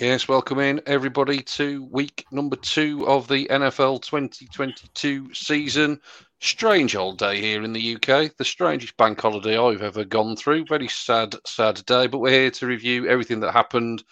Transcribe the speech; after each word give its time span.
Yes, 0.00 0.28
welcome 0.28 0.60
in 0.60 0.80
everybody 0.86 1.42
to 1.42 1.84
week 1.90 2.24
number 2.32 2.56
two 2.56 3.06
of 3.06 3.28
the 3.28 3.46
NFL 3.48 4.00
2022 4.00 5.34
season. 5.34 6.00
Strange 6.40 6.96
old 6.96 7.18
day 7.18 7.38
here 7.38 7.62
in 7.62 7.74
the 7.74 7.96
UK, 7.96 8.34
the 8.38 8.44
strangest 8.46 8.96
bank 8.96 9.20
holiday 9.20 9.58
I've 9.58 9.82
ever 9.82 10.06
gone 10.06 10.36
through. 10.36 10.64
Very 10.64 10.88
sad, 10.88 11.34
sad 11.44 11.84
day, 11.84 12.06
but 12.06 12.20
we're 12.20 12.30
here 12.30 12.50
to 12.50 12.66
review 12.66 13.08
everything 13.08 13.40
that 13.40 13.52
happened 13.52 14.02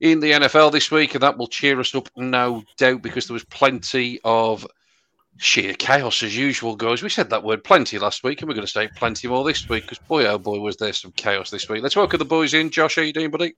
in 0.00 0.18
the 0.18 0.32
NFL 0.32 0.72
this 0.72 0.90
week, 0.90 1.14
and 1.14 1.22
that 1.22 1.38
will 1.38 1.46
cheer 1.46 1.78
us 1.78 1.94
up, 1.94 2.08
no 2.16 2.64
doubt, 2.76 3.02
because 3.02 3.28
there 3.28 3.34
was 3.34 3.44
plenty 3.44 4.18
of 4.24 4.66
sheer 5.36 5.74
chaos 5.74 6.24
as 6.24 6.36
usual, 6.36 6.74
guys. 6.74 7.04
We 7.04 7.08
said 7.08 7.30
that 7.30 7.44
word 7.44 7.62
plenty 7.62 8.00
last 8.00 8.24
week, 8.24 8.42
and 8.42 8.48
we're 8.48 8.56
going 8.56 8.66
to 8.66 8.72
say 8.72 8.88
plenty 8.96 9.28
more 9.28 9.44
this 9.44 9.68
week 9.68 9.84
because 9.84 10.00
boy, 10.08 10.26
oh 10.26 10.38
boy, 10.38 10.58
was 10.58 10.76
there 10.78 10.92
some 10.92 11.12
chaos 11.12 11.50
this 11.50 11.68
week. 11.68 11.84
Let's 11.84 11.94
welcome 11.94 12.18
the 12.18 12.24
boys 12.24 12.52
in. 12.52 12.68
Josh, 12.68 12.96
how 12.96 13.02
are 13.02 13.04
you 13.04 13.12
doing, 13.12 13.30
buddy? 13.30 13.54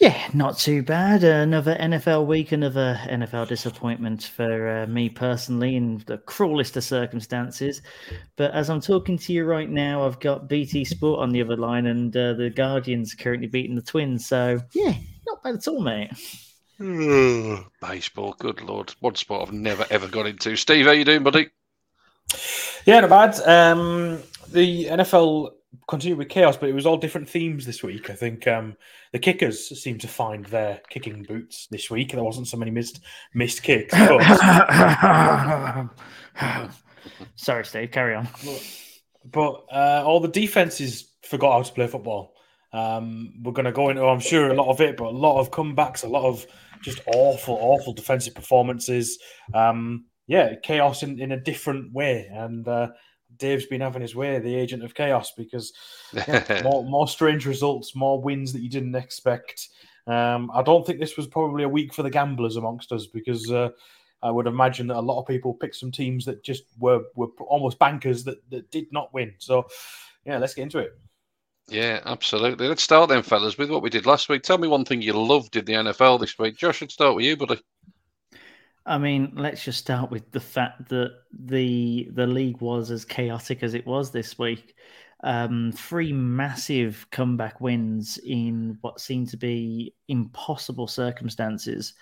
Yeah, 0.00 0.30
not 0.32 0.56
too 0.56 0.82
bad. 0.82 1.24
Another 1.24 1.76
NFL 1.78 2.24
week, 2.26 2.52
another 2.52 2.98
NFL 3.04 3.48
disappointment 3.48 4.22
for 4.22 4.80
uh, 4.80 4.86
me 4.86 5.10
personally 5.10 5.76
in 5.76 6.02
the 6.06 6.16
cruelest 6.16 6.74
of 6.78 6.84
circumstances. 6.84 7.82
But 8.36 8.52
as 8.52 8.70
I'm 8.70 8.80
talking 8.80 9.18
to 9.18 9.34
you 9.34 9.44
right 9.44 9.68
now, 9.68 10.06
I've 10.06 10.18
got 10.18 10.48
BT 10.48 10.86
Sport 10.86 11.20
on 11.20 11.32
the 11.32 11.42
other 11.42 11.56
line, 11.56 11.84
and 11.84 12.16
uh, 12.16 12.32
the 12.32 12.48
Guardians 12.48 13.14
currently 13.14 13.46
beating 13.46 13.76
the 13.76 13.82
Twins. 13.82 14.26
So 14.26 14.62
yeah, 14.72 14.94
not 15.26 15.42
bad 15.42 15.56
at 15.56 15.68
all, 15.68 15.82
mate. 15.82 16.10
Baseball, 17.82 18.34
good 18.38 18.62
lord, 18.62 18.94
one 19.00 19.16
sport 19.16 19.48
I've 19.48 19.54
never 19.54 19.84
ever 19.90 20.08
got 20.08 20.26
into. 20.26 20.56
Steve, 20.56 20.86
how 20.86 20.92
you 20.92 21.04
doing, 21.04 21.22
buddy? 21.22 21.50
Yeah, 22.86 23.00
not 23.00 23.10
bad. 23.10 23.40
Um, 23.46 24.22
the 24.50 24.86
NFL 24.86 25.50
continued 25.88 26.18
with 26.18 26.28
chaos, 26.28 26.56
but 26.56 26.68
it 26.68 26.74
was 26.74 26.86
all 26.86 26.96
different 26.96 27.28
themes 27.28 27.66
this 27.66 27.82
week. 27.82 28.10
I 28.10 28.14
think 28.14 28.46
um, 28.46 28.76
the 29.12 29.18
kickers 29.18 29.68
seemed 29.80 30.00
to 30.00 30.08
find 30.08 30.44
their 30.46 30.80
kicking 30.88 31.22
boots 31.22 31.68
this 31.70 31.90
week. 31.90 32.12
There 32.12 32.24
wasn't 32.24 32.48
so 32.48 32.56
many 32.56 32.70
missed 32.70 33.00
missed 33.34 33.62
kicks. 33.62 33.94
But, 33.94 34.20
Sorry, 37.36 37.64
Steve. 37.64 37.90
Carry 37.90 38.14
on. 38.14 38.28
but 39.24 39.64
uh, 39.72 40.02
all 40.04 40.20
the 40.20 40.28
defenses 40.28 41.12
forgot 41.22 41.52
how 41.52 41.62
to 41.62 41.72
play 41.72 41.86
football. 41.86 42.34
Um, 42.72 43.34
we're 43.42 43.52
going 43.52 43.64
to 43.66 43.72
go 43.72 43.88
into, 43.88 44.04
I'm 44.04 44.20
sure, 44.20 44.50
a 44.50 44.54
lot 44.54 44.68
of 44.68 44.80
it, 44.80 44.96
but 44.96 45.06
a 45.06 45.10
lot 45.10 45.40
of 45.40 45.50
comebacks, 45.50 46.04
a 46.04 46.08
lot 46.08 46.24
of 46.24 46.46
just 46.82 47.00
awful, 47.06 47.58
awful 47.60 47.92
defensive 47.92 48.34
performances. 48.34 49.18
Um, 49.54 50.06
yeah, 50.26 50.54
chaos 50.62 51.02
in, 51.02 51.20
in 51.20 51.32
a 51.32 51.40
different 51.40 51.92
way. 51.92 52.28
And 52.32 52.66
uh, 52.68 52.88
Dave's 53.40 53.66
been 53.66 53.80
having 53.80 54.02
his 54.02 54.14
way, 54.14 54.38
the 54.38 54.54
agent 54.54 54.84
of 54.84 54.94
chaos, 54.94 55.32
because 55.36 55.72
yeah, 56.12 56.62
more, 56.62 56.84
more 56.84 57.08
strange 57.08 57.46
results, 57.46 57.96
more 57.96 58.20
wins 58.20 58.52
that 58.52 58.62
you 58.62 58.70
didn't 58.70 58.94
expect. 58.94 59.68
Um, 60.06 60.50
I 60.54 60.62
don't 60.62 60.86
think 60.86 61.00
this 61.00 61.16
was 61.16 61.26
probably 61.26 61.64
a 61.64 61.68
week 61.68 61.92
for 61.92 62.02
the 62.02 62.10
gamblers 62.10 62.56
amongst 62.56 62.92
us 62.92 63.06
because 63.06 63.50
uh, 63.50 63.70
I 64.22 64.30
would 64.30 64.46
imagine 64.46 64.86
that 64.88 64.96
a 64.96 65.00
lot 65.00 65.20
of 65.20 65.26
people 65.26 65.54
picked 65.54 65.76
some 65.76 65.90
teams 65.90 66.24
that 66.26 66.44
just 66.44 66.64
were 66.78 67.02
were 67.14 67.28
almost 67.40 67.78
bankers 67.78 68.24
that, 68.24 68.38
that 68.50 68.70
did 68.70 68.86
not 68.92 69.12
win. 69.14 69.34
So, 69.38 69.66
yeah, 70.24 70.38
let's 70.38 70.54
get 70.54 70.62
into 70.62 70.78
it. 70.78 70.98
Yeah, 71.68 72.00
absolutely. 72.04 72.66
Let's 72.66 72.82
start 72.82 73.08
then, 73.08 73.22
fellas, 73.22 73.56
with 73.56 73.70
what 73.70 73.82
we 73.82 73.90
did 73.90 74.04
last 74.04 74.28
week. 74.28 74.42
Tell 74.42 74.58
me 74.58 74.66
one 74.66 74.84
thing 74.84 75.00
you 75.00 75.12
loved 75.12 75.54
in 75.54 75.64
the 75.64 75.74
NFL 75.74 76.18
this 76.18 76.36
week. 76.36 76.56
Josh, 76.56 76.78
should 76.78 76.90
start 76.90 77.14
with 77.14 77.24
you, 77.24 77.36
buddy. 77.36 77.60
I 78.86 78.98
mean, 78.98 79.32
let's 79.36 79.64
just 79.64 79.78
start 79.78 80.10
with 80.10 80.30
the 80.32 80.40
fact 80.40 80.88
that 80.88 81.12
the 81.32 82.08
the 82.12 82.26
league 82.26 82.60
was 82.60 82.90
as 82.90 83.04
chaotic 83.04 83.62
as 83.62 83.74
it 83.74 83.86
was 83.86 84.10
this 84.10 84.38
week. 84.38 84.74
Um, 85.22 85.72
three 85.72 86.12
massive 86.12 87.06
comeback 87.10 87.60
wins 87.60 88.18
in 88.24 88.78
what 88.80 89.00
seemed 89.00 89.28
to 89.30 89.36
be 89.36 89.94
impossible 90.08 90.86
circumstances. 90.86 91.92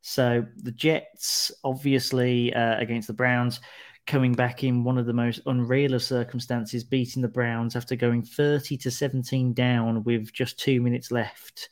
So 0.00 0.46
the 0.58 0.70
Jets, 0.70 1.50
obviously 1.64 2.54
uh, 2.54 2.78
against 2.78 3.08
the 3.08 3.14
Browns, 3.14 3.60
coming 4.06 4.32
back 4.32 4.62
in 4.62 4.84
one 4.84 4.96
of 4.96 5.06
the 5.06 5.12
most 5.12 5.40
unreal 5.46 5.94
of 5.94 6.04
circumstances, 6.04 6.84
beating 6.84 7.20
the 7.20 7.28
Browns 7.28 7.74
after 7.74 7.96
going 7.96 8.22
thirty 8.22 8.76
to 8.78 8.92
seventeen 8.92 9.52
down 9.54 10.04
with 10.04 10.32
just 10.32 10.58
two 10.58 10.80
minutes 10.80 11.10
left 11.10 11.68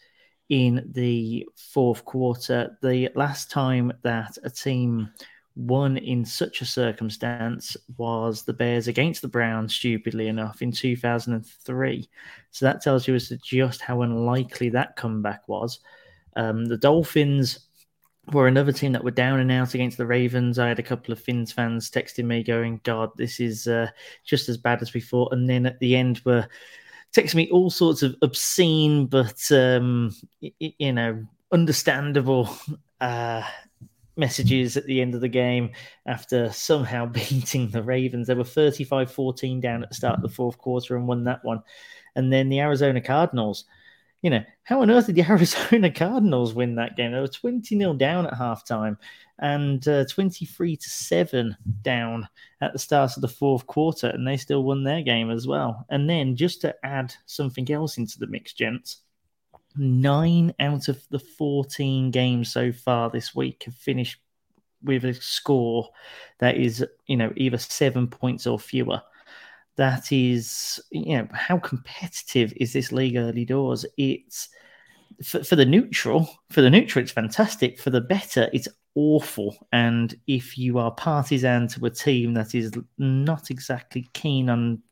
in 0.48 0.88
the 0.92 1.48
fourth 1.54 2.04
quarter. 2.04 2.76
The 2.82 3.10
last 3.14 3.50
time 3.50 3.92
that 4.02 4.38
a 4.42 4.50
team 4.50 5.10
won 5.56 5.96
in 5.96 6.24
such 6.24 6.60
a 6.60 6.66
circumstance 6.66 7.76
was 7.96 8.42
the 8.42 8.52
Bears 8.52 8.88
against 8.88 9.22
the 9.22 9.28
Browns, 9.28 9.74
stupidly 9.74 10.28
enough, 10.28 10.60
in 10.60 10.70
2003. 10.70 12.08
So 12.50 12.66
that 12.66 12.82
tells 12.82 13.08
you 13.08 13.14
as 13.14 13.28
to 13.28 13.38
just 13.38 13.80
how 13.80 14.02
unlikely 14.02 14.68
that 14.70 14.96
comeback 14.96 15.48
was. 15.48 15.80
Um, 16.36 16.66
the 16.66 16.76
Dolphins 16.76 17.60
were 18.32 18.48
another 18.48 18.72
team 18.72 18.92
that 18.92 19.04
were 19.04 19.10
down 19.10 19.40
and 19.40 19.50
out 19.50 19.74
against 19.74 19.96
the 19.96 20.06
Ravens. 20.06 20.58
I 20.58 20.68
had 20.68 20.78
a 20.78 20.82
couple 20.82 21.12
of 21.12 21.20
Finns 21.20 21.52
fans 21.52 21.90
texting 21.90 22.24
me 22.24 22.42
going, 22.42 22.80
God, 22.84 23.10
this 23.16 23.40
is 23.40 23.66
uh, 23.66 23.88
just 24.24 24.48
as 24.48 24.58
bad 24.58 24.82
as 24.82 24.92
we 24.92 25.00
thought. 25.00 25.32
And 25.32 25.48
then 25.48 25.64
at 25.64 25.78
the 25.78 25.96
end, 25.96 26.20
were 26.24 26.46
texting 27.14 27.36
me 27.36 27.50
all 27.50 27.70
sorts 27.70 28.02
of 28.02 28.14
obscene 28.22 29.06
but 29.06 29.40
um, 29.52 30.14
you 30.40 30.92
know 30.92 31.24
understandable 31.52 32.48
uh, 33.00 33.42
messages 34.16 34.76
at 34.76 34.86
the 34.86 35.00
end 35.00 35.14
of 35.14 35.20
the 35.20 35.28
game 35.28 35.70
after 36.06 36.50
somehow 36.52 37.06
beating 37.06 37.68
the 37.68 37.82
Ravens. 37.82 38.26
They 38.26 38.34
were 38.34 38.44
35 38.44 39.10
14 39.10 39.60
down 39.60 39.82
at 39.82 39.88
the 39.88 39.94
start 39.94 40.16
of 40.16 40.22
the 40.22 40.28
fourth 40.28 40.58
quarter 40.58 40.96
and 40.96 41.06
won 41.06 41.24
that 41.24 41.44
one. 41.44 41.62
And 42.14 42.32
then 42.32 42.48
the 42.48 42.60
Arizona 42.60 43.00
Cardinals, 43.00 43.64
you 44.26 44.30
know, 44.30 44.42
how 44.64 44.82
on 44.82 44.90
earth 44.90 45.06
did 45.06 45.14
the 45.14 45.22
Arizona 45.30 45.88
Cardinals 45.88 46.52
win 46.52 46.74
that 46.74 46.96
game? 46.96 47.12
They 47.12 47.20
were 47.20 47.28
20 47.28 47.78
0 47.78 47.92
down 47.94 48.26
at 48.26 48.32
halftime 48.32 48.96
and 49.38 49.86
uh, 49.86 50.04
23 50.06 50.76
to 50.76 50.90
7 50.90 51.56
down 51.82 52.28
at 52.60 52.72
the 52.72 52.78
start 52.80 53.14
of 53.14 53.22
the 53.22 53.28
fourth 53.28 53.68
quarter, 53.68 54.08
and 54.08 54.26
they 54.26 54.36
still 54.36 54.64
won 54.64 54.82
their 54.82 55.00
game 55.02 55.30
as 55.30 55.46
well. 55.46 55.86
And 55.90 56.10
then 56.10 56.34
just 56.34 56.60
to 56.62 56.74
add 56.84 57.14
something 57.26 57.70
else 57.70 57.98
into 57.98 58.18
the 58.18 58.26
mix, 58.26 58.52
gents, 58.52 59.02
nine 59.76 60.52
out 60.58 60.88
of 60.88 61.00
the 61.10 61.20
14 61.20 62.10
games 62.10 62.50
so 62.52 62.72
far 62.72 63.10
this 63.10 63.32
week 63.32 63.62
have 63.66 63.76
finished 63.76 64.18
with 64.82 65.04
a 65.04 65.14
score 65.14 65.88
that 66.40 66.56
is, 66.56 66.84
you 67.06 67.16
know, 67.16 67.32
either 67.36 67.58
seven 67.58 68.08
points 68.08 68.44
or 68.44 68.58
fewer. 68.58 69.00
That 69.76 70.10
is, 70.10 70.80
you 70.90 71.18
know, 71.18 71.28
how 71.32 71.58
competitive 71.58 72.52
is 72.56 72.72
this 72.72 72.92
league 72.92 73.16
early 73.16 73.44
doors? 73.44 73.84
It's 73.98 74.48
for, 75.22 75.44
for 75.44 75.56
the 75.56 75.66
neutral, 75.66 76.28
for 76.50 76.62
the 76.62 76.70
neutral, 76.70 77.02
it's 77.02 77.12
fantastic. 77.12 77.78
For 77.78 77.90
the 77.90 78.00
better, 78.00 78.48
it's 78.52 78.68
awful. 78.94 79.56
And 79.72 80.14
if 80.26 80.58
you 80.58 80.78
are 80.78 80.90
partisan 80.90 81.68
to 81.68 81.86
a 81.86 81.90
team 81.90 82.34
that 82.34 82.54
is 82.54 82.72
not 82.98 83.50
exactly 83.50 84.08
keen 84.14 84.48
on 84.48 84.82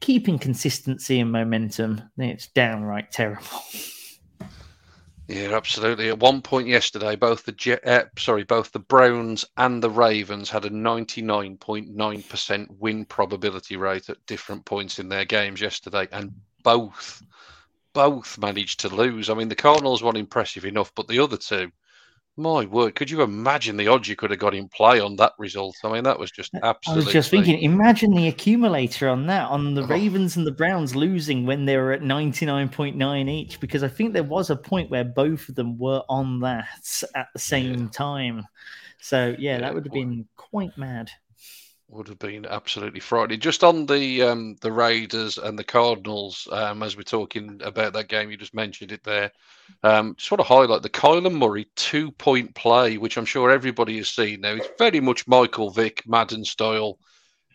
keeping 0.00 0.38
consistency 0.38 1.20
and 1.20 1.30
momentum, 1.30 2.02
it's 2.18 2.48
downright 2.48 3.10
terrible. 3.10 3.46
Yeah, 5.30 5.54
absolutely. 5.54 6.08
At 6.08 6.18
one 6.18 6.42
point 6.42 6.66
yesterday, 6.66 7.14
both 7.14 7.44
the 7.44 7.52
Jet, 7.52 7.86
uh, 7.86 8.06
sorry, 8.18 8.42
both 8.42 8.72
the 8.72 8.80
Browns 8.80 9.44
and 9.56 9.80
the 9.80 9.88
Ravens 9.88 10.50
had 10.50 10.64
a 10.64 10.70
99.9% 10.70 12.66
win 12.80 13.04
probability 13.04 13.76
rate 13.76 14.10
at 14.10 14.26
different 14.26 14.64
points 14.64 14.98
in 14.98 15.08
their 15.08 15.24
games 15.24 15.60
yesterday, 15.60 16.08
and 16.10 16.32
both 16.64 17.22
both 17.92 18.38
managed 18.38 18.80
to 18.80 18.88
lose. 18.88 19.30
I 19.30 19.34
mean, 19.34 19.48
the 19.48 19.54
Cardinals 19.54 20.02
were 20.02 20.16
impressive 20.16 20.64
enough, 20.64 20.92
but 20.96 21.06
the 21.06 21.20
other 21.20 21.36
two 21.36 21.70
my 22.36 22.64
word, 22.64 22.94
could 22.94 23.10
you 23.10 23.22
imagine 23.22 23.76
the 23.76 23.88
odds 23.88 24.08
you 24.08 24.16
could 24.16 24.30
have 24.30 24.38
got 24.38 24.54
in 24.54 24.68
play 24.68 25.00
on 25.00 25.16
that 25.16 25.32
result? 25.38 25.76
I 25.84 25.92
mean, 25.92 26.04
that 26.04 26.18
was 26.18 26.30
just 26.30 26.52
absolutely. 26.62 27.02
I 27.02 27.04
was 27.04 27.12
just 27.12 27.30
thinking, 27.30 27.60
imagine 27.60 28.12
the 28.12 28.28
accumulator 28.28 29.08
on 29.08 29.26
that, 29.26 29.48
on 29.50 29.74
the 29.74 29.82
oh. 29.82 29.86
Ravens 29.86 30.36
and 30.36 30.46
the 30.46 30.52
Browns 30.52 30.96
losing 30.96 31.44
when 31.44 31.64
they 31.66 31.76
were 31.76 31.92
at 31.92 32.02
99.9 32.02 33.28
each, 33.28 33.60
because 33.60 33.82
I 33.82 33.88
think 33.88 34.12
there 34.12 34.22
was 34.22 34.50
a 34.50 34.56
point 34.56 34.90
where 34.90 35.04
both 35.04 35.48
of 35.48 35.54
them 35.54 35.76
were 35.78 36.02
on 36.08 36.40
that 36.40 37.02
at 37.14 37.28
the 37.32 37.38
same 37.38 37.74
yeah. 37.74 37.88
time. 37.92 38.46
So, 39.00 39.34
yeah, 39.38 39.54
yeah, 39.54 39.60
that 39.60 39.74
would 39.74 39.84
have 39.84 39.92
been 39.92 40.26
quite 40.36 40.76
mad. 40.76 41.10
Would 41.90 42.08
have 42.08 42.18
been 42.18 42.46
absolutely 42.46 43.00
frightening. 43.00 43.40
Just 43.40 43.64
on 43.64 43.86
the 43.86 44.22
um, 44.22 44.56
the 44.60 44.72
Raiders 44.72 45.38
and 45.38 45.58
the 45.58 45.64
Cardinals, 45.64 46.46
um, 46.52 46.82
as 46.82 46.96
we're 46.96 47.02
talking 47.02 47.60
about 47.64 47.92
that 47.92 48.08
game, 48.08 48.30
you 48.30 48.36
just 48.36 48.54
mentioned 48.54 48.92
it 48.92 49.02
there. 49.04 49.32
Um, 49.82 50.14
just 50.16 50.30
want 50.30 50.40
to 50.40 50.46
highlight 50.46 50.82
the 50.82 50.88
Kyler 50.88 51.32
Murray 51.32 51.66
two 51.76 52.10
point 52.12 52.54
play, 52.54 52.96
which 52.96 53.16
I'm 53.16 53.24
sure 53.24 53.50
everybody 53.50 53.96
has 53.98 54.08
seen 54.08 54.40
now. 54.40 54.54
It's 54.54 54.68
very 54.78 55.00
much 55.00 55.26
Michael 55.26 55.70
Vick 55.70 56.02
Madden 56.06 56.44
style. 56.44 56.98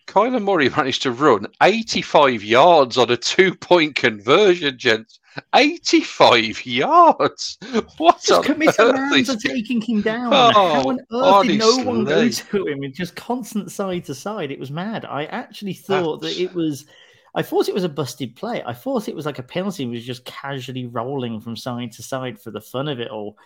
Kyler 0.07 0.41
Murray 0.41 0.69
managed 0.77 1.03
to 1.03 1.11
run 1.11 1.47
85 1.61 2.43
yards 2.43 2.97
on 2.97 3.09
a 3.09 3.17
two 3.17 3.55
point 3.55 3.95
conversion, 3.95 4.77
gents. 4.77 5.19
85 5.53 6.65
yards. 6.65 7.57
What 7.97 8.21
just 8.21 8.31
on 8.31 8.43
commit 8.43 8.75
earth 8.79 9.29
of 9.29 9.41
taking 9.41 9.81
him 9.81 10.01
down. 10.01 10.33
Oh, 10.33 10.51
How 10.51 10.81
on 10.83 10.99
earth 11.11 11.47
did 11.47 11.59
no 11.59 11.77
one 11.77 12.03
go 12.03 12.29
to 12.29 12.67
him? 12.67 12.83
It 12.83 12.93
just 12.93 13.15
constant 13.15 13.71
side 13.71 14.05
to 14.05 14.15
side. 14.15 14.51
It 14.51 14.59
was 14.59 14.71
mad. 14.71 15.05
I 15.05 15.25
actually 15.25 15.73
thought 15.73 16.21
that 16.21 16.39
it 16.39 16.53
was. 16.53 16.85
I 17.33 17.41
thought 17.41 17.67
it 17.67 17.75
was 17.75 17.83
a 17.83 17.89
busted 17.89 18.35
play. 18.35 18.63
I 18.65 18.73
thought 18.73 19.09
it 19.09 19.15
was 19.15 19.25
like 19.25 19.39
a 19.39 19.43
penalty. 19.43 19.83
It 19.83 19.89
was 19.89 20.05
just 20.05 20.23
casually 20.23 20.85
rolling 20.85 21.41
from 21.41 21.57
side 21.57 21.91
to 21.93 22.03
side 22.03 22.39
for 22.39 22.51
the 22.51 22.61
fun 22.61 22.87
of 22.87 23.01
it 23.01 23.11
all. 23.11 23.37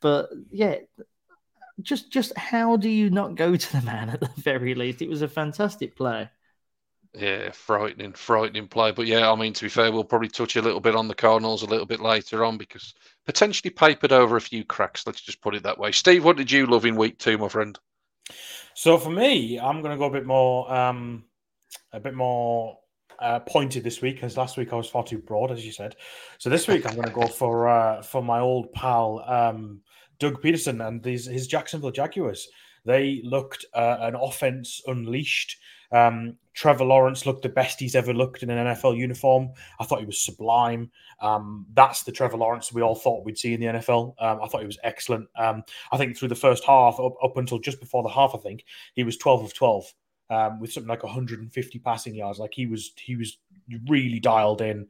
But 0.00 0.30
yeah, 0.50 0.76
just 1.82 2.10
just 2.10 2.36
how 2.38 2.76
do 2.76 2.88
you 2.88 3.10
not 3.10 3.34
go 3.34 3.56
to 3.56 3.72
the 3.72 3.82
man 3.82 4.10
at 4.10 4.20
the 4.20 4.30
very 4.38 4.74
least? 4.74 5.02
It 5.02 5.10
was 5.10 5.22
a 5.22 5.28
fantastic 5.28 5.96
play. 5.96 6.30
Yeah, 7.16 7.52
frightening, 7.52 8.12
frightening 8.12 8.66
play. 8.66 8.90
But 8.90 9.06
yeah, 9.06 9.30
I 9.30 9.36
mean, 9.36 9.52
to 9.52 9.64
be 9.64 9.68
fair, 9.68 9.92
we'll 9.92 10.02
probably 10.02 10.28
touch 10.28 10.56
a 10.56 10.62
little 10.62 10.80
bit 10.80 10.96
on 10.96 11.06
the 11.06 11.14
Cardinals 11.14 11.62
a 11.62 11.66
little 11.66 11.86
bit 11.86 12.00
later 12.00 12.44
on 12.44 12.58
because 12.58 12.94
potentially 13.24 13.70
papered 13.70 14.10
over 14.10 14.36
a 14.36 14.40
few 14.40 14.64
cracks. 14.64 15.06
Let's 15.06 15.20
just 15.20 15.40
put 15.40 15.54
it 15.54 15.62
that 15.62 15.78
way. 15.78 15.92
Steve, 15.92 16.24
what 16.24 16.36
did 16.36 16.50
you 16.50 16.66
love 16.66 16.84
in 16.84 16.96
week 16.96 17.18
two, 17.18 17.38
my 17.38 17.48
friend? 17.48 17.78
So 18.74 18.98
for 18.98 19.10
me, 19.10 19.60
I'm 19.60 19.80
going 19.80 19.92
to 19.92 19.98
go 19.98 20.06
a 20.06 20.10
bit 20.10 20.26
more, 20.26 20.72
um, 20.72 21.24
a 21.92 22.00
bit 22.00 22.14
more 22.14 22.78
uh, 23.20 23.38
pointed 23.40 23.84
this 23.84 24.02
week, 24.02 24.16
because 24.16 24.36
last 24.36 24.56
week 24.56 24.72
I 24.72 24.76
was 24.76 24.88
far 24.88 25.04
too 25.04 25.18
broad, 25.18 25.52
as 25.52 25.64
you 25.64 25.70
said. 25.70 25.94
So 26.38 26.50
this 26.50 26.66
week 26.66 26.84
I'm 26.84 26.96
going 26.96 27.06
to 27.06 27.14
go 27.14 27.26
for 27.28 27.68
uh, 27.68 28.02
for 28.02 28.24
my 28.24 28.40
old 28.40 28.72
pal 28.72 29.24
um, 29.28 29.82
Doug 30.18 30.42
Pederson 30.42 30.84
and 30.86 31.02
these 31.02 31.26
his 31.26 31.46
Jacksonville 31.46 31.92
Jaguars. 31.92 32.48
They 32.84 33.22
looked 33.24 33.64
uh, 33.72 33.98
an 34.00 34.14
offense 34.14 34.82
unleashed. 34.86 35.56
Um, 35.92 36.36
Trevor 36.54 36.84
Lawrence 36.84 37.26
looked 37.26 37.42
the 37.42 37.48
best 37.48 37.80
he's 37.80 37.96
ever 37.96 38.14
looked 38.14 38.42
in 38.42 38.50
an 38.50 38.66
NFL 38.66 38.96
uniform. 38.96 39.50
I 39.80 39.84
thought 39.84 39.98
he 39.98 40.06
was 40.06 40.24
sublime. 40.24 40.90
Um, 41.20 41.66
that's 41.74 42.04
the 42.04 42.12
Trevor 42.12 42.36
Lawrence 42.36 42.72
we 42.72 42.82
all 42.82 42.94
thought 42.94 43.24
we'd 43.24 43.38
see 43.38 43.54
in 43.54 43.60
the 43.60 43.66
NFL. 43.66 44.14
Um, 44.20 44.40
I 44.42 44.46
thought 44.46 44.60
he 44.60 44.66
was 44.66 44.78
excellent. 44.84 45.28
Um, 45.36 45.62
I 45.90 45.96
think 45.96 46.16
through 46.16 46.28
the 46.28 46.34
first 46.36 46.64
half, 46.64 47.00
up, 47.00 47.14
up 47.22 47.36
until 47.36 47.58
just 47.58 47.80
before 47.80 48.02
the 48.02 48.08
half, 48.08 48.32
I 48.34 48.38
think 48.38 48.64
he 48.94 49.02
was 49.02 49.16
12 49.16 49.44
of 49.44 49.54
12 49.54 49.94
um, 50.30 50.60
with 50.60 50.72
something 50.72 50.88
like 50.88 51.02
150 51.02 51.78
passing 51.80 52.14
yards. 52.14 52.38
Like 52.38 52.54
he 52.54 52.66
was, 52.66 52.92
he 52.96 53.16
was 53.16 53.38
really 53.88 54.20
dialed 54.20 54.60
in. 54.60 54.86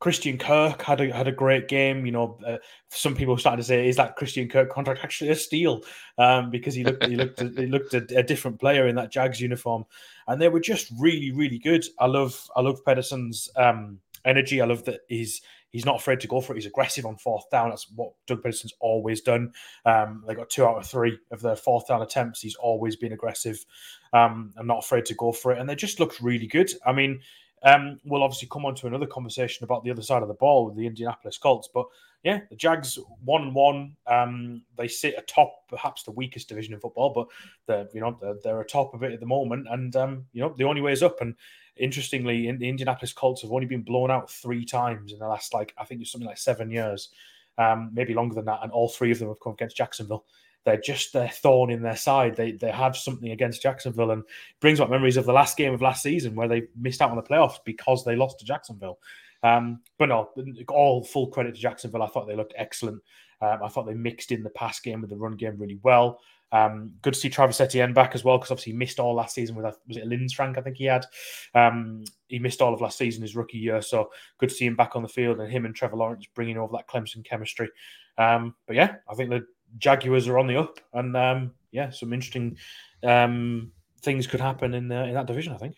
Christian 0.00 0.38
Kirk 0.38 0.82
had 0.82 1.00
a 1.00 1.12
had 1.12 1.28
a 1.28 1.32
great 1.32 1.68
game. 1.68 2.04
You 2.04 2.12
know, 2.12 2.38
uh, 2.46 2.58
some 2.88 3.14
people 3.14 3.36
started 3.38 3.58
to 3.58 3.64
say, 3.64 3.88
"Is 3.88 3.96
that 3.96 4.16
Christian 4.16 4.48
Kirk 4.48 4.70
contract 4.70 5.00
actually 5.02 5.30
a 5.30 5.34
steal?" 5.34 5.82
Um, 6.18 6.50
because 6.50 6.74
he 6.74 6.84
looked 6.84 7.04
he 7.06 7.16
looked 7.16 7.40
he 7.58 7.66
looked 7.66 7.94
a, 7.94 8.04
a, 8.18 8.22
different 8.22 8.60
player 8.60 8.86
in 8.86 8.96
that 8.96 9.10
Jags 9.10 9.40
uniform, 9.40 9.84
and 10.26 10.40
they 10.40 10.48
were 10.48 10.60
just 10.60 10.92
really 10.98 11.30
really 11.32 11.58
good. 11.58 11.84
I 11.98 12.06
love 12.06 12.48
I 12.54 12.60
love 12.60 12.84
Pederson's 12.84 13.48
um, 13.56 14.00
energy. 14.24 14.60
I 14.60 14.66
love 14.66 14.84
that 14.84 15.00
he's 15.08 15.40
he's 15.70 15.86
not 15.86 15.96
afraid 15.96 16.20
to 16.20 16.28
go 16.28 16.40
for 16.40 16.52
it. 16.52 16.56
He's 16.56 16.66
aggressive 16.66 17.06
on 17.06 17.16
fourth 17.16 17.48
down. 17.50 17.70
That's 17.70 17.90
what 17.94 18.12
Doug 18.26 18.42
Pederson's 18.42 18.74
always 18.80 19.20
done. 19.20 19.52
Um, 19.84 20.24
they 20.26 20.34
got 20.34 20.50
two 20.50 20.66
out 20.66 20.76
of 20.76 20.86
three 20.86 21.18
of 21.30 21.40
their 21.40 21.56
fourth 21.56 21.88
down 21.88 22.02
attempts. 22.02 22.40
He's 22.40 22.56
always 22.56 22.96
been 22.96 23.12
aggressive 23.12 23.64
um, 24.12 24.52
and 24.56 24.68
not 24.68 24.84
afraid 24.84 25.06
to 25.06 25.14
go 25.14 25.32
for 25.32 25.52
it. 25.52 25.58
And 25.58 25.68
they 25.68 25.76
just 25.76 26.00
looked 26.00 26.20
really 26.20 26.46
good. 26.46 26.70
I 26.84 26.92
mean. 26.92 27.20
Um, 27.64 27.98
we'll 28.04 28.22
obviously 28.22 28.48
come 28.50 28.66
on 28.66 28.74
to 28.76 28.86
another 28.86 29.06
conversation 29.06 29.64
about 29.64 29.84
the 29.84 29.90
other 29.90 30.02
side 30.02 30.22
of 30.22 30.28
the 30.28 30.34
ball 30.34 30.66
with 30.66 30.76
the 30.76 30.86
Indianapolis 30.86 31.38
Colts. 31.38 31.68
But 31.72 31.86
yeah, 32.22 32.40
the 32.50 32.56
Jags 32.56 32.98
one 33.24 33.42
and 33.42 33.54
one. 33.54 33.96
Um, 34.06 34.62
they 34.76 34.88
sit 34.88 35.14
atop 35.16 35.68
perhaps 35.68 36.02
the 36.02 36.10
weakest 36.10 36.48
division 36.48 36.74
in 36.74 36.80
football, 36.80 37.12
but 37.14 37.28
they're 37.66 37.88
you 37.94 38.00
know 38.00 38.16
they're, 38.20 38.36
they're 38.42 38.60
atop 38.60 38.94
of 38.94 39.02
it 39.02 39.12
at 39.12 39.20
the 39.20 39.26
moment, 39.26 39.66
and 39.70 39.96
um, 39.96 40.26
you 40.32 40.40
know 40.40 40.54
the 40.56 40.64
only 40.64 40.82
way 40.82 40.92
is 40.92 41.02
up. 41.02 41.20
And 41.20 41.34
interestingly, 41.76 42.48
in 42.48 42.58
the 42.58 42.68
Indianapolis 42.68 43.12
Colts 43.12 43.42
have 43.42 43.52
only 43.52 43.66
been 43.66 43.82
blown 43.82 44.10
out 44.10 44.30
three 44.30 44.64
times 44.64 45.12
in 45.12 45.18
the 45.18 45.28
last 45.28 45.54
like 45.54 45.74
I 45.78 45.84
think 45.84 46.02
it's 46.02 46.12
something 46.12 46.28
like 46.28 46.38
seven 46.38 46.70
years, 46.70 47.10
um, 47.56 47.90
maybe 47.92 48.14
longer 48.14 48.34
than 48.34 48.46
that, 48.46 48.60
and 48.62 48.72
all 48.72 48.88
three 48.88 49.10
of 49.10 49.18
them 49.18 49.28
have 49.28 49.40
come 49.40 49.54
against 49.54 49.76
Jacksonville 49.76 50.24
they're 50.64 50.80
just 50.80 51.12
their 51.12 51.28
thorn 51.28 51.70
in 51.70 51.82
their 51.82 51.96
side. 51.96 52.36
They 52.36 52.52
they 52.52 52.70
have 52.70 52.96
something 52.96 53.30
against 53.30 53.62
Jacksonville 53.62 54.10
and 54.10 54.24
brings 54.60 54.80
back 54.80 54.90
memories 54.90 55.16
of 55.16 55.26
the 55.26 55.32
last 55.32 55.56
game 55.56 55.74
of 55.74 55.82
last 55.82 56.02
season 56.02 56.34
where 56.34 56.48
they 56.48 56.64
missed 56.76 57.02
out 57.02 57.10
on 57.10 57.16
the 57.16 57.22
playoffs 57.22 57.58
because 57.64 58.04
they 58.04 58.16
lost 58.16 58.38
to 58.38 58.44
Jacksonville. 58.44 58.98
Um, 59.42 59.80
but 59.98 60.08
no, 60.08 60.30
all 60.68 61.04
full 61.04 61.28
credit 61.28 61.54
to 61.54 61.60
Jacksonville. 61.60 62.02
I 62.02 62.08
thought 62.08 62.26
they 62.26 62.36
looked 62.36 62.54
excellent. 62.56 63.02
Um, 63.42 63.58
I 63.62 63.68
thought 63.68 63.86
they 63.86 63.94
mixed 63.94 64.32
in 64.32 64.42
the 64.42 64.50
pass 64.50 64.80
game 64.80 65.02
with 65.02 65.10
the 65.10 65.16
run 65.16 65.36
game 65.36 65.56
really 65.58 65.78
well. 65.82 66.20
Um, 66.50 66.92
good 67.02 67.14
to 67.14 67.20
see 67.20 67.28
Travis 67.28 67.60
Etienne 67.60 67.92
back 67.92 68.14
as 68.14 68.22
well 68.22 68.38
because 68.38 68.52
obviously 68.52 68.72
he 68.72 68.78
missed 68.78 69.00
all 69.00 69.14
last 69.14 69.34
season 69.34 69.56
with 69.56 69.64
was 69.88 69.96
it 69.96 70.08
Lisfranc 70.08 70.56
I 70.56 70.60
think 70.60 70.76
he 70.76 70.84
had. 70.84 71.04
Um, 71.52 72.04
he 72.28 72.38
missed 72.38 72.62
all 72.62 72.72
of 72.72 72.80
last 72.80 72.96
season 72.96 73.22
his 73.22 73.34
rookie 73.34 73.58
year, 73.58 73.82
so 73.82 74.10
good 74.38 74.50
to 74.50 74.54
see 74.54 74.66
him 74.66 74.76
back 74.76 74.94
on 74.94 75.02
the 75.02 75.08
field 75.08 75.40
and 75.40 75.50
him 75.50 75.66
and 75.66 75.74
Trevor 75.74 75.96
Lawrence 75.96 76.26
bringing 76.32 76.56
over 76.56 76.72
that 76.76 76.86
Clemson 76.86 77.24
chemistry. 77.24 77.68
Um, 78.18 78.54
but 78.68 78.76
yeah, 78.76 78.94
I 79.10 79.14
think 79.14 79.30
the 79.30 79.44
Jaguars 79.78 80.28
are 80.28 80.38
on 80.38 80.46
the 80.46 80.56
up, 80.56 80.80
and 80.92 81.16
um, 81.16 81.52
yeah, 81.72 81.90
some 81.90 82.12
interesting 82.12 82.56
um, 83.02 83.72
things 84.02 84.26
could 84.26 84.40
happen 84.40 84.74
in 84.74 84.90
uh, 84.90 85.04
in 85.04 85.14
that 85.14 85.26
division. 85.26 85.52
I 85.52 85.58
think. 85.58 85.76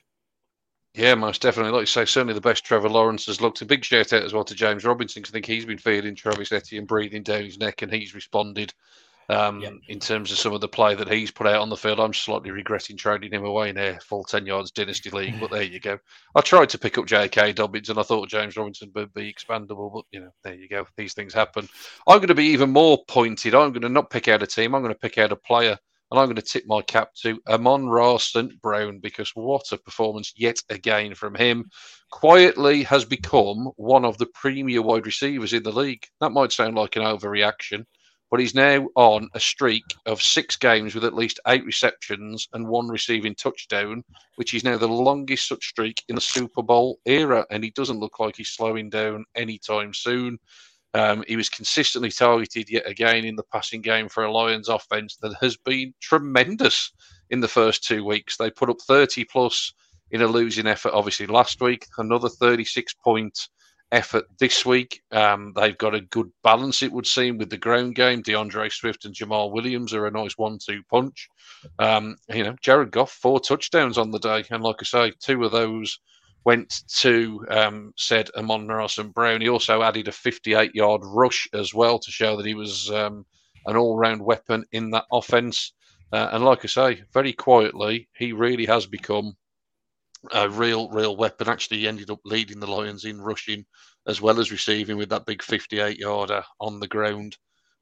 Yeah, 0.94 1.14
most 1.14 1.42
definitely. 1.42 1.72
Like 1.72 1.82
you 1.82 1.86
say, 1.86 2.06
certainly 2.06 2.32
the 2.32 2.40
best 2.40 2.64
Trevor 2.64 2.88
Lawrence 2.88 3.26
has 3.26 3.42
looked. 3.42 3.60
A 3.60 3.66
big 3.66 3.84
shout 3.84 4.14
out 4.14 4.22
as 4.22 4.32
well 4.32 4.44
to 4.44 4.54
James 4.54 4.84
Robinson 4.84 5.20
because 5.20 5.30
I 5.30 5.34
think 5.34 5.46
he's 5.46 5.66
been 5.66 5.76
feeling 5.76 6.14
Travis 6.14 6.52
Etienne 6.52 6.86
breathing 6.86 7.22
down 7.22 7.44
his 7.44 7.58
neck, 7.58 7.82
and 7.82 7.92
he's 7.92 8.14
responded 8.14 8.72
um, 9.28 9.60
yep. 9.60 9.74
in 9.88 9.98
terms 9.98 10.30
of 10.30 10.38
some 10.38 10.52
of 10.52 10.60
the 10.60 10.68
play 10.68 10.94
that 10.94 11.10
he's 11.10 11.30
put 11.30 11.46
out 11.46 11.60
on 11.60 11.68
the 11.68 11.76
field. 11.76 12.00
I'm 12.00 12.14
slightly 12.14 12.50
regretting 12.50 12.96
trading 12.96 13.32
him 13.32 13.44
away 13.44 13.70
in 13.70 13.78
a 13.78 13.98
full 14.00 14.24
10 14.24 14.46
yards 14.46 14.70
dynasty 14.70 15.10
league, 15.10 15.40
but 15.40 15.50
there 15.50 15.62
you 15.62 15.80
go. 15.80 15.98
I 16.34 16.40
tried 16.40 16.68
to 16.70 16.78
pick 16.78 16.98
up 16.98 17.06
J.K. 17.06 17.54
Dobbins 17.54 17.90
and 17.90 17.98
I 17.98 18.02
thought 18.02 18.28
James 18.28 18.56
Robinson 18.56 18.92
would 18.94 19.12
be 19.14 19.32
expandable, 19.32 19.92
but 19.92 20.04
you 20.12 20.20
know, 20.20 20.30
there 20.44 20.54
you 20.54 20.68
go. 20.68 20.86
These 20.96 21.14
things 21.14 21.34
happen. 21.34 21.68
I'm 22.06 22.18
going 22.18 22.28
to 22.28 22.34
be 22.34 22.46
even 22.46 22.70
more 22.70 23.04
pointed. 23.08 23.54
I'm 23.54 23.72
going 23.72 23.82
to 23.82 23.88
not 23.88 24.10
pick 24.10 24.28
out 24.28 24.42
a 24.42 24.46
team, 24.46 24.74
I'm 24.74 24.82
going 24.82 24.94
to 24.94 25.00
pick 25.00 25.18
out 25.18 25.32
a 25.32 25.36
player. 25.36 25.78
And 26.10 26.20
I'm 26.20 26.26
going 26.26 26.36
to 26.36 26.42
tip 26.42 26.62
my 26.68 26.82
cap 26.82 27.14
to 27.22 27.40
Amon-Ra 27.48 28.18
St. 28.18 28.62
Brown 28.62 29.00
because 29.00 29.32
what 29.34 29.72
a 29.72 29.76
performance 29.76 30.32
yet 30.36 30.58
again 30.70 31.16
from 31.16 31.34
him. 31.34 31.68
Quietly 32.12 32.84
has 32.84 33.04
become 33.04 33.72
one 33.74 34.04
of 34.04 34.16
the 34.16 34.26
premier 34.26 34.82
wide 34.82 35.04
receivers 35.04 35.52
in 35.52 35.64
the 35.64 35.72
league. 35.72 36.06
That 36.20 36.30
might 36.30 36.52
sound 36.52 36.76
like 36.76 36.94
an 36.94 37.02
overreaction, 37.02 37.86
but 38.30 38.40
he's 38.40 38.54
now 38.54 38.86
on 38.96 39.28
a 39.34 39.40
streak 39.40 39.84
of 40.04 40.20
six 40.20 40.56
games 40.56 40.94
with 40.94 41.04
at 41.04 41.14
least 41.14 41.40
eight 41.46 41.64
receptions 41.64 42.48
and 42.52 42.66
one 42.66 42.88
receiving 42.88 43.34
touchdown, 43.34 44.02
which 44.36 44.52
is 44.54 44.64
now 44.64 44.76
the 44.76 44.88
longest 44.88 45.48
such 45.48 45.68
streak 45.68 46.02
in 46.08 46.14
the 46.14 46.20
Super 46.20 46.62
Bowl 46.62 46.98
era. 47.04 47.46
And 47.50 47.62
he 47.62 47.70
doesn't 47.70 48.00
look 48.00 48.18
like 48.18 48.36
he's 48.36 48.48
slowing 48.48 48.90
down 48.90 49.24
anytime 49.34 49.94
soon. 49.94 50.38
Um, 50.94 51.24
he 51.28 51.36
was 51.36 51.48
consistently 51.48 52.10
targeted 52.10 52.70
yet 52.70 52.88
again 52.88 53.24
in 53.24 53.36
the 53.36 53.44
passing 53.52 53.82
game 53.82 54.08
for 54.08 54.24
a 54.24 54.32
Lions 54.32 54.68
offense 54.68 55.16
that 55.20 55.34
has 55.40 55.56
been 55.56 55.92
tremendous 56.00 56.92
in 57.30 57.40
the 57.40 57.48
first 57.48 57.84
two 57.84 58.04
weeks. 58.04 58.36
They 58.36 58.50
put 58.50 58.70
up 58.70 58.80
30 58.80 59.24
plus 59.24 59.72
in 60.10 60.22
a 60.22 60.26
losing 60.26 60.66
effort, 60.66 60.92
obviously, 60.92 61.26
last 61.26 61.60
week, 61.60 61.86
another 61.98 62.28
36 62.28 62.94
point 62.94 63.48
effort 63.92 64.24
this 64.38 64.66
week. 64.66 65.00
Um, 65.12 65.52
they've 65.54 65.76
got 65.78 65.94
a 65.94 66.00
good 66.00 66.30
balance, 66.42 66.82
it 66.82 66.92
would 66.92 67.06
seem, 67.06 67.38
with 67.38 67.50
the 67.50 67.56
ground 67.56 67.94
game. 67.94 68.22
D'Andre 68.22 68.68
Swift 68.68 69.04
and 69.04 69.14
Jamaal 69.14 69.52
Williams 69.52 69.94
are 69.94 70.06
a 70.06 70.10
nice 70.10 70.36
one-two 70.36 70.82
punch. 70.90 71.28
Um, 71.78 72.16
you 72.28 72.44
know, 72.44 72.56
Jared 72.60 72.90
Goff 72.90 73.12
four 73.12 73.40
touchdowns 73.40 73.98
on 73.98 74.10
the 74.10 74.18
day, 74.18 74.44
and 74.50 74.62
like 74.62 74.76
I 74.80 74.84
say, 74.84 75.12
two 75.20 75.44
of 75.44 75.52
those 75.52 75.98
went 76.44 76.84
to 76.88 77.44
um, 77.50 77.92
said 77.96 78.30
Amon-Ra 78.36 78.86
St. 78.86 79.12
Brown. 79.12 79.40
He 79.40 79.48
also 79.48 79.82
added 79.82 80.06
a 80.08 80.12
58-yard 80.12 81.00
rush 81.04 81.48
as 81.52 81.74
well 81.74 81.98
to 81.98 82.10
show 82.10 82.36
that 82.36 82.46
he 82.46 82.54
was 82.54 82.90
um, 82.90 83.26
an 83.66 83.76
all-round 83.76 84.22
weapon 84.22 84.64
in 84.72 84.90
that 84.90 85.06
offense. 85.10 85.72
Uh, 86.12 86.28
and 86.32 86.44
like 86.44 86.64
I 86.64 86.68
say, 86.68 87.02
very 87.12 87.32
quietly, 87.32 88.08
he 88.16 88.32
really 88.32 88.64
has 88.66 88.86
become 88.86 89.36
a 90.32 90.48
real, 90.48 90.88
real 90.90 91.16
weapon. 91.16 91.48
Actually, 91.48 91.78
he 91.78 91.88
ended 91.88 92.10
up 92.10 92.20
leading 92.24 92.60
the 92.60 92.66
Lions 92.66 93.04
in 93.04 93.20
rushing 93.20 93.64
as 94.06 94.20
well 94.20 94.40
as 94.40 94.52
receiving 94.52 94.96
with 94.96 95.08
that 95.10 95.26
big 95.26 95.42
58 95.42 95.98
yarder 95.98 96.42
on 96.60 96.80
the 96.80 96.88
ground. 96.88 97.36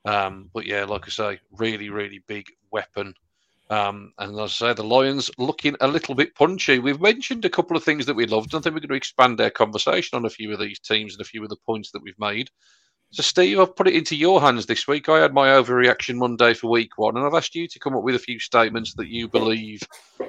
Um, 0.05 0.51
but 0.53 0.67
yeah, 0.67 0.85
like 0.85 1.07
I 1.07 1.11
say, 1.11 1.41
really, 1.53 1.91
really 1.91 2.23
big 2.27 2.47
weapon. 2.71 3.15
Um, 3.71 4.13
and 4.19 4.39
as 4.39 4.63
I 4.63 4.69
say, 4.69 4.75
the 4.75 4.85
Lions 4.85 5.31
looking 5.39 5.75
a 5.81 5.89
little 5.89 6.15
bit 6.15 6.35
punchy. 6.35 6.79
We've 6.79 7.01
mentioned 7.01 7.45
a 7.45 7.51
couple 7.51 7.77
of 7.77 7.85
things 7.85 8.05
that 8.07 8.15
we 8.15 8.27
loved. 8.27 8.55
I 8.55 8.61
think 8.61 8.75
we're 8.75 8.81
going 8.81 8.91
to 8.91 8.95
expand 8.95 9.41
our 9.41 9.51
conversation 9.51 10.17
on 10.17 10.27
a 10.27 10.31
few 10.31 10.53
of 10.53 10.61
these 10.61 10.79
teams 10.79 11.15
and 11.15 11.21
a 11.23 11.29
few 11.29 11.43
of 11.43 11.49
the 11.49 11.57
points 11.67 11.91
that 11.93 12.03
we've 12.03 12.19
made. 12.19 12.51
So, 13.15 13.23
Steve, 13.23 13.61
I've 13.61 13.77
put 13.77 13.87
it 13.87 13.95
into 13.95 14.17
your 14.17 14.41
hands 14.41 14.67
this 14.67 14.89
week. 14.89 15.09
I 15.09 15.21
had 15.21 15.33
my 15.33 15.51
overreaction 15.51 16.17
Monday 16.17 16.53
for 16.53 16.69
week 16.69 16.99
one, 16.99 17.17
and 17.17 17.25
I've 17.25 17.35
asked 17.35 17.55
you 17.55 17.69
to 17.69 17.79
come 17.79 17.95
up 17.95 18.03
with 18.03 18.17
a 18.17 18.19
few 18.19 18.41
statements 18.41 18.93
that 18.95 19.07
you 19.07 19.29
believe 19.29 19.85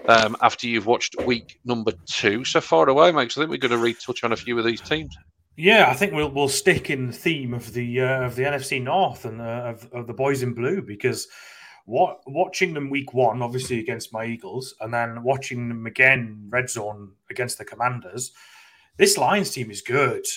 um, 0.07 0.35
after 0.43 0.67
you've 0.67 0.85
watched 0.85 1.19
week 1.25 1.59
number 1.65 1.93
two. 2.05 2.45
So 2.45 2.61
far 2.61 2.87
away, 2.87 3.11
mate. 3.11 3.31
So 3.31 3.41
I 3.41 3.43
think 3.43 3.49
we're 3.49 3.67
going 3.67 3.71
to 3.71 3.83
retouch 3.83 4.23
on 4.23 4.33
a 4.33 4.35
few 4.35 4.59
of 4.59 4.65
these 4.65 4.81
teams. 4.81 5.17
Yeah, 5.55 5.87
I 5.89 5.95
think 5.95 6.13
we'll 6.13 6.29
we'll 6.29 6.47
stick 6.47 6.91
in 6.91 7.07
the 7.07 7.13
theme 7.13 7.55
of 7.55 7.73
the 7.73 8.01
uh, 8.01 8.21
of 8.21 8.35
the 8.35 8.43
NFC 8.43 8.79
North 8.79 9.25
and 9.25 9.41
uh, 9.41 9.73
of, 9.73 9.91
of 9.91 10.05
the 10.05 10.13
boys 10.13 10.43
in 10.43 10.53
blue 10.53 10.83
because 10.83 11.27
what 11.85 12.19
watching 12.27 12.75
them 12.75 12.91
week 12.91 13.15
one, 13.15 13.41
obviously 13.41 13.79
against 13.79 14.13
my 14.13 14.25
Eagles, 14.25 14.75
and 14.79 14.93
then 14.93 15.23
watching 15.23 15.69
them 15.69 15.87
again 15.87 16.45
red 16.49 16.69
zone 16.69 17.13
against 17.31 17.57
the 17.57 17.65
Commanders. 17.65 18.31
This 18.97 19.17
Lions 19.17 19.49
team 19.49 19.71
is 19.71 19.81
good 19.81 20.27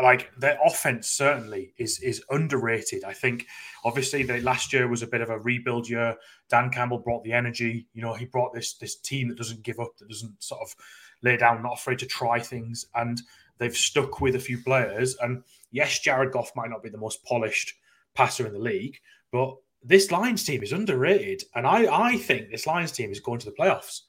like 0.00 0.30
their 0.38 0.58
offense 0.64 1.08
certainly 1.08 1.74
is 1.78 1.98
is 2.00 2.22
underrated. 2.30 3.04
I 3.04 3.12
think 3.12 3.46
obviously 3.84 4.22
the 4.22 4.40
last 4.40 4.72
year 4.72 4.88
was 4.88 5.02
a 5.02 5.06
bit 5.06 5.20
of 5.20 5.30
a 5.30 5.38
rebuild 5.38 5.88
year. 5.88 6.16
Dan 6.48 6.70
Campbell 6.70 6.98
brought 6.98 7.24
the 7.24 7.32
energy. 7.32 7.86
You 7.92 8.02
know, 8.02 8.14
he 8.14 8.26
brought 8.26 8.54
this 8.54 8.74
this 8.74 8.96
team 8.96 9.28
that 9.28 9.38
doesn't 9.38 9.62
give 9.62 9.80
up, 9.80 9.96
that 9.98 10.08
doesn't 10.08 10.42
sort 10.42 10.60
of 10.62 10.74
lay 11.22 11.36
down, 11.36 11.62
not 11.62 11.78
afraid 11.78 11.98
to 12.00 12.06
try 12.06 12.38
things, 12.38 12.86
and 12.94 13.20
they've 13.58 13.76
stuck 13.76 14.20
with 14.20 14.36
a 14.36 14.40
few 14.40 14.58
players. 14.58 15.16
And 15.20 15.42
yes, 15.70 15.98
Jared 16.00 16.32
Goff 16.32 16.52
might 16.56 16.70
not 16.70 16.82
be 16.82 16.90
the 16.90 16.98
most 16.98 17.24
polished 17.24 17.74
passer 18.14 18.46
in 18.46 18.52
the 18.52 18.58
league, 18.58 18.98
but 19.30 19.56
this 19.82 20.10
Lions 20.10 20.44
team 20.44 20.62
is 20.62 20.72
underrated, 20.72 21.42
and 21.54 21.66
I 21.66 22.10
I 22.10 22.16
think 22.18 22.50
this 22.50 22.66
Lions 22.66 22.92
team 22.92 23.10
is 23.10 23.20
going 23.20 23.40
to 23.40 23.46
the 23.46 23.56
playoffs. 23.56 24.02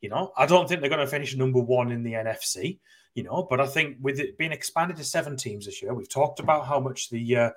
You 0.00 0.08
know, 0.08 0.32
I 0.36 0.46
don't 0.46 0.66
think 0.66 0.80
they're 0.80 0.88
going 0.88 1.04
to 1.04 1.06
finish 1.06 1.36
number 1.36 1.60
one 1.60 1.92
in 1.92 2.02
the 2.02 2.14
NFC 2.14 2.78
you 3.14 3.22
know. 3.22 3.46
But 3.48 3.60
I 3.60 3.66
think 3.66 3.96
with 4.00 4.20
it 4.20 4.38
being 4.38 4.52
expanded 4.52 4.96
to 4.96 5.04
seven 5.04 5.36
teams 5.36 5.66
this 5.66 5.82
year, 5.82 5.94
we've 5.94 6.08
talked 6.08 6.40
about 6.40 6.66
how 6.66 6.80
much 6.80 7.10
the 7.10 7.36
uh, 7.36 7.50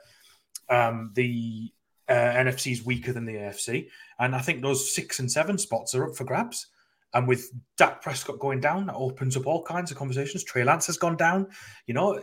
um, 0.70 1.12
the 1.14 1.72
uh, 2.08 2.14
NFC 2.14 2.72
is 2.72 2.86
weaker 2.86 3.14
than 3.14 3.26
the 3.26 3.34
AFC, 3.34 3.88
and 4.20 4.36
I 4.36 4.40
think 4.40 4.62
those 4.62 4.94
six 4.94 5.20
and 5.20 5.32
seven 5.32 5.58
spots 5.58 5.96
are 5.96 6.06
up 6.08 6.16
for 6.16 6.24
grabs. 6.24 6.68
And 7.16 7.28
with 7.28 7.52
Dak 7.78 8.02
Prescott 8.02 8.40
going 8.40 8.60
down, 8.60 8.88
that 8.88 8.96
opens 8.96 9.38
up 9.38 9.46
all 9.46 9.64
kinds 9.64 9.92
of 9.92 9.98
conversations. 9.98 10.44
Trey 10.44 10.64
Lance 10.64 10.88
has 10.88 10.98
gone 10.98 11.16
down. 11.16 11.48
You 11.86 11.94
know, 11.94 12.20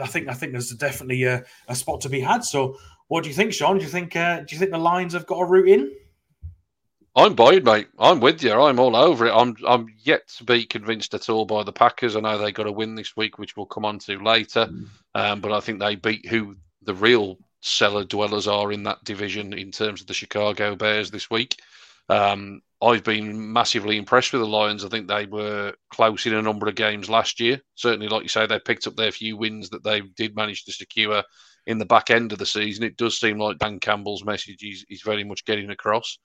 I 0.00 0.06
think 0.06 0.28
I 0.28 0.34
think 0.34 0.52
there's 0.52 0.70
definitely 0.70 1.24
a, 1.24 1.42
a 1.68 1.74
spot 1.74 2.02
to 2.02 2.10
be 2.10 2.20
had. 2.20 2.44
So, 2.44 2.76
what 3.08 3.22
do 3.22 3.30
you 3.30 3.34
think, 3.34 3.54
Sean? 3.54 3.78
Do 3.78 3.84
you 3.84 3.90
think 3.90 4.14
uh, 4.14 4.40
do 4.40 4.54
you 4.54 4.58
think 4.58 4.72
the 4.72 4.78
Lions 4.78 5.14
have 5.14 5.26
got 5.26 5.40
a 5.40 5.46
route 5.46 5.68
in? 5.68 5.90
I'm 7.16 7.34
buying, 7.34 7.64
mate. 7.64 7.88
I'm 7.98 8.20
with 8.20 8.42
you. 8.42 8.52
I'm 8.52 8.78
all 8.78 8.94
over 8.94 9.26
it. 9.26 9.34
I'm 9.34 9.56
I'm 9.66 9.88
yet 10.02 10.28
to 10.38 10.44
be 10.44 10.64
convinced 10.64 11.12
at 11.14 11.28
all 11.28 11.44
by 11.44 11.64
the 11.64 11.72
Packers. 11.72 12.14
I 12.14 12.20
know 12.20 12.38
they 12.38 12.52
got 12.52 12.68
a 12.68 12.72
win 12.72 12.94
this 12.94 13.16
week, 13.16 13.38
which 13.38 13.56
we'll 13.56 13.66
come 13.66 13.84
on 13.84 13.98
to 14.00 14.22
later. 14.22 14.66
Mm. 14.66 14.86
Um, 15.14 15.40
but 15.40 15.52
I 15.52 15.60
think 15.60 15.80
they 15.80 15.96
beat 15.96 16.26
who 16.28 16.56
the 16.82 16.94
real 16.94 17.38
cellar 17.62 18.04
dwellers 18.04 18.46
are 18.46 18.72
in 18.72 18.84
that 18.84 19.02
division 19.04 19.52
in 19.52 19.70
terms 19.70 20.00
of 20.00 20.06
the 20.06 20.14
Chicago 20.14 20.76
Bears 20.76 21.10
this 21.10 21.28
week. 21.28 21.60
Um, 22.08 22.62
I've 22.82 23.04
been 23.04 23.52
massively 23.52 23.98
impressed 23.98 24.32
with 24.32 24.40
the 24.40 24.48
Lions. 24.48 24.84
I 24.84 24.88
think 24.88 25.06
they 25.06 25.26
were 25.26 25.74
close 25.90 26.24
in 26.26 26.34
a 26.34 26.42
number 26.42 26.66
of 26.66 26.74
games 26.74 27.10
last 27.10 27.38
year. 27.38 27.60
Certainly, 27.74 28.08
like 28.08 28.22
you 28.22 28.28
say, 28.28 28.46
they 28.46 28.58
picked 28.58 28.86
up 28.86 28.96
their 28.96 29.12
few 29.12 29.36
wins 29.36 29.68
that 29.70 29.84
they 29.84 30.00
did 30.00 30.34
manage 30.34 30.64
to 30.64 30.72
secure 30.72 31.22
in 31.66 31.78
the 31.78 31.84
back 31.84 32.10
end 32.10 32.32
of 32.32 32.38
the 32.38 32.46
season. 32.46 32.84
It 32.84 32.96
does 32.96 33.18
seem 33.18 33.38
like 33.38 33.58
Dan 33.58 33.80
Campbell's 33.80 34.24
message 34.24 34.62
is, 34.62 34.86
is 34.88 35.02
very 35.02 35.24
much 35.24 35.44
getting 35.44 35.70
across. 35.70 36.18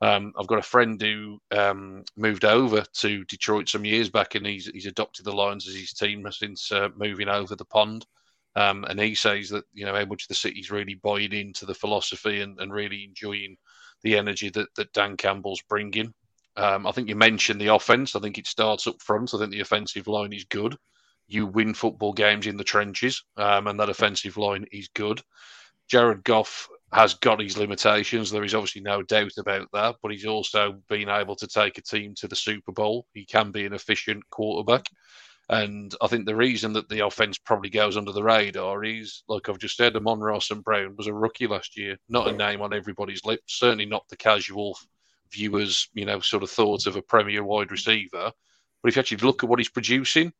Um, 0.00 0.32
I've 0.38 0.46
got 0.46 0.58
a 0.58 0.62
friend 0.62 1.00
who 1.00 1.40
um, 1.50 2.04
moved 2.16 2.44
over 2.44 2.84
to 2.98 3.24
Detroit 3.24 3.68
some 3.68 3.84
years 3.84 4.08
back, 4.08 4.34
and 4.34 4.46
he's 4.46 4.66
he's 4.66 4.86
adopted 4.86 5.24
the 5.24 5.32
Lions 5.32 5.66
as 5.68 5.74
his 5.74 5.92
team 5.92 6.26
since 6.30 6.70
uh, 6.70 6.88
moving 6.96 7.28
over 7.28 7.56
the 7.56 7.64
pond. 7.64 8.06
Um, 8.54 8.84
and 8.84 8.98
he 8.98 9.14
says 9.14 9.50
that 9.50 9.64
you 9.72 9.84
know 9.84 9.94
how 9.94 10.04
much 10.04 10.28
the 10.28 10.34
city's 10.34 10.70
really 10.70 10.94
buying 10.94 11.32
into 11.32 11.66
the 11.66 11.74
philosophy 11.74 12.40
and, 12.40 12.58
and 12.60 12.72
really 12.72 13.04
enjoying 13.04 13.56
the 14.02 14.16
energy 14.16 14.50
that, 14.50 14.68
that 14.76 14.92
Dan 14.92 15.16
Campbell's 15.16 15.62
bringing. 15.68 16.14
Um, 16.56 16.86
I 16.86 16.92
think 16.92 17.08
you 17.08 17.16
mentioned 17.16 17.60
the 17.60 17.74
offense. 17.74 18.14
I 18.14 18.20
think 18.20 18.38
it 18.38 18.46
starts 18.46 18.86
up 18.86 19.00
front. 19.02 19.32
I 19.34 19.38
think 19.38 19.50
the 19.50 19.60
offensive 19.60 20.06
line 20.06 20.32
is 20.32 20.44
good. 20.44 20.76
You 21.26 21.46
win 21.46 21.74
football 21.74 22.12
games 22.12 22.46
in 22.46 22.56
the 22.56 22.64
trenches, 22.64 23.22
um, 23.36 23.66
and 23.66 23.78
that 23.80 23.90
offensive 23.90 24.36
line 24.36 24.64
is 24.72 24.88
good. 24.88 25.20
Jared 25.88 26.24
Goff 26.24 26.68
has 26.92 27.14
got 27.14 27.40
his 27.40 27.58
limitations. 27.58 28.30
There 28.30 28.44
is 28.44 28.54
obviously 28.54 28.82
no 28.82 29.02
doubt 29.02 29.32
about 29.38 29.68
that, 29.72 29.96
but 30.02 30.10
he's 30.10 30.24
also 30.24 30.80
been 30.88 31.08
able 31.08 31.36
to 31.36 31.46
take 31.46 31.78
a 31.78 31.82
team 31.82 32.14
to 32.16 32.28
the 32.28 32.36
Super 32.36 32.72
Bowl. 32.72 33.06
He 33.12 33.24
can 33.24 33.50
be 33.50 33.66
an 33.66 33.74
efficient 33.74 34.22
quarterback. 34.30 34.86
And 35.50 35.94
I 36.02 36.08
think 36.08 36.26
the 36.26 36.36
reason 36.36 36.74
that 36.74 36.88
the 36.88 37.06
offense 37.06 37.38
probably 37.38 37.70
goes 37.70 37.96
under 37.96 38.12
the 38.12 38.22
radar 38.22 38.84
is, 38.84 39.22
like 39.28 39.48
I've 39.48 39.58
just 39.58 39.76
said, 39.76 39.96
Amon-Ra 39.96 40.38
St. 40.40 40.62
Brown 40.62 40.94
was 40.96 41.06
a 41.06 41.14
rookie 41.14 41.46
last 41.46 41.76
year, 41.76 41.96
not 42.08 42.28
a 42.28 42.32
name 42.32 42.60
on 42.60 42.74
everybody's 42.74 43.24
lips, 43.24 43.58
certainly 43.58 43.86
not 43.86 44.04
the 44.08 44.16
casual 44.16 44.78
viewers, 45.30 45.88
you 45.94 46.04
know, 46.04 46.20
sort 46.20 46.42
of 46.42 46.50
thoughts 46.50 46.86
of 46.86 46.96
a 46.96 47.02
premier 47.02 47.44
wide 47.44 47.70
receiver. 47.70 48.30
But 48.82 48.88
if 48.88 48.96
you 48.96 49.00
actually 49.00 49.18
look 49.18 49.42
at 49.42 49.48
what 49.48 49.58
he's 49.58 49.70
producing, 49.70 50.32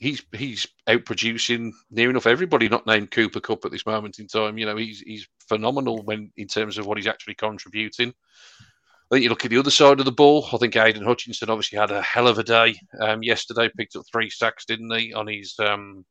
he's 0.00 0.22
he's 0.32 0.66
out 0.88 1.04
producing 1.04 1.72
near 1.90 2.10
enough 2.10 2.26
everybody 2.26 2.68
not 2.68 2.86
named 2.86 3.10
Cooper 3.10 3.40
Kupp 3.40 3.64
at 3.64 3.70
this 3.70 3.86
moment 3.86 4.18
in 4.18 4.26
time. 4.26 4.58
You 4.58 4.66
know, 4.66 4.76
he's 4.76 5.00
he's 5.00 5.28
phenomenal 5.48 6.02
when 6.02 6.32
in 6.36 6.48
terms 6.48 6.78
of 6.78 6.86
what 6.86 6.98
he's 6.98 7.06
actually 7.06 7.34
contributing. 7.34 8.08
I 8.08 9.16
think 9.16 9.24
you 9.24 9.28
look 9.28 9.44
at 9.44 9.50
the 9.50 9.58
other 9.58 9.70
side 9.70 9.98
of 9.98 10.06
the 10.06 10.12
ball. 10.12 10.48
I 10.52 10.56
think 10.56 10.76
Aidan 10.76 11.04
Hutchinson 11.04 11.50
obviously 11.50 11.78
had 11.78 11.90
a 11.90 12.00
hell 12.00 12.28
of 12.28 12.38
a 12.38 12.44
day 12.44 12.76
um, 13.00 13.22
yesterday. 13.22 13.70
Picked 13.76 13.96
up 13.96 14.04
three 14.10 14.30
sacks, 14.30 14.64
didn't 14.64 14.92
he, 14.96 15.12
on 15.12 15.26
his 15.26 15.54
um, 15.58 16.04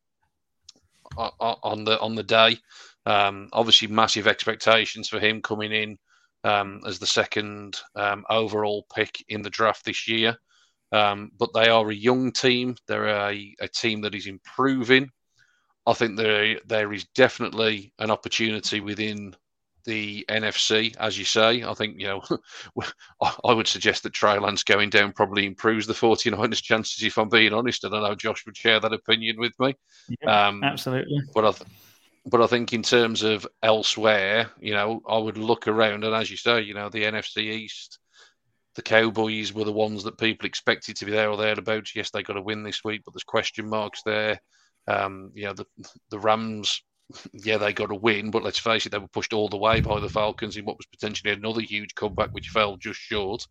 on 1.17 1.83
the 1.83 1.99
on 1.99 2.15
the 2.15 2.23
day. 2.23 2.57
Um, 3.05 3.49
obviously, 3.53 3.87
massive 3.87 4.27
expectations 4.27 5.09
for 5.09 5.19
him 5.19 5.41
coming 5.41 5.71
in 5.71 5.97
um, 6.43 6.81
as 6.85 6.99
the 6.99 7.07
second 7.07 7.79
um, 7.95 8.23
overall 8.29 8.85
pick 8.93 9.23
in 9.29 9.41
the 9.41 9.49
draft 9.49 9.85
this 9.85 10.07
year. 10.07 10.37
Um, 10.91 11.31
but 11.37 11.53
they 11.53 11.69
are 11.69 11.89
a 11.89 11.95
young 11.95 12.31
team. 12.31 12.75
They're 12.87 13.07
a, 13.07 13.55
a 13.61 13.67
team 13.67 14.01
that 14.01 14.15
is 14.15 14.27
improving. 14.27 15.09
I 15.85 15.93
think 15.93 16.17
there 16.17 16.59
there 16.65 16.93
is 16.93 17.05
definitely 17.15 17.93
an 17.99 18.11
opportunity 18.11 18.79
within 18.79 19.35
the 19.85 20.25
NFC, 20.29 20.95
as 20.99 21.17
you 21.17 21.25
say. 21.25 21.63
I 21.63 21.73
think, 21.73 21.99
you 21.99 22.07
know, 22.07 22.21
I 23.43 23.53
would 23.53 23.67
suggest 23.67 24.03
that 24.03 24.13
Trey 24.13 24.37
Lance 24.37 24.63
going 24.63 24.89
down 24.89 25.13
probably 25.13 25.45
improves 25.45 25.87
the 25.87 25.93
49ers' 25.93 26.61
chances, 26.61 27.03
if 27.03 27.17
I'm 27.17 27.29
being 27.29 27.53
honest. 27.53 27.85
I 27.85 27.89
don't 27.89 28.03
know 28.03 28.15
Josh 28.15 28.45
would 28.45 28.57
share 28.57 28.79
that 28.79 28.93
opinion 28.93 29.39
with 29.39 29.53
me. 29.59 29.75
Yeah, 30.21 30.47
um, 30.47 30.63
absolutely. 30.63 31.21
But 31.33 31.45
I, 31.45 31.51
th- 31.51 31.69
but 32.25 32.41
I 32.41 32.47
think 32.47 32.73
in 32.73 32.83
terms 32.83 33.23
of 33.23 33.47
elsewhere, 33.63 34.51
you 34.59 34.73
know, 34.73 35.01
I 35.07 35.17
would 35.17 35.37
look 35.37 35.67
around, 35.67 36.03
and 36.03 36.13
as 36.13 36.29
you 36.29 36.37
say, 36.37 36.61
you 36.61 36.73
know, 36.73 36.89
the 36.89 37.03
NFC 37.03 37.37
East 37.37 37.99
the 38.79 38.83
Cowboys 38.83 39.51
were 39.51 39.65
the 39.65 39.73
ones 39.73 40.05
that 40.05 40.17
people 40.17 40.45
expected 40.45 40.95
to 40.95 41.05
be 41.05 41.11
there 41.11 41.29
or 41.29 41.35
thereabouts. 41.35 41.93
Yes, 41.93 42.11
they 42.11 42.23
got 42.23 42.37
a 42.37 42.41
win 42.41 42.63
this 42.63 42.81
week, 42.81 43.01
but 43.03 43.13
there's 43.13 43.25
question 43.25 43.67
marks 43.67 44.01
there. 44.05 44.39
Um, 44.87 45.31
you 45.35 45.43
know, 45.43 45.53
the 45.53 45.65
the 46.11 46.17
Rams, 46.17 46.81
yeah, 47.33 47.57
they 47.57 47.73
got 47.73 47.91
a 47.91 47.95
win, 47.95 48.31
but 48.31 48.41
let's 48.41 48.57
face 48.57 48.85
it, 48.85 48.93
they 48.93 48.97
were 48.97 49.09
pushed 49.09 49.33
all 49.33 49.49
the 49.49 49.57
way 49.57 49.81
by 49.81 49.99
the 49.99 50.07
Falcons 50.07 50.55
in 50.55 50.63
what 50.63 50.77
was 50.77 50.85
potentially 50.85 51.33
another 51.33 51.59
huge 51.59 51.93
comeback, 51.95 52.29
which 52.31 52.47
fell 52.47 52.77
just 52.77 53.01
short, 53.01 53.45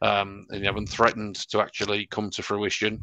um, 0.00 0.46
and 0.50 0.60
you 0.60 0.66
haven't 0.66 0.88
threatened 0.88 1.34
to 1.50 1.60
actually 1.60 2.06
come 2.06 2.30
to 2.30 2.42
fruition. 2.44 3.00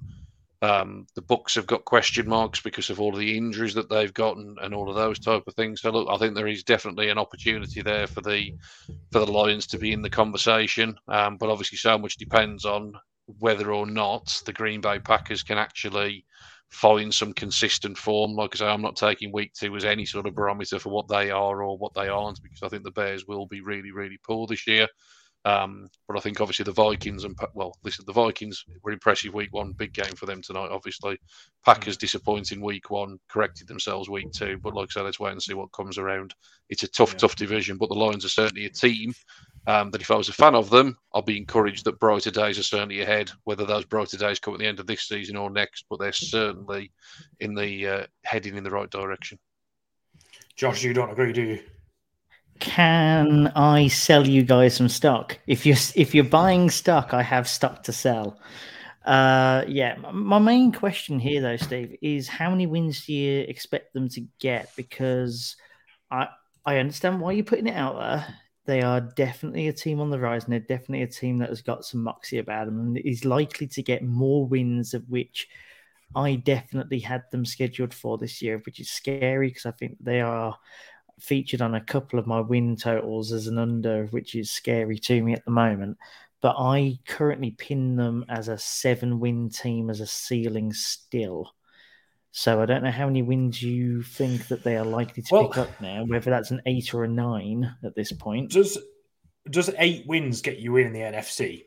Um, 0.61 1.05
the 1.15 1.21
Bucs 1.21 1.55
have 1.55 1.67
got 1.67 1.85
question 1.85 2.27
marks 2.27 2.61
because 2.61 2.89
of 2.89 2.99
all 2.99 3.13
of 3.13 3.19
the 3.19 3.37
injuries 3.37 3.73
that 3.73 3.89
they've 3.89 4.13
got 4.13 4.37
and, 4.37 4.57
and, 4.61 4.73
all 4.73 4.89
of 4.89 4.95
those 4.95 5.19
type 5.19 5.43
of 5.47 5.53
things. 5.53 5.81
So 5.81 5.91
look, 5.91 6.07
I 6.09 6.17
think 6.17 6.33
there 6.33 6.47
is 6.47 6.63
definitely 6.63 7.09
an 7.09 7.17
opportunity 7.17 7.81
there 7.81 8.07
for 8.07 8.21
the 8.21 8.53
for 9.11 9.19
the 9.19 9.31
Lions 9.31 9.67
to 9.67 9.77
be 9.77 9.91
in 9.91 10.01
the 10.01 10.09
conversation. 10.09 10.97
Um, 11.07 11.37
but 11.37 11.49
obviously, 11.49 11.77
so 11.77 11.97
much 11.97 12.17
depends 12.17 12.65
on 12.65 12.93
whether 13.39 13.73
or 13.73 13.85
not 13.85 14.41
the 14.45 14.53
Green 14.53 14.81
Bay 14.81 14.99
Packers 14.99 15.43
can 15.43 15.57
actually 15.57 16.25
find 16.69 17.13
some 17.13 17.33
consistent 17.33 17.97
form. 17.97 18.33
Like 18.33 18.55
I 18.55 18.59
say, 18.59 18.67
I'm 18.67 18.81
not 18.81 18.95
taking 18.95 19.31
week 19.31 19.53
two 19.53 19.75
as 19.75 19.85
any 19.85 20.05
sort 20.05 20.25
of 20.25 20.35
barometer 20.35 20.79
for 20.79 20.89
what 20.89 21.07
they 21.07 21.31
are 21.31 21.63
or 21.63 21.77
what 21.77 21.93
they 21.93 22.07
aren't 22.07 22.41
because 22.41 22.63
I 22.63 22.69
think 22.69 22.83
the 22.83 22.91
Bears 22.91 23.25
will 23.27 23.45
be 23.45 23.61
really, 23.61 23.91
really 23.91 24.19
poor 24.23 24.47
this 24.47 24.67
year. 24.67 24.87
Um, 25.45 25.89
but 26.07 26.17
I 26.17 26.21
think 26.21 26.41
obviously 26.41 26.63
the 26.63 26.71
Vikings 26.71 27.23
and 27.23 27.37
well, 27.53 27.77
listen, 27.83 28.03
the 28.07 28.13
Vikings 28.13 28.65
were 28.81 28.91
impressive 28.91 29.33
week 29.33 29.53
one, 29.53 29.73
big 29.73 29.93
game 29.93 30.15
for 30.15 30.25
them 30.25 30.41
tonight. 30.41 30.71
Obviously, 30.71 31.19
Packers 31.63 31.97
disappointing 31.97 32.61
week 32.61 32.89
one, 32.89 33.19
corrected 33.29 33.67
themselves 33.67 34.09
week 34.09 34.31
two. 34.31 34.57
But 34.57 34.73
like 34.73 34.89
I 34.89 34.91
said, 34.91 35.03
let's 35.03 35.19
wait 35.19 35.33
and 35.33 35.41
see 35.41 35.53
what 35.53 35.71
comes 35.71 35.99
around. 35.99 36.33
It's 36.69 36.81
a 36.81 36.87
tough, 36.87 37.11
yeah. 37.11 37.19
tough 37.19 37.35
division, 37.35 37.77
but 37.77 37.89
the 37.89 37.95
Lions 37.95 38.25
are 38.25 38.29
certainly 38.29 38.65
a 38.65 38.71
team 38.71 39.13
um, 39.67 39.91
that 39.91 40.01
if 40.01 40.09
I 40.09 40.15
was 40.15 40.29
a 40.29 40.33
fan 40.33 40.55
of 40.55 40.71
them, 40.71 40.97
I'd 41.13 41.25
be 41.25 41.37
encouraged 41.37 41.85
that 41.85 41.99
brighter 41.99 42.31
days 42.31 42.57
are 42.57 42.63
certainly 42.63 43.01
ahead. 43.01 43.29
Whether 43.43 43.65
those 43.65 43.85
brighter 43.85 44.17
days 44.17 44.39
come 44.39 44.55
at 44.55 44.59
the 44.59 44.67
end 44.67 44.79
of 44.79 44.87
this 44.87 45.03
season 45.03 45.35
or 45.35 45.51
next, 45.51 45.85
but 45.91 45.99
they're 45.99 46.11
certainly 46.11 46.91
in 47.39 47.53
the 47.53 47.87
uh, 47.87 48.05
heading 48.23 48.57
in 48.57 48.63
the 48.63 48.71
right 48.71 48.89
direction. 48.89 49.37
Josh, 50.55 50.83
you 50.83 50.93
don't 50.93 51.11
agree, 51.11 51.33
do 51.33 51.43
you? 51.43 51.59
Can 52.59 53.47
I 53.55 53.87
sell 53.87 54.25
you 54.27 54.43
guys 54.43 54.75
some 54.75 54.87
stock? 54.89 55.37
If 55.45 55.65
you're 55.65 55.77
if 55.95 56.15
you're 56.15 56.23
buying 56.23 56.69
stock, 56.69 57.13
I 57.13 57.21
have 57.21 57.47
stock 57.47 57.83
to 57.83 57.93
sell. 57.93 58.39
Uh, 59.05 59.63
yeah, 59.67 59.95
my 60.11 60.39
main 60.39 60.71
question 60.71 61.19
here, 61.19 61.41
though, 61.41 61.57
Steve, 61.57 61.95
is 62.01 62.27
how 62.27 62.49
many 62.49 62.65
wins 62.65 63.05
do 63.05 63.13
you 63.13 63.41
expect 63.41 63.93
them 63.93 64.09
to 64.09 64.21
get? 64.39 64.71
Because 64.75 65.57
I 66.09 66.27
I 66.65 66.77
understand 66.77 67.19
why 67.19 67.33
you're 67.33 67.43
putting 67.43 67.67
it 67.67 67.75
out 67.75 67.97
there. 67.99 68.35
They 68.65 68.81
are 68.81 69.01
definitely 69.01 69.67
a 69.67 69.73
team 69.73 69.99
on 69.99 70.09
the 70.09 70.19
rise, 70.19 70.45
and 70.45 70.53
they're 70.53 70.59
definitely 70.59 71.03
a 71.03 71.07
team 71.07 71.37
that 71.39 71.49
has 71.49 71.61
got 71.61 71.85
some 71.85 72.01
moxie 72.03 72.39
about 72.39 72.65
them, 72.65 72.79
and 72.79 72.97
is 72.97 73.25
likely 73.25 73.67
to 73.67 73.83
get 73.83 74.01
more 74.01 74.47
wins, 74.47 74.93
of 74.93 75.07
which 75.09 75.47
I 76.15 76.35
definitely 76.35 76.99
had 76.99 77.23
them 77.31 77.45
scheduled 77.45 77.93
for 77.93 78.17
this 78.17 78.41
year, 78.41 78.61
which 78.65 78.79
is 78.79 78.89
scary 78.89 79.49
because 79.49 79.65
I 79.65 79.71
think 79.71 79.97
they 79.99 80.21
are 80.21 80.57
featured 81.19 81.61
on 81.61 81.75
a 81.75 81.81
couple 81.81 82.19
of 82.19 82.27
my 82.27 82.39
win 82.39 82.75
totals 82.75 83.31
as 83.31 83.47
an 83.47 83.57
under, 83.57 84.05
which 84.07 84.35
is 84.35 84.51
scary 84.51 84.97
to 84.99 85.21
me 85.21 85.33
at 85.33 85.45
the 85.45 85.51
moment. 85.51 85.97
But 86.41 86.55
I 86.59 86.99
currently 87.07 87.51
pin 87.51 87.95
them 87.95 88.25
as 88.29 88.47
a 88.47 88.57
seven 88.57 89.19
win 89.19 89.49
team 89.49 89.89
as 89.89 89.99
a 89.99 90.07
ceiling 90.07 90.73
still. 90.73 91.53
So 92.31 92.61
I 92.61 92.65
don't 92.65 92.83
know 92.83 92.91
how 92.91 93.05
many 93.07 93.21
wins 93.21 93.61
you 93.61 94.03
think 94.03 94.49
that 94.49 94.63
they 94.63 94.75
are 94.75 94.85
likely 94.85 95.23
to 95.23 95.33
well, 95.33 95.47
pick 95.47 95.57
up 95.57 95.81
now, 95.81 96.03
whether 96.03 96.29
that's 96.29 96.51
an 96.51 96.61
eight 96.65 96.93
or 96.93 97.05
a 97.05 97.07
nine 97.07 97.73
at 97.83 97.95
this 97.95 98.11
point. 98.11 98.51
Does 98.51 98.77
does 99.49 99.69
eight 99.77 100.05
wins 100.05 100.41
get 100.41 100.59
you 100.59 100.75
in, 100.77 100.91
the 100.91 100.99
NFC? 100.99 101.63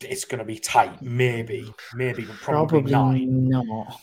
It's 0.00 0.24
going 0.24 0.38
to 0.38 0.44
be 0.44 0.58
tight, 0.58 1.02
maybe, 1.02 1.72
maybe, 1.94 2.24
but 2.24 2.36
probably, 2.36 2.92
probably 2.92 3.26
nine. 3.26 3.48
not 3.48 4.00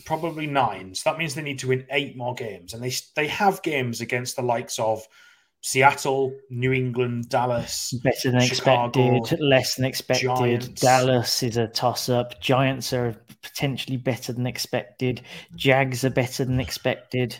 probably 0.00 0.46
nine. 0.46 0.94
So 0.94 1.10
that 1.10 1.18
means 1.18 1.34
they 1.34 1.42
need 1.42 1.58
to 1.60 1.68
win 1.68 1.86
eight 1.90 2.16
more 2.16 2.34
games, 2.34 2.74
and 2.74 2.82
they 2.82 2.92
they 3.14 3.28
have 3.28 3.62
games 3.62 4.00
against 4.00 4.36
the 4.36 4.42
likes 4.42 4.78
of 4.78 5.06
Seattle, 5.62 6.34
New 6.48 6.72
England, 6.72 7.28
Dallas, 7.28 7.92
better 8.02 8.30
than 8.30 8.40
Chicago, 8.40 9.16
expected, 9.16 9.44
less 9.44 9.74
than 9.74 9.84
expected. 9.84 10.26
Giants. 10.26 10.80
Dallas 10.80 11.42
is 11.42 11.56
a 11.56 11.68
toss 11.68 12.08
up. 12.08 12.40
Giants 12.40 12.92
are 12.92 13.14
potentially 13.42 13.98
better 13.98 14.32
than 14.32 14.46
expected. 14.46 15.20
Jags 15.56 16.04
are 16.04 16.10
better 16.10 16.44
than 16.44 16.60
expected. 16.60 17.38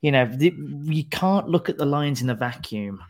You 0.00 0.12
know, 0.12 0.24
the, 0.26 0.54
you 0.84 1.04
can't 1.04 1.48
look 1.48 1.68
at 1.68 1.78
the 1.78 1.84
lines 1.84 2.22
in 2.22 2.30
a 2.30 2.34
vacuum. 2.34 3.00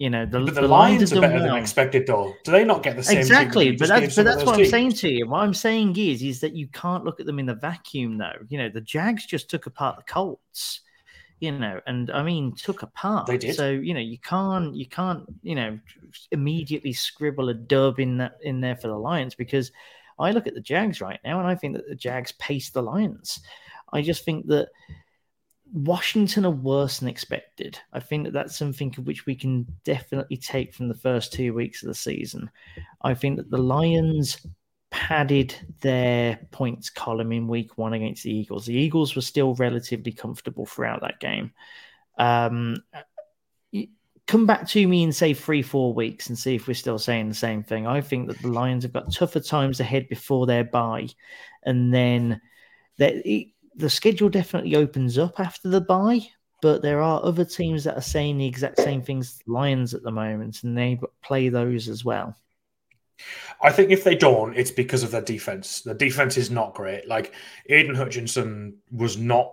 You 0.00 0.08
know, 0.08 0.24
the, 0.24 0.40
but 0.40 0.54
the, 0.54 0.62
the 0.62 0.66
Lions, 0.68 1.12
are 1.12 1.20
better 1.20 1.34
well. 1.34 1.42
than 1.42 1.56
expected, 1.56 2.06
though. 2.06 2.32
Do 2.44 2.52
they 2.52 2.64
not 2.64 2.82
get 2.82 2.96
the 2.96 3.02
same? 3.02 3.18
Exactly, 3.18 3.76
but 3.76 3.86
that's 3.86 4.16
but 4.16 4.24
that's 4.24 4.44
what 4.44 4.56
teams? 4.56 4.68
I'm 4.68 4.70
saying 4.70 4.92
to 4.92 5.10
you. 5.10 5.28
What 5.28 5.42
I'm 5.42 5.52
saying 5.52 5.94
is, 5.98 6.22
is 6.22 6.40
that 6.40 6.56
you 6.56 6.68
can't 6.68 7.04
look 7.04 7.20
at 7.20 7.26
them 7.26 7.38
in 7.38 7.44
the 7.44 7.54
vacuum, 7.54 8.16
though. 8.16 8.32
You 8.48 8.56
know, 8.56 8.70
the 8.70 8.80
Jags 8.80 9.26
just 9.26 9.50
took 9.50 9.66
apart 9.66 9.98
the 9.98 10.02
Colts. 10.10 10.80
You 11.40 11.52
know, 11.52 11.82
and 11.86 12.10
I 12.12 12.22
mean, 12.22 12.54
took 12.54 12.82
apart. 12.82 13.26
They 13.26 13.36
did. 13.36 13.56
So 13.56 13.68
you 13.68 13.92
know, 13.92 14.00
you 14.00 14.16
can't, 14.16 14.74
you 14.74 14.86
can't, 14.86 15.22
you 15.42 15.54
know, 15.54 15.78
immediately 16.30 16.94
scribble 16.94 17.50
a 17.50 17.54
dub 17.54 18.00
in 18.00 18.16
that 18.16 18.38
in 18.40 18.62
there 18.62 18.76
for 18.76 18.88
the 18.88 18.96
Lions 18.96 19.34
because 19.34 19.70
I 20.18 20.30
look 20.30 20.46
at 20.46 20.54
the 20.54 20.62
Jags 20.62 21.02
right 21.02 21.20
now, 21.26 21.40
and 21.40 21.46
I 21.46 21.54
think 21.54 21.76
that 21.76 21.86
the 21.86 21.94
Jags 21.94 22.32
pace 22.32 22.70
the 22.70 22.82
Lions. 22.82 23.40
I 23.92 24.00
just 24.00 24.24
think 24.24 24.46
that 24.46 24.70
Washington 25.72 26.44
are 26.46 26.50
worse 26.50 26.98
than 26.98 27.08
expected. 27.08 27.78
I 27.92 28.00
think 28.00 28.24
that 28.24 28.32
that's 28.32 28.56
something 28.56 28.94
of 28.98 29.06
which 29.06 29.26
we 29.26 29.34
can 29.34 29.66
definitely 29.84 30.36
take 30.36 30.74
from 30.74 30.88
the 30.88 30.94
first 30.94 31.32
two 31.32 31.54
weeks 31.54 31.82
of 31.82 31.88
the 31.88 31.94
season. 31.94 32.50
I 33.02 33.14
think 33.14 33.36
that 33.36 33.50
the 33.50 33.58
Lions 33.58 34.46
padded 34.90 35.54
their 35.80 36.40
points 36.50 36.90
column 36.90 37.32
in 37.32 37.46
week 37.46 37.78
one 37.78 37.92
against 37.92 38.24
the 38.24 38.34
Eagles. 38.34 38.66
The 38.66 38.74
Eagles 38.74 39.14
were 39.14 39.22
still 39.22 39.54
relatively 39.54 40.12
comfortable 40.12 40.66
throughout 40.66 41.02
that 41.02 41.20
game. 41.20 41.52
Um, 42.18 42.82
come 44.26 44.46
back 44.46 44.66
to 44.68 44.86
me 44.86 45.02
in 45.02 45.12
say 45.12 45.34
three, 45.34 45.62
four 45.62 45.92
weeks 45.92 46.28
and 46.28 46.38
see 46.38 46.54
if 46.54 46.68
we're 46.68 46.74
still 46.74 46.98
saying 46.98 47.28
the 47.28 47.34
same 47.34 47.62
thing. 47.64 47.86
I 47.86 48.00
think 48.00 48.28
that 48.28 48.40
the 48.40 48.48
Lions 48.48 48.84
have 48.84 48.92
got 48.92 49.12
tougher 49.12 49.40
times 49.40 49.80
ahead 49.80 50.08
before 50.08 50.46
their 50.46 50.64
bye, 50.64 51.08
and 51.64 51.92
then 51.92 52.40
that 52.98 53.14
the 53.74 53.90
schedule 53.90 54.28
definitely 54.28 54.76
opens 54.76 55.18
up 55.18 55.40
after 55.40 55.68
the 55.68 55.80
bye, 55.80 56.20
but 56.62 56.82
there 56.82 57.00
are 57.00 57.24
other 57.24 57.44
teams 57.44 57.84
that 57.84 57.96
are 57.96 58.02
saying 58.02 58.38
the 58.38 58.46
exact 58.46 58.78
same 58.78 59.02
things 59.02 59.40
Lions 59.46 59.94
at 59.94 60.02
the 60.02 60.10
moment, 60.10 60.62
and 60.62 60.76
they 60.76 61.00
play 61.22 61.48
those 61.48 61.88
as 61.88 62.04
well. 62.04 62.36
I 63.62 63.70
think 63.70 63.90
if 63.90 64.04
they 64.04 64.14
don't, 64.14 64.56
it's 64.56 64.70
because 64.70 65.02
of 65.02 65.10
their 65.10 65.20
defense. 65.20 65.82
The 65.82 65.94
defense 65.94 66.36
is 66.36 66.50
not 66.50 66.74
great. 66.74 67.06
Like 67.06 67.34
Aidan 67.68 67.94
Hutchinson 67.94 68.78
was 68.90 69.16
not 69.16 69.52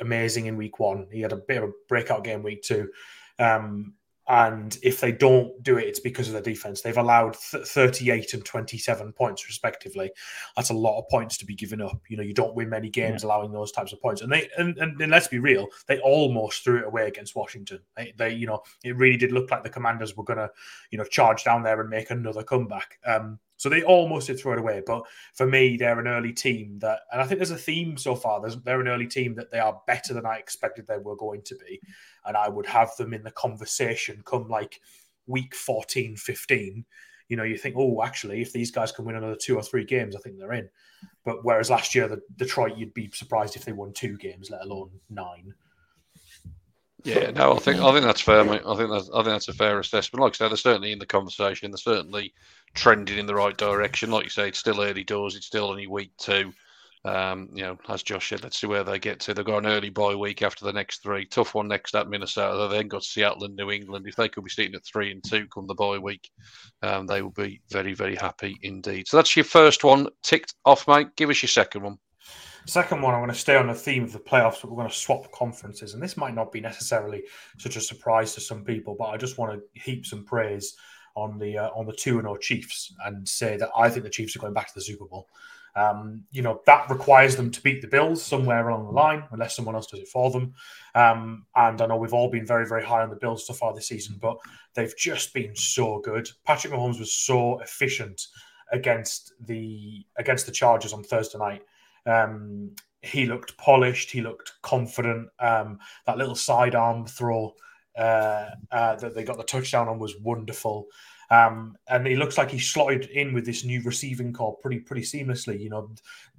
amazing 0.00 0.46
in 0.46 0.56
week 0.56 0.78
one. 0.78 1.08
He 1.10 1.20
had 1.20 1.32
a 1.32 1.36
bit 1.36 1.62
of 1.62 1.70
a 1.70 1.72
breakout 1.88 2.24
game 2.24 2.42
week 2.42 2.62
two. 2.62 2.90
Um, 3.38 3.94
and 4.28 4.78
if 4.82 5.00
they 5.00 5.10
don't 5.10 5.62
do 5.62 5.78
it, 5.78 5.86
it's 5.86 6.00
because 6.00 6.28
of 6.28 6.34
the 6.34 6.42
defense. 6.42 6.82
They've 6.82 6.96
allowed 6.96 7.34
th- 7.50 7.66
38 7.66 8.34
and 8.34 8.44
27 8.44 9.12
points, 9.14 9.46
respectively. 9.46 10.10
That's 10.54 10.68
a 10.68 10.74
lot 10.74 10.98
of 10.98 11.08
points 11.08 11.38
to 11.38 11.46
be 11.46 11.54
given 11.54 11.80
up. 11.80 11.98
You 12.08 12.18
know, 12.18 12.22
you 12.22 12.34
don't 12.34 12.54
win 12.54 12.68
many 12.68 12.90
games 12.90 13.22
yeah. 13.22 13.28
allowing 13.28 13.52
those 13.52 13.72
types 13.72 13.94
of 13.94 14.02
points. 14.02 14.20
And 14.20 14.30
they, 14.30 14.50
and, 14.58 14.76
and, 14.76 15.00
and, 15.00 15.10
let's 15.10 15.28
be 15.28 15.38
real, 15.38 15.66
they 15.86 15.98
almost 16.00 16.62
threw 16.62 16.78
it 16.78 16.86
away 16.86 17.08
against 17.08 17.34
Washington. 17.34 17.80
They, 17.96 18.12
they, 18.18 18.34
you 18.34 18.46
know, 18.46 18.62
it 18.84 18.96
really 18.96 19.16
did 19.16 19.32
look 19.32 19.50
like 19.50 19.62
the 19.62 19.70
Commanders 19.70 20.14
were 20.14 20.24
going 20.24 20.38
to, 20.38 20.50
you 20.90 20.98
know, 20.98 21.04
charge 21.04 21.42
down 21.42 21.62
there 21.62 21.80
and 21.80 21.88
make 21.88 22.10
another 22.10 22.42
comeback. 22.42 22.98
Um, 23.06 23.38
so 23.58 23.68
they 23.68 23.82
almost 23.82 24.28
did 24.28 24.38
throw 24.38 24.52
it 24.52 24.58
away. 24.60 24.82
But 24.86 25.02
for 25.34 25.44
me, 25.44 25.76
they're 25.76 25.98
an 25.98 26.06
early 26.06 26.32
team 26.32 26.78
that, 26.78 27.00
and 27.12 27.20
I 27.20 27.26
think 27.26 27.40
there's 27.40 27.50
a 27.50 27.56
theme 27.56 27.96
so 27.96 28.14
far. 28.14 28.40
There's, 28.40 28.56
they're 28.62 28.80
an 28.80 28.88
early 28.88 29.08
team 29.08 29.34
that 29.34 29.50
they 29.50 29.58
are 29.58 29.82
better 29.86 30.14
than 30.14 30.24
I 30.24 30.36
expected 30.36 30.86
they 30.86 30.96
were 30.96 31.16
going 31.16 31.42
to 31.42 31.56
be. 31.56 31.80
And 32.24 32.36
I 32.36 32.48
would 32.48 32.66
have 32.66 32.96
them 32.96 33.12
in 33.12 33.24
the 33.24 33.32
conversation 33.32 34.22
come 34.24 34.48
like 34.48 34.80
week 35.26 35.56
14, 35.56 36.16
15. 36.16 36.84
You 37.28 37.36
know, 37.36 37.42
you 37.42 37.58
think, 37.58 37.74
oh, 37.76 38.02
actually, 38.02 38.40
if 38.40 38.52
these 38.52 38.70
guys 38.70 38.92
can 38.92 39.04
win 39.04 39.16
another 39.16 39.36
two 39.36 39.56
or 39.56 39.62
three 39.62 39.84
games, 39.84 40.14
I 40.14 40.20
think 40.20 40.38
they're 40.38 40.52
in. 40.52 40.70
But 41.24 41.44
whereas 41.44 41.68
last 41.68 41.96
year, 41.96 42.06
the 42.06 42.22
Detroit, 42.36 42.76
you'd 42.76 42.94
be 42.94 43.10
surprised 43.12 43.56
if 43.56 43.64
they 43.64 43.72
won 43.72 43.92
two 43.92 44.16
games, 44.18 44.50
let 44.50 44.62
alone 44.62 44.90
nine. 45.10 45.52
Yeah, 47.04 47.30
no, 47.30 47.54
I 47.54 47.58
think 47.58 47.80
I 47.80 47.92
think 47.92 48.04
that's 48.04 48.20
fair, 48.20 48.44
mate. 48.44 48.62
I 48.66 48.76
think 48.76 48.90
that's 48.90 49.08
I 49.10 49.22
think 49.22 49.26
that's 49.26 49.48
a 49.48 49.52
fair 49.52 49.78
assessment. 49.78 50.22
Like 50.22 50.34
I 50.34 50.36
said, 50.36 50.48
they're 50.50 50.56
certainly 50.56 50.92
in 50.92 50.98
the 50.98 51.06
conversation. 51.06 51.70
They're 51.70 51.78
certainly 51.78 52.34
trending 52.74 53.18
in 53.18 53.26
the 53.26 53.34
right 53.34 53.56
direction. 53.56 54.10
Like 54.10 54.24
you 54.24 54.30
say, 54.30 54.48
it's 54.48 54.58
still 54.58 54.82
early 54.82 55.04
doors. 55.04 55.36
It's 55.36 55.46
still 55.46 55.70
only 55.70 55.86
week 55.86 56.10
two. 56.18 56.52
Um, 57.04 57.48
you 57.54 57.62
know, 57.62 57.78
as 57.88 58.02
Josh 58.02 58.28
said, 58.28 58.42
let's 58.42 58.60
see 58.60 58.66
where 58.66 58.82
they 58.82 58.98
get 58.98 59.20
to. 59.20 59.34
They've 59.34 59.44
got 59.44 59.64
an 59.64 59.70
early 59.70 59.90
bye 59.90 60.16
week 60.16 60.42
after 60.42 60.64
the 60.64 60.72
next 60.72 61.02
three. 61.02 61.24
Tough 61.24 61.54
one 61.54 61.68
next 61.68 61.94
at 61.94 62.08
Minnesota. 62.08 62.68
They 62.68 62.78
then 62.78 62.88
got 62.88 63.04
Seattle 63.04 63.44
and 63.44 63.54
New 63.54 63.70
England. 63.70 64.06
If 64.06 64.16
they 64.16 64.28
could 64.28 64.44
be 64.44 64.50
sitting 64.50 64.74
at 64.74 64.84
three 64.84 65.12
and 65.12 65.22
two 65.22 65.46
come 65.46 65.68
the 65.68 65.74
bye 65.74 65.98
week, 65.98 66.28
um, 66.82 67.06
they 67.06 67.22
will 67.22 67.30
be 67.30 67.60
very, 67.70 67.94
very 67.94 68.16
happy 68.16 68.58
indeed. 68.62 69.06
So 69.06 69.16
that's 69.16 69.36
your 69.36 69.44
first 69.44 69.84
one 69.84 70.08
ticked 70.22 70.54
off, 70.64 70.88
mate. 70.88 71.14
Give 71.16 71.30
us 71.30 71.42
your 71.42 71.48
second 71.48 71.82
one. 71.82 71.98
Second 72.68 73.00
one, 73.00 73.14
I'm 73.14 73.20
going 73.20 73.32
to 73.32 73.34
stay 73.34 73.56
on 73.56 73.66
the 73.66 73.74
theme 73.74 74.04
of 74.04 74.12
the 74.12 74.18
playoffs, 74.18 74.60
but 74.60 74.70
we're 74.70 74.76
going 74.76 74.90
to 74.90 74.94
swap 74.94 75.32
conferences. 75.32 75.94
And 75.94 76.02
this 76.02 76.18
might 76.18 76.34
not 76.34 76.52
be 76.52 76.60
necessarily 76.60 77.22
such 77.56 77.76
a 77.76 77.80
surprise 77.80 78.34
to 78.34 78.42
some 78.42 78.62
people, 78.62 78.94
but 78.98 79.06
I 79.06 79.16
just 79.16 79.38
want 79.38 79.54
to 79.54 79.80
heap 79.80 80.04
some 80.04 80.22
praise 80.22 80.76
on 81.16 81.38
the 81.38 81.56
uh, 81.56 81.70
on 81.70 81.86
the 81.86 81.94
two 81.94 82.18
and 82.18 82.26
zero 82.26 82.36
Chiefs 82.36 82.92
and 83.06 83.26
say 83.26 83.56
that 83.56 83.70
I 83.74 83.88
think 83.88 84.04
the 84.04 84.10
Chiefs 84.10 84.36
are 84.36 84.40
going 84.40 84.52
back 84.52 84.66
to 84.68 84.74
the 84.74 84.82
Super 84.82 85.06
Bowl. 85.06 85.28
Um, 85.76 86.24
you 86.30 86.42
know 86.42 86.60
that 86.66 86.90
requires 86.90 87.36
them 87.36 87.50
to 87.52 87.62
beat 87.62 87.80
the 87.80 87.88
Bills 87.88 88.22
somewhere 88.22 88.68
along 88.68 88.84
the 88.84 88.92
line, 88.92 89.24
unless 89.30 89.56
someone 89.56 89.74
else 89.74 89.86
does 89.86 90.00
it 90.00 90.08
for 90.08 90.30
them. 90.30 90.52
Um, 90.94 91.46
and 91.56 91.80
I 91.80 91.86
know 91.86 91.96
we've 91.96 92.12
all 92.12 92.30
been 92.30 92.46
very, 92.46 92.66
very 92.66 92.84
high 92.84 93.00
on 93.00 93.08
the 93.08 93.16
Bills 93.16 93.46
so 93.46 93.54
far 93.54 93.72
this 93.72 93.88
season, 93.88 94.18
but 94.20 94.36
they've 94.74 94.96
just 94.98 95.32
been 95.32 95.56
so 95.56 96.00
good. 96.00 96.28
Patrick 96.44 96.74
Mahomes 96.74 96.98
was 96.98 97.14
so 97.14 97.60
efficient 97.60 98.26
against 98.72 99.32
the 99.40 100.04
against 100.18 100.44
the 100.44 100.52
Chargers 100.52 100.92
on 100.92 101.02
Thursday 101.02 101.38
night. 101.38 101.62
Um, 102.06 102.74
he 103.02 103.26
looked 103.26 103.56
polished. 103.56 104.10
He 104.10 104.20
looked 104.20 104.52
confident. 104.62 105.28
Um, 105.38 105.78
that 106.06 106.18
little 106.18 106.34
sidearm 106.34 107.06
throw 107.06 107.54
uh, 107.96 108.50
uh, 108.70 108.96
that 108.96 109.14
they 109.14 109.24
got 109.24 109.36
the 109.36 109.44
touchdown 109.44 109.88
on 109.88 109.98
was 109.98 110.16
wonderful. 110.20 110.86
Um, 111.30 111.76
and 111.88 112.06
it 112.06 112.16
looks 112.16 112.38
like 112.38 112.50
he 112.50 112.58
slotted 112.58 113.06
in 113.10 113.34
with 113.34 113.44
this 113.44 113.62
new 113.62 113.82
receiving 113.82 114.32
corps 114.32 114.56
pretty 114.62 114.80
pretty 114.80 115.02
seamlessly. 115.02 115.60
You 115.60 115.68
know, 115.70 115.90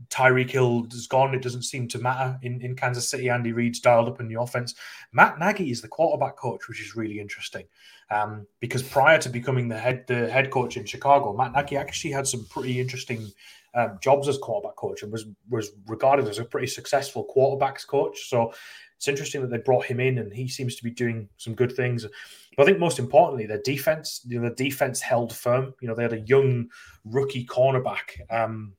Tyreek 0.09 0.49
Hill 0.49 0.87
is 0.91 1.05
gone. 1.05 1.35
It 1.35 1.43
doesn't 1.43 1.63
seem 1.63 1.87
to 1.89 1.99
matter 1.99 2.39
in, 2.41 2.59
in 2.61 2.75
Kansas 2.75 3.09
City. 3.09 3.29
Andy 3.29 3.51
Reid's 3.51 3.79
dialed 3.79 4.09
up 4.09 4.19
in 4.19 4.27
the 4.27 4.41
offense. 4.41 4.73
Matt 5.11 5.37
Nagy 5.37 5.69
is 5.69 5.81
the 5.81 5.87
quarterback 5.87 6.37
coach, 6.37 6.67
which 6.67 6.81
is 6.81 6.95
really 6.95 7.19
interesting. 7.19 7.65
Um, 8.09 8.47
because 8.59 8.81
prior 8.81 9.19
to 9.19 9.29
becoming 9.29 9.67
the 9.67 9.77
head 9.77 10.05
the 10.07 10.27
head 10.27 10.49
coach 10.49 10.75
in 10.75 10.85
Chicago, 10.85 11.35
Matt 11.37 11.53
Nagy 11.53 11.77
actually 11.77 12.11
had 12.11 12.25
some 12.25 12.47
pretty 12.49 12.79
interesting 12.79 13.31
um, 13.75 13.97
jobs 14.01 14.27
as 14.27 14.37
quarterback 14.37 14.75
coach 14.75 15.03
and 15.03 15.11
was 15.11 15.25
was 15.49 15.71
regarded 15.87 16.27
as 16.27 16.39
a 16.39 16.45
pretty 16.45 16.67
successful 16.67 17.27
quarterbacks 17.35 17.85
coach. 17.85 18.29
So 18.29 18.53
it's 18.97 19.07
interesting 19.07 19.41
that 19.41 19.49
they 19.49 19.59
brought 19.59 19.85
him 19.85 19.99
in 19.99 20.17
and 20.17 20.33
he 20.33 20.47
seems 20.47 20.75
to 20.75 20.83
be 20.83 20.91
doing 20.91 21.29
some 21.37 21.55
good 21.55 21.71
things. 21.71 22.05
But 22.57 22.63
I 22.63 22.65
think 22.65 22.79
most 22.79 22.99
importantly, 22.99 23.45
their 23.45 23.61
defense, 23.61 24.21
you 24.25 24.39
know, 24.39 24.49
the 24.49 24.55
defense 24.55 24.99
held 24.99 25.33
firm. 25.33 25.73
You 25.81 25.87
know, 25.87 25.95
they 25.95 26.03
had 26.03 26.13
a 26.13 26.21
young 26.21 26.69
rookie 27.05 27.45
cornerback, 27.45 28.19
um, 28.29 28.73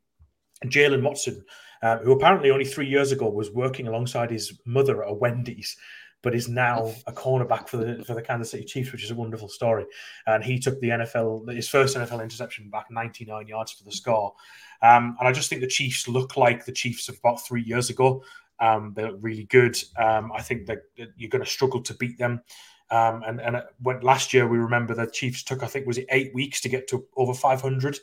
Jaylen 0.67 1.03
Watson, 1.03 1.43
uh, 1.83 1.99
who 1.99 2.13
apparently 2.13 2.51
only 2.51 2.67
three 2.67 2.87
years 2.87 3.13
ago 3.13 3.31
was 3.31 3.51
working 3.51 3.89
alongside 3.89 4.31
his 4.31 4.61
mother 4.67 5.03
at 5.03 5.11
a 5.11 5.15
Wendy's 5.15 5.77
but 6.23 6.35
is 6.35 6.49
now 6.49 6.93
a 7.07 7.13
cornerback 7.13 7.69
for 7.69 7.79
the 7.79 8.05
for 8.05 8.15
the 8.15 8.23
Kansas 8.23 8.51
City 8.51 8.65
Chiefs, 8.65 8.93
which 8.93 9.05
is 9.05 9.11
a 9.11 9.15
wonderful 9.15 9.49
story. 9.49 9.87
And 10.27 10.45
he 10.45 10.59
took 10.59 10.79
the 10.81 10.89
NFL 10.89 11.55
his 11.55 11.69
first 11.69 11.97
NFL 11.97 12.23
interception 12.23 12.69
back 12.71 12.87
99 12.91 13.47
yards 13.47 13.73
for 13.73 13.85
the 13.85 13.93
score. 13.93 14.35
Um, 14.83 15.17
and 15.19 15.29
I 15.29 15.33
just 15.33 15.49
think 15.49 15.61
the 15.61 15.67
Chiefs 15.67 16.09
look 16.09 16.37
like 16.37 16.65
the 16.65 16.73
Chiefs 16.73 17.09
of 17.09 17.19
about 17.19 17.45
three 17.45 17.63
years 17.63 17.91
ago. 17.91 18.23
Um, 18.59 18.93
they 18.95 19.05
look 19.05 19.19
really 19.21 19.45
good. 19.45 19.77
Um, 19.97 20.33
I 20.35 20.43
think 20.43 20.67
that 20.67 20.83
that 20.99 21.09
you're 21.17 21.31
going 21.31 21.45
to 21.45 21.51
struggle 21.51 21.83
to 21.83 21.95
beat 21.95 22.19
them. 22.19 22.43
Um, 22.91 23.23
and 23.27 23.41
and 23.41 23.63
when 23.81 24.01
last 24.01 24.35
year 24.35 24.49
we 24.49 24.59
remember 24.59 24.95
the 24.95 25.07
Chiefs 25.07 25.43
took 25.43 25.63
I 25.63 25.67
think 25.67 25.87
was 25.87 25.99
it 25.99 26.07
eight 26.11 26.35
weeks 26.35 26.61
to 26.63 26.69
get 26.69 26.89
to 26.89 27.07
over 27.17 27.33
500 27.33 27.99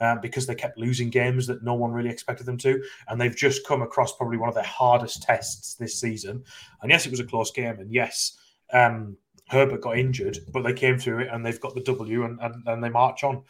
uh, 0.00 0.16
because 0.16 0.46
they 0.46 0.54
kept 0.54 0.78
losing 0.78 1.10
games 1.10 1.46
that 1.46 1.62
no 1.62 1.74
one 1.74 1.92
really 1.92 2.10
expected 2.10 2.44
them 2.44 2.58
to, 2.58 2.82
and 3.08 3.20
they've 3.20 3.36
just 3.36 3.66
come 3.66 3.82
across 3.82 4.16
probably 4.16 4.36
one 4.36 4.48
of 4.48 4.54
their 4.54 4.64
hardest 4.64 5.22
tests 5.22 5.74
this 5.74 6.00
season. 6.00 6.42
And 6.82 6.90
yes, 6.90 7.06
it 7.06 7.10
was 7.10 7.20
a 7.20 7.24
close 7.24 7.52
game, 7.52 7.78
and 7.78 7.92
yes, 7.92 8.36
um, 8.72 9.16
Herbert 9.48 9.82
got 9.82 9.98
injured, 9.98 10.38
but 10.50 10.62
they 10.62 10.72
came 10.72 10.98
through 10.98 11.20
it 11.20 11.28
and 11.30 11.44
they've 11.44 11.60
got 11.60 11.74
the 11.74 11.82
W 11.82 12.24
and, 12.24 12.40
and, 12.40 12.66
and 12.66 12.82
they 12.82 12.88
march 12.88 13.22
on. 13.22 13.42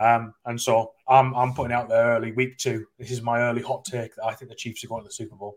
Um, 0.00 0.34
and 0.46 0.60
so 0.60 0.92
I'm 1.06 1.34
I'm 1.34 1.52
putting 1.52 1.72
out 1.72 1.88
there 1.88 2.16
early 2.16 2.32
week 2.32 2.56
two. 2.56 2.86
This 2.98 3.10
is 3.10 3.20
my 3.20 3.40
early 3.40 3.62
hot 3.62 3.84
take 3.84 4.16
that 4.16 4.24
I 4.24 4.34
think 4.34 4.48
the 4.50 4.56
Chiefs 4.56 4.82
are 4.82 4.88
going 4.88 5.02
to 5.02 5.08
the 5.08 5.14
Super 5.14 5.36
Bowl. 5.36 5.56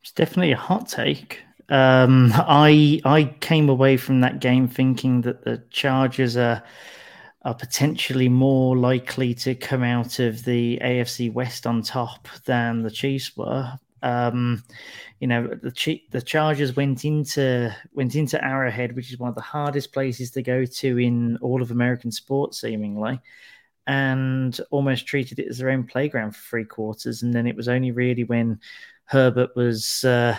It's 0.00 0.12
definitely 0.12 0.52
a 0.52 0.56
hot 0.56 0.88
take. 0.88 1.40
Um, 1.68 2.30
I 2.34 3.00
I 3.04 3.34
came 3.40 3.68
away 3.68 3.96
from 3.96 4.20
that 4.20 4.40
game 4.40 4.68
thinking 4.68 5.22
that 5.22 5.44
the 5.44 5.62
Chargers 5.70 6.36
are 6.36 6.62
are 7.44 7.54
potentially 7.54 8.28
more 8.28 8.76
likely 8.76 9.34
to 9.34 9.54
come 9.56 9.82
out 9.82 10.20
of 10.20 10.44
the 10.44 10.78
AFC 10.80 11.32
West 11.32 11.66
on 11.66 11.82
top 11.82 12.28
than 12.46 12.82
the 12.82 12.90
Chiefs 12.90 13.36
were. 13.36 13.72
Um, 14.02 14.62
you 15.20 15.26
know, 15.26 15.46
the 15.46 16.02
the 16.10 16.22
Chargers 16.22 16.76
went 16.76 17.04
into 17.04 17.74
went 17.92 18.14
into 18.14 18.42
Arrowhead, 18.44 18.96
which 18.96 19.12
is 19.12 19.18
one 19.18 19.28
of 19.28 19.34
the 19.34 19.40
hardest 19.40 19.92
places 19.92 20.30
to 20.32 20.42
go 20.42 20.64
to 20.64 20.98
in 20.98 21.36
all 21.38 21.62
of 21.62 21.70
American 21.70 22.10
sports, 22.10 22.60
seemingly, 22.60 23.20
and 23.86 24.60
almost 24.70 25.06
treated 25.06 25.38
it 25.38 25.48
as 25.48 25.58
their 25.58 25.70
own 25.70 25.84
playground 25.84 26.34
for 26.34 26.42
three 26.42 26.64
quarters. 26.64 27.22
And 27.22 27.32
then 27.32 27.46
it 27.46 27.56
was 27.56 27.68
only 27.68 27.92
really 27.92 28.24
when 28.24 28.60
Herbert 29.04 29.54
was 29.54 30.04
uh, 30.04 30.38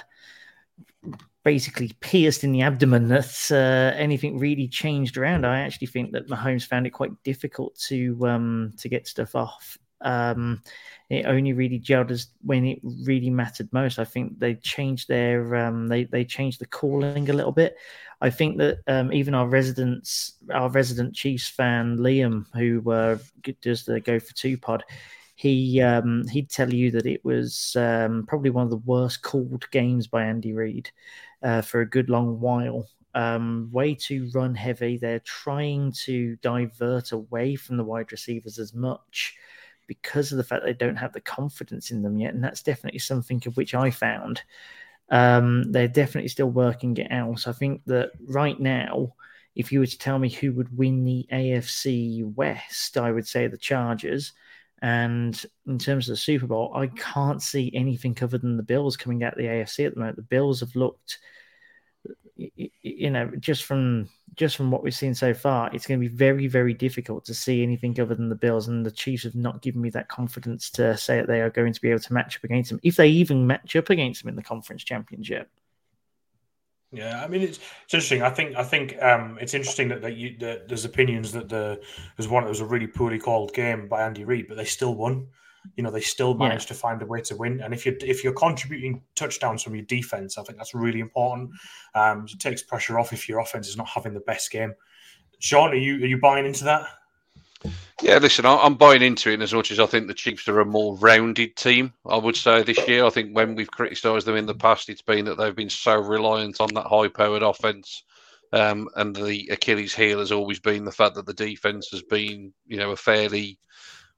basically 1.43 1.91
pierced 1.99 2.43
in 2.43 2.51
the 2.51 2.61
abdomen 2.61 3.09
that 3.09 3.51
uh, 3.51 3.95
anything 3.97 4.39
really 4.39 4.67
changed 4.67 5.17
around. 5.17 5.45
I 5.45 5.59
actually 5.59 5.87
think 5.87 6.11
that 6.13 6.27
Mahomes 6.27 6.65
found 6.65 6.87
it 6.87 6.91
quite 6.91 7.11
difficult 7.23 7.75
to 7.87 8.17
um, 8.27 8.73
to 8.77 8.89
get 8.89 9.07
stuff 9.07 9.35
off. 9.35 9.77
Um, 10.03 10.61
it 11.09 11.25
only 11.25 11.53
really 11.53 11.79
gelled 11.79 12.11
us 12.11 12.27
when 12.43 12.65
it 12.65 12.79
really 12.83 13.29
mattered 13.29 13.71
most. 13.71 13.99
I 13.99 14.03
think 14.03 14.39
they 14.39 14.55
changed 14.55 15.07
their 15.07 15.55
um, 15.55 15.87
they 15.87 16.05
they 16.05 16.25
changed 16.25 16.59
the 16.59 16.65
calling 16.65 17.29
a 17.29 17.33
little 17.33 17.51
bit. 17.51 17.75
I 18.21 18.29
think 18.29 18.57
that 18.57 18.79
um, 18.87 19.11
even 19.11 19.33
our 19.33 19.47
residents, 19.47 20.33
our 20.51 20.69
resident 20.69 21.13
Chiefs 21.13 21.49
fan 21.49 21.97
Liam, 21.97 22.45
who 22.53 22.89
uh, 22.89 23.17
does 23.61 23.85
the 23.85 23.99
Go 23.99 24.19
for 24.19 24.33
Two 24.33 24.57
pod, 24.57 24.83
he 25.35 25.81
um, 25.81 26.25
he'd 26.29 26.49
tell 26.49 26.73
you 26.73 26.89
that 26.91 27.05
it 27.05 27.23
was 27.25 27.75
um, 27.75 28.25
probably 28.27 28.49
one 28.49 28.63
of 28.63 28.69
the 28.69 28.77
worst 28.77 29.21
called 29.21 29.69
games 29.71 30.07
by 30.07 30.23
Andy 30.23 30.53
Reid 30.53 30.89
uh, 31.43 31.61
for 31.61 31.81
a 31.81 31.89
good 31.89 32.09
long 32.09 32.39
while. 32.39 32.87
Um, 33.15 33.69
way 33.71 33.93
too 33.93 34.31
run 34.33 34.55
heavy. 34.55 34.97
They're 34.97 35.19
trying 35.19 35.91
to 36.05 36.35
divert 36.37 37.11
away 37.11 37.55
from 37.55 37.77
the 37.77 37.83
wide 37.83 38.11
receivers 38.11 38.57
as 38.57 38.73
much 38.73 39.35
because 39.87 40.31
of 40.31 40.37
the 40.37 40.43
fact 40.43 40.63
they 40.63 40.73
don't 40.73 40.95
have 40.95 41.13
the 41.13 41.21
confidence 41.21 41.91
in 41.91 42.01
them 42.01 42.17
yet. 42.17 42.33
And 42.33 42.43
that's 42.43 42.63
definitely 42.63 42.99
something 42.99 43.41
of 43.45 43.57
which 43.57 43.73
I 43.73 43.89
found. 43.89 44.41
Um, 45.09 45.71
they're 45.71 45.87
definitely 45.87 46.29
still 46.29 46.49
working 46.49 46.97
it 46.97 47.11
out. 47.11 47.39
So 47.39 47.51
I 47.51 47.53
think 47.53 47.81
that 47.85 48.11
right 48.25 48.59
now, 48.59 49.13
if 49.55 49.71
you 49.71 49.79
were 49.79 49.85
to 49.85 49.97
tell 49.97 50.17
me 50.17 50.29
who 50.29 50.51
would 50.53 50.75
win 50.75 51.03
the 51.03 51.27
AFC 51.31 52.33
West, 52.35 52.97
I 52.97 53.11
would 53.11 53.27
say 53.27 53.47
the 53.47 53.57
Chargers. 53.57 54.33
And 54.81 55.41
in 55.67 55.77
terms 55.77 56.09
of 56.09 56.13
the 56.13 56.17
Super 56.17 56.47
Bowl, 56.47 56.73
I 56.75 56.87
can't 56.87 57.41
see 57.41 57.71
anything 57.73 58.17
other 58.21 58.37
than 58.37 58.57
the 58.57 58.63
Bills 58.63 58.97
coming 58.97 59.23
out 59.23 59.33
of 59.33 59.37
the 59.37 59.45
AFC 59.45 59.85
at 59.85 59.93
the 59.93 59.99
moment. 59.99 60.17
The 60.17 60.23
Bills 60.23 60.59
have 60.59 60.75
looked 60.75 61.19
you 62.35 63.09
know, 63.09 63.31
just 63.39 63.63
from 63.63 64.09
just 64.35 64.55
from 64.55 64.71
what 64.71 64.83
we've 64.83 64.95
seen 64.95 65.13
so 65.13 65.33
far, 65.33 65.69
it's 65.73 65.85
going 65.85 65.99
to 65.99 66.09
be 66.09 66.13
very, 66.13 66.47
very 66.47 66.73
difficult 66.73 67.23
to 67.25 67.33
see 67.33 67.61
anything 67.61 67.99
other 67.99 68.15
than 68.15 68.29
the 68.29 68.35
Bills. 68.35 68.67
And 68.67 68.85
the 68.85 68.91
Chiefs 68.91 69.23
have 69.23 69.35
not 69.35 69.61
given 69.61 69.81
me 69.81 69.91
that 69.91 70.09
confidence 70.09 70.71
to 70.71 70.97
say 70.97 71.17
that 71.17 71.27
they 71.27 71.41
are 71.41 71.51
going 71.51 71.73
to 71.73 71.81
be 71.81 71.89
able 71.89 71.99
to 71.99 72.13
match 72.13 72.37
up 72.37 72.43
against 72.43 72.71
them, 72.71 72.79
if 72.83 72.95
they 72.95 73.09
even 73.09 73.45
match 73.45 73.75
up 73.75 73.89
against 73.89 74.23
them 74.23 74.29
in 74.29 74.35
the 74.35 74.43
conference 74.43 74.83
championship. 74.83 75.49
Yeah, 76.91 77.23
I 77.23 77.27
mean 77.27 77.41
it's, 77.41 77.57
it's 77.57 77.93
interesting. 77.93 78.21
I 78.21 78.29
think 78.29 78.55
I 78.55 78.63
think 78.63 79.01
um, 79.01 79.37
it's 79.41 79.55
interesting 79.55 79.87
that, 79.89 80.01
that, 80.01 80.15
you, 80.15 80.37
that 80.39 80.67
there's 80.67 80.85
opinions 80.85 81.31
that 81.31 81.49
the 81.49 81.81
there's 82.17 82.29
one 82.29 82.43
that 82.43 82.49
was 82.49 82.59
a 82.59 82.65
really 82.65 82.87
poorly 82.87 83.17
called 83.19 83.53
game 83.53 83.87
by 83.87 84.03
Andy 84.03 84.25
Reid, 84.25 84.47
but 84.47 84.57
they 84.57 84.65
still 84.65 84.93
won 84.93 85.27
you 85.75 85.83
know 85.83 85.91
they 85.91 86.01
still 86.01 86.33
managed 86.33 86.65
yeah. 86.65 86.73
to 86.73 86.79
find 86.79 87.01
a 87.01 87.05
way 87.05 87.21
to 87.21 87.35
win. 87.35 87.61
And 87.61 87.73
if 87.73 87.85
you're 87.85 87.95
if 88.01 88.23
you're 88.23 88.33
contributing 88.33 89.01
touchdowns 89.15 89.63
from 89.63 89.75
your 89.75 89.85
defense, 89.85 90.37
I 90.37 90.43
think 90.43 90.57
that's 90.57 90.73
really 90.73 90.99
important. 90.99 91.51
Um, 91.95 92.25
it 92.31 92.39
takes 92.39 92.63
pressure 92.63 92.99
off 92.99 93.13
if 93.13 93.27
your 93.27 93.39
offense 93.39 93.67
is 93.67 93.77
not 93.77 93.87
having 93.87 94.13
the 94.13 94.19
best 94.21 94.51
game. 94.51 94.73
Sean, 95.39 95.71
are 95.71 95.75
you 95.75 95.95
are 95.95 96.07
you 96.07 96.19
buying 96.19 96.45
into 96.45 96.63
that? 96.65 96.87
Yeah, 98.01 98.17
listen, 98.17 98.45
I'm 98.45 98.75
buying 98.75 99.01
into 99.01 99.31
it 99.31 99.41
as 99.41 99.53
much 99.53 99.71
as 99.71 99.79
I 99.79 99.85
think 99.85 100.07
the 100.07 100.13
Chiefs 100.13 100.49
are 100.49 100.59
a 100.59 100.65
more 100.65 100.97
rounded 100.97 101.55
team. 101.55 101.93
I 102.05 102.17
would 102.17 102.35
say 102.35 102.61
this 102.61 102.85
year. 102.85 103.05
I 103.05 103.09
think 103.09 103.33
when 103.33 103.55
we've 103.55 103.71
criticised 103.71 104.27
them 104.27 104.35
in 104.35 104.45
the 104.45 104.53
past, 104.53 104.89
it's 104.89 105.01
been 105.01 105.23
that 105.25 105.37
they've 105.37 105.55
been 105.55 105.69
so 105.69 105.95
reliant 105.95 106.59
on 106.59 106.73
that 106.73 106.87
high-powered 106.87 107.43
offense. 107.43 108.03
Um, 108.51 108.89
and 108.97 109.15
the 109.15 109.47
Achilles 109.51 109.95
heel 109.95 110.19
has 110.19 110.33
always 110.33 110.59
been 110.59 110.83
the 110.83 110.91
fact 110.91 111.15
that 111.15 111.25
the 111.25 111.33
defense 111.33 111.87
has 111.91 112.03
been, 112.03 112.53
you 112.67 112.75
know, 112.75 112.91
a 112.91 112.95
fairly 112.97 113.57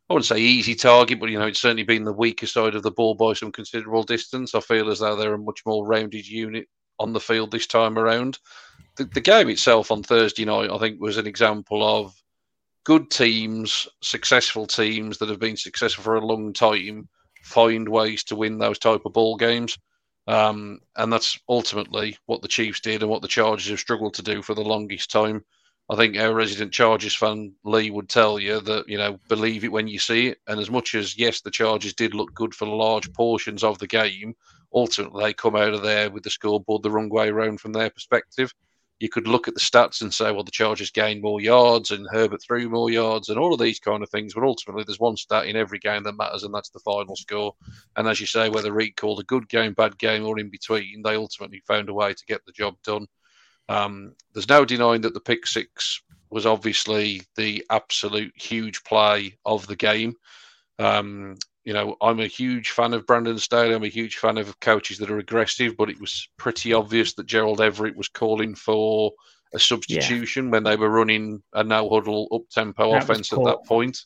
I 0.10 0.14
wouldn't 0.14 0.28
say 0.28 0.40
easy 0.40 0.76
target, 0.76 1.20
but 1.20 1.30
you 1.30 1.40
know 1.40 1.48
it's 1.48 1.62
certainly 1.62 1.84
been 1.84 2.04
the 2.04 2.14
weaker 2.14 2.46
side 2.46 2.76
of 2.76 2.84
the 2.84 2.92
ball 2.92 3.16
by 3.16 3.34
some 3.34 3.52
considerable 3.52 4.04
distance. 4.04 4.54
I 4.54 4.60
feel 4.60 4.92
as 4.92 5.00
though 5.00 5.16
they're 5.16 5.34
a 5.34 5.38
much 5.38 5.62
more 5.66 5.86
rounded 5.86 6.28
unit 6.28 6.68
on 7.00 7.12
the 7.12 7.20
field 7.20 7.52
this 7.52 7.66
time 7.66 7.98
around. 7.98 8.38
The, 8.98 9.06
the 9.06 9.22
game 9.22 9.50
itself 9.50 9.92
on 9.92 10.04
Thursday 10.04 10.46
night, 10.46 10.70
I 10.70 10.78
think, 10.78 11.02
was 11.02 11.18
an 11.18 11.26
example 11.26 11.84
of 11.84 12.14
good 12.84 13.10
teams, 13.10 13.88
successful 14.02 14.68
teams 14.68 15.18
that 15.18 15.30
have 15.30 15.40
been 15.40 15.58
successful 15.58 16.04
for 16.04 16.16
a 16.16 16.26
long 16.26 16.54
time, 16.54 17.10
find 17.42 17.90
ways 17.90 18.24
to 18.26 18.36
win 18.36 18.60
those 18.60 18.80
type 18.80 19.02
of 19.06 19.14
ball 19.14 19.36
games. 19.38 19.78
Um, 20.28 20.80
and 20.96 21.12
that's 21.12 21.40
ultimately 21.50 22.18
what 22.28 22.42
the 22.42 22.48
Chiefs 22.48 22.80
did 22.80 23.02
and 23.02 23.10
what 23.10 23.22
the 23.22 23.28
Chargers 23.28 23.70
have 23.70 23.80
struggled 23.80 24.14
to 24.16 24.24
do 24.24 24.42
for 24.42 24.54
the 24.54 24.62
longest 24.62 25.12
time. 25.12 25.44
I 25.88 25.96
think 25.96 26.18
our 26.18 26.34
resident 26.34 26.74
Chargers 26.74 27.16
fan 27.16 27.54
Lee 27.64 27.92
would 27.92 28.10
tell 28.10 28.40
you 28.40 28.60
that 28.60 28.90
you 28.90 28.98
know 28.98 29.20
believe 29.28 29.64
it 29.64 29.72
when 29.72 29.88
you 29.88 30.00
see 30.00 30.28
it. 30.28 30.40
And 30.48 30.60
as 30.60 30.72
much 30.72 30.96
as 30.96 31.18
yes, 31.18 31.42
the 31.42 31.52
Chargers 31.52 31.94
did 31.94 32.16
look 32.16 32.34
good 32.34 32.56
for 32.56 32.68
large 32.68 33.12
portions 33.14 33.64
of 33.64 33.78
the 33.78 33.88
game, 33.88 34.36
ultimately 34.74 35.24
they 35.24 35.34
come 35.34 35.56
out 35.56 35.74
of 35.74 35.84
there 35.84 36.10
with 36.10 36.24
the 36.24 36.32
scoreboard 36.32 36.82
the 36.82 36.90
wrong 36.90 37.10
way 37.10 37.30
around 37.30 37.60
from 37.60 37.74
their 37.74 37.92
perspective. 37.92 38.52
You 39.00 39.10
could 39.10 39.28
look 39.28 39.48
at 39.48 39.54
the 39.54 39.60
stats 39.60 40.02
and 40.02 40.12
say, 40.12 40.32
well, 40.32 40.46
the 40.46 40.52
Chargers 40.52 40.90
gained 40.90 41.22
more 41.22 41.42
yards 41.42 41.92
and 41.92 42.08
Herbert 42.12 42.42
threw 42.42 42.70
more 42.70 42.90
yards 42.90 43.28
and 43.28 43.38
all 43.38 43.54
of 43.54 43.60
these 43.60 43.80
kind 43.80 44.02
of 44.02 44.10
things. 44.10 44.34
But 44.34 44.46
ultimately, 44.46 44.86
there's 44.88 45.02
one 45.02 45.18
stat 45.18 45.48
in 45.48 45.58
every 45.58 45.80
game 45.80 46.04
that 46.04 46.18
matters, 46.18 46.44
and 46.44 46.54
that's 46.56 46.70
the 46.70 46.80
final 46.80 47.16
score. 47.18 47.54
And 47.98 48.08
as 48.08 48.22
you 48.22 48.26
say, 48.26 48.50
whether 48.50 48.72
Reid 48.72 48.96
called 48.96 49.20
a 49.20 49.24
good 49.24 49.50
game, 49.50 49.74
bad 49.74 49.98
game, 49.98 50.26
or 50.26 50.40
in 50.40 50.50
between, 50.50 51.02
they 51.04 51.16
ultimately 51.16 51.62
found 51.68 51.90
a 51.90 51.94
way 51.94 52.14
to 52.14 52.26
get 52.26 52.46
the 52.46 52.54
job 52.54 52.76
done. 52.86 53.06
Um, 53.68 54.14
there's 54.34 54.50
no 54.50 54.66
denying 54.66 55.02
that 55.02 55.14
the 55.14 55.20
pick 55.20 55.48
six 55.48 56.02
was 56.30 56.46
obviously 56.46 57.22
the 57.36 57.66
absolute 57.70 58.34
huge 58.36 58.84
play 58.84 59.38
of 59.46 59.66
the 59.68 59.76
game. 59.76 60.16
Um, 60.80 61.38
you 61.64 61.74
know, 61.74 61.96
I'm 62.02 62.20
a 62.20 62.28
huge 62.28 62.72
fan 62.72 62.94
of 62.94 63.08
Brandon 63.08 63.40
Staley. 63.40 63.74
I'm 63.74 63.84
a 63.84 63.88
huge 63.88 64.18
fan 64.18 64.38
of 64.38 64.60
coaches 64.60 65.00
that 65.00 65.10
are 65.10 65.18
aggressive, 65.18 65.76
but 65.78 65.90
it 65.90 66.00
was 66.00 66.30
pretty 66.38 66.74
obvious 66.74 67.14
that 67.14 67.26
Gerald 67.26 67.60
Everett 67.60 67.96
was 67.96 68.08
calling 68.08 68.54
for 68.54 69.12
a 69.54 69.60
substitution 69.60 70.46
yeah. 70.46 70.52
when 70.52 70.64
they 70.64 70.76
were 70.76 70.90
running 70.90 71.42
a 71.54 71.64
no 71.64 71.90
huddle 71.90 72.28
up 72.32 72.42
tempo 72.52 72.94
offense 72.94 73.34
at 73.34 73.44
that 73.46 73.66
point. 73.66 74.06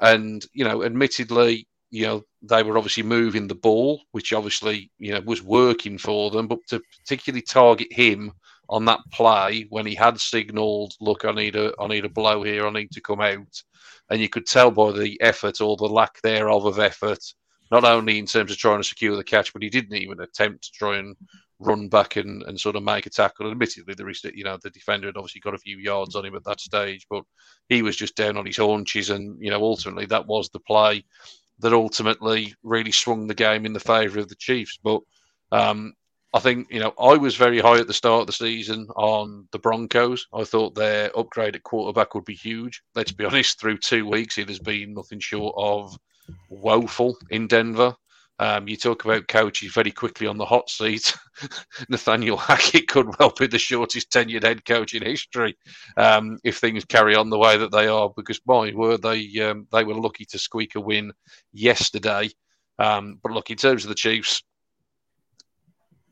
And, 0.00 0.44
you 0.52 0.64
know, 0.64 0.84
admittedly, 0.84 1.66
you 1.90 2.06
know, 2.06 2.22
they 2.42 2.62
were 2.62 2.78
obviously 2.78 3.02
moving 3.02 3.48
the 3.48 3.54
ball, 3.54 4.00
which 4.12 4.32
obviously, 4.32 4.90
you 4.98 5.12
know, 5.12 5.20
was 5.20 5.42
working 5.42 5.98
for 5.98 6.30
them, 6.30 6.46
but 6.46 6.60
to 6.68 6.80
particularly 7.00 7.42
target 7.42 7.92
him 7.92 8.32
on 8.68 8.84
that 8.84 9.00
play 9.12 9.66
when 9.70 9.86
he 9.86 9.94
had 9.94 10.20
signalled, 10.20 10.94
"Look, 11.00 11.24
I 11.24 11.32
need 11.32 11.56
a, 11.56 11.72
I 11.80 11.86
need 11.86 12.04
a 12.04 12.10
blow 12.10 12.42
here. 12.42 12.66
I 12.66 12.70
need 12.70 12.90
to 12.92 13.00
come 13.00 13.20
out," 13.20 13.62
and 14.10 14.20
you 14.20 14.28
could 14.28 14.46
tell 14.46 14.70
by 14.70 14.92
the 14.92 15.20
effort 15.20 15.60
or 15.60 15.76
the 15.76 15.86
lack 15.86 16.20
thereof 16.22 16.66
of 16.66 16.78
effort, 16.78 17.22
not 17.70 17.84
only 17.84 18.18
in 18.18 18.26
terms 18.26 18.50
of 18.50 18.58
trying 18.58 18.80
to 18.80 18.88
secure 18.88 19.16
the 19.16 19.24
catch, 19.24 19.52
but 19.52 19.62
he 19.62 19.70
didn't 19.70 19.96
even 19.96 20.20
attempt 20.20 20.64
to 20.64 20.72
try 20.72 20.98
and 20.98 21.16
run 21.60 21.88
back 21.88 22.16
and, 22.16 22.42
and 22.44 22.60
sort 22.60 22.76
of 22.76 22.82
make 22.82 23.06
a 23.06 23.10
tackle. 23.10 23.46
And 23.46 23.52
admittedly, 23.52 23.94
the 23.94 24.32
you 24.34 24.44
know 24.44 24.58
the 24.62 24.70
defender 24.70 25.08
had 25.08 25.16
obviously 25.16 25.40
got 25.40 25.54
a 25.54 25.58
few 25.58 25.78
yards 25.78 26.14
on 26.14 26.24
him 26.24 26.36
at 26.36 26.44
that 26.44 26.60
stage, 26.60 27.06
but 27.10 27.24
he 27.68 27.82
was 27.82 27.96
just 27.96 28.16
down 28.16 28.36
on 28.36 28.46
his 28.46 28.56
haunches, 28.56 29.10
and 29.10 29.36
you 29.40 29.50
know 29.50 29.62
ultimately 29.62 30.06
that 30.06 30.26
was 30.26 30.48
the 30.50 30.60
play 30.60 31.04
that 31.60 31.72
ultimately 31.72 32.54
really 32.62 32.92
swung 32.92 33.26
the 33.26 33.34
game 33.34 33.66
in 33.66 33.72
the 33.72 33.80
favour 33.80 34.20
of 34.20 34.28
the 34.28 34.36
Chiefs. 34.36 34.78
But 34.82 35.00
um, 35.50 35.94
I 36.34 36.40
think, 36.40 36.70
you 36.70 36.80
know, 36.80 36.92
I 37.00 37.16
was 37.16 37.36
very 37.36 37.58
high 37.58 37.78
at 37.78 37.86
the 37.86 37.94
start 37.94 38.22
of 38.22 38.26
the 38.26 38.32
season 38.34 38.86
on 38.96 39.48
the 39.50 39.58
Broncos. 39.58 40.26
I 40.34 40.44
thought 40.44 40.74
their 40.74 41.10
upgrade 41.18 41.56
at 41.56 41.62
quarterback 41.62 42.14
would 42.14 42.26
be 42.26 42.34
huge. 42.34 42.82
Let's 42.94 43.12
be 43.12 43.24
honest, 43.26 43.58
through 43.58 43.78
two 43.78 44.06
weeks, 44.06 44.36
it 44.36 44.48
has 44.48 44.58
been 44.58 44.94
nothing 44.94 45.20
short 45.20 45.54
of 45.56 45.96
woeful 46.50 47.16
in 47.30 47.46
Denver. 47.46 47.94
Um, 48.40 48.68
you 48.68 48.76
talk 48.76 49.04
about 49.04 49.26
coaches 49.26 49.72
very 49.72 49.90
quickly 49.90 50.26
on 50.26 50.36
the 50.36 50.44
hot 50.44 50.70
seat. 50.70 51.12
Nathaniel 51.88 52.36
Hackett 52.36 52.86
could 52.86 53.18
well 53.18 53.32
be 53.36 53.48
the 53.48 53.58
shortest 53.58 54.10
tenured 54.12 54.44
head 54.44 54.64
coach 54.64 54.94
in 54.94 55.02
history 55.02 55.56
um, 55.96 56.38
if 56.44 56.58
things 56.58 56.84
carry 56.84 57.16
on 57.16 57.30
the 57.30 57.38
way 57.38 57.56
that 57.56 57.72
they 57.72 57.88
are. 57.88 58.12
Because 58.14 58.40
my 58.46 58.72
word, 58.72 59.02
they 59.02 59.26
um, 59.40 59.66
they 59.72 59.82
were 59.82 59.94
lucky 59.94 60.24
to 60.26 60.38
squeak 60.38 60.76
a 60.76 60.80
win 60.80 61.12
yesterday. 61.52 62.30
Um, 62.78 63.18
but 63.24 63.32
look, 63.32 63.50
in 63.50 63.56
terms 63.56 63.84
of 63.84 63.88
the 63.88 63.96
Chiefs, 63.96 64.44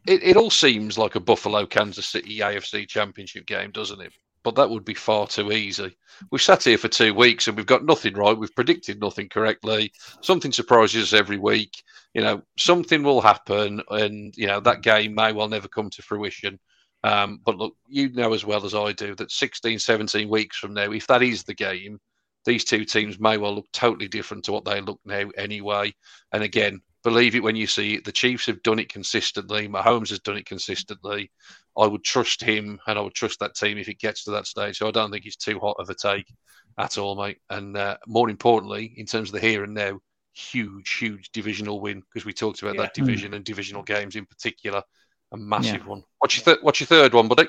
it, 0.06 0.22
it 0.22 0.36
all 0.36 0.50
seems 0.50 0.98
like 0.98 1.14
a 1.14 1.20
Buffalo 1.20 1.66
Kansas 1.66 2.06
City 2.06 2.38
AFC 2.38 2.88
Championship 2.88 3.46
game, 3.46 3.70
doesn't 3.70 4.00
it? 4.00 4.12
but 4.46 4.54
that 4.54 4.70
would 4.70 4.84
be 4.84 4.94
far 4.94 5.26
too 5.26 5.50
easy. 5.50 5.96
We've 6.30 6.40
sat 6.40 6.62
here 6.62 6.78
for 6.78 6.86
two 6.86 7.12
weeks 7.12 7.48
and 7.48 7.56
we've 7.56 7.66
got 7.66 7.84
nothing 7.84 8.14
right. 8.14 8.38
We've 8.38 8.54
predicted 8.54 9.00
nothing 9.00 9.28
correctly. 9.28 9.90
Something 10.22 10.52
surprises 10.52 11.12
us 11.12 11.18
every 11.18 11.36
week. 11.36 11.82
You 12.14 12.22
know, 12.22 12.42
something 12.56 13.02
will 13.02 13.20
happen, 13.20 13.82
and 13.90 14.32
you 14.36 14.46
know 14.46 14.60
that 14.60 14.82
game 14.82 15.16
may 15.16 15.32
well 15.32 15.48
never 15.48 15.66
come 15.66 15.90
to 15.90 16.00
fruition. 16.00 16.60
Um, 17.02 17.40
but 17.44 17.56
look, 17.56 17.74
you 17.88 18.10
know 18.10 18.34
as 18.34 18.44
well 18.44 18.64
as 18.64 18.72
I 18.72 18.92
do 18.92 19.16
that 19.16 19.32
16, 19.32 19.80
17 19.80 20.28
weeks 20.28 20.56
from 20.56 20.74
now, 20.74 20.92
if 20.92 21.08
that 21.08 21.24
is 21.24 21.42
the 21.42 21.52
game, 21.52 21.98
these 22.44 22.64
two 22.64 22.84
teams 22.84 23.18
may 23.18 23.38
well 23.38 23.56
look 23.56 23.66
totally 23.72 24.06
different 24.06 24.44
to 24.44 24.52
what 24.52 24.64
they 24.64 24.80
look 24.80 25.00
now 25.04 25.28
anyway. 25.36 25.92
And 26.30 26.44
again, 26.44 26.82
believe 27.06 27.36
it 27.36 27.42
when 27.42 27.54
you 27.54 27.68
see 27.68 27.94
it. 27.94 28.04
The 28.04 28.10
Chiefs 28.10 28.46
have 28.46 28.64
done 28.64 28.80
it 28.80 28.92
consistently. 28.92 29.68
Mahomes 29.68 30.08
has 30.08 30.18
done 30.18 30.36
it 30.36 30.44
consistently. 30.44 31.30
I 31.78 31.86
would 31.86 32.02
trust 32.02 32.42
him 32.42 32.80
and 32.88 32.98
I 32.98 33.00
would 33.00 33.14
trust 33.14 33.38
that 33.38 33.54
team 33.54 33.78
if 33.78 33.88
it 33.88 34.00
gets 34.00 34.24
to 34.24 34.32
that 34.32 34.48
stage. 34.48 34.78
So 34.78 34.88
I 34.88 34.90
don't 34.90 35.12
think 35.12 35.24
it's 35.24 35.36
too 35.36 35.60
hot 35.60 35.76
of 35.78 35.88
a 35.88 35.94
take 35.94 36.26
at 36.76 36.98
all, 36.98 37.14
mate. 37.14 37.38
And 37.48 37.76
uh, 37.76 37.98
more 38.08 38.28
importantly, 38.28 38.92
in 38.96 39.06
terms 39.06 39.28
of 39.28 39.34
the 39.34 39.40
here 39.40 39.62
and 39.62 39.72
now, 39.72 40.00
huge, 40.34 40.94
huge 40.94 41.30
divisional 41.30 41.80
win 41.80 42.00
because 42.00 42.26
we 42.26 42.32
talked 42.32 42.60
about 42.60 42.74
yeah. 42.74 42.82
that 42.82 42.94
division 42.94 43.30
mm. 43.30 43.36
and 43.36 43.44
divisional 43.44 43.84
games 43.84 44.16
in 44.16 44.26
particular. 44.26 44.82
A 45.32 45.36
massive 45.36 45.82
yeah. 45.82 45.86
one. 45.86 46.02
What's 46.18 46.36
your, 46.36 46.44
th- 46.44 46.64
what's 46.64 46.80
your 46.80 46.88
third 46.88 47.14
one, 47.14 47.28
buddy? 47.28 47.46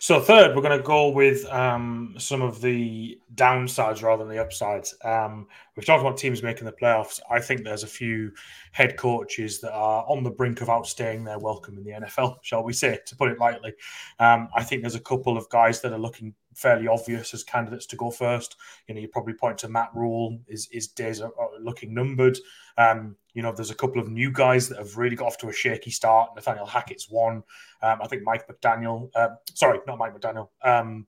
So 0.00 0.20
third, 0.20 0.54
we're 0.54 0.62
going 0.62 0.78
to 0.78 0.84
go 0.84 1.08
with 1.08 1.44
um, 1.46 2.14
some 2.18 2.40
of 2.40 2.60
the 2.60 3.18
downsides 3.34 4.02
rather 4.02 4.24
than 4.24 4.32
the 4.32 4.40
upsides. 4.40 4.94
Um, 5.04 5.48
we've 5.74 5.84
talked 5.84 6.00
about 6.00 6.16
teams 6.16 6.42
making 6.42 6.66
the 6.66 6.72
playoffs. 6.72 7.20
I 7.28 7.40
think 7.40 7.64
there's 7.64 7.82
a 7.82 7.88
few 7.88 8.32
head 8.72 8.96
coaches 8.96 9.60
that 9.60 9.72
are 9.72 10.04
on 10.08 10.22
the 10.22 10.30
brink 10.30 10.60
of 10.60 10.68
outstaying 10.68 11.24
their 11.24 11.38
welcome 11.38 11.76
in 11.78 11.84
the 11.84 11.90
NFL, 11.90 12.36
shall 12.42 12.62
we 12.62 12.72
say, 12.72 13.00
to 13.06 13.16
put 13.16 13.30
it 13.30 13.38
lightly. 13.38 13.74
Um, 14.20 14.48
I 14.54 14.62
think 14.62 14.82
there's 14.82 14.94
a 14.94 15.00
couple 15.00 15.36
of 15.36 15.48
guys 15.50 15.80
that 15.82 15.92
are 15.92 15.98
looking 15.98 16.34
fairly 16.54 16.88
obvious 16.88 17.34
as 17.34 17.44
candidates 17.44 17.86
to 17.86 17.96
go 17.96 18.10
first. 18.10 18.56
You 18.86 18.94
know, 18.94 19.00
you 19.00 19.08
probably 19.08 19.34
point 19.34 19.58
to 19.58 19.68
Matt 19.68 19.90
Rhule. 19.94 20.38
His, 20.48 20.68
his 20.70 20.88
days 20.88 21.20
are, 21.20 21.32
are 21.38 21.50
looking 21.60 21.94
numbered. 21.94 22.38
Um, 22.76 23.16
you 23.38 23.42
know, 23.42 23.52
there's 23.52 23.70
a 23.70 23.74
couple 23.76 24.02
of 24.02 24.08
new 24.08 24.32
guys 24.32 24.68
that 24.68 24.78
have 24.78 24.96
really 24.96 25.14
got 25.14 25.26
off 25.28 25.38
to 25.38 25.48
a 25.48 25.52
shaky 25.52 25.92
start. 25.92 26.30
Nathaniel 26.34 26.66
Hackett's 26.66 27.08
one. 27.08 27.44
Um, 27.80 27.98
I 28.02 28.08
think 28.08 28.24
Mike 28.24 28.48
McDaniel. 28.48 29.10
Uh, 29.14 29.28
sorry, 29.54 29.78
not 29.86 29.96
Mike 29.96 30.12
McDaniel. 30.12 30.48
Um, 30.60 31.06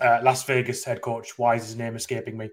uh, 0.00 0.20
Las 0.22 0.44
Vegas 0.44 0.84
head 0.84 1.00
coach. 1.00 1.36
Why 1.36 1.56
is 1.56 1.66
his 1.66 1.74
name 1.74 1.96
escaping 1.96 2.38
me? 2.38 2.50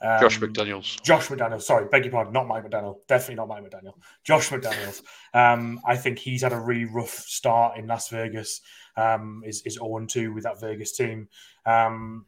Um, 0.00 0.20
Josh 0.20 0.38
McDaniels. 0.38 1.02
Josh 1.02 1.26
McDaniels. 1.30 1.62
Sorry, 1.62 1.88
beg 1.90 2.04
your 2.04 2.12
pardon. 2.12 2.32
Not 2.32 2.46
Mike 2.46 2.62
McDaniel. 2.62 2.98
Definitely 3.08 3.34
not 3.34 3.48
Mike 3.48 3.64
McDaniel. 3.64 3.94
Josh 4.22 4.50
McDaniels. 4.50 5.02
Um, 5.34 5.80
I 5.84 5.96
think 5.96 6.20
he's 6.20 6.42
had 6.42 6.52
a 6.52 6.60
really 6.60 6.84
rough 6.84 7.10
start 7.10 7.76
in 7.76 7.88
Las 7.88 8.08
Vegas. 8.08 8.60
Um, 8.96 9.42
is 9.44 9.62
is 9.62 9.74
0 9.74 10.06
2 10.06 10.32
with 10.32 10.44
that 10.44 10.60
Vegas 10.60 10.96
team. 10.96 11.28
Um, 11.66 12.26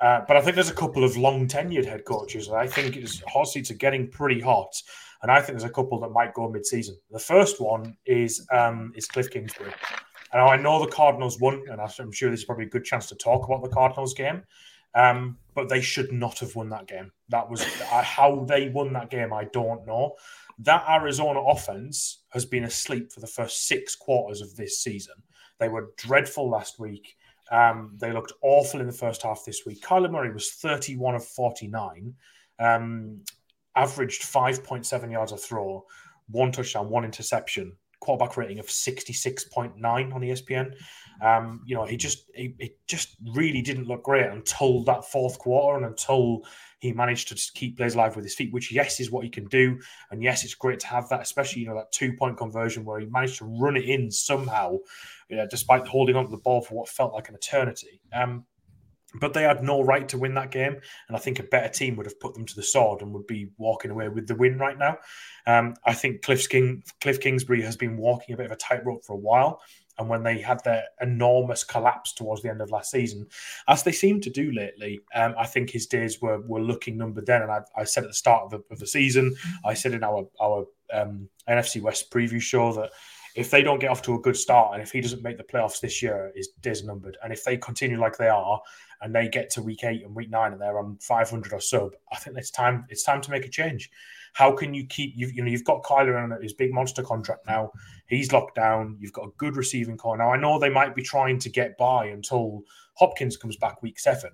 uh, 0.00 0.22
but 0.26 0.38
I 0.38 0.40
think 0.40 0.54
there's 0.54 0.70
a 0.70 0.74
couple 0.74 1.04
of 1.04 1.18
long 1.18 1.46
tenured 1.46 1.84
head 1.84 2.06
coaches. 2.06 2.48
And 2.48 2.56
I 2.56 2.66
think 2.66 2.94
his 2.94 3.22
hot 3.28 3.48
seats 3.48 3.70
are 3.70 3.74
getting 3.74 4.08
pretty 4.08 4.40
hot. 4.40 4.74
And 5.24 5.32
I 5.32 5.40
think 5.40 5.58
there's 5.58 5.64
a 5.64 5.70
couple 5.70 5.98
that 6.00 6.10
might 6.10 6.34
go 6.34 6.50
mid 6.50 6.66
season. 6.66 6.98
The 7.10 7.18
first 7.18 7.58
one 7.58 7.96
is 8.04 8.46
um, 8.52 8.92
is 8.94 9.06
Cliff 9.06 9.30
Kingsbury. 9.30 9.72
And 10.34 10.42
I 10.42 10.56
know 10.56 10.84
the 10.84 10.92
Cardinals 10.92 11.40
won, 11.40 11.62
and 11.70 11.80
I'm 11.80 12.12
sure 12.12 12.30
this 12.30 12.40
is 12.40 12.44
probably 12.44 12.66
a 12.66 12.68
good 12.68 12.84
chance 12.84 13.06
to 13.06 13.14
talk 13.14 13.46
about 13.46 13.62
the 13.62 13.70
Cardinals 13.70 14.12
game. 14.12 14.42
Um, 14.94 15.38
but 15.54 15.70
they 15.70 15.80
should 15.80 16.12
not 16.12 16.40
have 16.40 16.54
won 16.54 16.68
that 16.68 16.86
game. 16.86 17.10
That 17.30 17.48
was 17.48 17.64
how 17.80 18.44
they 18.46 18.68
won 18.68 18.92
that 18.92 19.08
game. 19.08 19.32
I 19.32 19.44
don't 19.44 19.86
know. 19.86 20.14
That 20.58 20.84
Arizona 20.86 21.40
offense 21.40 22.24
has 22.28 22.44
been 22.44 22.64
asleep 22.64 23.10
for 23.10 23.20
the 23.20 23.26
first 23.26 23.66
six 23.66 23.96
quarters 23.96 24.42
of 24.42 24.54
this 24.56 24.82
season. 24.82 25.14
They 25.58 25.70
were 25.70 25.92
dreadful 25.96 26.50
last 26.50 26.78
week. 26.78 27.16
Um, 27.50 27.96
they 27.98 28.12
looked 28.12 28.32
awful 28.42 28.80
in 28.80 28.86
the 28.86 28.92
first 28.92 29.22
half 29.22 29.42
this 29.46 29.64
week. 29.64 29.82
Kyler 29.82 30.10
Murray 30.10 30.34
was 30.34 30.50
31 30.50 31.14
of 31.14 31.24
49, 31.24 32.14
um, 32.58 33.20
averaged 33.76 34.22
5.7 34.22 35.10
yards 35.10 35.32
a 35.32 35.36
throw, 35.36 35.84
one 36.28 36.52
touchdown, 36.52 36.88
one 36.88 37.04
interception, 37.04 37.76
quarterback 38.00 38.36
rating 38.36 38.58
of 38.58 38.66
66.9 38.66 39.74
on 39.84 40.20
ESPN. 40.20 40.74
Um, 41.22 41.62
you 41.64 41.74
know, 41.74 41.84
he 41.84 41.96
just 41.96 42.30
he, 42.34 42.54
just 42.86 43.16
really 43.34 43.62
didn't 43.62 43.86
look 43.86 44.02
great 44.02 44.26
until 44.26 44.82
that 44.84 45.04
fourth 45.04 45.38
quarter 45.38 45.76
and 45.76 45.86
until 45.86 46.42
he 46.80 46.92
managed 46.92 47.28
to 47.28 47.52
keep 47.54 47.78
plays 47.78 47.94
alive 47.94 48.14
with 48.14 48.24
his 48.24 48.34
feet, 48.34 48.52
which 48.52 48.70
yes 48.70 49.00
is 49.00 49.10
what 49.10 49.24
he 49.24 49.30
can 49.30 49.46
do, 49.46 49.78
and 50.10 50.22
yes, 50.22 50.44
it's 50.44 50.54
great 50.54 50.80
to 50.80 50.86
have 50.86 51.08
that, 51.08 51.22
especially 51.22 51.62
you 51.62 51.68
know 51.68 51.76
that 51.76 51.92
two 51.92 52.12
point 52.12 52.36
conversion 52.36 52.84
where 52.84 53.00
he 53.00 53.06
managed 53.06 53.38
to 53.38 53.46
run 53.46 53.76
it 53.76 53.84
in 53.84 54.10
somehow, 54.10 54.76
you 55.28 55.36
know, 55.36 55.46
despite 55.50 55.86
holding 55.86 56.16
on 56.16 56.24
to 56.24 56.30
the 56.30 56.36
ball 56.36 56.60
for 56.60 56.74
what 56.74 56.88
felt 56.88 57.14
like 57.14 57.28
an 57.28 57.36
eternity. 57.36 58.02
Um, 58.12 58.44
but 59.20 59.32
they 59.32 59.42
had 59.42 59.62
no 59.62 59.82
right 59.82 60.08
to 60.08 60.18
win 60.18 60.34
that 60.34 60.50
game, 60.50 60.76
and 61.08 61.16
I 61.16 61.20
think 61.20 61.38
a 61.38 61.44
better 61.44 61.68
team 61.68 61.96
would 61.96 62.06
have 62.06 62.20
put 62.20 62.34
them 62.34 62.46
to 62.46 62.54
the 62.54 62.62
sword 62.62 63.02
and 63.02 63.12
would 63.12 63.26
be 63.26 63.50
walking 63.58 63.90
away 63.90 64.08
with 64.08 64.26
the 64.26 64.34
win 64.34 64.58
right 64.58 64.78
now. 64.78 64.98
Um, 65.46 65.74
I 65.84 65.94
think 65.94 66.22
Cliff, 66.22 66.48
King, 66.48 66.82
Cliff 67.00 67.20
Kingsbury 67.20 67.62
has 67.62 67.76
been 67.76 67.96
walking 67.96 68.34
a 68.34 68.38
bit 68.38 68.46
of 68.46 68.52
a 68.52 68.56
tightrope 68.56 69.04
for 69.04 69.12
a 69.14 69.18
while, 69.18 69.60
and 69.98 70.08
when 70.08 70.22
they 70.22 70.38
had 70.38 70.62
their 70.64 70.84
enormous 71.00 71.62
collapse 71.62 72.12
towards 72.12 72.42
the 72.42 72.50
end 72.50 72.60
of 72.60 72.70
last 72.70 72.90
season, 72.90 73.26
as 73.68 73.82
they 73.82 73.92
seem 73.92 74.20
to 74.22 74.30
do 74.30 74.50
lately, 74.52 75.00
um, 75.14 75.34
I 75.38 75.46
think 75.46 75.70
his 75.70 75.86
days 75.86 76.20
were 76.20 76.40
were 76.40 76.62
looking 76.62 76.96
numbered 76.96 77.26
then. 77.26 77.42
And 77.42 77.50
I, 77.50 77.60
I 77.76 77.84
said 77.84 78.04
at 78.04 78.10
the 78.10 78.14
start 78.14 78.44
of 78.44 78.50
the, 78.50 78.62
of 78.72 78.80
the, 78.80 78.86
season, 78.86 79.34
I 79.64 79.74
said 79.74 79.92
in 79.92 80.02
our 80.02 80.26
our 80.40 80.66
um, 80.92 81.28
NFC 81.48 81.80
West 81.80 82.10
preview 82.10 82.40
show 82.40 82.72
that 82.72 82.90
if 83.34 83.50
they 83.50 83.62
don't 83.62 83.80
get 83.80 83.90
off 83.90 84.02
to 84.02 84.14
a 84.14 84.20
good 84.20 84.36
start 84.36 84.74
and 84.74 84.82
if 84.82 84.92
he 84.92 85.00
doesn't 85.00 85.22
make 85.22 85.36
the 85.36 85.44
playoffs 85.44 85.80
this 85.80 86.02
year, 86.02 86.32
his 86.36 86.48
days 86.60 86.84
numbered. 86.84 87.18
And 87.22 87.32
if 87.32 87.42
they 87.42 87.56
continue 87.56 87.98
like 87.98 88.16
they 88.16 88.28
are 88.28 88.60
and 89.04 89.14
they 89.14 89.28
get 89.28 89.50
to 89.50 89.62
week 89.62 89.84
eight 89.84 90.02
and 90.02 90.14
week 90.14 90.30
nine 90.30 90.52
and 90.52 90.60
they're 90.60 90.78
on 90.78 90.96
500 90.98 91.52
or 91.52 91.60
sub, 91.60 91.92
I 92.10 92.16
think 92.16 92.38
it's 92.38 92.50
time. 92.50 92.86
It's 92.88 93.04
time 93.04 93.20
to 93.20 93.30
make 93.30 93.44
a 93.44 93.50
change. 93.50 93.90
How 94.32 94.50
can 94.50 94.72
you 94.72 94.86
keep 94.86 95.12
you 95.14 95.28
you 95.28 95.44
know 95.44 95.50
you've 95.50 95.62
got 95.62 95.84
Kyler 95.84 96.20
on 96.20 96.42
his 96.42 96.54
big 96.54 96.72
monster 96.72 97.02
contract 97.02 97.46
now. 97.46 97.70
He's 98.06 98.32
locked 98.32 98.54
down. 98.56 98.96
You've 98.98 99.12
got 99.12 99.26
a 99.26 99.32
good 99.36 99.56
receiving 99.56 99.98
corps 99.98 100.16
now. 100.16 100.32
I 100.32 100.38
know 100.38 100.58
they 100.58 100.70
might 100.70 100.94
be 100.94 101.02
trying 101.02 101.38
to 101.40 101.50
get 101.50 101.76
by 101.76 102.06
until 102.06 102.62
Hopkins 102.94 103.36
comes 103.36 103.58
back 103.58 103.82
week 103.82 103.98
seven. 103.98 104.30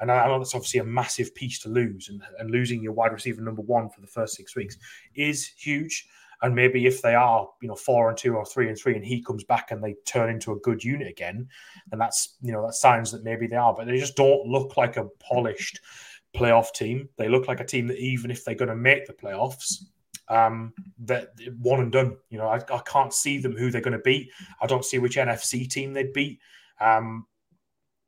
And 0.00 0.12
I 0.12 0.26
know 0.26 0.38
that's 0.38 0.54
obviously 0.54 0.80
a 0.80 0.84
massive 0.84 1.34
piece 1.34 1.58
to 1.60 1.68
lose, 1.68 2.08
and, 2.08 2.22
and 2.38 2.50
losing 2.50 2.82
your 2.82 2.92
wide 2.92 3.12
receiver 3.12 3.42
number 3.42 3.60
one 3.62 3.90
for 3.90 4.00
the 4.00 4.06
first 4.06 4.34
six 4.34 4.54
weeks 4.54 4.76
is 5.14 5.46
huge. 5.46 6.06
And 6.42 6.54
maybe 6.54 6.86
if 6.86 7.02
they 7.02 7.14
are, 7.14 7.48
you 7.60 7.68
know, 7.68 7.74
four 7.74 8.08
and 8.08 8.16
two 8.16 8.34
or 8.34 8.46
three 8.46 8.68
and 8.68 8.78
three, 8.78 8.96
and 8.96 9.04
he 9.04 9.22
comes 9.22 9.44
back 9.44 9.70
and 9.70 9.82
they 9.82 9.94
turn 10.06 10.30
into 10.30 10.52
a 10.52 10.58
good 10.60 10.82
unit 10.82 11.08
again, 11.08 11.48
then 11.90 11.98
that's 11.98 12.36
you 12.40 12.52
know 12.52 12.64
that 12.66 12.74
signs 12.74 13.12
that 13.12 13.24
maybe 13.24 13.46
they 13.46 13.56
are. 13.56 13.74
But 13.74 13.86
they 13.86 13.98
just 13.98 14.16
don't 14.16 14.46
look 14.46 14.76
like 14.76 14.96
a 14.96 15.08
polished 15.20 15.80
playoff 16.34 16.72
team. 16.72 17.08
They 17.18 17.28
look 17.28 17.48
like 17.48 17.60
a 17.60 17.66
team 17.66 17.86
that 17.88 17.98
even 17.98 18.30
if 18.30 18.44
they're 18.44 18.54
going 18.54 18.68
to 18.68 18.76
make 18.76 19.06
the 19.06 19.12
playoffs, 19.12 19.84
um, 20.28 20.72
that 21.00 21.30
one 21.58 21.80
and 21.80 21.92
done. 21.92 22.16
You 22.30 22.38
know, 22.38 22.48
I, 22.48 22.56
I, 22.56 22.80
can't 22.86 23.12
see 23.12 23.38
them 23.38 23.56
who 23.56 23.70
they're 23.70 23.80
going 23.80 23.96
to 23.96 23.98
beat. 23.98 24.30
I 24.62 24.66
don't 24.66 24.84
see 24.84 24.98
which 24.98 25.16
NFC 25.16 25.68
team 25.68 25.92
they'd 25.92 26.12
beat. 26.12 26.38
Um, 26.80 27.26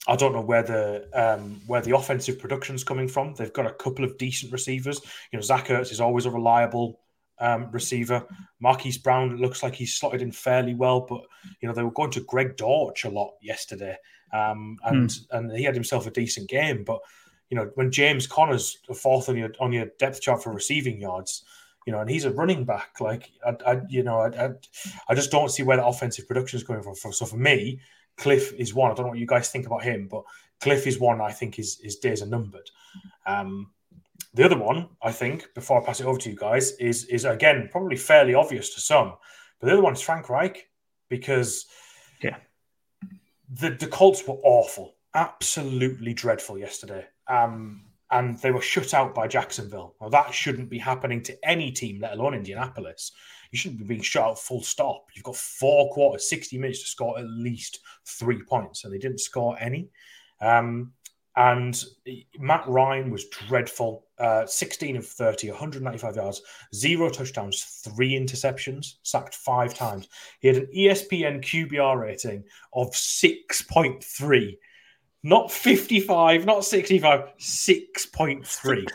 I 0.06 0.16
don't 0.16 0.32
know 0.32 0.40
where 0.40 0.62
the 0.62 1.08
um, 1.14 1.60
where 1.66 1.80
the 1.80 1.96
offensive 1.96 2.38
production's 2.38 2.84
coming 2.84 3.08
from. 3.08 3.34
They've 3.34 3.52
got 3.52 3.66
a 3.66 3.72
couple 3.72 4.04
of 4.04 4.18
decent 4.18 4.52
receivers. 4.52 5.00
You 5.32 5.38
know, 5.38 5.42
Zach 5.42 5.66
Ertz 5.66 5.92
is 5.92 6.00
always 6.00 6.26
a 6.26 6.30
reliable 6.30 7.00
um, 7.38 7.70
receiver. 7.70 8.26
Marquise 8.60 8.98
Brown 8.98 9.36
looks 9.36 9.62
like 9.62 9.74
he's 9.74 9.94
slotted 9.94 10.22
in 10.22 10.32
fairly 10.32 10.74
well, 10.74 11.00
but 11.00 11.22
you 11.60 11.68
know 11.68 11.74
they 11.74 11.82
were 11.82 11.90
going 11.90 12.10
to 12.12 12.24
Greg 12.24 12.56
Dortch 12.56 13.04
a 13.04 13.10
lot 13.10 13.34
yesterday, 13.40 13.96
um, 14.32 14.78
and 14.84 15.10
hmm. 15.10 15.36
and 15.36 15.56
he 15.56 15.64
had 15.64 15.74
himself 15.74 16.06
a 16.06 16.10
decent 16.10 16.48
game. 16.48 16.84
But 16.84 17.00
you 17.50 17.56
know, 17.56 17.70
when 17.74 17.90
James 17.90 18.26
Conner's 18.26 18.78
fourth 18.94 19.28
on 19.28 19.36
your 19.36 19.50
on 19.60 19.72
your 19.72 19.86
depth 19.98 20.20
chart 20.20 20.42
for 20.42 20.52
receiving 20.52 21.00
yards, 21.00 21.44
you 21.86 21.92
know, 21.92 22.00
and 22.00 22.08
he's 22.08 22.24
a 22.24 22.30
running 22.30 22.64
back. 22.64 23.00
Like, 23.00 23.30
I, 23.44 23.56
I 23.66 23.80
you 23.88 24.02
know, 24.02 24.20
I, 24.20 24.28
I, 24.28 24.50
I, 25.08 25.14
just 25.14 25.30
don't 25.30 25.50
see 25.50 25.62
where 25.62 25.76
the 25.76 25.86
offensive 25.86 26.26
production 26.28 26.58
is 26.58 26.64
coming 26.64 26.82
from. 26.82 26.94
So 27.12 27.26
for 27.26 27.36
me, 27.36 27.80
Cliff 28.16 28.52
is 28.54 28.74
one. 28.74 28.90
I 28.90 28.94
don't 28.94 29.06
know 29.06 29.10
what 29.10 29.18
you 29.18 29.26
guys 29.26 29.50
think 29.50 29.66
about 29.66 29.82
him, 29.82 30.08
but 30.08 30.24
Cliff 30.60 30.86
is 30.86 31.00
one. 31.00 31.20
I 31.20 31.32
think 31.32 31.56
his 31.56 31.78
his 31.82 31.96
days 31.96 32.22
are 32.22 32.26
numbered. 32.26 32.70
Um, 33.26 33.70
the 34.34 34.44
other 34.44 34.58
one, 34.58 34.88
I 35.02 35.12
think, 35.12 35.46
before 35.54 35.80
I 35.80 35.84
pass 35.84 36.00
it 36.00 36.06
over 36.06 36.18
to 36.18 36.30
you 36.30 36.36
guys, 36.36 36.72
is 36.72 37.04
is 37.06 37.24
again 37.24 37.68
probably 37.70 37.96
fairly 37.96 38.34
obvious 38.34 38.74
to 38.74 38.80
some, 38.80 39.14
but 39.60 39.66
the 39.66 39.72
other 39.72 39.82
one 39.82 39.92
is 39.92 40.00
Frank 40.00 40.28
Reich 40.28 40.68
because 41.08 41.66
yeah, 42.22 42.36
the 43.52 43.70
the 43.70 43.86
Colts 43.86 44.26
were 44.26 44.38
awful, 44.42 44.96
absolutely 45.14 46.14
dreadful 46.14 46.58
yesterday. 46.58 47.06
Um, 47.28 47.84
and 48.10 48.38
they 48.38 48.50
were 48.50 48.60
shut 48.60 48.92
out 48.92 49.14
by 49.14 49.26
Jacksonville. 49.26 49.96
Well, 49.98 50.10
that 50.10 50.34
shouldn't 50.34 50.68
be 50.68 50.78
happening 50.78 51.22
to 51.22 51.48
any 51.48 51.72
team, 51.72 52.00
let 52.00 52.12
alone 52.12 52.34
Indianapolis. 52.34 53.12
You 53.50 53.58
shouldn't 53.58 53.80
be 53.80 53.86
being 53.86 54.02
shut 54.02 54.24
out 54.24 54.38
full 54.38 54.62
stop. 54.62 55.06
You've 55.14 55.24
got 55.24 55.36
four 55.36 55.90
quarters, 55.90 56.28
60 56.28 56.58
minutes 56.58 56.82
to 56.82 56.88
score 56.88 57.18
at 57.18 57.26
least 57.26 57.80
three 58.06 58.42
points, 58.42 58.84
and 58.84 58.92
they 58.92 58.98
didn't 58.98 59.20
score 59.20 59.56
any. 59.58 59.88
Um, 60.42 60.92
and 61.36 61.82
Matt 62.38 62.64
Ryan 62.68 63.10
was 63.10 63.28
dreadful. 63.28 64.06
Uh, 64.18 64.46
16 64.46 64.96
of 64.96 65.06
30, 65.06 65.50
195 65.50 66.16
yards, 66.16 66.42
zero 66.74 67.08
touchdowns, 67.08 67.82
three 67.84 68.12
interceptions, 68.12 68.94
sacked 69.02 69.34
five 69.34 69.74
times. 69.74 70.08
He 70.40 70.48
had 70.48 70.58
an 70.58 70.68
ESPN 70.76 71.42
QBR 71.42 71.98
rating 72.00 72.44
of 72.72 72.90
6.3 72.90 74.56
not 75.24 75.52
55, 75.52 76.46
not 76.46 76.64
65, 76.64 77.20
6.3. 77.38 78.46
Free. 78.46 78.86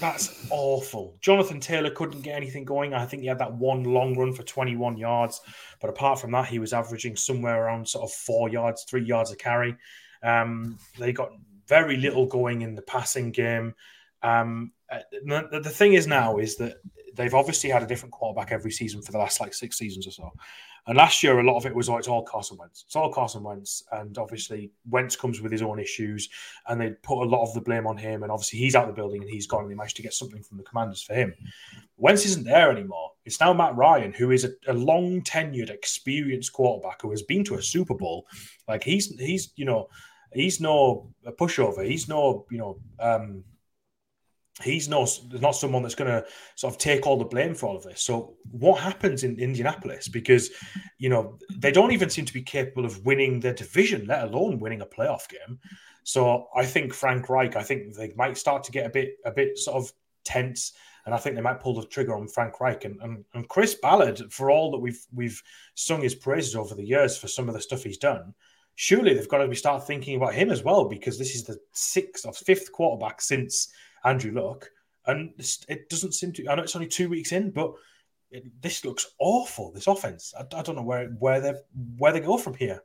That's 0.00 0.48
awful. 0.50 1.16
Jonathan 1.20 1.60
Taylor 1.60 1.90
couldn't 1.90 2.22
get 2.22 2.34
anything 2.34 2.64
going. 2.64 2.94
I 2.94 3.06
think 3.06 3.22
he 3.22 3.28
had 3.28 3.38
that 3.38 3.54
one 3.54 3.84
long 3.84 4.18
run 4.18 4.32
for 4.32 4.42
21 4.42 4.96
yards. 4.96 5.40
But 5.80 5.90
apart 5.90 6.18
from 6.18 6.32
that, 6.32 6.48
he 6.48 6.58
was 6.58 6.72
averaging 6.72 7.14
somewhere 7.14 7.64
around 7.64 7.88
sort 7.88 8.04
of 8.04 8.12
four 8.12 8.48
yards, 8.48 8.84
three 8.84 9.04
yards 9.04 9.30
a 9.30 9.36
carry. 9.36 9.76
Um, 10.24 10.78
they 10.98 11.12
got 11.12 11.32
very 11.68 11.96
little 11.96 12.26
going 12.26 12.62
in 12.62 12.74
the 12.74 12.82
passing 12.82 13.30
game. 13.30 13.74
Um, 14.22 14.72
uh, 14.90 15.00
the, 15.12 15.60
the 15.62 15.70
thing 15.70 15.94
is 15.94 16.06
now 16.06 16.38
is 16.38 16.56
that 16.56 16.76
they've 17.14 17.34
obviously 17.34 17.70
had 17.70 17.82
a 17.82 17.86
different 17.86 18.12
quarterback 18.12 18.52
every 18.52 18.70
season 18.70 19.02
for 19.02 19.12
the 19.12 19.18
last 19.18 19.40
like 19.40 19.54
six 19.54 19.78
seasons 19.78 20.06
or 20.06 20.10
so. 20.10 20.32
And 20.86 20.98
last 20.98 21.22
year, 21.22 21.38
a 21.38 21.42
lot 21.42 21.56
of 21.56 21.64
it 21.64 21.74
was 21.74 21.88
oh, 21.88 21.96
it's 21.96 22.08
all 22.08 22.22
Carson 22.22 22.58
Wentz. 22.58 22.84
It's 22.86 22.94
all 22.94 23.10
Carson 23.10 23.42
Wentz, 23.42 23.82
and 23.92 24.18
obviously 24.18 24.70
Wentz 24.90 25.16
comes 25.16 25.40
with 25.40 25.50
his 25.50 25.62
own 25.62 25.78
issues, 25.78 26.28
and 26.68 26.78
they 26.78 26.90
put 26.90 27.22
a 27.22 27.28
lot 27.28 27.42
of 27.42 27.54
the 27.54 27.62
blame 27.62 27.86
on 27.86 27.96
him. 27.96 28.22
And 28.22 28.30
obviously 28.30 28.58
he's 28.58 28.74
out 28.74 28.88
of 28.88 28.94
the 28.94 29.00
building 29.00 29.22
and 29.22 29.30
he's 29.30 29.46
gone, 29.46 29.62
and 29.62 29.70
they 29.70 29.74
managed 29.74 29.96
to 29.96 30.02
get 30.02 30.12
something 30.12 30.42
from 30.42 30.58
the 30.58 30.64
Commanders 30.64 31.02
for 31.02 31.14
him. 31.14 31.34
Wentz 31.96 32.26
isn't 32.26 32.44
there 32.44 32.70
anymore. 32.70 33.12
It's 33.24 33.40
now 33.40 33.54
Matt 33.54 33.76
Ryan, 33.76 34.12
who 34.12 34.30
is 34.30 34.44
a, 34.44 34.50
a 34.68 34.74
long 34.74 35.22
tenured, 35.22 35.70
experienced 35.70 36.52
quarterback 36.52 37.00
who 37.00 37.10
has 37.12 37.22
been 37.22 37.44
to 37.44 37.54
a 37.54 37.62
Super 37.62 37.94
Bowl. 37.94 38.26
Like 38.68 38.84
he's 38.84 39.08
he's 39.18 39.52
you 39.56 39.64
know 39.64 39.88
he's 40.34 40.60
no 40.60 41.10
a 41.24 41.32
pushover. 41.32 41.86
He's 41.86 42.08
no 42.08 42.46
you 42.50 42.58
know. 42.58 42.78
um 43.00 43.44
he's 44.62 44.88
no 44.88 45.06
not 45.40 45.56
someone 45.56 45.82
that's 45.82 45.96
going 45.96 46.10
to 46.10 46.24
sort 46.54 46.72
of 46.72 46.78
take 46.78 47.06
all 47.06 47.16
the 47.18 47.24
blame 47.24 47.54
for 47.54 47.66
all 47.66 47.76
of 47.76 47.82
this. 47.82 48.02
So 48.02 48.36
what 48.50 48.80
happens 48.80 49.24
in 49.24 49.38
Indianapolis? 49.38 50.06
Because 50.08 50.50
you 50.98 51.08
know 51.08 51.38
they 51.56 51.72
don't 51.72 51.92
even 51.92 52.10
seem 52.10 52.24
to 52.24 52.32
be 52.32 52.42
capable 52.42 52.84
of 52.84 53.04
winning 53.04 53.40
their 53.40 53.54
division, 53.54 54.06
let 54.06 54.24
alone 54.24 54.60
winning 54.60 54.80
a 54.80 54.86
playoff 54.86 55.28
game. 55.28 55.58
So 56.04 56.48
I 56.54 56.66
think 56.66 56.94
Frank 56.94 57.28
Reich, 57.28 57.56
I 57.56 57.62
think 57.62 57.94
they 57.94 58.12
might 58.14 58.38
start 58.38 58.62
to 58.64 58.72
get 58.72 58.86
a 58.86 58.90
bit 58.90 59.16
a 59.24 59.32
bit 59.32 59.58
sort 59.58 59.76
of 59.76 59.92
tense. 60.24 60.72
And 61.06 61.14
I 61.14 61.18
think 61.18 61.36
they 61.36 61.42
might 61.42 61.60
pull 61.60 61.74
the 61.74 61.86
trigger 61.86 62.14
on 62.14 62.28
Frank 62.28 62.60
Reich 62.60 62.86
and, 62.86 62.98
and, 63.02 63.24
and 63.34 63.46
Chris 63.46 63.74
Ballard, 63.74 64.32
for 64.32 64.50
all 64.50 64.70
that 64.70 64.78
we've 64.78 65.04
we've 65.12 65.42
sung 65.74 66.00
his 66.00 66.14
praises 66.14 66.54
over 66.54 66.74
the 66.74 66.86
years 66.86 67.16
for 67.16 67.28
some 67.28 67.48
of 67.48 67.54
the 67.54 67.60
stuff 67.60 67.82
he's 67.82 67.98
done, 67.98 68.34
surely 68.74 69.14
they've 69.14 69.28
got 69.28 69.38
to 69.38 69.48
be 69.48 69.56
start 69.56 69.86
thinking 69.86 70.16
about 70.16 70.34
him 70.34 70.50
as 70.50 70.62
well 70.62 70.84
because 70.86 71.18
this 71.18 71.34
is 71.34 71.44
the 71.44 71.58
sixth 71.72 72.26
or 72.26 72.32
fifth 72.32 72.72
quarterback 72.72 73.20
since 73.20 73.68
Andrew 74.04 74.32
Luck, 74.32 74.70
and 75.06 75.32
it 75.68 75.88
doesn't 75.88 76.12
seem 76.12 76.32
to. 76.32 76.48
I 76.48 76.54
know 76.54 76.62
it's 76.62 76.76
only 76.76 76.88
two 76.88 77.08
weeks 77.08 77.32
in, 77.32 77.50
but 77.50 77.72
it, 78.30 78.44
this 78.60 78.84
looks 78.84 79.14
awful. 79.18 79.72
This 79.72 79.86
offense. 79.86 80.34
I, 80.38 80.42
I, 80.56 80.62
don't 80.62 80.76
know 80.76 80.82
where 80.82 81.08
where 81.18 81.40
they 81.40 81.54
where 81.98 82.12
they 82.12 82.20
go 82.20 82.36
from 82.36 82.54
here. 82.54 82.82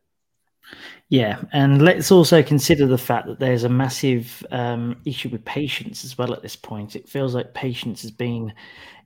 Yeah, 1.09 1.41
and 1.53 1.81
let's 1.81 2.11
also 2.11 2.43
consider 2.43 2.85
the 2.85 2.97
fact 2.97 3.27
that 3.27 3.39
there's 3.39 3.63
a 3.63 3.69
massive 3.69 4.45
um, 4.51 4.97
issue 5.05 5.29
with 5.29 5.43
patience 5.43 6.05
as 6.05 6.17
well 6.17 6.33
at 6.33 6.43
this 6.43 6.55
point. 6.55 6.95
It 6.95 7.09
feels 7.09 7.33
like 7.33 7.53
patience 7.55 8.01
has 8.03 8.11
been 8.11 8.53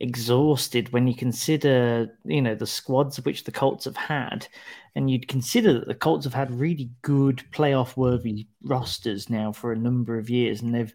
exhausted 0.01 0.91
when 0.91 1.07
you 1.07 1.15
consider, 1.15 2.09
you 2.25 2.41
know, 2.41 2.55
the 2.55 2.67
squads 2.67 3.23
which 3.23 3.45
the 3.45 3.51
Colts 3.51 3.85
have 3.85 3.95
had, 3.95 4.47
and 4.95 5.09
you'd 5.09 5.29
consider 5.29 5.73
that 5.73 5.87
the 5.87 5.95
Colts 5.95 6.25
have 6.25 6.33
had 6.33 6.51
really 6.59 6.89
good 7.03 7.41
playoff-worthy 7.53 8.47
rosters 8.63 9.29
now 9.29 9.53
for 9.53 9.71
a 9.71 9.77
number 9.77 10.17
of 10.17 10.29
years, 10.29 10.61
and 10.61 10.75
they've 10.75 10.93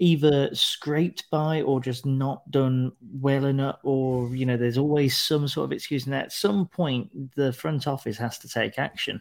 either 0.00 0.52
scraped 0.54 1.24
by 1.30 1.62
or 1.62 1.80
just 1.80 2.04
not 2.04 2.50
done 2.50 2.90
well 3.20 3.44
enough 3.44 3.78
or 3.84 4.34
you 4.34 4.44
know 4.44 4.56
there's 4.56 4.76
always 4.78 5.16
some 5.16 5.46
sort 5.46 5.64
of 5.66 5.72
excuse 5.72 6.06
and 6.06 6.14
at 6.14 6.32
some 6.32 6.66
point 6.66 7.08
the 7.36 7.52
front 7.52 7.86
office 7.86 8.18
has 8.18 8.36
to 8.36 8.48
take 8.48 8.76
action 8.78 9.20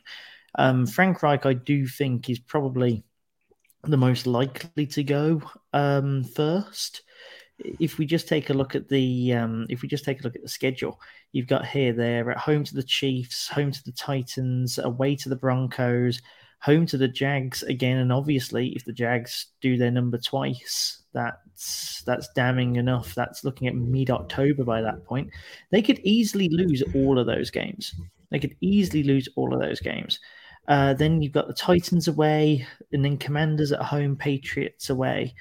um, 0.55 0.85
frank 0.85 1.21
reich 1.23 1.45
i 1.45 1.53
do 1.53 1.87
think 1.87 2.29
is 2.29 2.39
probably 2.39 3.03
the 3.83 3.97
most 3.97 4.27
likely 4.27 4.85
to 4.85 5.03
go 5.03 5.41
um, 5.73 6.23
first 6.23 7.01
if 7.79 7.97
we 7.97 8.05
just 8.05 8.27
take 8.27 8.49
a 8.49 8.53
look 8.53 8.75
at 8.75 8.87
the 8.87 9.33
um, 9.33 9.65
if 9.69 9.81
we 9.81 9.87
just 9.87 10.05
take 10.05 10.19
a 10.19 10.23
look 10.23 10.35
at 10.35 10.41
the 10.41 10.47
schedule 10.47 10.99
you've 11.31 11.47
got 11.47 11.65
here 11.65 11.93
they're 11.93 12.31
at 12.31 12.37
home 12.37 12.63
to 12.63 12.75
the 12.75 12.83
chiefs 12.83 13.47
home 13.47 13.71
to 13.71 13.83
the 13.83 13.91
titans 13.91 14.79
away 14.79 15.15
to 15.15 15.29
the 15.29 15.35
broncos 15.35 16.21
home 16.63 16.85
to 16.85 16.97
the 16.97 17.09
Jags 17.09 17.61
again, 17.63 17.97
and 17.97 18.11
obviously, 18.13 18.69
if 18.69 18.85
the 18.85 18.93
Jags 18.93 19.47
do 19.59 19.75
their 19.75 19.91
number 19.91 20.17
twice, 20.17 21.03
that's 21.11 22.01
that's 22.05 22.29
damning 22.35 22.77
enough. 22.77 23.13
That's 23.13 23.43
looking 23.43 23.67
at 23.67 23.75
mid 23.75 24.09
October 24.09 24.63
by 24.63 24.81
that 24.81 25.03
point. 25.03 25.29
They 25.71 25.81
could 25.81 25.99
easily 26.03 26.47
lose 26.47 26.81
all 26.95 27.19
of 27.19 27.27
those 27.27 27.51
games. 27.51 27.93
They 28.31 28.39
could 28.39 28.55
easily 28.61 29.03
lose 29.03 29.27
all 29.35 29.53
of 29.53 29.59
those 29.59 29.81
games. 29.81 30.19
Uh, 30.67 30.93
then 30.93 31.21
you've 31.21 31.33
got 31.33 31.47
the 31.47 31.53
Titans 31.53 32.07
away, 32.07 32.65
and 32.91 33.03
then 33.03 33.17
Commanders 33.17 33.71
at 33.71 33.81
home, 33.81 34.15
Patriots 34.15 34.89
away. 34.89 35.35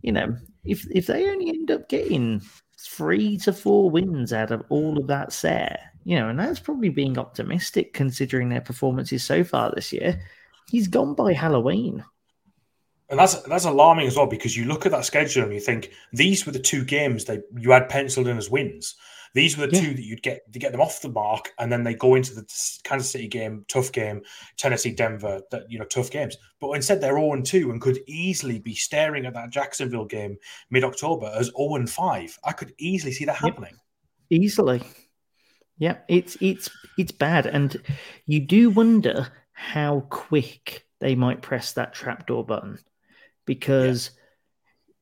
You 0.00 0.12
know, 0.12 0.36
if 0.64 0.86
if 0.90 1.06
they 1.06 1.28
only 1.30 1.50
end 1.50 1.70
up 1.70 1.88
getting 1.88 2.42
three 2.78 3.36
to 3.38 3.52
four 3.52 3.90
wins 3.90 4.32
out 4.32 4.50
of 4.50 4.64
all 4.68 4.98
of 4.98 5.06
that 5.08 5.32
set, 5.32 5.80
you 6.04 6.16
know, 6.16 6.28
and 6.28 6.38
that's 6.38 6.58
probably 6.58 6.88
being 6.88 7.18
optimistic 7.18 7.92
considering 7.92 8.48
their 8.48 8.60
performances 8.60 9.22
so 9.22 9.44
far 9.44 9.70
this 9.74 9.92
year 9.92 10.20
he's 10.72 10.88
gone 10.88 11.14
by 11.14 11.32
Halloween. 11.32 12.04
And 13.10 13.18
that's 13.18 13.34
that's 13.42 13.66
alarming 13.66 14.06
as 14.06 14.16
well 14.16 14.26
because 14.26 14.56
you 14.56 14.64
look 14.64 14.86
at 14.86 14.92
that 14.92 15.04
schedule 15.04 15.44
and 15.44 15.52
you 15.52 15.60
think 15.60 15.92
these 16.12 16.46
were 16.46 16.52
the 16.52 16.58
two 16.58 16.82
games 16.84 17.26
that 17.26 17.42
you 17.58 17.70
had 17.70 17.90
penciled 17.90 18.26
in 18.26 18.38
as 18.38 18.50
wins. 18.50 18.96
These 19.34 19.56
were 19.56 19.66
the 19.66 19.76
yeah. 19.76 19.82
two 19.82 19.94
that 19.94 20.04
you'd 20.04 20.22
get 20.22 20.52
to 20.52 20.58
get 20.58 20.72
them 20.72 20.80
off 20.80 21.00
the 21.00 21.08
mark, 21.08 21.52
and 21.58 21.72
then 21.72 21.82
they 21.82 21.94
go 21.94 22.14
into 22.16 22.34
the 22.34 22.44
Kansas 22.84 23.10
City 23.10 23.28
game, 23.28 23.64
tough 23.66 23.90
game, 23.90 24.22
Tennessee, 24.58 24.92
Denver, 24.92 25.40
that 25.50 25.70
you 25.70 25.78
know, 25.78 25.86
tough 25.86 26.10
games. 26.10 26.36
But 26.60 26.72
instead, 26.72 27.00
they're 27.00 27.16
0 27.16 27.32
and 27.32 27.44
2 27.44 27.70
and 27.70 27.80
could 27.80 28.00
easily 28.06 28.58
be 28.58 28.74
staring 28.74 29.24
at 29.24 29.34
that 29.34 29.50
Jacksonville 29.50 30.04
game 30.04 30.36
mid 30.70 30.84
October 30.84 31.32
as 31.34 31.50
0 31.56 31.76
and 31.76 31.88
5. 31.88 32.38
I 32.44 32.52
could 32.52 32.74
easily 32.78 33.12
see 33.12 33.24
that 33.24 33.36
happening. 33.36 33.74
Yep. 34.28 34.40
Easily. 34.42 34.82
Yeah, 35.78 35.96
it's 36.08 36.36
it's 36.40 36.70
it's 36.98 37.12
bad. 37.12 37.46
And 37.46 37.76
you 38.26 38.40
do 38.40 38.70
wonder 38.70 39.28
how 39.52 40.06
quick 40.10 40.86
they 41.00 41.14
might 41.14 41.42
press 41.42 41.72
that 41.72 41.94
trapdoor 41.94 42.44
button 42.44 42.78
because 43.46 44.10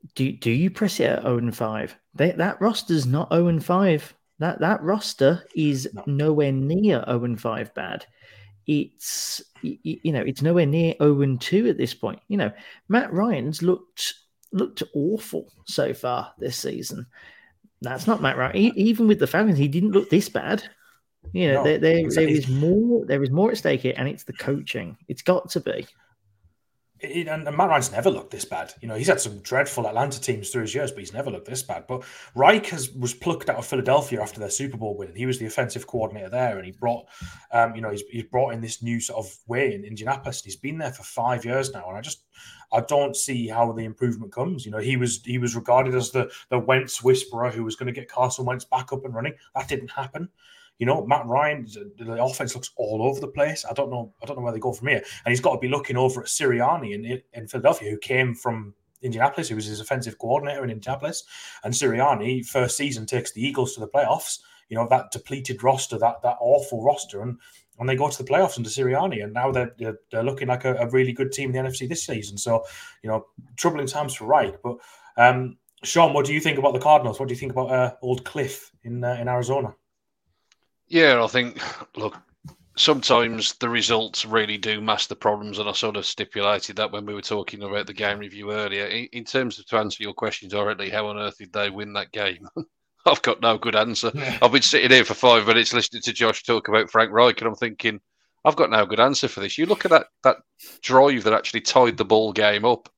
yeah. 0.02 0.10
do 0.14 0.32
do 0.32 0.50
you 0.50 0.70
press 0.70 1.00
it 1.00 1.10
at 1.10 1.22
0 1.22 1.38
and 1.38 1.56
5? 1.56 1.96
They, 2.14 2.30
that 2.32 2.60
roster's 2.60 3.06
not 3.06 3.32
0 3.32 3.48
and 3.48 3.64
5. 3.64 4.14
That 4.40 4.58
that 4.60 4.82
roster 4.82 5.44
is 5.54 5.88
no. 5.92 6.02
nowhere 6.06 6.50
near 6.50 7.04
0 7.06 7.24
and 7.24 7.40
5 7.40 7.74
bad. 7.74 8.06
It's 8.66 9.42
you 9.62 10.12
know, 10.12 10.22
it's 10.22 10.42
nowhere 10.42 10.66
near 10.66 10.94
0 11.00 11.20
and 11.20 11.40
2 11.40 11.68
at 11.68 11.76
this 11.76 11.94
point. 11.94 12.20
You 12.28 12.38
know, 12.38 12.52
Matt 12.88 13.12
Ryan's 13.12 13.62
looked 13.62 14.14
looked 14.52 14.82
awful 14.94 15.52
so 15.66 15.92
far 15.92 16.32
this 16.38 16.56
season. 16.56 17.06
That's 17.82 18.06
not 18.06 18.22
Matt 18.22 18.38
Ryan. 18.38 18.56
He, 18.56 18.72
even 18.76 19.06
with 19.06 19.18
the 19.18 19.26
Falcons, 19.26 19.58
he 19.58 19.68
didn't 19.68 19.92
look 19.92 20.08
this 20.08 20.28
bad. 20.28 20.62
Yeah, 21.32 21.54
no, 21.54 21.64
there, 21.64 21.78
there, 21.78 21.98
exactly. 21.98 22.26
there 22.26 22.34
is 22.34 22.48
more. 22.48 23.04
There 23.04 23.22
is 23.22 23.30
more 23.30 23.50
at 23.50 23.58
stake 23.58 23.82
here, 23.82 23.94
and 23.96 24.08
it's 24.08 24.24
the 24.24 24.32
coaching. 24.32 24.96
It's 25.08 25.22
got 25.22 25.50
to 25.50 25.60
be. 25.60 25.86
It, 27.02 27.28
and, 27.28 27.46
and, 27.46 27.56
Matt 27.56 27.68
Ryan's 27.68 27.92
never 27.92 28.10
looked 28.10 28.30
this 28.30 28.44
bad. 28.44 28.74
You 28.80 28.88
know, 28.88 28.94
he's 28.94 29.08
had 29.08 29.20
some 29.20 29.38
dreadful 29.38 29.86
Atlanta 29.86 30.20
teams 30.20 30.50
through 30.50 30.62
his 30.62 30.74
years, 30.74 30.90
but 30.90 31.00
he's 31.00 31.12
never 31.12 31.30
looked 31.30 31.48
this 31.48 31.62
bad. 31.62 31.86
But 31.86 32.04
Reich 32.34 32.66
has 32.66 32.90
was 32.92 33.14
plucked 33.14 33.48
out 33.48 33.56
of 33.56 33.66
Philadelphia 33.66 34.20
after 34.20 34.40
their 34.40 34.50
Super 34.50 34.76
Bowl 34.76 34.96
win. 34.96 35.14
He 35.14 35.26
was 35.26 35.38
the 35.38 35.46
offensive 35.46 35.86
coordinator 35.86 36.28
there, 36.28 36.56
and 36.56 36.66
he 36.66 36.72
brought, 36.72 37.06
um, 37.52 37.74
you 37.74 37.82
know, 37.82 37.90
he's, 37.90 38.02
he's 38.10 38.24
brought 38.24 38.52
in 38.52 38.60
this 38.60 38.82
new 38.82 39.00
sort 39.00 39.24
of 39.24 39.34
way 39.46 39.74
in 39.74 39.84
Indianapolis. 39.84 40.42
He's 40.42 40.56
been 40.56 40.78
there 40.78 40.92
for 40.92 41.02
five 41.02 41.44
years 41.44 41.72
now, 41.72 41.88
and 41.88 41.96
I 41.96 42.00
just, 42.00 42.24
I 42.72 42.80
don't 42.80 43.16
see 43.16 43.48
how 43.48 43.72
the 43.72 43.84
improvement 43.84 44.32
comes. 44.32 44.64
You 44.64 44.72
know, 44.72 44.78
he 44.78 44.96
was 44.96 45.22
he 45.24 45.38
was 45.38 45.56
regarded 45.56 45.94
as 45.94 46.10
the 46.10 46.30
the 46.50 46.58
Wentz 46.58 47.02
whisperer 47.02 47.50
who 47.50 47.64
was 47.64 47.76
going 47.76 47.92
to 47.92 47.98
get 47.98 48.10
Carson 48.10 48.44
Wentz 48.44 48.64
back 48.64 48.92
up 48.92 49.04
and 49.04 49.14
running. 49.14 49.34
That 49.54 49.68
didn't 49.68 49.90
happen. 49.90 50.28
You 50.80 50.86
know, 50.86 51.06
Matt 51.06 51.26
Ryan, 51.26 51.66
the 51.98 52.24
offense 52.24 52.54
looks 52.54 52.70
all 52.76 53.02
over 53.02 53.20
the 53.20 53.28
place. 53.28 53.66
I 53.68 53.74
don't 53.74 53.90
know. 53.90 54.14
I 54.22 54.26
don't 54.26 54.36
know 54.36 54.42
where 54.42 54.52
they 54.52 54.58
go 54.58 54.72
from 54.72 54.88
here. 54.88 55.02
And 55.24 55.30
he's 55.30 55.40
got 55.40 55.52
to 55.52 55.58
be 55.58 55.68
looking 55.68 55.98
over 55.98 56.22
at 56.22 56.28
Sirianni 56.28 56.94
in, 56.94 57.22
in 57.34 57.46
Philadelphia, 57.46 57.90
who 57.90 57.98
came 57.98 58.34
from 58.34 58.74
Indianapolis, 59.02 59.50
who 59.50 59.56
was 59.56 59.66
his 59.66 59.80
offensive 59.80 60.18
coordinator 60.18 60.64
in 60.64 60.70
Indianapolis. 60.70 61.24
And 61.64 61.74
Sirianni, 61.74 62.46
first 62.46 62.78
season, 62.78 63.04
takes 63.04 63.30
the 63.30 63.46
Eagles 63.46 63.74
to 63.74 63.80
the 63.80 63.88
playoffs. 63.88 64.38
You 64.70 64.78
know, 64.78 64.88
that 64.88 65.10
depleted 65.10 65.62
roster, 65.62 65.98
that 65.98 66.22
that 66.22 66.38
awful 66.40 66.82
roster. 66.82 67.20
And 67.20 67.38
and 67.78 67.86
they 67.86 67.96
go 67.96 68.08
to 68.08 68.22
the 68.22 68.30
playoffs 68.30 68.56
under 68.56 68.70
Sirianni, 68.70 69.22
and 69.22 69.34
now 69.34 69.52
they're 69.52 69.74
they're, 69.78 69.98
they're 70.10 70.24
looking 70.24 70.48
like 70.48 70.64
a, 70.64 70.76
a, 70.76 70.88
really 70.88 71.12
good 71.12 71.30
team 71.32 71.54
in 71.54 71.62
the 71.62 71.70
NFC 71.70 71.86
this 71.86 72.06
season. 72.06 72.38
So, 72.38 72.64
you 73.02 73.10
know, 73.10 73.26
troubling 73.56 73.86
times 73.86 74.14
for 74.14 74.26
Reich. 74.26 74.62
But 74.62 74.76
um, 75.18 75.58
Sean, 75.82 76.14
what 76.14 76.24
do 76.24 76.32
you 76.32 76.40
think 76.40 76.58
about 76.58 76.72
the 76.72 76.80
Cardinals? 76.80 77.20
What 77.20 77.28
do 77.28 77.34
you 77.34 77.40
think 77.40 77.52
about 77.52 77.70
uh, 77.70 77.94
Old 78.02 78.24
Cliff 78.24 78.70
in 78.82 79.04
uh, 79.04 79.18
in 79.20 79.28
Arizona? 79.28 79.74
Yeah, 80.90 81.22
I 81.22 81.28
think 81.28 81.60
look, 81.96 82.16
sometimes 82.76 83.54
the 83.54 83.68
results 83.68 84.26
really 84.26 84.58
do 84.58 84.80
mask 84.80 85.08
the 85.08 85.16
problems, 85.16 85.58
and 85.58 85.68
I 85.68 85.72
sort 85.72 85.96
of 85.96 86.04
stipulated 86.04 86.76
that 86.76 86.90
when 86.90 87.06
we 87.06 87.14
were 87.14 87.22
talking 87.22 87.62
about 87.62 87.86
the 87.86 87.92
game 87.92 88.18
review 88.18 88.52
earlier. 88.52 88.86
In, 88.86 89.04
in 89.12 89.24
terms 89.24 89.58
of 89.58 89.66
to 89.66 89.76
answer 89.76 90.02
your 90.02 90.14
question 90.14 90.48
directly, 90.48 90.90
how 90.90 91.06
on 91.06 91.16
earth 91.16 91.38
did 91.38 91.52
they 91.52 91.70
win 91.70 91.92
that 91.92 92.10
game? 92.12 92.46
I've 93.06 93.22
got 93.22 93.40
no 93.40 93.56
good 93.56 93.76
answer. 93.76 94.10
Yeah. 94.12 94.38
I've 94.42 94.52
been 94.52 94.62
sitting 94.62 94.90
here 94.90 95.04
for 95.04 95.14
five 95.14 95.46
minutes 95.46 95.72
listening 95.72 96.02
to 96.02 96.12
Josh 96.12 96.42
talk 96.42 96.68
about 96.68 96.90
Frank 96.90 97.12
Reich, 97.12 97.40
and 97.40 97.48
I'm 97.48 97.54
thinking, 97.54 98.00
I've 98.44 98.56
got 98.56 98.70
no 98.70 98.84
good 98.84 99.00
answer 99.00 99.28
for 99.28 99.40
this. 99.40 99.58
You 99.58 99.66
look 99.66 99.84
at 99.84 99.92
that 99.92 100.08
that 100.24 100.38
drive 100.82 101.22
that 101.24 101.32
actually 101.32 101.60
tied 101.60 101.96
the 101.96 102.04
ball 102.04 102.32
game 102.32 102.64
up. 102.64 102.88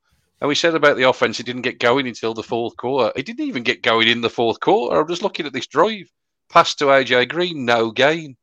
And 0.40 0.49
we 0.49 0.55
said 0.55 0.74
about 0.74 0.97
the 0.97 1.09
offense, 1.09 1.38
it 1.38 1.47
didn't 1.47 1.62
get 1.62 1.78
going 1.78 2.09
until 2.09 2.34
the 2.34 2.43
fourth 2.43 2.76
quarter. 2.76 3.12
It 3.14 3.26
didn't 3.26 3.47
even 3.47 3.62
get 3.62 3.82
going 3.82 4.09
in 4.09 4.22
the 4.22 4.30
fourth 4.30 4.59
quarter. 4.59 4.99
I'm 4.99 5.07
just 5.07 5.22
looking 5.22 5.47
at 5.47 5.53
this 5.53 5.68
drive. 5.68 6.11
Pass 6.53 6.74
to 6.74 6.84
AJ 6.86 7.30
Green, 7.30 7.64
no 7.64 7.90
gain. 7.90 8.36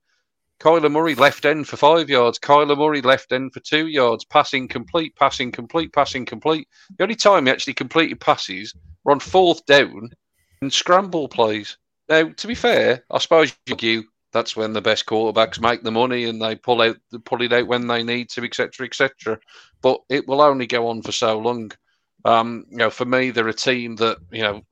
Kyler 0.59 0.91
Murray 0.91 1.13
left 1.13 1.45
end 1.45 1.67
for 1.67 1.77
five 1.77 2.09
yards. 2.09 2.39
Kyler 2.39 2.75
Murray 2.75 3.01
left 3.01 3.31
end 3.31 3.53
for 3.53 3.59
two 3.59 3.85
yards. 3.85 4.25
Passing 4.25 4.67
complete, 4.67 5.15
passing 5.15 5.51
complete, 5.51 5.93
passing 5.93 6.25
complete. 6.25 6.67
The 6.97 7.03
only 7.03 7.15
time 7.15 7.45
he 7.45 7.51
actually 7.51 7.75
completed 7.75 8.19
passes 8.19 8.73
were 9.03 9.11
on 9.11 9.19
fourth 9.19 9.63
down 9.67 10.09
and 10.61 10.73
scramble 10.73 11.29
plays. 11.29 11.77
Now, 12.09 12.29
to 12.29 12.47
be 12.47 12.55
fair, 12.55 13.05
I 13.11 13.19
suppose 13.19 13.55
you 13.67 13.73
argue 13.73 14.03
that's 14.33 14.55
when 14.55 14.73
the 14.73 14.81
best 14.81 15.05
quarterbacks 15.05 15.61
make 15.61 15.83
the 15.83 15.91
money 15.91 16.23
and 16.25 16.41
they 16.41 16.55
pull 16.55 16.81
out 16.81 16.97
pull 17.25 17.43
it 17.43 17.53
out 17.53 17.67
when 17.67 17.85
they 17.85 18.01
need 18.01 18.29
to, 18.31 18.43
etc., 18.43 18.87
etc. 18.87 19.39
But 19.83 20.01
it 20.09 20.27
will 20.27 20.41
only 20.41 20.65
go 20.65 20.87
on 20.87 21.03
for 21.03 21.11
so 21.11 21.37
long. 21.37 21.71
Um, 22.25 22.65
you 22.71 22.77
know, 22.77 22.89
for 22.89 23.05
me, 23.05 23.29
they're 23.29 23.47
a 23.47 23.53
team 23.53 23.97
that 23.97 24.17
you 24.31 24.41
know 24.41 24.63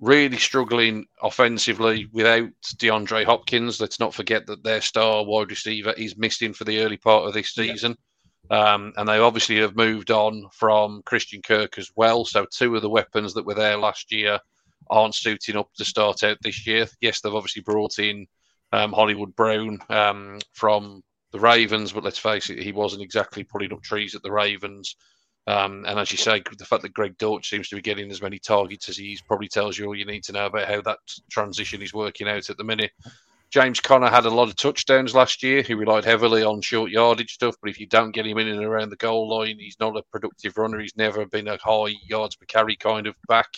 really 0.00 0.38
struggling 0.38 1.06
offensively 1.22 2.08
without 2.12 2.48
DeAndre 2.76 3.24
Hopkins. 3.24 3.80
Let's 3.80 4.00
not 4.00 4.14
forget 4.14 4.46
that 4.46 4.64
their 4.64 4.80
star 4.80 5.24
wide 5.24 5.50
receiver 5.50 5.92
is 5.92 6.16
missing 6.16 6.54
for 6.54 6.64
the 6.64 6.80
early 6.80 6.96
part 6.96 7.26
of 7.26 7.34
this 7.34 7.52
season. 7.52 7.96
Yeah. 8.50 8.72
Um, 8.72 8.92
and 8.96 9.08
they 9.08 9.18
obviously 9.18 9.58
have 9.58 9.76
moved 9.76 10.10
on 10.10 10.46
from 10.52 11.02
Christian 11.04 11.42
Kirk 11.42 11.78
as 11.78 11.90
well. 11.94 12.24
So 12.24 12.46
two 12.50 12.74
of 12.74 12.82
the 12.82 12.88
weapons 12.88 13.34
that 13.34 13.46
were 13.46 13.54
there 13.54 13.76
last 13.76 14.10
year 14.10 14.40
aren't 14.88 15.14
suiting 15.14 15.56
up 15.56 15.68
to 15.76 15.84
start 15.84 16.24
out 16.24 16.38
this 16.42 16.66
year. 16.66 16.86
Yes, 17.00 17.20
they've 17.20 17.34
obviously 17.34 17.62
brought 17.62 17.98
in 17.98 18.26
um, 18.72 18.92
Hollywood 18.92 19.36
Brown 19.36 19.78
um, 19.88 20.38
from 20.52 21.02
the 21.32 21.38
Ravens, 21.38 21.92
but 21.92 22.02
let's 22.02 22.18
face 22.18 22.50
it, 22.50 22.58
he 22.62 22.72
wasn't 22.72 23.02
exactly 23.02 23.44
putting 23.44 23.72
up 23.72 23.82
trees 23.82 24.14
at 24.14 24.22
the 24.22 24.32
Ravens. 24.32 24.96
Um, 25.46 25.84
and 25.86 25.98
as 25.98 26.12
you 26.12 26.18
say, 26.18 26.42
the 26.58 26.64
fact 26.64 26.82
that 26.82 26.94
Greg 26.94 27.16
Dortch 27.18 27.48
seems 27.48 27.68
to 27.68 27.76
be 27.76 27.82
getting 27.82 28.10
as 28.10 28.22
many 28.22 28.38
targets 28.38 28.88
as 28.88 28.96
he's 28.96 29.22
probably 29.22 29.48
tells 29.48 29.78
you 29.78 29.86
all 29.86 29.96
you 29.96 30.04
need 30.04 30.22
to 30.24 30.32
know 30.32 30.46
about 30.46 30.68
how 30.68 30.80
that 30.82 30.98
transition 31.30 31.82
is 31.82 31.94
working 31.94 32.28
out 32.28 32.50
at 32.50 32.56
the 32.56 32.64
minute. 32.64 32.92
James 33.50 33.80
Conner 33.80 34.08
had 34.08 34.26
a 34.26 34.30
lot 34.30 34.48
of 34.48 34.54
touchdowns 34.54 35.12
last 35.12 35.42
year. 35.42 35.62
He 35.62 35.74
relied 35.74 36.04
heavily 36.04 36.44
on 36.44 36.60
short 36.60 36.92
yardage 36.92 37.32
stuff, 37.32 37.56
but 37.60 37.68
if 37.68 37.80
you 37.80 37.86
don't 37.86 38.12
get 38.12 38.26
him 38.26 38.38
in 38.38 38.46
and 38.46 38.64
around 38.64 38.90
the 38.90 38.96
goal 38.96 39.28
line, 39.28 39.58
he's 39.58 39.80
not 39.80 39.96
a 39.96 40.04
productive 40.12 40.56
runner. 40.56 40.78
He's 40.78 40.96
never 40.96 41.26
been 41.26 41.48
a 41.48 41.58
high 41.60 41.94
yards 42.08 42.36
per 42.36 42.46
carry 42.46 42.76
kind 42.76 43.08
of 43.08 43.16
back. 43.26 43.48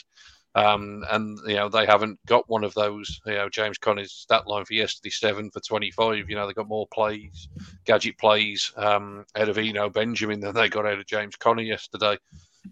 Um, 0.55 1.03
and 1.11 1.39
you 1.47 1.55
know 1.55 1.71
they 1.71 1.87
haven't 1.87 2.19
got 2.27 2.49
one 2.49 2.63
of 2.63 2.75
those. 2.75 3.21
You 3.25 3.35
know 3.35 3.49
James 3.49 3.79
Conner's 3.79 4.13
stat 4.13 4.47
line 4.47 4.65
for 4.65 4.75
yesterday 4.75 5.11
seven 5.11 5.51
for 5.51 5.61
twenty 5.61 5.91
five. 5.91 6.29
You 6.29 6.37
know 6.37 6.47
they 6.47 6.53
got 6.53 6.69
more 6.69 6.87
plays, 6.93 7.49
gadget 7.87 8.19
plays 8.19 8.71
um, 8.77 9.25
out 9.37 9.49
of 9.49 9.57
Eno 9.57 9.89
Benjamin 9.89 10.41
than 10.41 10.55
they 10.55 10.69
got 10.69 10.87
out 10.87 10.99
of 10.99 11.07
James 11.07 11.37
Conner 11.37 11.63
yesterday. 11.63 12.19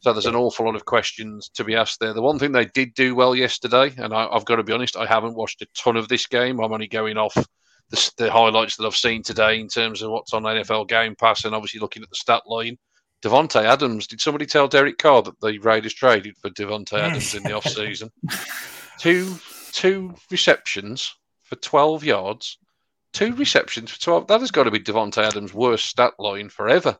So 0.02 0.12
there's 0.12 0.26
an 0.26 0.36
awful 0.36 0.66
lot 0.66 0.76
of 0.76 0.84
questions 0.84 1.48
to 1.54 1.64
be 1.64 1.74
asked 1.74 2.00
there. 2.00 2.12
The 2.12 2.22
one 2.22 2.38
thing 2.38 2.52
they 2.52 2.66
did 2.66 2.94
do 2.94 3.14
well 3.14 3.34
yesterday, 3.34 3.92
and 3.96 4.14
I, 4.14 4.32
have 4.32 4.44
got 4.44 4.56
to 4.56 4.62
be 4.62 4.72
honest, 4.72 4.96
I 4.96 5.04
haven't 5.04 5.34
watched 5.34 5.62
a 5.62 5.66
ton 5.74 5.96
of 5.96 6.08
this 6.08 6.26
game. 6.26 6.60
I'm 6.60 6.72
only 6.72 6.86
going 6.86 7.16
off 7.18 7.34
the, 7.90 8.12
the 8.16 8.30
highlights 8.30 8.76
that 8.76 8.86
I've 8.86 8.94
seen 8.94 9.22
today 9.22 9.58
in 9.58 9.68
terms 9.68 10.00
of 10.00 10.10
what's 10.10 10.32
on 10.32 10.44
NFL 10.44 10.88
Game 10.88 11.16
Pass, 11.16 11.44
and 11.44 11.54
obviously 11.54 11.80
looking 11.80 12.02
at 12.02 12.08
the 12.08 12.16
stat 12.16 12.42
line. 12.46 12.78
Davante 13.22 13.62
Adams. 13.62 14.06
Did 14.06 14.20
somebody 14.20 14.46
tell 14.46 14.68
Derek 14.68 14.98
Carr 14.98 15.22
that 15.22 15.40
the 15.40 15.58
Raiders 15.58 15.94
traded 15.94 16.36
for 16.38 16.50
Davante 16.50 16.94
Adams 16.98 17.34
in 17.34 17.42
the 17.42 17.52
off 17.56 17.66
season? 17.66 18.10
two 18.98 19.36
two 19.72 20.14
receptions 20.30 21.14
for 21.42 21.56
twelve 21.56 22.04
yards. 22.04 22.58
Two 23.12 23.34
receptions 23.34 23.90
for 23.90 24.00
twelve. 24.00 24.26
That 24.28 24.40
has 24.40 24.50
got 24.50 24.64
to 24.64 24.70
be 24.70 24.80
Davante 24.80 25.22
Adams' 25.22 25.54
worst 25.54 25.86
stat 25.86 26.14
line 26.18 26.48
forever. 26.48 26.96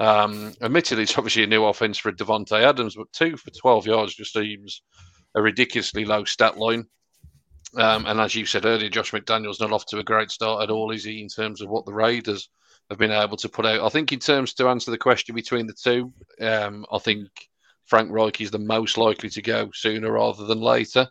Um, 0.00 0.52
admittedly, 0.62 1.02
it's 1.02 1.18
obviously 1.18 1.42
a 1.42 1.48
new 1.48 1.64
offense 1.64 1.98
for 1.98 2.12
Davante 2.12 2.62
Adams, 2.62 2.94
but 2.94 3.12
two 3.12 3.36
for 3.36 3.50
twelve 3.50 3.86
yards 3.86 4.14
just 4.14 4.32
seems 4.32 4.82
a 5.34 5.42
ridiculously 5.42 6.04
low 6.04 6.24
stat 6.24 6.56
line. 6.56 6.86
Um, 7.76 8.06
and 8.06 8.20
as 8.20 8.34
you 8.34 8.46
said 8.46 8.64
earlier, 8.64 8.88
Josh 8.88 9.10
McDaniels 9.10 9.60
not 9.60 9.72
off 9.72 9.86
to 9.86 9.98
a 9.98 10.04
great 10.04 10.30
start 10.30 10.62
at 10.62 10.70
all, 10.70 10.90
is 10.90 11.04
he, 11.04 11.20
in 11.20 11.28
terms 11.28 11.60
of 11.60 11.68
what 11.68 11.84
the 11.84 11.92
Raiders 11.92 12.48
have 12.90 12.98
been 12.98 13.10
able 13.10 13.36
to 13.36 13.48
put 13.48 13.66
out. 13.66 13.84
I 13.84 13.88
think 13.88 14.12
in 14.12 14.18
terms 14.18 14.54
to 14.54 14.68
answer 14.68 14.90
the 14.90 14.98
question 14.98 15.34
between 15.34 15.66
the 15.66 15.74
two, 15.74 16.12
um, 16.40 16.86
I 16.90 16.98
think 16.98 17.28
Frank 17.86 18.10
Reich 18.10 18.40
is 18.40 18.50
the 18.50 18.58
most 18.58 18.98
likely 18.98 19.28
to 19.30 19.42
go 19.42 19.70
sooner 19.74 20.12
rather 20.12 20.44
than 20.44 20.60
later. 20.60 21.08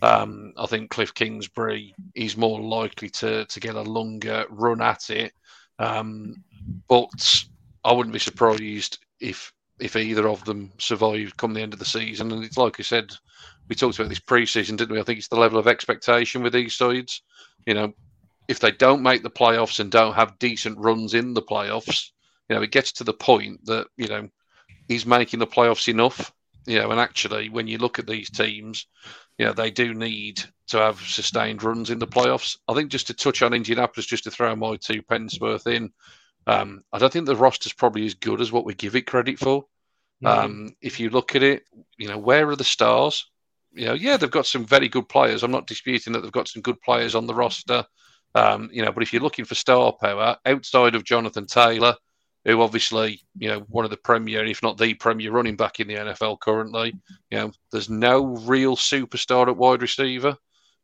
Um, 0.00 0.52
I 0.56 0.66
think 0.66 0.90
Cliff 0.90 1.12
Kingsbury 1.12 1.94
is 2.14 2.36
more 2.36 2.60
likely 2.60 3.10
to 3.10 3.44
to 3.46 3.60
get 3.60 3.74
a 3.74 3.82
longer 3.82 4.46
run 4.48 4.80
at 4.80 5.10
it, 5.10 5.32
um, 5.78 6.44
but 6.88 7.44
I 7.84 7.92
wouldn't 7.92 8.12
be 8.12 8.20
surprised 8.20 8.98
if 9.20 9.52
if 9.80 9.96
either 9.96 10.28
of 10.28 10.44
them 10.44 10.72
survive 10.78 11.36
come 11.36 11.54
the 11.54 11.62
end 11.62 11.72
of 11.72 11.78
the 11.78 11.84
season. 11.84 12.30
And 12.30 12.44
it's 12.44 12.56
like 12.56 12.78
I 12.78 12.82
said, 12.82 13.10
we 13.68 13.74
talked 13.74 13.98
about 13.98 14.08
this 14.08 14.20
pre-season, 14.20 14.76
didn't 14.76 14.94
we? 14.94 15.00
I 15.00 15.02
think 15.02 15.18
it's 15.18 15.28
the 15.28 15.36
level 15.36 15.58
of 15.58 15.66
expectation 15.66 16.42
with 16.42 16.52
these 16.52 16.74
sides. 16.74 17.22
You 17.66 17.74
know, 17.74 17.92
if 18.48 18.60
they 18.60 18.72
don't 18.72 19.02
make 19.02 19.22
the 19.22 19.30
playoffs 19.30 19.78
and 19.78 19.90
don't 19.90 20.14
have 20.14 20.38
decent 20.38 20.78
runs 20.78 21.14
in 21.14 21.34
the 21.34 21.42
playoffs, 21.42 22.10
you 22.48 22.56
know, 22.56 22.62
it 22.62 22.72
gets 22.72 22.92
to 22.92 23.04
the 23.04 23.12
point 23.12 23.64
that, 23.66 23.86
you 23.96 24.08
know, 24.08 24.28
he's 24.88 25.06
making 25.06 25.38
the 25.38 25.46
playoffs 25.46 25.88
enough. 25.88 26.32
You 26.66 26.80
know, 26.80 26.90
and 26.90 27.00
actually, 27.00 27.48
when 27.48 27.66
you 27.66 27.78
look 27.78 27.98
at 27.98 28.06
these 28.06 28.28
teams, 28.28 28.86
you 29.38 29.46
know, 29.46 29.52
they 29.54 29.70
do 29.70 29.94
need 29.94 30.42
to 30.68 30.78
have 30.78 31.00
sustained 31.00 31.62
runs 31.62 31.88
in 31.88 31.98
the 31.98 32.06
playoffs. 32.06 32.58
I 32.68 32.74
think 32.74 32.90
just 32.90 33.06
to 33.06 33.14
touch 33.14 33.40
on 33.40 33.54
Indianapolis, 33.54 34.04
just 34.04 34.24
to 34.24 34.30
throw 34.30 34.54
my 34.54 34.76
two 34.76 35.00
pence 35.00 35.40
worth 35.40 35.66
in, 35.66 35.92
um, 36.46 36.82
I 36.92 36.98
don't 36.98 37.12
think 37.12 37.26
the 37.26 37.36
roster's 37.36 37.72
probably 37.72 38.04
as 38.04 38.14
good 38.14 38.40
as 38.40 38.52
what 38.52 38.66
we 38.66 38.74
give 38.74 38.96
it 38.96 39.06
credit 39.06 39.38
for. 39.38 39.64
Um, 40.24 40.74
if 40.82 41.00
you 41.00 41.10
look 41.10 41.36
at 41.36 41.42
it, 41.42 41.62
you 41.96 42.08
know, 42.08 42.18
where 42.18 42.48
are 42.48 42.56
the 42.56 42.64
stars? 42.64 43.30
You 43.72 43.86
know, 43.86 43.94
yeah, 43.94 44.16
they've 44.16 44.30
got 44.30 44.46
some 44.46 44.66
very 44.66 44.88
good 44.88 45.08
players. 45.08 45.42
I'm 45.42 45.50
not 45.50 45.66
disputing 45.66 46.12
that 46.12 46.20
they've 46.20 46.32
got 46.32 46.48
some 46.48 46.62
good 46.62 46.80
players 46.82 47.14
on 47.14 47.26
the 47.26 47.34
roster. 47.34 47.84
Um, 48.34 48.70
you 48.72 48.84
know, 48.84 48.92
but 48.92 49.02
if 49.02 49.12
you're 49.12 49.22
looking 49.22 49.44
for 49.44 49.54
star 49.54 49.92
power 49.92 50.36
outside 50.44 50.94
of 50.94 51.04
Jonathan 51.04 51.46
Taylor, 51.46 51.94
who 52.44 52.62
obviously, 52.62 53.20
you 53.36 53.48
know, 53.48 53.60
one 53.68 53.84
of 53.84 53.90
the 53.90 53.96
premier, 53.96 54.44
if 54.44 54.62
not 54.62 54.78
the 54.78 54.94
premier 54.94 55.30
running 55.30 55.56
back 55.56 55.80
in 55.80 55.88
the 55.88 55.94
NFL 55.94 56.40
currently, 56.40 56.94
you 57.30 57.38
know, 57.38 57.52
there's 57.72 57.90
no 57.90 58.24
real 58.24 58.76
superstar 58.76 59.48
at 59.48 59.56
wide 59.56 59.82
receiver. 59.82 60.36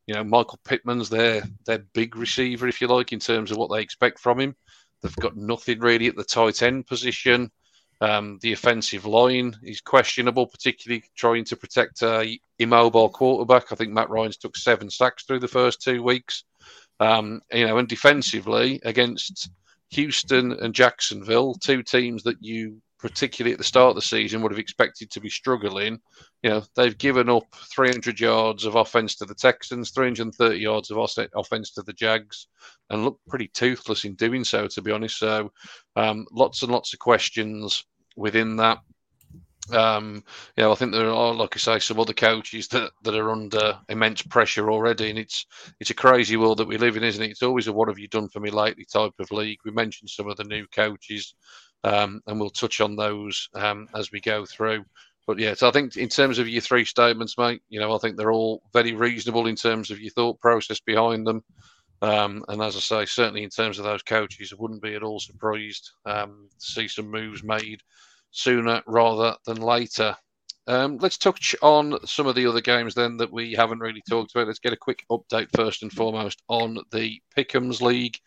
You 0.06 0.14
know, 0.14 0.24
Michael 0.24 0.60
Pittman's 0.64 1.08
their 1.08 1.42
their 1.64 1.78
big 1.94 2.16
receiver, 2.16 2.68
if 2.68 2.80
you 2.80 2.88
like, 2.88 3.12
in 3.12 3.20
terms 3.20 3.50
of 3.50 3.56
what 3.56 3.70
they 3.70 3.80
expect 3.80 4.18
from 4.18 4.40
him. 4.40 4.54
They've 5.02 5.16
got 5.16 5.36
nothing 5.36 5.80
really 5.80 6.06
at 6.08 6.16
the 6.16 6.24
tight 6.24 6.62
end 6.62 6.86
position. 6.86 7.50
Um, 8.00 8.38
the 8.42 8.52
offensive 8.52 9.06
line 9.06 9.56
is 9.62 9.80
questionable, 9.80 10.46
particularly 10.46 11.04
trying 11.16 11.44
to 11.46 11.56
protect 11.56 12.02
a 12.02 12.38
immobile 12.58 13.08
quarterback. 13.08 13.72
I 13.72 13.76
think 13.76 13.92
Matt 13.92 14.10
Ryan's 14.10 14.36
took 14.36 14.56
seven 14.56 14.90
sacks 14.90 15.24
through 15.24 15.40
the 15.40 15.48
first 15.48 15.80
two 15.80 16.02
weeks. 16.02 16.44
Um, 17.00 17.40
you 17.52 17.66
know, 17.66 17.78
and 17.78 17.88
defensively 17.88 18.80
against 18.84 19.50
Houston 19.90 20.52
and 20.52 20.74
Jacksonville, 20.74 21.54
two 21.54 21.82
teams 21.82 22.22
that 22.22 22.36
you 22.40 22.80
particularly 23.04 23.52
at 23.52 23.58
the 23.58 23.64
start 23.64 23.90
of 23.90 23.96
the 23.96 24.00
season 24.00 24.40
would 24.40 24.50
have 24.50 24.58
expected 24.58 25.10
to 25.10 25.20
be 25.20 25.28
struggling. 25.28 26.00
You 26.42 26.48
know, 26.48 26.62
they've 26.74 26.96
given 26.96 27.28
up 27.28 27.44
300 27.74 28.18
yards 28.18 28.64
of 28.64 28.76
offense 28.76 29.14
to 29.16 29.26
the 29.26 29.34
Texans, 29.34 29.90
330 29.90 30.56
yards 30.56 30.90
of 30.90 30.96
offense 31.36 31.70
to 31.72 31.82
the 31.82 31.92
Jags, 31.92 32.46
and 32.88 33.04
look 33.04 33.20
pretty 33.28 33.48
toothless 33.48 34.06
in 34.06 34.14
doing 34.14 34.42
so, 34.42 34.66
to 34.68 34.80
be 34.80 34.90
honest. 34.90 35.18
So, 35.18 35.52
um, 35.96 36.24
lots 36.32 36.62
and 36.62 36.72
lots 36.72 36.94
of 36.94 36.98
questions 36.98 37.84
within 38.16 38.56
that. 38.56 38.78
Um, 39.72 40.22
know, 40.58 40.72
I 40.72 40.74
think 40.74 40.92
there 40.92 41.10
are, 41.10 41.34
like 41.34 41.56
I 41.56 41.58
say, 41.58 41.78
some 41.78 41.98
other 41.98 42.12
coaches 42.12 42.68
that, 42.68 42.92
that 43.02 43.14
are 43.14 43.30
under 43.30 43.78
immense 43.88 44.20
pressure 44.22 44.70
already, 44.70 45.08
and 45.08 45.18
it's 45.18 45.46
it's 45.80 45.90
a 45.90 45.94
crazy 45.94 46.36
world 46.36 46.58
that 46.58 46.68
we 46.68 46.76
live 46.76 46.96
in, 46.96 47.04
isn't 47.04 47.22
it? 47.22 47.30
It's 47.30 47.42
always 47.42 47.66
a 47.66 47.72
"What 47.72 47.88
have 47.88 47.98
you 47.98 48.08
done 48.08 48.28
for 48.28 48.40
me 48.40 48.50
lately?" 48.50 48.84
type 48.84 49.14
of 49.18 49.30
league. 49.30 49.60
We 49.64 49.70
mentioned 49.70 50.10
some 50.10 50.28
of 50.28 50.36
the 50.36 50.44
new 50.44 50.66
coaches, 50.66 51.34
um, 51.82 52.20
and 52.26 52.38
we'll 52.38 52.50
touch 52.50 52.80
on 52.80 52.96
those 52.96 53.48
um, 53.54 53.88
as 53.94 54.12
we 54.12 54.20
go 54.20 54.44
through. 54.44 54.84
But 55.26 55.38
yeah, 55.38 55.54
so 55.54 55.68
I 55.68 55.70
think 55.70 55.96
in 55.96 56.10
terms 56.10 56.38
of 56.38 56.48
your 56.48 56.60
three 56.60 56.84
statements, 56.84 57.38
mate, 57.38 57.62
you 57.70 57.80
know, 57.80 57.94
I 57.94 57.98
think 57.98 58.16
they're 58.16 58.32
all 58.32 58.62
very 58.74 58.92
reasonable 58.92 59.46
in 59.46 59.56
terms 59.56 59.90
of 59.90 59.98
your 59.98 60.10
thought 60.10 60.38
process 60.40 60.80
behind 60.80 61.26
them. 61.26 61.42
Um, 62.02 62.44
and 62.48 62.60
as 62.60 62.76
I 62.76 62.80
say, 62.80 63.06
certainly 63.06 63.44
in 63.44 63.48
terms 63.50 63.78
of 63.78 63.86
those 63.86 64.02
coaches, 64.02 64.52
I 64.52 64.60
wouldn't 64.60 64.82
be 64.82 64.94
at 64.94 65.02
all 65.02 65.20
surprised 65.20 65.90
um, 66.04 66.50
to 66.60 66.66
see 66.66 66.86
some 66.86 67.10
moves 67.10 67.42
made 67.42 67.80
sooner 68.34 68.82
rather 68.86 69.36
than 69.46 69.56
later. 69.56 70.16
Um, 70.66 70.98
let's 70.98 71.18
touch 71.18 71.54
on 71.62 71.98
some 72.06 72.26
of 72.26 72.34
the 72.34 72.46
other 72.46 72.60
games 72.60 72.94
then 72.94 73.18
that 73.18 73.32
we 73.32 73.52
haven't 73.52 73.80
really 73.80 74.02
talked 74.08 74.34
about. 74.34 74.46
Let's 74.46 74.58
get 74.58 74.72
a 74.72 74.78
quick 74.78 75.04
update 75.10 75.48
first 75.54 75.82
and 75.82 75.92
foremost 75.92 76.42
on 76.48 76.78
the 76.90 77.20
Pickham's 77.34 77.82
League. 77.82 78.18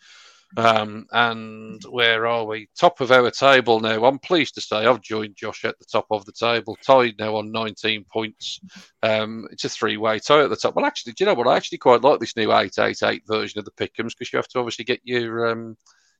Um, 0.56 1.08
and 1.12 1.84
where 1.90 2.26
are 2.26 2.46
we? 2.46 2.70
Top 2.80 3.02
of 3.02 3.12
our 3.12 3.30
table 3.32 3.82
now. 3.82 4.06
I'm 4.06 4.20
pleased 4.20 4.56
to 4.56 4.62
say 4.62 4.86
I've 4.86 5.02
joined 5.02 5.36
Josh 5.36 5.66
at 5.66 5.78
the 5.78 5.86
top 5.86 6.06
of 6.10 6.24
the 6.26 6.32
table, 6.32 6.78
tied 6.86 7.16
now 7.20 7.36
on 7.36 7.52
19 7.52 8.06
points. 8.06 8.62
Um, 9.04 9.48
it's 9.52 9.66
a 9.66 9.70
three 9.70 9.98
way 9.98 10.20
tie 10.20 10.44
at 10.44 10.50
the 10.50 10.56
top. 10.56 10.76
Well, 10.76 10.86
actually, 10.86 11.14
do 11.14 11.24
you 11.24 11.26
know 11.26 11.34
what? 11.34 11.48
I 11.48 11.58
actually 11.58 11.80
quite 11.80 12.02
like 12.02 12.20
this 12.20 12.38
new 12.38 12.54
888 12.54 13.24
version 13.28 13.60
of 13.60 13.66
the 13.66 13.72
Pickums 13.72 14.14
because 14.18 14.32
you 14.32 14.38
have 14.38 14.48
to 14.50 14.60
obviously 14.60 14.86
get 14.86 15.02
your 15.04 15.48
um, 15.48 15.76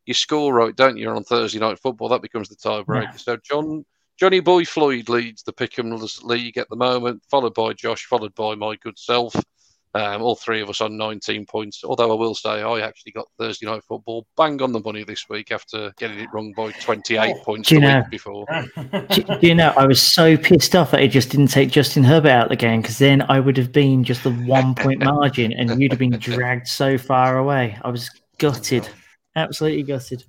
your 0.08 0.16
score 0.16 0.54
right, 0.54 0.76
don't 0.76 0.98
you, 0.98 1.10
on 1.10 1.24
Thursday 1.24 1.60
night 1.60 1.80
football? 1.80 2.10
That 2.10 2.22
becomes 2.22 2.50
the 2.50 2.56
tiebreaker. 2.56 3.04
Yeah. 3.04 3.12
So, 3.14 3.38
John. 3.38 3.86
Johnny 4.20 4.40
Boy 4.40 4.66
Floyd 4.66 5.10
leads 5.10 5.44
the 5.44 5.54
Pickham's 5.54 6.24
League 6.24 6.58
at 6.58 6.68
the 6.72 6.76
moment, 6.76 7.22
followed 7.30 7.54
by 7.54 7.74
Josh, 7.74 8.06
followed 8.06 8.34
by 8.34 8.56
my 8.56 8.76
good 8.78 8.98
self. 8.98 9.36
Um, 9.94 10.22
all 10.22 10.36
three 10.36 10.62
of 10.62 10.70
us 10.70 10.82
on 10.82 10.98
19 10.98 11.46
points. 11.46 11.84
Although 11.84 12.12
I 12.12 12.16
will 12.16 12.36
say 12.36 12.62
I 12.62 12.82
actually 12.82 13.14
got 13.14 13.28
Thursday 13.40 13.66
night 13.66 13.84
football 13.84 14.28
bang 14.36 14.62
on 14.62 14.72
the 14.72 14.80
money 14.80 15.04
this 15.04 15.28
week 15.30 15.52
after 15.52 15.92
getting 15.98 16.20
it 16.20 16.30
wrong 16.32 16.54
by 16.56 16.72
28 16.72 17.18
oh, 17.20 17.44
points 17.44 17.70
the 17.70 17.80
know, 17.80 17.98
week 18.00 18.10
before. 18.10 18.46
do, 19.10 19.24
do, 19.24 19.40
you 19.42 19.56
know, 19.56 19.74
I 19.76 19.88
was 19.88 20.02
so 20.02 20.38
pissed 20.38 20.76
off 20.76 20.92
that 20.92 21.02
it 21.02 21.10
just 21.10 21.32
didn't 21.32 21.48
take 21.48 21.72
Justin 21.72 22.04
Herbert 22.04 22.30
out 22.30 22.44
of 22.44 22.50
the 22.50 22.58
game 22.58 22.82
because 22.82 23.00
then 23.00 23.24
I 23.24 23.40
would 23.40 23.58
have 23.58 23.72
been 23.72 24.04
just 24.04 24.26
a 24.26 24.32
one 24.32 24.76
point 24.76 25.00
margin 25.04 25.52
and 25.54 25.82
you'd 25.82 25.94
have 25.94 26.00
been 26.00 26.20
dragged 26.20 26.68
so 26.68 26.98
far 26.98 27.38
away. 27.38 27.78
I 27.82 27.90
was 27.90 28.12
gutted, 28.38 28.88
absolutely 29.38 29.84
gutted. 29.84 30.24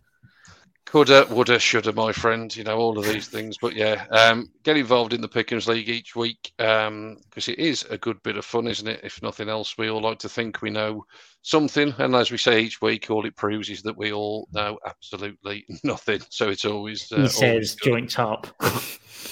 Coulda, 0.84 1.26
woulda, 1.28 1.58
shoulda, 1.58 1.92
my 1.92 2.12
friend. 2.12 2.54
You 2.56 2.64
know 2.64 2.78
all 2.78 2.98
of 2.98 3.04
these 3.04 3.28
things, 3.28 3.58
but 3.60 3.74
yeah, 3.74 4.06
um, 4.10 4.50
get 4.62 4.78
involved 4.78 5.12
in 5.12 5.20
the 5.20 5.28
Pickens 5.28 5.68
League 5.68 5.90
each 5.90 6.16
week 6.16 6.52
because 6.56 6.88
um, 6.88 7.18
it 7.36 7.58
is 7.58 7.84
a 7.90 7.98
good 7.98 8.22
bit 8.22 8.38
of 8.38 8.44
fun, 8.44 8.66
isn't 8.66 8.88
it? 8.88 9.00
If 9.02 9.22
nothing 9.22 9.50
else, 9.50 9.76
we 9.76 9.90
all 9.90 10.00
like 10.00 10.18
to 10.20 10.30
think 10.30 10.62
we 10.62 10.70
know 10.70 11.04
something, 11.48 11.94
and 11.98 12.14
as 12.14 12.30
we 12.30 12.36
say 12.36 12.60
each 12.60 12.82
week, 12.82 13.10
all 13.10 13.24
it 13.24 13.36
proves 13.36 13.70
is 13.70 13.82
that 13.82 13.96
we 13.96 14.12
all 14.12 14.48
know 14.52 14.78
absolutely 14.86 15.64
nothing. 15.84 16.20
So 16.28 16.50
it's 16.50 16.64
always 16.64 17.10
uh, 17.10 17.22
he 17.22 17.28
says 17.28 17.42
always 17.50 17.74
joint 17.76 18.10
top. 18.10 18.46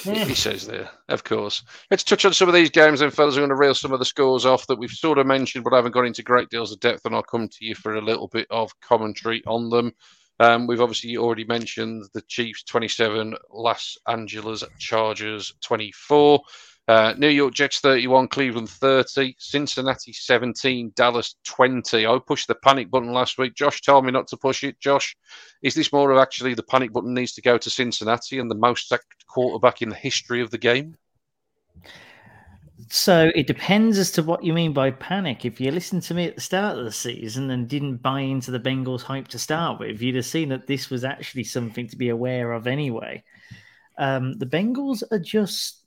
he 0.03 0.35
says 0.35 0.67
there, 0.67 0.91
of 1.09 1.25
course. 1.25 1.63
Let's 1.91 2.05
touch 2.05 2.25
on 2.25 2.33
some 2.33 2.49
of 2.49 2.55
these 2.55 2.71
games, 2.71 3.01
then, 3.01 3.11
fellas. 3.11 3.35
I'm 3.35 3.41
going 3.41 3.51
to 3.51 3.57
reel 3.57 3.75
some 3.75 3.93
of 3.93 3.99
the 3.99 4.05
scores 4.05 4.47
off 4.47 4.67
that 4.67 4.79
we've 4.79 4.91
sort 4.91 5.19
of 5.19 5.27
mentioned, 5.27 5.65
but 5.65 5.73
I 5.73 5.77
haven't 5.77 5.93
gone 5.93 6.07
into 6.07 6.23
great 6.23 6.49
deals 6.49 6.73
of 6.73 6.81
depth, 6.81 7.05
and 7.05 7.15
I'll 7.15 7.23
come 7.23 7.49
to 7.49 7.65
you 7.65 7.75
for 7.75 7.97
a 7.97 8.05
little 8.05 8.29
bit 8.29 8.47
of 8.51 8.73
commentary 8.81 9.43
on 9.47 9.69
them. 9.69 9.93
Um, 10.39 10.67
we've 10.67 10.83
obviously 10.83 11.17
already 11.17 11.45
mentioned 11.45 12.05
the 12.13 12.21
Chiefs 12.23 12.63
27, 12.65 13.35
Los 13.53 13.97
Angeles 14.07 14.63
Chargers 14.79 15.55
24, 15.63 16.43
uh, 16.89 17.15
New 17.19 17.29
York 17.29 17.53
Jets 17.53 17.81
31, 17.81 18.29
Cleveland 18.29 18.69
30, 18.69 19.35
Cincinnati 19.39 20.13
17, 20.13 20.93
Dallas 20.95 21.35
20. 21.45 22.07
I 22.07 22.19
pushed 22.25 22.47
the 22.47 22.55
panic 22.55 22.91
button 22.91 23.13
last 23.13 23.39
week. 23.39 23.55
Josh 23.55 23.81
told 23.81 24.05
me 24.05 24.13
not 24.13 24.29
to 24.29 24.37
push 24.37 24.63
it. 24.63 24.79
Josh, 24.79 25.17
is 25.63 25.75
this 25.75 25.93
more 25.93 26.13
of 26.13 26.19
actually 26.19 26.55
the 26.55 26.63
panic 26.63 26.93
button 26.93 27.13
needs 27.13 27.33
to 27.35 27.43
go 27.43 27.59
to 27.59 27.71
Cincinnati 27.71 28.39
and 28.39 28.51
the 28.51 28.55
most 28.55 28.89
sacked 28.89 29.27
quarterback 29.27 29.83
in 29.83 29.89
the 29.89 29.97
history 29.97 30.41
of 30.41 30.51
the 30.51 30.59
game? 30.59 30.97
So 32.89 33.33
it 33.35 33.49
depends 33.49 33.99
as 33.99 34.13
to 34.13 34.23
what 34.23 34.45
you 34.45 34.53
mean 34.53 34.73
by 34.73 34.93
panic. 34.93 35.45
If 35.45 35.61
you 35.61 35.73
listened 35.73 36.03
to 36.05 36.15
me 36.15 36.27
at 36.27 36.37
the 36.37 36.41
start 36.41 36.79
of 36.79 36.85
the 36.85 36.93
season 36.93 37.51
and 37.51 37.67
didn't 37.67 37.97
buy 37.97 38.21
into 38.21 38.53
the 38.53 38.61
Bengals 38.61 39.03
hype 39.03 39.29
to 39.29 39.39
start 39.39 39.81
with, 39.81 40.01
you'd 40.01 40.15
have 40.15 40.27
seen 40.27 40.51
that 40.51 40.67
this 40.69 40.89
was 40.89 41.03
actually 41.03 41.45
something 41.45 41.89
to 41.89 41.97
be 41.97 42.11
aware 42.11 42.53
of 42.53 42.67
anyway. 42.67 43.25
Um, 43.99 44.39
the 44.39 44.47
Bengals 44.47 45.03
are 45.11 45.19
just 45.19 45.83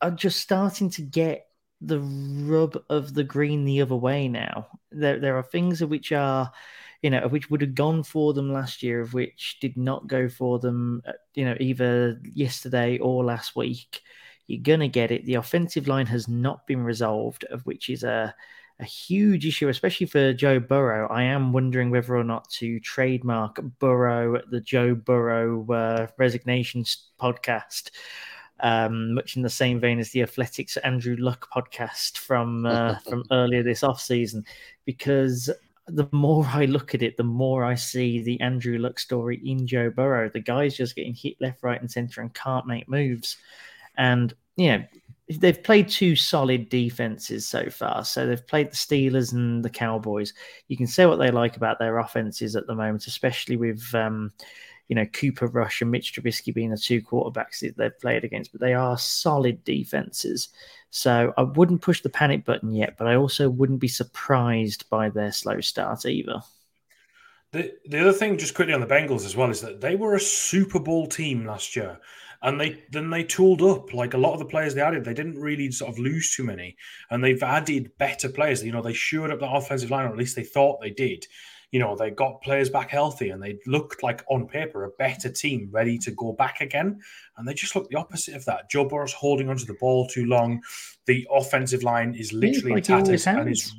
are 0.00 0.10
just 0.10 0.40
starting 0.40 0.90
to 0.90 1.02
get 1.02 1.46
the 1.80 2.00
rub 2.00 2.76
of 2.90 3.14
the 3.14 3.24
green 3.24 3.64
the 3.64 3.80
other 3.80 3.96
way 3.96 4.28
now. 4.28 4.66
There 4.90 5.18
there 5.20 5.36
are 5.36 5.42
things 5.42 5.82
of 5.82 5.90
which 5.90 6.12
are 6.12 6.50
you 7.02 7.10
know, 7.10 7.28
which 7.28 7.48
would 7.50 7.60
have 7.60 7.74
gone 7.74 8.02
for 8.02 8.32
them 8.32 8.52
last 8.52 8.82
year, 8.82 9.00
of 9.00 9.14
which 9.14 9.58
did 9.60 9.76
not 9.76 10.08
go 10.08 10.28
for 10.28 10.58
them, 10.58 11.02
uh, 11.06 11.12
you 11.34 11.44
know, 11.44 11.56
either 11.60 12.20
yesterday 12.24 12.98
or 12.98 13.24
last 13.24 13.54
week. 13.54 14.00
You're 14.46 14.78
to 14.78 14.88
get 14.88 15.10
it. 15.10 15.26
The 15.26 15.34
offensive 15.34 15.86
line 15.86 16.06
has 16.06 16.26
not 16.26 16.66
been 16.66 16.82
resolved, 16.82 17.44
of 17.44 17.64
which 17.66 17.90
is 17.90 18.02
a, 18.02 18.34
a 18.80 18.84
huge 18.84 19.46
issue, 19.46 19.68
especially 19.68 20.06
for 20.06 20.32
Joe 20.32 20.58
Burrow. 20.58 21.06
I 21.08 21.24
am 21.24 21.52
wondering 21.52 21.90
whether 21.90 22.16
or 22.16 22.24
not 22.24 22.48
to 22.52 22.80
trademark 22.80 23.60
Burrow, 23.78 24.40
the 24.50 24.60
Joe 24.60 24.94
Burrow 24.94 25.70
uh, 25.70 26.06
resignation 26.16 26.84
podcast. 27.20 27.90
Um, 28.60 29.14
much 29.14 29.36
in 29.36 29.42
the 29.42 29.48
same 29.48 29.78
vein 29.78 30.00
as 30.00 30.10
the 30.10 30.22
Athletics 30.22 30.76
Andrew 30.78 31.16
Luck 31.18 31.48
podcast 31.54 32.18
from 32.18 32.66
uh, 32.66 32.98
from 33.08 33.24
earlier 33.30 33.62
this 33.62 33.82
off 33.82 34.00
season, 34.00 34.44
because 34.84 35.48
the 35.88 36.08
more 36.12 36.46
I 36.46 36.66
look 36.66 36.94
at 36.94 37.02
it, 37.02 37.16
the 37.16 37.24
more 37.24 37.64
I 37.64 37.74
see 37.74 38.20
the 38.20 38.40
Andrew 38.40 38.78
Luck 38.78 38.98
story 38.98 39.40
in 39.44 39.66
Joe 39.66 39.90
Burrow. 39.90 40.28
The 40.28 40.40
guy's 40.40 40.76
just 40.76 40.94
getting 40.94 41.14
hit 41.14 41.36
left, 41.40 41.62
right, 41.62 41.80
and 41.80 41.90
center 41.90 42.20
and 42.20 42.32
can't 42.34 42.66
make 42.66 42.88
moves. 42.88 43.36
And, 43.96 44.34
you 44.56 44.68
know, 44.68 44.84
they've 45.30 45.62
played 45.62 45.88
two 45.88 46.14
solid 46.14 46.68
defenses 46.68 47.48
so 47.48 47.70
far. 47.70 48.04
So 48.04 48.26
they've 48.26 48.46
played 48.46 48.70
the 48.70 48.76
Steelers 48.76 49.32
and 49.32 49.64
the 49.64 49.70
Cowboys. 49.70 50.34
You 50.68 50.76
can 50.76 50.86
say 50.86 51.06
what 51.06 51.16
they 51.16 51.30
like 51.30 51.56
about 51.56 51.78
their 51.78 51.98
offenses 51.98 52.54
at 52.54 52.66
the 52.66 52.74
moment, 52.74 53.06
especially 53.06 53.56
with, 53.56 53.82
um, 53.94 54.32
you 54.88 54.96
know, 54.96 55.06
Cooper 55.06 55.46
Rush 55.46 55.82
and 55.82 55.90
Mitch 55.90 56.14
Trubisky 56.14 56.52
being 56.52 56.70
the 56.70 56.76
two 56.76 57.02
quarterbacks 57.02 57.60
that 57.60 57.76
they've 57.76 58.00
played 58.00 58.24
against, 58.24 58.52
but 58.52 58.60
they 58.60 58.74
are 58.74 58.98
solid 58.98 59.62
defenses. 59.64 60.48
So 60.90 61.32
I 61.36 61.42
wouldn't 61.42 61.82
push 61.82 62.00
the 62.00 62.08
panic 62.08 62.44
button 62.44 62.72
yet, 62.72 62.96
but 62.96 63.06
I 63.06 63.16
also 63.16 63.50
wouldn't 63.50 63.80
be 63.80 63.88
surprised 63.88 64.88
by 64.88 65.10
their 65.10 65.32
slow 65.32 65.60
start 65.60 66.06
either. 66.06 66.40
The, 67.52 67.72
the 67.86 68.00
other 68.00 68.12
thing, 68.12 68.38
just 68.38 68.54
quickly 68.54 68.74
on 68.74 68.80
the 68.80 68.86
Bengals 68.86 69.24
as 69.24 69.36
well, 69.36 69.50
is 69.50 69.60
that 69.60 69.80
they 69.80 69.94
were 69.94 70.14
a 70.14 70.20
Super 70.20 70.80
Bowl 70.80 71.06
team 71.06 71.46
last 71.46 71.76
year 71.76 71.98
and 72.42 72.60
they 72.60 72.82
then 72.90 73.10
they 73.10 73.24
tooled 73.24 73.62
up 73.62 73.92
like 73.92 74.14
a 74.14 74.18
lot 74.18 74.32
of 74.32 74.38
the 74.38 74.44
players 74.44 74.74
they 74.74 74.80
added. 74.80 75.04
They 75.04 75.14
didn't 75.14 75.38
really 75.38 75.70
sort 75.70 75.90
of 75.90 75.98
lose 75.98 76.34
too 76.34 76.44
many, 76.44 76.76
and 77.10 77.22
they've 77.22 77.42
added 77.42 77.90
better 77.98 78.28
players. 78.28 78.62
You 78.62 78.72
know, 78.72 78.82
they 78.82 78.92
shored 78.92 79.32
up 79.32 79.40
the 79.40 79.50
offensive 79.50 79.90
line, 79.90 80.06
or 80.06 80.10
at 80.10 80.16
least 80.16 80.36
they 80.36 80.44
thought 80.44 80.80
they 80.80 80.90
did. 80.90 81.26
You 81.70 81.80
know, 81.80 81.96
they 81.96 82.10
got 82.10 82.40
players 82.40 82.70
back 82.70 82.90
healthy, 82.90 83.30
and 83.30 83.42
they 83.42 83.58
looked 83.66 84.02
like 84.02 84.24
on 84.28 84.46
paper 84.46 84.84
a 84.84 84.90
better 84.90 85.28
team, 85.28 85.68
ready 85.70 85.98
to 85.98 86.10
go 86.12 86.32
back 86.32 86.60
again. 86.60 87.00
And 87.36 87.46
they 87.46 87.54
just 87.54 87.76
look 87.76 87.88
the 87.90 87.96
opposite 87.98 88.34
of 88.34 88.44
that. 88.46 88.70
Joe 88.70 88.86
Burrow's 88.86 89.12
holding 89.12 89.50
onto 89.50 89.66
the 89.66 89.74
ball 89.74 90.06
too 90.06 90.26
long. 90.26 90.62
The 91.06 91.26
offensive 91.30 91.82
line 91.82 92.14
is 92.14 92.32
literally 92.32 92.76
like 92.76 92.84
tatters 92.84 93.26
and 93.26 93.50
is 93.50 93.74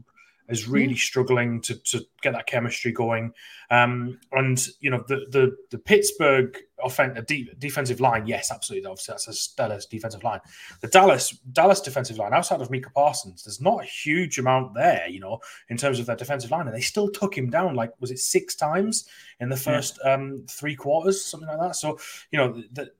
is 0.49 0.67
really 0.67 0.93
yeah. 0.93 0.99
struggling 0.99 1.61
to, 1.61 1.75
to 1.75 2.01
get 2.21 2.33
that 2.33 2.47
chemistry 2.47 2.91
going. 2.91 3.33
Um, 3.71 4.19
and 4.31 4.67
you 4.79 4.89
know 4.89 5.03
the 5.07 5.27
the 5.29 5.55
the 5.69 5.77
Pittsburgh 5.77 6.57
offensive 6.83 7.25
de- 7.27 7.49
defensive 7.59 7.99
line, 7.99 8.25
yes, 8.25 8.51
absolutely, 8.51 8.87
obviously 8.87 9.13
that's 9.13 9.27
a 9.27 9.33
stellar 9.33 9.79
defensive 9.89 10.23
line. 10.23 10.39
The 10.81 10.87
Dallas 10.87 11.31
Dallas 11.51 11.81
defensive 11.81 12.17
line, 12.17 12.33
outside 12.33 12.61
of 12.61 12.71
Micah 12.71 12.89
Parsons, 12.95 13.43
there's 13.43 13.61
not 13.61 13.83
a 13.83 13.87
huge 13.87 14.39
amount 14.39 14.73
there, 14.73 15.07
you 15.07 15.19
know, 15.19 15.39
in 15.69 15.77
terms 15.77 15.99
of 15.99 16.07
their 16.07 16.15
defensive 16.15 16.51
line, 16.51 16.67
and 16.67 16.75
they 16.75 16.81
still 16.81 17.09
took 17.09 17.37
him 17.37 17.49
down 17.49 17.75
like 17.75 17.91
was 17.99 18.11
it 18.11 18.19
six 18.19 18.55
times 18.55 19.07
in 19.39 19.49
the 19.49 19.57
first 19.57 19.99
yeah. 20.03 20.13
um, 20.13 20.45
three 20.49 20.75
quarters, 20.75 21.23
something 21.23 21.49
like 21.49 21.59
that. 21.59 21.75
So 21.75 21.99
you 22.31 22.39
know, 22.39 22.53
the, 22.53 22.67
the, 22.73 22.91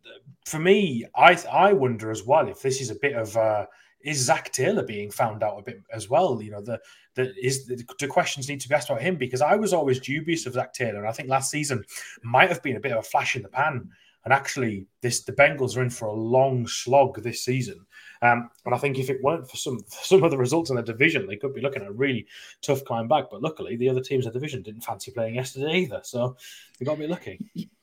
for 0.45 0.59
me, 0.59 1.05
I 1.15 1.37
I 1.51 1.73
wonder 1.73 2.11
as 2.11 2.23
well 2.23 2.47
if 2.47 2.61
this 2.61 2.79
is 2.79 2.91
a 2.91 2.95
bit 2.95 3.13
of 3.13 3.35
uh, 3.35 3.65
is 4.01 4.25
Zac 4.25 4.51
Taylor 4.51 4.83
being 4.83 5.11
found 5.11 5.43
out 5.43 5.59
a 5.59 5.61
bit 5.61 5.81
as 5.93 6.09
well? 6.09 6.41
You 6.41 6.51
know, 6.51 6.61
the 6.61 6.79
the 7.15 7.33
is 7.35 7.65
the, 7.65 8.07
questions 8.07 8.47
need 8.47 8.61
to 8.61 8.69
be 8.69 8.75
asked 8.75 8.89
about 8.89 9.01
him 9.01 9.15
because 9.15 9.41
I 9.41 9.55
was 9.55 9.73
always 9.73 9.99
dubious 9.99 10.45
of 10.45 10.53
Zac 10.53 10.73
Taylor, 10.73 10.99
and 10.99 11.07
I 11.07 11.11
think 11.11 11.29
last 11.29 11.51
season 11.51 11.83
might 12.23 12.49
have 12.49 12.63
been 12.63 12.77
a 12.77 12.79
bit 12.79 12.93
of 12.93 12.99
a 12.99 13.03
flash 13.03 13.35
in 13.35 13.41
the 13.41 13.49
pan. 13.49 13.89
And 14.25 14.33
actually, 14.33 14.85
this 15.01 15.23
the 15.23 15.31
Bengals 15.31 15.77
are 15.77 15.81
in 15.81 15.89
for 15.89 16.07
a 16.07 16.13
long 16.13 16.67
slog 16.67 17.21
this 17.21 17.43
season. 17.43 17.85
Um, 18.21 18.49
and 18.65 18.75
I 18.75 18.77
think 18.77 18.99
if 18.99 19.09
it 19.09 19.23
weren't 19.23 19.49
for 19.49 19.57
some 19.57 19.79
for 19.79 20.03
some 20.03 20.23
of 20.23 20.31
the 20.31 20.37
results 20.37 20.69
in 20.69 20.75
the 20.75 20.83
division, 20.83 21.25
they 21.25 21.37
could 21.37 21.53
be 21.53 21.61
looking 21.61 21.81
at 21.81 21.87
a 21.87 21.93
really 21.93 22.27
tough 22.61 22.83
climb 22.83 23.07
back. 23.07 23.25
But 23.31 23.41
luckily, 23.41 23.75
the 23.75 23.89
other 23.89 24.01
teams 24.01 24.25
in 24.25 24.31
the 24.31 24.39
division 24.39 24.61
didn't 24.61 24.81
fancy 24.81 25.11
playing 25.11 25.35
yesterday 25.35 25.79
either, 25.79 26.01
so 26.03 26.35
we 26.79 26.85
got 26.85 26.95
to 26.95 26.99
be 26.99 27.07
lucky. 27.07 27.39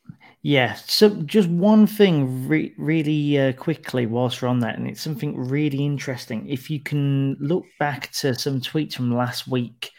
Yeah. 0.47 0.75
So 0.75 1.09
just 1.23 1.49
one 1.49 1.89
thing, 1.89 2.47
re- 2.47 2.73
really 2.79 3.37
uh, 3.37 3.53
quickly, 3.55 4.07
whilst 4.07 4.41
we're 4.41 4.47
on 4.47 4.61
that, 4.61 4.79
and 4.79 4.87
it's 4.87 5.01
something 5.01 5.37
really 5.37 5.85
interesting. 5.85 6.49
If 6.49 6.71
you 6.71 6.79
can 6.79 7.37
look 7.41 7.65
back 7.81 8.13
to 8.21 8.33
some 8.33 8.61
tweets 8.61 8.95
from 8.95 9.13
last 9.13 9.49
week 9.49 9.91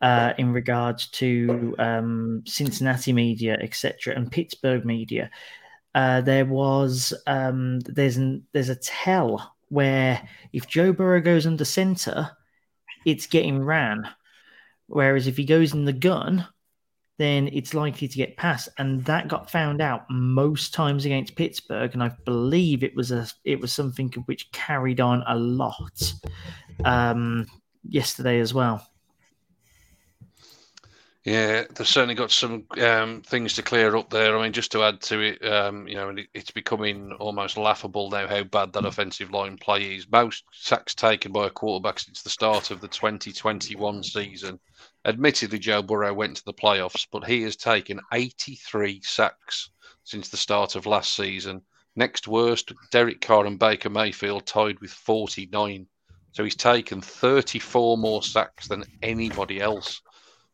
uh, 0.00 0.34
in 0.38 0.52
regards 0.52 1.08
to 1.18 1.74
um, 1.80 2.44
Cincinnati 2.46 3.12
media, 3.12 3.58
etc., 3.60 4.14
and 4.14 4.30
Pittsburgh 4.30 4.84
media, 4.84 5.32
uh, 5.96 6.20
there 6.20 6.46
was 6.46 7.12
um, 7.26 7.80
there's 7.80 8.18
an, 8.18 8.46
there's 8.52 8.68
a 8.68 8.76
tell 8.76 9.56
where 9.66 10.22
if 10.52 10.68
Joe 10.68 10.92
Burrow 10.92 11.20
goes 11.20 11.44
under 11.44 11.64
center, 11.64 12.30
it's 13.04 13.26
getting 13.26 13.64
ran 13.64 14.08
Whereas 14.88 15.26
if 15.26 15.36
he 15.36 15.44
goes 15.44 15.74
in 15.74 15.84
the 15.84 15.92
gun, 15.92 16.46
then 17.18 17.48
it's 17.52 17.74
likely 17.74 18.08
to 18.08 18.16
get 18.16 18.36
past. 18.36 18.68
And 18.78 19.04
that 19.04 19.28
got 19.28 19.50
found 19.50 19.80
out 19.80 20.06
most 20.08 20.72
times 20.72 21.04
against 21.04 21.36
Pittsburgh, 21.36 21.92
and 21.92 22.02
I 22.02 22.12
believe 22.24 22.82
it 22.82 22.96
was 22.96 23.10
a 23.10 23.26
it 23.44 23.60
was 23.60 23.72
something 23.72 24.10
which 24.26 24.50
carried 24.52 25.00
on 25.00 25.24
a 25.26 25.36
lot 25.36 26.12
um, 26.84 27.46
yesterday 27.88 28.40
as 28.40 28.54
well. 28.54 28.86
Yeah, 31.24 31.64
they've 31.74 31.86
certainly 31.86 32.14
got 32.14 32.30
some 32.30 32.64
um, 32.80 33.20
things 33.20 33.52
to 33.54 33.62
clear 33.62 33.94
up 33.96 34.08
there. 34.08 34.38
I 34.38 34.42
mean, 34.42 34.52
just 34.52 34.72
to 34.72 34.82
add 34.82 35.02
to 35.02 35.20
it, 35.20 35.44
um, 35.44 35.86
you 35.86 35.96
know, 35.96 36.08
it, 36.08 36.28
it's 36.32 36.50
becoming 36.50 37.12
almost 37.20 37.58
laughable 37.58 38.08
now 38.08 38.26
how 38.26 38.44
bad 38.44 38.72
that 38.72 38.86
offensive 38.86 39.30
line 39.30 39.58
play 39.58 39.96
is. 39.96 40.08
Most 40.10 40.44
sacks 40.52 40.94
taken 40.94 41.32
by 41.32 41.48
a 41.48 41.50
quarterback 41.50 41.98
since 41.98 42.22
the 42.22 42.30
start 42.30 42.70
of 42.70 42.80
the 42.80 42.88
2021 42.88 44.02
season. 44.04 44.58
Admittedly, 45.04 45.58
Joe 45.58 45.82
Burrow 45.82 46.12
went 46.12 46.36
to 46.36 46.44
the 46.44 46.52
playoffs, 46.52 47.06
but 47.10 47.24
he 47.24 47.42
has 47.42 47.56
taken 47.56 48.00
83 48.12 49.00
sacks 49.02 49.70
since 50.04 50.28
the 50.28 50.36
start 50.36 50.74
of 50.74 50.86
last 50.86 51.14
season. 51.14 51.62
Next 51.96 52.28
worst, 52.28 52.72
Derek 52.90 53.20
Carr 53.20 53.46
and 53.46 53.58
Baker 53.58 53.90
Mayfield 53.90 54.46
tied 54.46 54.78
with 54.80 54.90
49. 54.90 55.86
So 56.32 56.44
he's 56.44 56.56
taken 56.56 57.00
34 57.00 57.98
more 57.98 58.22
sacks 58.22 58.68
than 58.68 58.84
anybody 59.02 59.60
else. 59.60 60.00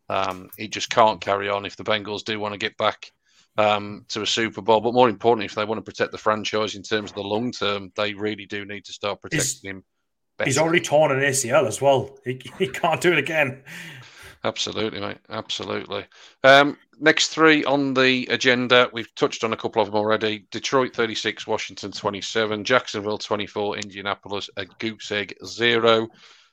Um, 0.09 0.51
it 0.59 0.73
just 0.73 0.91
can't 0.91 1.21
carry 1.21 1.49
on 1.49 1.67
if 1.67 1.77
the 1.77 1.85
Bengals 1.85 2.25
do 2.25 2.39
want 2.39 2.53
to 2.53 2.59
get 2.59 2.77
back 2.77 3.13
um, 3.57 4.05
to 4.09 4.23
a 4.23 4.27
Super 4.27 4.63
Bowl. 4.63 4.81
But 4.81 4.95
more 4.95 5.09
importantly, 5.09 5.47
if 5.47 5.55
they 5.55 5.65
want 5.65 5.79
to 5.79 5.91
protect 5.91 6.13
the 6.13 6.19
franchise 6.19 6.75
in 6.75 6.83
terms 6.83 7.11
of 7.11 7.17
the 7.17 7.23
long 7.23 7.53
term, 7.53 7.93
they 7.97 8.15
really 8.15 8.47
do 8.47 8.65
need 8.65 8.85
to 8.87 8.93
start 8.93 9.21
protecting 9.21 9.47
he's, 9.47 9.65
him. 9.65 9.85
Better. 10.37 10.49
He's 10.49 10.59
already 10.59 10.81
torn 10.81 11.13
an 11.13 11.21
ACL 11.21 11.67
as 11.67 11.81
well. 11.81 12.19
He, 12.25 12.41
he 12.59 12.67
can't 12.67 13.01
do 13.01 13.13
it 13.13 13.19
again. 13.19 13.63
Absolutely, 14.45 15.01
mate. 15.01 15.17
Absolutely. 15.31 16.05
Um, 16.43 16.77
next 17.01 17.29
three 17.29 17.65
on 17.65 17.95
the 17.95 18.27
agenda, 18.27 18.91
we've 18.93 19.13
touched 19.15 19.43
on 19.43 19.55
a 19.55 19.57
couple 19.57 19.81
of 19.81 19.89
them 19.89 19.97
already. 19.97 20.47
Detroit 20.51 20.95
36, 20.95 21.47
Washington 21.47 21.93
27, 21.93 22.63
Jacksonville 22.63 23.17
24, 23.17 23.79
Indianapolis 23.79 24.51
a 24.59 24.67
goose 24.67 25.11
egg 25.11 25.35
zero. 25.47 26.09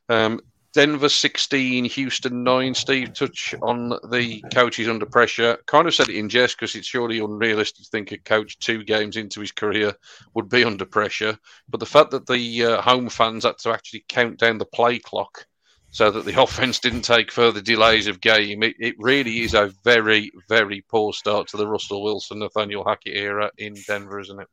Um, 0.07 0.39
Denver 0.73 1.09
16, 1.09 1.83
Houston 1.83 2.43
9. 2.43 2.73
Steve, 2.75 3.13
touch 3.13 3.53
on 3.61 3.89
the 4.09 4.41
coaches 4.53 4.87
under 4.87 5.05
pressure. 5.05 5.57
Kind 5.65 5.85
of 5.85 5.93
said 5.93 6.07
it 6.07 6.15
in 6.15 6.29
jest 6.29 6.57
because 6.57 6.75
it's 6.75 6.87
surely 6.87 7.19
unrealistic 7.19 7.83
to 7.83 7.89
think 7.89 8.13
a 8.13 8.17
coach 8.17 8.57
two 8.59 8.85
games 8.85 9.17
into 9.17 9.41
his 9.41 9.51
career 9.51 9.93
would 10.33 10.47
be 10.47 10.63
under 10.63 10.85
pressure. 10.85 11.37
But 11.67 11.81
the 11.81 11.85
fact 11.85 12.11
that 12.11 12.25
the 12.25 12.63
uh, 12.63 12.81
home 12.81 13.09
fans 13.09 13.43
had 13.43 13.57
to 13.59 13.71
actually 13.71 14.05
count 14.07 14.39
down 14.39 14.59
the 14.59 14.65
play 14.65 14.97
clock 14.97 15.45
so 15.91 16.09
that 16.09 16.25
the 16.25 16.41
offense 16.41 16.79
didn't 16.79 17.03
take 17.03 17.31
further 17.31 17.61
delays 17.61 18.07
of 18.07 18.21
game, 18.21 18.63
it, 18.63 18.75
it 18.79 18.95
really 18.97 19.41
is 19.41 19.53
a 19.53 19.71
very, 19.83 20.31
very 20.49 20.83
poor 20.89 21.13
start 21.13 21.47
to 21.49 21.57
the 21.57 21.67
Russell 21.67 22.01
Wilson, 22.01 22.39
Nathaniel 22.39 22.83
Hackett 22.83 23.15
era 23.15 23.51
in 23.57 23.75
Denver, 23.87 24.19
isn't 24.19 24.39
it? 24.39 24.47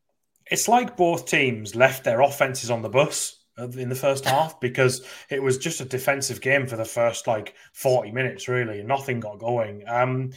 It's 0.50 0.68
like 0.68 0.96
both 0.96 1.26
teams 1.26 1.74
left 1.74 2.04
their 2.04 2.20
offenses 2.20 2.70
on 2.70 2.82
the 2.82 2.88
bus 2.88 3.36
in 3.58 3.88
the 3.88 3.94
first 3.94 4.24
half 4.24 4.60
because 4.60 5.04
it 5.30 5.42
was 5.42 5.58
just 5.58 5.80
a 5.80 5.84
defensive 5.84 6.40
game 6.40 6.66
for 6.66 6.76
the 6.76 6.84
first 6.84 7.26
like 7.26 7.54
40 7.72 8.12
minutes, 8.12 8.48
really. 8.48 8.82
Nothing 8.82 9.20
got 9.20 9.38
going. 9.38 9.84
Um, 9.86 10.32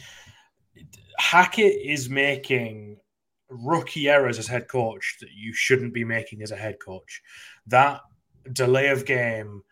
Hackett 1.18 1.76
is 1.82 2.08
making 2.08 2.98
rookie 3.48 4.08
errors 4.08 4.38
as 4.38 4.46
head 4.46 4.68
coach 4.68 5.18
that 5.20 5.30
you 5.34 5.52
shouldn't 5.52 5.92
be 5.92 6.04
making 6.04 6.42
as 6.42 6.50
a 6.50 6.56
head 6.56 6.76
coach. 6.84 7.22
That 7.66 8.00
delay 8.52 8.88
of 8.88 9.04
game 9.04 9.62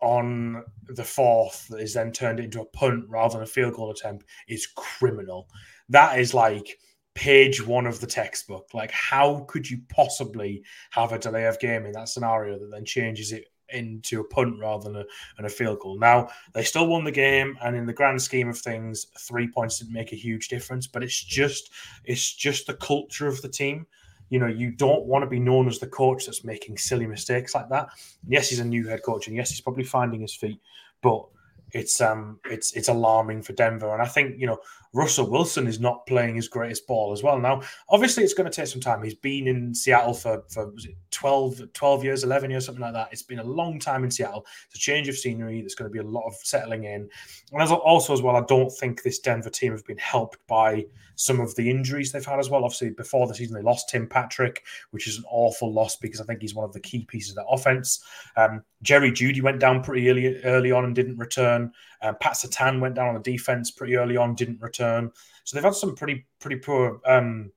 on 0.00 0.64
the 0.88 1.04
fourth 1.04 1.68
that 1.68 1.80
is 1.80 1.94
then 1.94 2.12
turned 2.12 2.40
into 2.40 2.60
a 2.60 2.66
punt 2.66 3.04
rather 3.08 3.34
than 3.34 3.42
a 3.42 3.46
field 3.46 3.74
goal 3.74 3.90
attempt 3.90 4.26
is 4.46 4.66
criminal. 4.66 5.48
That 5.88 6.18
is 6.18 6.34
like 6.34 6.78
page 7.14 7.66
one 7.66 7.86
of 7.86 8.00
the 8.00 8.06
textbook. 8.06 8.68
Like, 8.72 8.92
how 8.92 9.44
could 9.48 9.68
you 9.68 9.80
possibly 9.88 10.62
have 10.90 11.12
a 11.12 11.18
delay 11.18 11.46
of 11.46 11.58
game 11.58 11.84
in 11.84 11.92
that 11.92 12.08
scenario 12.08 12.58
that 12.58 12.70
then 12.70 12.84
changes 12.84 13.32
it 13.32 13.46
into 13.70 14.20
a 14.20 14.24
punt 14.24 14.54
rather 14.60 14.84
than 14.84 15.02
a, 15.02 15.46
a 15.46 15.48
field 15.48 15.80
goal? 15.80 15.98
Now, 15.98 16.28
they 16.54 16.62
still 16.62 16.86
won 16.86 17.02
the 17.02 17.10
game, 17.10 17.58
and 17.60 17.74
in 17.74 17.86
the 17.86 17.92
grand 17.92 18.22
scheme 18.22 18.48
of 18.48 18.58
things, 18.58 19.06
three 19.18 19.48
points 19.48 19.80
didn't 19.80 19.94
make 19.94 20.12
a 20.12 20.16
huge 20.16 20.46
difference. 20.46 20.86
But 20.86 21.02
it's 21.02 21.20
just, 21.20 21.72
it's 22.04 22.32
just 22.32 22.68
the 22.68 22.74
culture 22.74 23.26
of 23.26 23.42
the 23.42 23.48
team. 23.48 23.86
You 24.30 24.38
know, 24.38 24.46
you 24.46 24.70
don't 24.70 25.06
want 25.06 25.22
to 25.22 25.26
be 25.26 25.40
known 25.40 25.68
as 25.68 25.78
the 25.78 25.86
coach 25.86 26.26
that's 26.26 26.44
making 26.44 26.78
silly 26.78 27.06
mistakes 27.06 27.54
like 27.54 27.68
that. 27.70 27.88
Yes, 28.26 28.48
he's 28.50 28.60
a 28.60 28.64
new 28.64 28.86
head 28.86 29.02
coach, 29.02 29.26
and 29.26 29.36
yes, 29.36 29.50
he's 29.50 29.60
probably 29.60 29.84
finding 29.84 30.20
his 30.20 30.34
feet, 30.34 30.60
but 31.02 31.26
it's 31.72 32.00
um 32.00 32.40
it's 32.44 32.72
it's 32.72 32.88
alarming 32.88 33.42
for 33.42 33.52
Denver. 33.52 33.92
And 33.92 34.02
I 34.02 34.06
think 34.06 34.36
you 34.38 34.46
know 34.46 34.58
Russell 34.92 35.30
Wilson 35.30 35.66
is 35.66 35.80
not 35.80 36.06
playing 36.06 36.36
his 36.36 36.48
greatest 36.48 36.86
ball 36.86 37.12
as 37.12 37.22
well. 37.22 37.38
Now, 37.38 37.62
obviously, 37.90 38.24
it's 38.24 38.34
going 38.34 38.50
to 38.50 38.54
take 38.54 38.68
some 38.68 38.80
time. 38.80 39.02
He's 39.02 39.14
been 39.14 39.46
in 39.46 39.74
Seattle 39.74 40.14
for 40.14 40.42
for 40.48 40.70
was 40.70 40.86
it 40.86 40.96
12, 41.10 41.72
12 41.72 42.04
years, 42.04 42.24
eleven 42.24 42.50
years, 42.50 42.66
something 42.66 42.82
like 42.82 42.94
that. 42.94 43.08
It's 43.12 43.22
been 43.22 43.40
a 43.40 43.44
long 43.44 43.78
time 43.78 44.04
in 44.04 44.10
Seattle. 44.10 44.46
It's 44.66 44.76
a 44.76 44.78
change 44.78 45.08
of 45.08 45.16
scenery. 45.16 45.60
There's 45.60 45.74
going 45.74 45.90
to 45.90 45.92
be 45.92 45.98
a 45.98 46.10
lot 46.10 46.26
of 46.26 46.34
settling 46.36 46.84
in. 46.84 47.08
And 47.52 47.62
as 47.62 47.70
also 47.70 48.12
as 48.12 48.22
well, 48.22 48.36
I 48.36 48.44
don't 48.48 48.70
think 48.70 49.02
this 49.02 49.18
Denver 49.18 49.50
team 49.50 49.72
have 49.72 49.84
been 49.84 49.98
helped 49.98 50.38
by 50.46 50.86
some 51.18 51.40
of 51.40 51.54
the 51.56 51.68
injuries 51.68 52.12
they've 52.12 52.24
had 52.24 52.38
as 52.38 52.48
well. 52.48 52.64
Obviously, 52.64 52.90
before 52.90 53.26
the 53.26 53.34
season, 53.34 53.54
they 53.56 53.62
lost 53.62 53.88
Tim 53.88 54.06
Patrick, 54.06 54.64
which 54.92 55.08
is 55.08 55.18
an 55.18 55.24
awful 55.28 55.72
loss 55.72 55.96
because 55.96 56.20
I 56.20 56.24
think 56.24 56.40
he's 56.40 56.54
one 56.54 56.64
of 56.64 56.72
the 56.72 56.80
key 56.80 57.04
pieces 57.04 57.30
of 57.30 57.36
that 57.36 57.46
offense. 57.50 58.04
Um, 58.36 58.62
Jerry 58.82 59.10
Jeudy 59.10 59.42
went 59.42 59.58
down 59.58 59.82
pretty 59.82 60.08
early 60.08 60.40
early 60.44 60.70
on 60.70 60.84
and 60.84 60.94
didn't 60.94 61.18
return. 61.18 61.57
Um, 62.02 62.16
Pat 62.20 62.34
Surtain 62.34 62.80
went 62.80 62.94
down 62.94 63.08
on 63.08 63.14
the 63.14 63.20
defense 63.20 63.70
pretty 63.70 63.96
early 63.96 64.16
on, 64.16 64.34
didn't 64.34 64.60
return. 64.60 65.10
So 65.44 65.56
they've 65.56 65.64
had 65.64 65.74
some 65.74 65.94
pretty 65.94 66.26
pretty 66.40 66.56
poor 66.56 67.00
um, 67.06 67.52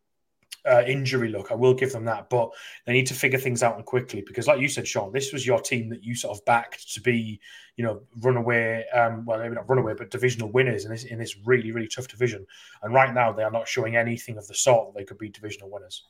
uh, 0.65 0.83
injury 0.85 1.29
look. 1.29 1.51
I 1.51 1.55
will 1.55 1.73
give 1.73 1.91
them 1.91 2.05
that, 2.05 2.29
but 2.29 2.49
they 2.85 2.93
need 2.93 3.07
to 3.07 3.13
figure 3.13 3.39
things 3.39 3.63
out 3.63 3.75
and 3.75 3.85
quickly 3.85 4.23
because, 4.25 4.47
like 4.47 4.59
you 4.59 4.67
said, 4.67 4.87
Sean, 4.87 5.11
this 5.11 5.33
was 5.33 5.45
your 5.45 5.59
team 5.59 5.89
that 5.89 6.03
you 6.03 6.15
sort 6.15 6.37
of 6.37 6.45
backed 6.45 6.93
to 6.93 7.01
be, 7.01 7.39
you 7.77 7.83
know, 7.83 8.01
runaway. 8.21 8.85
Um, 8.93 9.25
well, 9.25 9.39
maybe 9.39 9.55
not 9.55 9.69
runaway, 9.69 9.93
but 9.97 10.11
divisional 10.11 10.51
winners 10.51 10.85
in 10.85 10.91
this 10.91 11.03
in 11.05 11.19
this 11.19 11.37
really 11.45 11.71
really 11.71 11.87
tough 11.87 12.07
division. 12.07 12.45
And 12.83 12.93
right 12.93 13.13
now, 13.13 13.31
they 13.31 13.43
are 13.43 13.51
not 13.51 13.67
showing 13.67 13.95
anything 13.95 14.37
of 14.37 14.47
the 14.47 14.55
sort 14.55 14.93
that 14.93 14.99
they 14.99 15.05
could 15.05 15.17
be 15.17 15.29
divisional 15.29 15.69
winners. 15.69 16.05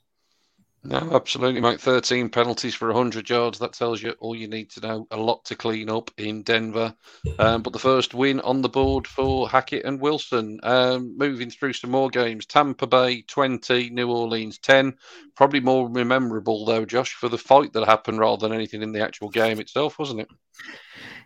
No, 0.84 1.12
absolutely, 1.14 1.62
mate. 1.62 1.80
13 1.80 2.30
penalties 2.30 2.74
for 2.74 2.88
100 2.88 3.30
yards. 3.30 3.60
That 3.60 3.74
tells 3.74 4.02
you 4.02 4.16
all 4.20 4.36
you 4.36 4.48
need 4.48 4.72
to 4.72 4.80
know. 4.82 5.08
A 5.12 5.18
lot 5.18 5.46
to 5.46 5.56
clean 5.56 5.92
up 5.92 6.10
in 6.18 6.42
Denver. 6.42 6.96
Um, 7.38 7.62
but 7.62 7.72
the 7.72 7.80
first 7.80 8.16
win 8.16 8.40
on 8.40 8.64
the 8.64 8.70
board 8.70 9.06
for 9.08 9.48
Hackett 9.48 9.86
and 9.86 10.02
Wilson. 10.02 10.60
Um, 10.64 11.16
moving 11.18 11.52
through 11.52 11.74
some 11.74 11.92
more 11.92 12.10
games 12.10 12.48
Tampa 12.48 12.88
Bay 12.88 13.22
20, 13.22 13.92
New 13.92 14.10
Orleans 14.10 14.58
10. 14.58 14.96
Probably 15.36 15.60
more 15.60 15.88
memorable, 15.88 16.66
though, 16.66 16.86
Josh, 16.86 17.14
for 17.14 17.30
the 17.30 17.38
fight 17.38 17.74
that 17.74 17.86
happened 17.86 18.18
rather 18.18 18.48
than 18.48 18.56
anything 18.56 18.82
in 18.82 18.92
the 18.92 19.02
actual 19.02 19.30
game 19.30 19.60
itself, 19.60 20.00
wasn't 20.00 20.22
it? 20.22 20.30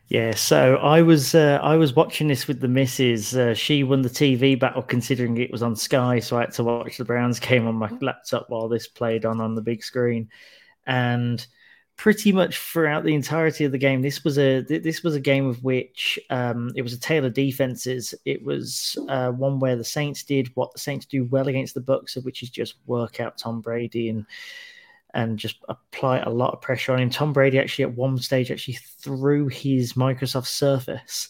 Yeah, 0.07 0.35
so 0.35 0.75
I 0.77 1.01
was 1.01 1.33
uh, 1.33 1.59
I 1.63 1.77
was 1.77 1.95
watching 1.95 2.27
this 2.27 2.47
with 2.47 2.59
the 2.59 2.67
missus. 2.67 3.35
Uh, 3.35 3.55
she 3.55 3.83
won 3.83 4.03
the 4.03 4.09
TV 4.09 4.59
battle, 4.59 4.83
considering 4.83 5.37
it 5.37 5.51
was 5.51 5.63
on 5.63 5.75
Sky, 5.75 6.19
so 6.19 6.37
I 6.37 6.41
had 6.41 6.51
to 6.53 6.63
watch 6.63 6.97
the 6.97 7.05
Browns 7.05 7.39
game 7.39 7.67
on 7.67 7.75
my 7.75 7.89
laptop 8.01 8.49
while 8.49 8.67
this 8.69 8.87
played 8.87 9.25
on 9.25 9.41
on 9.41 9.55
the 9.55 9.61
big 9.61 9.83
screen. 9.83 10.29
And 10.85 11.45
pretty 11.97 12.31
much 12.31 12.57
throughout 12.57 13.03
the 13.03 13.15
entirety 13.15 13.63
of 13.65 13.71
the 13.71 13.79
game, 13.79 14.03
this 14.03 14.23
was 14.23 14.37
a 14.37 14.61
this 14.61 15.01
was 15.01 15.15
a 15.15 15.19
game 15.19 15.47
of 15.47 15.63
which 15.63 16.19
um, 16.29 16.71
it 16.75 16.83
was 16.83 16.93
a 16.93 16.99
tale 16.99 17.25
of 17.25 17.33
defenses. 17.33 18.13
It 18.25 18.43
was 18.43 18.95
uh, 19.09 19.31
one 19.31 19.59
where 19.59 19.75
the 19.75 19.83
Saints 19.83 20.23
did 20.23 20.51
what 20.55 20.71
the 20.71 20.79
Saints 20.79 21.07
do 21.07 21.25
well 21.25 21.47
against 21.47 21.73
the 21.73 21.81
Bucs, 21.81 22.23
which 22.23 22.43
is 22.43 22.51
just 22.51 22.75
work 22.85 23.19
out 23.19 23.39
Tom 23.39 23.59
Brady 23.59 24.09
and 24.09 24.27
and 25.15 25.39
just 25.39 25.63
apply 25.69 26.19
a 26.19 26.29
lot 26.29 26.53
of 26.53 26.61
pressure 26.61 26.93
on 26.93 26.99
him. 26.99 27.09
Tom 27.09 27.33
Brady 27.33 27.57
actually 27.57 27.85
at 27.85 27.95
one 27.95 28.17
stage 28.17 28.51
actually 28.51 28.77
threw 28.99 29.47
his 29.47 29.93
Microsoft 29.93 30.47
Surface 30.47 31.29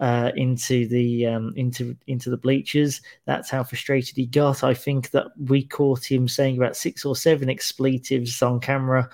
uh, 0.00 0.30
into 0.36 0.86
the 0.86 1.26
um, 1.26 1.52
into 1.56 1.96
into 2.06 2.30
the 2.30 2.36
bleachers. 2.36 3.00
That's 3.24 3.50
how 3.50 3.64
frustrated 3.64 4.16
he 4.16 4.26
got. 4.26 4.62
I 4.62 4.74
think 4.74 5.10
that 5.10 5.28
we 5.38 5.64
caught 5.64 6.08
him 6.08 6.28
saying 6.28 6.58
about 6.58 6.76
six 6.76 7.04
or 7.04 7.16
seven 7.16 7.48
expletives 7.48 8.42
on 8.42 8.60
camera. 8.60 9.08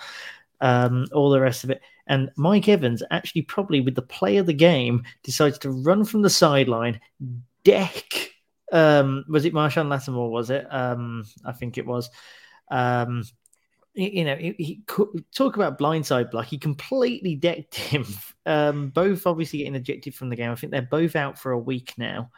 Um, 0.60 1.06
all 1.12 1.30
the 1.30 1.40
rest 1.40 1.62
of 1.62 1.70
it. 1.70 1.80
And 2.08 2.30
Mike 2.36 2.68
Evans 2.68 3.02
actually 3.12 3.42
probably 3.42 3.80
with 3.80 3.94
the 3.94 4.02
play 4.02 4.38
of 4.38 4.46
the 4.46 4.52
game 4.52 5.04
decides 5.22 5.58
to 5.58 5.70
run 5.70 6.04
from 6.04 6.22
the 6.22 6.30
sideline, 6.30 6.98
deck. 7.62 8.32
Um, 8.72 9.24
was 9.28 9.44
it 9.44 9.54
Marshon 9.54 9.88
Lattimore? 9.88 10.30
Was 10.30 10.50
it? 10.50 10.66
Um, 10.70 11.24
I 11.44 11.52
think 11.52 11.78
it 11.78 11.86
was. 11.86 12.10
You 13.94 14.24
know, 14.24 14.36
he, 14.36 14.54
he 14.58 14.82
talk 14.86 15.56
about 15.56 15.78
blindside 15.78 16.30
block. 16.30 16.46
He 16.46 16.58
completely 16.58 17.34
decked 17.34 17.74
him. 17.76 18.06
Um, 18.46 18.90
both 18.90 19.26
obviously 19.26 19.60
getting 19.60 19.74
ejected 19.74 20.14
from 20.14 20.28
the 20.30 20.36
game. 20.36 20.50
I 20.50 20.54
think 20.54 20.72
they're 20.72 20.82
both 20.82 21.16
out 21.16 21.38
for 21.38 21.52
a 21.52 21.58
week 21.58 21.94
now. 21.98 22.30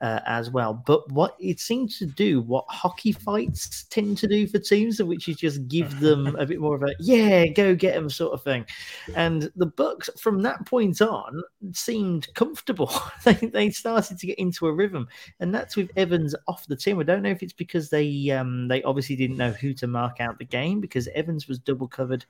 Uh, 0.00 0.20
as 0.26 0.50
well. 0.50 0.82
But 0.86 1.10
what 1.12 1.36
it 1.38 1.60
seems 1.60 1.98
to 1.98 2.06
do, 2.06 2.40
what 2.42 2.66
hockey 2.68 3.12
fights 3.12 3.84
tend 3.84 4.18
to 4.18 4.26
do 4.26 4.46
for 4.46 4.58
teams, 4.58 5.00
which 5.00 5.28
is 5.28 5.36
just 5.36 5.66
give 5.68 6.00
them 6.00 6.34
a 6.38 6.44
bit 6.44 6.60
more 6.60 6.74
of 6.74 6.82
a 6.82 6.94
yeah, 6.98 7.46
go 7.46 7.74
get 7.74 7.94
them 7.94 8.10
sort 8.10 8.34
of 8.34 8.42
thing. 8.42 8.66
And 9.14 9.50
the 9.56 9.68
Bucs 9.68 10.10
from 10.18 10.42
that 10.42 10.66
point 10.66 11.00
on 11.00 11.42
seemed 11.72 12.32
comfortable. 12.34 12.92
they 13.24 13.34
they 13.34 13.70
started 13.70 14.18
to 14.18 14.26
get 14.26 14.38
into 14.38 14.66
a 14.66 14.72
rhythm, 14.74 15.08
and 15.40 15.54
that's 15.54 15.76
with 15.76 15.90
Evans 15.96 16.34
off 16.48 16.66
the 16.66 16.76
team. 16.76 16.98
I 16.98 17.04
don't 17.04 17.22
know 17.22 17.30
if 17.30 17.42
it's 17.42 17.52
because 17.52 17.88
they 17.88 18.30
um 18.30 18.68
they 18.68 18.82
obviously 18.82 19.16
didn't 19.16 19.38
know 19.38 19.52
who 19.52 19.72
to 19.74 19.86
mark 19.86 20.20
out 20.20 20.38
the 20.38 20.44
game 20.44 20.80
because 20.80 21.08
Evans 21.14 21.48
was 21.48 21.60
double 21.60 21.88
covered 21.88 22.26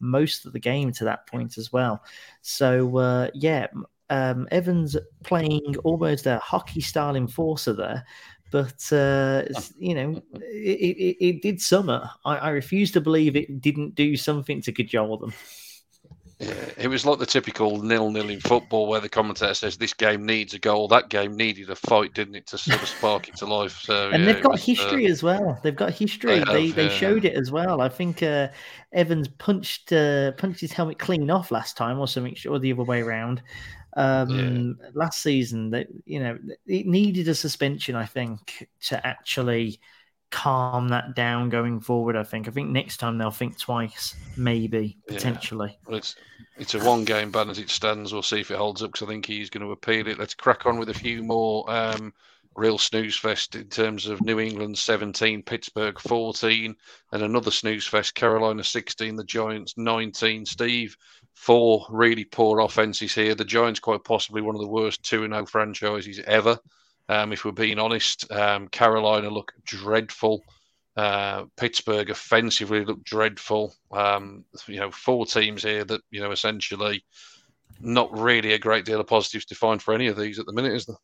most 0.00 0.46
of 0.46 0.52
the 0.52 0.60
game 0.60 0.92
to 0.92 1.04
that 1.04 1.26
point 1.26 1.58
as 1.58 1.72
well. 1.72 2.02
So 2.42 2.96
uh, 2.96 3.30
yeah, 3.34 3.66
um, 4.10 4.48
Evans 4.50 4.96
playing 5.24 5.76
almost 5.84 6.26
a 6.26 6.38
hockey 6.38 6.80
style 6.80 7.16
enforcer 7.16 7.72
there. 7.72 8.04
But 8.50 8.90
uh, 8.92 9.44
you 9.78 9.94
know, 9.94 10.22
it, 10.34 10.96
it, 10.96 11.24
it 11.24 11.42
did 11.42 11.60
summer. 11.60 12.10
I, 12.24 12.36
I, 12.36 12.48
refuse 12.50 12.90
to 12.92 13.00
believe 13.00 13.36
it 13.36 13.60
didn't 13.60 13.94
do 13.94 14.16
something 14.16 14.62
to 14.62 14.72
cajole 14.72 15.18
them. 15.18 15.34
Yeah, 16.38 16.54
it 16.76 16.86
was 16.86 17.04
like 17.04 17.18
the 17.18 17.26
typical 17.26 17.82
nil-nil 17.82 18.30
in 18.30 18.38
football, 18.38 18.86
where 18.86 19.00
the 19.00 19.08
commentator 19.08 19.54
says 19.54 19.76
this 19.76 19.92
game 19.92 20.24
needs 20.24 20.54
a 20.54 20.60
goal. 20.60 20.86
That 20.86 21.08
game 21.08 21.36
needed 21.36 21.68
a 21.68 21.74
fight, 21.74 22.14
didn't 22.14 22.36
it, 22.36 22.46
to 22.48 22.58
sort 22.58 22.80
of 22.80 22.86
spark 22.88 23.28
it 23.28 23.34
to 23.38 23.46
life? 23.46 23.80
So, 23.82 24.10
and 24.10 24.24
yeah, 24.24 24.32
they've 24.32 24.42
got 24.42 24.52
was, 24.52 24.64
history 24.64 25.06
uh, 25.06 25.10
as 25.10 25.22
well. 25.24 25.58
They've 25.64 25.74
got 25.74 25.92
history. 25.92 26.34
They 26.34 26.38
have, 26.38 26.48
they 26.48 26.70
they 26.70 26.84
yeah. 26.84 26.90
showed 26.90 27.24
it 27.24 27.34
as 27.34 27.50
well. 27.50 27.80
I 27.80 27.88
think 27.88 28.22
uh, 28.22 28.48
Evans 28.92 29.26
punched 29.26 29.92
uh, 29.92 30.30
punched 30.32 30.60
his 30.60 30.72
helmet 30.72 31.00
clean 31.00 31.28
off 31.28 31.50
last 31.50 31.76
time, 31.76 31.98
or 31.98 32.06
something, 32.06 32.36
or 32.48 32.60
the 32.60 32.72
other 32.72 32.84
way 32.84 33.02
around. 33.02 33.42
Um, 33.96 34.78
Last 34.94 35.22
season, 35.22 35.70
that 35.70 35.88
you 36.04 36.20
know, 36.20 36.38
it 36.66 36.86
needed 36.86 37.28
a 37.28 37.34
suspension. 37.34 37.94
I 37.96 38.06
think 38.06 38.68
to 38.82 39.06
actually 39.06 39.80
calm 40.30 40.88
that 40.88 41.14
down 41.14 41.48
going 41.48 41.80
forward. 41.80 42.16
I 42.16 42.22
think. 42.24 42.48
I 42.48 42.50
think 42.50 42.70
next 42.70 42.98
time 42.98 43.18
they'll 43.18 43.30
think 43.30 43.58
twice, 43.58 44.14
maybe 44.36 44.98
Yeah. 45.08 45.14
potentially. 45.14 45.78
Well, 45.86 45.96
it's 45.96 46.14
it's 46.58 46.74
a 46.74 46.80
one 46.80 47.04
game 47.04 47.30
ban 47.30 47.50
as 47.50 47.58
it 47.58 47.70
stands. 47.70 48.12
We'll 48.12 48.22
see 48.22 48.40
if 48.40 48.50
it 48.50 48.58
holds 48.58 48.82
up 48.82 48.92
because 48.92 49.06
I 49.06 49.10
think 49.10 49.26
he's 49.26 49.50
going 49.50 49.64
to 49.64 49.72
appeal 49.72 50.06
it. 50.08 50.18
Let's 50.18 50.34
crack 50.34 50.66
on 50.66 50.78
with 50.78 50.88
a 50.88 50.94
few 50.94 51.22
more 51.22 51.70
um, 51.70 52.12
real 52.56 52.78
snooze 52.78 53.16
fest 53.16 53.54
in 53.54 53.68
terms 53.68 54.06
of 54.06 54.20
New 54.22 54.40
England 54.40 54.76
17, 54.76 55.42
Pittsburgh 55.44 55.98
14, 56.00 56.74
and 57.12 57.22
another 57.22 57.52
snooze 57.52 57.86
fest, 57.86 58.14
Carolina 58.14 58.64
16, 58.64 59.14
the 59.16 59.24
Giants 59.24 59.74
19. 59.76 60.44
Steve, 60.44 60.96
four 61.38 61.86
really 61.88 62.24
poor 62.24 62.58
offenses 62.58 63.14
here. 63.14 63.34
The 63.34 63.44
Giants 63.44 63.78
quite 63.78 64.02
possibly 64.02 64.42
one 64.42 64.56
of 64.56 64.60
the 64.60 64.66
worst 64.66 65.04
2 65.04 65.28
0 65.28 65.46
franchises 65.46 66.20
ever. 66.26 66.58
Um, 67.08 67.32
if 67.32 67.44
we're 67.44 67.52
being 67.52 67.78
honest, 67.78 68.30
um, 68.32 68.68
Carolina 68.68 69.30
look 69.30 69.52
dreadful. 69.64 70.42
Uh, 70.96 71.44
Pittsburgh 71.56 72.10
offensively 72.10 72.84
look 72.84 73.04
dreadful. 73.04 73.72
Um, 73.92 74.44
you 74.66 74.80
know, 74.80 74.90
four 74.90 75.26
teams 75.26 75.62
here 75.62 75.84
that 75.84 76.00
you 76.10 76.20
know 76.20 76.32
essentially 76.32 77.04
not 77.80 78.18
really 78.18 78.52
a 78.52 78.58
great 78.58 78.84
deal 78.84 79.00
of 79.00 79.06
positives 79.06 79.44
to 79.46 79.54
find 79.54 79.80
for 79.80 79.94
any 79.94 80.08
of 80.08 80.18
these 80.18 80.40
at 80.40 80.46
the 80.46 80.52
minute, 80.52 80.72
is 80.72 80.86
there? 80.86 80.96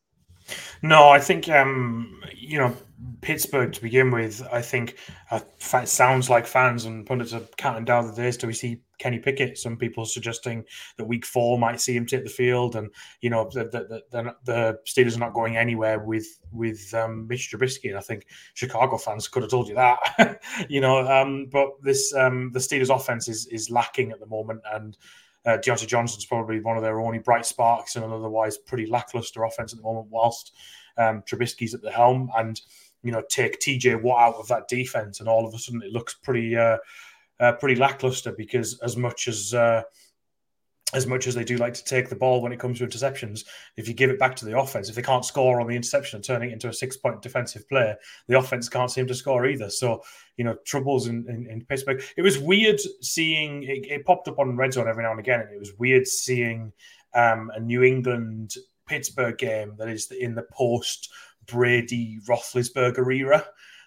No, 0.81 1.09
I 1.09 1.19
think 1.19 1.49
um, 1.49 2.21
you 2.35 2.57
know 2.57 2.75
Pittsburgh 3.21 3.73
to 3.73 3.81
begin 3.81 4.11
with. 4.11 4.45
I 4.51 4.61
think 4.61 4.97
uh, 5.31 5.39
sounds 5.57 6.29
like 6.29 6.45
fans 6.45 6.85
and 6.85 7.05
pundits 7.05 7.33
are 7.33 7.41
counting 7.57 7.85
down 7.85 8.07
the 8.07 8.13
days 8.13 8.37
till 8.37 8.47
we 8.47 8.53
see 8.53 8.81
Kenny 8.99 9.19
Pickett. 9.19 9.57
Some 9.57 9.77
people 9.77 10.05
suggesting 10.05 10.63
that 10.97 11.05
Week 11.05 11.25
Four 11.25 11.57
might 11.57 11.81
see 11.81 11.95
him 11.95 12.05
take 12.05 12.23
the 12.23 12.29
field, 12.29 12.75
and 12.75 12.89
you 13.21 13.29
know 13.29 13.49
the 13.51 13.65
the, 13.65 14.03
the, 14.11 14.35
the 14.43 14.79
Steelers 14.85 15.15
are 15.15 15.19
not 15.19 15.33
going 15.33 15.57
anywhere 15.57 15.99
with 15.99 16.27
with 16.51 16.93
um, 16.93 17.27
Mitch 17.27 17.51
Trubisky. 17.51 17.89
And 17.89 17.97
I 17.97 18.01
think 18.01 18.27
Chicago 18.53 18.97
fans 18.97 19.27
could 19.27 19.43
have 19.43 19.51
told 19.51 19.67
you 19.67 19.75
that, 19.75 20.41
you 20.69 20.81
know. 20.81 20.99
Um, 21.07 21.47
but 21.51 21.69
this 21.81 22.13
um, 22.13 22.51
the 22.51 22.59
Steelers' 22.59 22.95
offense 22.95 23.27
is 23.27 23.47
is 23.47 23.69
lacking 23.69 24.11
at 24.11 24.19
the 24.19 24.27
moment, 24.27 24.61
and 24.73 24.97
uh, 25.45 25.57
Diontae 25.57 25.87
Johnson's 25.87 26.25
probably 26.25 26.59
one 26.59 26.77
of 26.77 26.83
their 26.83 26.99
only 26.99 27.19
bright 27.19 27.45
sparks 27.45 27.95
in 27.95 28.03
an 28.03 28.11
otherwise 28.11 28.57
pretty 28.57 28.85
lackluster 28.85 29.43
offense 29.43 29.73
at 29.73 29.77
the 29.77 29.83
moment, 29.83 30.07
whilst 30.09 30.53
um, 30.97 31.21
Trubisky's 31.21 31.73
at 31.73 31.81
the 31.81 31.91
helm. 31.91 32.31
And, 32.37 32.59
you 33.03 33.11
know, 33.11 33.23
take 33.29 33.59
TJ 33.59 34.01
Watt 34.01 34.21
out 34.21 34.35
of 34.35 34.47
that 34.47 34.67
defense, 34.67 35.19
and 35.19 35.29
all 35.29 35.45
of 35.45 35.53
a 35.53 35.59
sudden 35.59 35.81
it 35.83 35.91
looks 35.91 36.15
pretty, 36.15 36.55
uh, 36.55 36.77
uh, 37.39 37.53
pretty 37.53 37.75
lackluster 37.75 38.31
because 38.31 38.79
as 38.79 38.97
much 38.97 39.27
as 39.27 39.53
uh, 39.53 39.83
as 40.93 41.07
much 41.07 41.25
as 41.25 41.33
they 41.33 41.43
do 41.43 41.57
like 41.57 41.73
to 41.73 41.83
take 41.83 42.09
the 42.09 42.15
ball 42.15 42.41
when 42.41 42.51
it 42.51 42.59
comes 42.59 42.77
to 42.77 42.85
interceptions, 42.85 43.43
if 43.75 43.87
you 43.87 43.93
give 43.93 44.11
it 44.11 44.19
back 44.19 44.35
to 44.35 44.45
the 44.45 44.57
offense, 44.57 44.87
if 44.87 44.95
they 44.95 45.01
can't 45.01 45.25
score 45.25 45.59
on 45.59 45.67
the 45.67 45.75
interception 45.75 46.17
and 46.17 46.23
turn 46.23 46.43
it 46.43 46.53
into 46.53 46.69
a 46.69 46.73
six 46.73 46.95
point 46.95 47.21
defensive 47.21 47.67
play, 47.67 47.95
the 48.27 48.37
offense 48.37 48.69
can't 48.69 48.91
seem 48.91 49.07
to 49.07 49.15
score 49.15 49.47
either. 49.47 49.69
So, 49.69 50.03
you 50.37 50.45
know, 50.45 50.55
troubles 50.65 51.07
in, 51.07 51.25
in, 51.27 51.47
in 51.49 51.65
Pittsburgh. 51.65 52.03
It 52.15 52.21
was 52.21 52.37
weird 52.37 52.79
seeing 53.01 53.63
it, 53.63 53.87
it, 53.87 54.05
popped 54.05 54.27
up 54.27 54.37
on 54.37 54.57
Red 54.57 54.73
Zone 54.73 54.87
every 54.87 55.03
now 55.03 55.11
and 55.11 55.19
again, 55.19 55.41
and 55.41 55.51
it 55.51 55.59
was 55.59 55.73
weird 55.79 56.07
seeing 56.07 56.71
um, 57.15 57.51
a 57.55 57.59
New 57.59 57.81
England 57.81 58.53
Pittsburgh 58.85 59.37
game 59.37 59.73
that 59.79 59.89
is 59.89 60.11
in 60.11 60.35
the 60.35 60.45
post 60.51 61.09
Brady 61.47 62.19
Roethlisberger 62.27 63.13
era. 63.15 63.45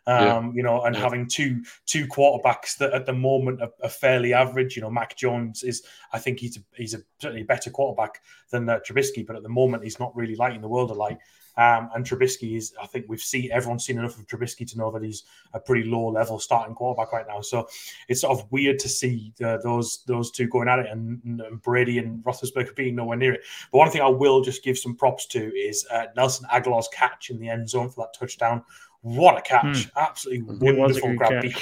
Um, 0.09 0.24
Yeah. 0.24 0.52
you 0.54 0.62
know, 0.62 0.82
and 0.84 0.94
Yeah. 0.96 1.02
having 1.02 1.28
two 1.28 1.62
two 1.84 2.06
quarterbacks 2.06 2.78
that 2.78 2.94
at 2.94 3.04
the 3.06 3.12
moment 3.12 3.61
are, 3.62 3.72
are 3.82 3.90
fairly 3.90 4.32
average. 4.32 4.74
You 4.74 4.82
know, 4.82 4.90
Mac 4.90 5.16
Jones 5.16 5.62
is, 5.62 5.82
I 6.12 6.18
think 6.18 6.40
he's 6.40 6.56
a, 6.56 6.61
he's 6.74 6.94
a 6.94 7.00
certainly 7.20 7.42
a 7.42 7.44
better 7.54 7.70
quarterback 7.70 8.22
than 8.50 8.68
uh, 8.68 8.78
Trubisky, 8.86 9.26
but 9.26 9.36
at 9.36 9.42
the 9.42 9.48
moment 9.61 9.84
he's 9.84 10.00
not 10.00 10.16
really 10.16 10.34
lighting 10.34 10.62
the 10.62 10.68
world 10.68 10.90
alight. 10.90 11.18
Um, 11.59 11.90
and 11.92 12.06
Trubisky 12.06 12.56
is, 12.56 12.72
I 12.80 12.86
think 12.86 13.06
we've 13.09 13.20
seen 13.20 13.50
everyone's 13.50 13.84
seen 13.84 13.98
enough 13.98 14.16
of 14.16 14.28
Trubisky 14.28 14.64
to 14.70 14.78
know 14.78 14.92
that 14.92 15.02
he's 15.02 15.24
a 15.54 15.59
pretty 15.59 15.90
low 15.90 16.06
level 16.06 16.38
starting 16.38 16.72
quarterback 16.72 17.12
right 17.12 17.26
now. 17.26 17.40
So 17.40 17.66
it's 18.09 18.20
sort 18.20 18.38
of 18.38 18.50
weird 18.52 18.78
to 18.78 18.88
see 18.88 19.34
uh, 19.44 19.59
those 19.64 20.04
those 20.06 20.30
two 20.30 20.46
going 20.46 20.68
at 20.68 20.78
it, 20.78 20.86
and, 20.86 21.20
and 21.24 21.61
Brady 21.61 21.98
and 21.98 22.22
Roethlisberger 22.22 22.76
being 22.76 22.94
nowhere 22.94 23.16
near 23.16 23.32
it. 23.32 23.40
But 23.72 23.78
one 23.78 23.90
thing 23.90 24.02
I 24.02 24.09
will 24.09 24.40
just 24.40 24.62
give 24.62 24.78
some 24.78 24.94
props 24.94 25.26
to 25.34 25.52
is 25.56 25.84
uh, 25.90 26.06
Nelson 26.16 26.46
Agholor's 26.48 26.88
catch 26.92 27.30
in 27.30 27.40
the 27.40 27.48
end 27.48 27.68
zone 27.68 27.90
for 27.90 28.04
that 28.04 28.14
touchdown. 28.16 28.62
What 29.03 29.38
a 29.38 29.42
catch! 29.42 29.88
Absolutely 29.96 30.68
It 30.68 30.76
was 30.76 30.76
a 30.76 30.80
wonderful 30.80 31.16
grab 31.16 31.42
be- 31.42 31.55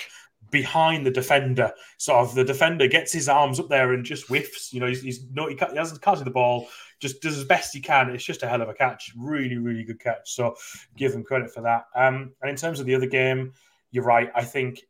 behind 0.50 1.04
the 1.04 1.10
defender. 1.10 1.72
Sort 1.98 2.26
of 2.26 2.34
the 2.34 2.44
defender 2.44 2.86
gets 2.88 3.12
his 3.12 3.28
arms 3.28 3.60
up 3.60 3.68
there 3.68 3.92
and 3.92 4.04
just 4.04 4.28
whiffs. 4.28 4.72
You 4.72 4.80
know, 4.80 4.86
he's, 4.86 5.02
he's 5.02 5.24
no, 5.32 5.48
he, 5.48 5.54
he 5.54 5.76
hasn't 5.76 6.02
catches 6.02 6.24
the 6.24 6.30
ball. 6.30 6.68
Just 6.98 7.20
does 7.20 7.36
as 7.36 7.44
best 7.44 7.74
he 7.74 7.80
can. 7.80 8.10
It's 8.10 8.24
just 8.24 8.42
a 8.42 8.48
hell 8.48 8.62
of 8.62 8.68
a 8.68 8.74
catch. 8.74 9.12
Really, 9.16 9.58
really 9.58 9.84
good 9.84 10.00
catch. 10.00 10.32
So 10.32 10.56
give 10.96 11.12
them 11.12 11.24
credit 11.24 11.52
for 11.52 11.60
that. 11.62 11.84
Um, 11.94 12.32
and 12.40 12.50
in 12.50 12.56
terms 12.56 12.80
of 12.80 12.86
the 12.86 12.94
other 12.94 13.06
game, 13.06 13.52
you're 13.90 14.04
right. 14.04 14.30
I 14.34 14.44
think 14.44 14.80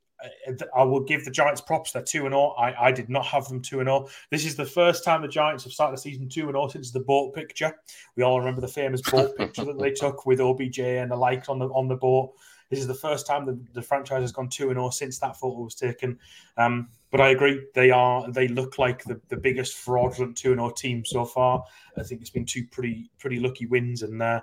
I 0.74 0.82
will 0.82 1.00
give 1.00 1.24
the 1.24 1.30
Giants 1.30 1.60
props. 1.60 1.92
They're 1.92 2.02
two 2.02 2.26
and 2.26 2.32
zero. 2.32 2.54
I, 2.58 2.86
I 2.88 2.92
did 2.92 3.08
not 3.08 3.26
have 3.26 3.48
them 3.48 3.60
two 3.60 3.80
and 3.80 3.86
zero. 3.86 4.08
This 4.30 4.46
is 4.46 4.56
the 4.56 4.64
first 4.64 5.04
time 5.04 5.22
the 5.22 5.28
Giants 5.28 5.64
have 5.64 5.72
started 5.72 5.96
the 5.96 6.00
season 6.00 6.28
two 6.28 6.42
and 6.42 6.52
zero 6.52 6.68
since 6.68 6.90
the 6.90 7.00
boat 7.00 7.34
picture. 7.34 7.74
We 8.16 8.22
all 8.22 8.38
remember 8.38 8.60
the 8.60 8.68
famous 8.68 9.02
boat 9.02 9.36
picture 9.38 9.64
that 9.64 9.78
they 9.78 9.90
took 9.90 10.26
with 10.26 10.40
OBJ 10.40 10.78
and 10.78 11.10
the 11.10 11.16
like 11.16 11.48
on 11.48 11.58
the 11.58 11.66
on 11.68 11.88
the 11.88 11.96
boat. 11.96 12.32
This 12.70 12.80
is 12.80 12.86
the 12.86 12.94
first 12.94 13.26
time 13.26 13.46
the, 13.46 13.58
the 13.74 13.82
franchise 13.82 14.22
has 14.22 14.32
gone 14.32 14.48
two 14.48 14.70
and 14.70 14.76
zero 14.76 14.90
since 14.90 15.18
that 15.18 15.36
photo 15.36 15.60
was 15.62 15.74
taken. 15.74 16.18
Um, 16.56 16.88
but 17.10 17.20
I 17.20 17.28
agree, 17.30 17.64
they 17.74 17.90
are 17.90 18.30
they 18.30 18.48
look 18.48 18.78
like 18.78 19.04
the, 19.04 19.20
the 19.28 19.36
biggest 19.36 19.76
fraudulent 19.76 20.36
two 20.36 20.52
and 20.52 20.60
zero 20.60 20.70
team 20.70 21.04
so 21.04 21.24
far. 21.24 21.64
I 21.96 22.02
think 22.02 22.20
it's 22.20 22.30
been 22.30 22.46
two 22.46 22.66
pretty 22.66 23.10
pretty 23.18 23.38
lucky 23.38 23.66
wins, 23.66 24.02
and 24.02 24.20
uh, 24.20 24.40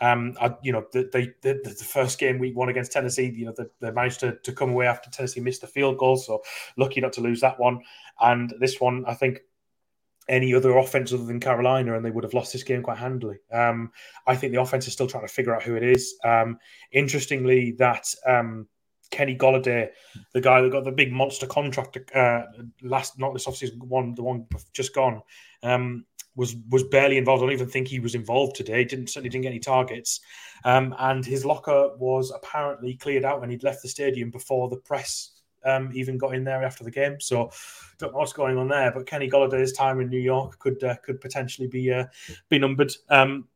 um, 0.00 0.34
I, 0.40 0.54
you 0.62 0.72
know, 0.72 0.84
the, 0.92 1.08
they 1.12 1.32
the, 1.42 1.60
the 1.62 1.84
first 1.84 2.18
game 2.18 2.38
week 2.38 2.56
one 2.56 2.68
against 2.68 2.92
Tennessee, 2.92 3.32
you 3.34 3.46
know, 3.46 3.54
they, 3.56 3.64
they 3.80 3.90
managed 3.90 4.20
to, 4.20 4.36
to 4.42 4.52
come 4.52 4.70
away 4.70 4.86
after 4.86 5.10
Tennessee 5.10 5.40
missed 5.40 5.60
the 5.62 5.66
field 5.66 5.98
goal, 5.98 6.16
so 6.16 6.42
lucky 6.76 7.00
not 7.00 7.12
to 7.14 7.20
lose 7.20 7.40
that 7.40 7.58
one. 7.58 7.80
And 8.20 8.52
this 8.60 8.80
one, 8.80 9.04
I 9.06 9.14
think 9.14 9.40
any 10.28 10.54
other 10.54 10.76
offense 10.76 11.12
other 11.12 11.24
than 11.24 11.40
Carolina, 11.40 11.96
and 11.96 12.04
they 12.04 12.10
would 12.10 12.24
have 12.24 12.34
lost 12.34 12.52
this 12.52 12.64
game 12.64 12.82
quite 12.82 12.98
handily. 12.98 13.36
Um, 13.52 13.92
I 14.26 14.36
think 14.36 14.52
the 14.52 14.60
offense 14.60 14.86
is 14.86 14.92
still 14.92 15.06
trying 15.06 15.26
to 15.26 15.32
figure 15.32 15.54
out 15.54 15.62
who 15.62 15.76
it 15.76 15.82
is. 15.82 16.16
Um, 16.24 16.58
interestingly, 16.92 17.72
that 17.78 18.12
um, 18.26 18.66
Kenny 19.10 19.36
Golladay, 19.36 19.90
the 20.32 20.40
guy 20.40 20.60
that 20.60 20.72
got 20.72 20.84
the 20.84 20.92
big 20.92 21.12
monster 21.12 21.46
contract 21.46 21.98
uh, 22.14 22.42
last, 22.82 23.18
not 23.18 23.32
this 23.32 23.46
offseason, 23.46 23.78
one 23.78 24.14
the 24.14 24.22
one 24.22 24.46
just 24.72 24.94
gone, 24.94 25.22
um, 25.62 26.04
was 26.36 26.54
was 26.70 26.84
barely 26.84 27.16
involved. 27.16 27.42
I 27.42 27.46
don't 27.46 27.54
even 27.54 27.68
think 27.68 27.88
he 27.88 28.00
was 28.00 28.14
involved 28.14 28.54
today. 28.54 28.84
Didn't 28.84 29.08
certainly 29.08 29.30
didn't 29.30 29.42
get 29.42 29.50
any 29.50 29.58
targets, 29.58 30.20
um, 30.64 30.94
and 30.98 31.24
his 31.24 31.44
locker 31.44 31.96
was 31.96 32.30
apparently 32.30 32.94
cleared 32.94 33.24
out, 33.24 33.42
and 33.42 33.50
he'd 33.50 33.64
left 33.64 33.82
the 33.82 33.88
stadium 33.88 34.30
before 34.30 34.68
the 34.68 34.76
press 34.76 35.36
um, 35.66 35.90
even 35.92 36.16
got 36.16 36.34
in 36.34 36.44
there 36.44 36.64
after 36.64 36.84
the 36.84 36.90
game. 36.90 37.20
So 37.20 37.50
don't 37.98 38.12
know 38.12 38.18
what's 38.18 38.32
going 38.32 38.56
on 38.56 38.68
there. 38.68 38.92
But 38.92 39.06
Kenny 39.06 39.28
Golladay's 39.28 39.72
time 39.72 40.00
in 40.00 40.08
New 40.08 40.20
York 40.20 40.58
could 40.58 40.82
uh, 40.82 40.96
could 40.96 41.20
potentially 41.20 41.68
be 41.68 41.92
uh, 41.92 42.06
be 42.48 42.58
numbered. 42.58 42.92
Um, 43.10 43.48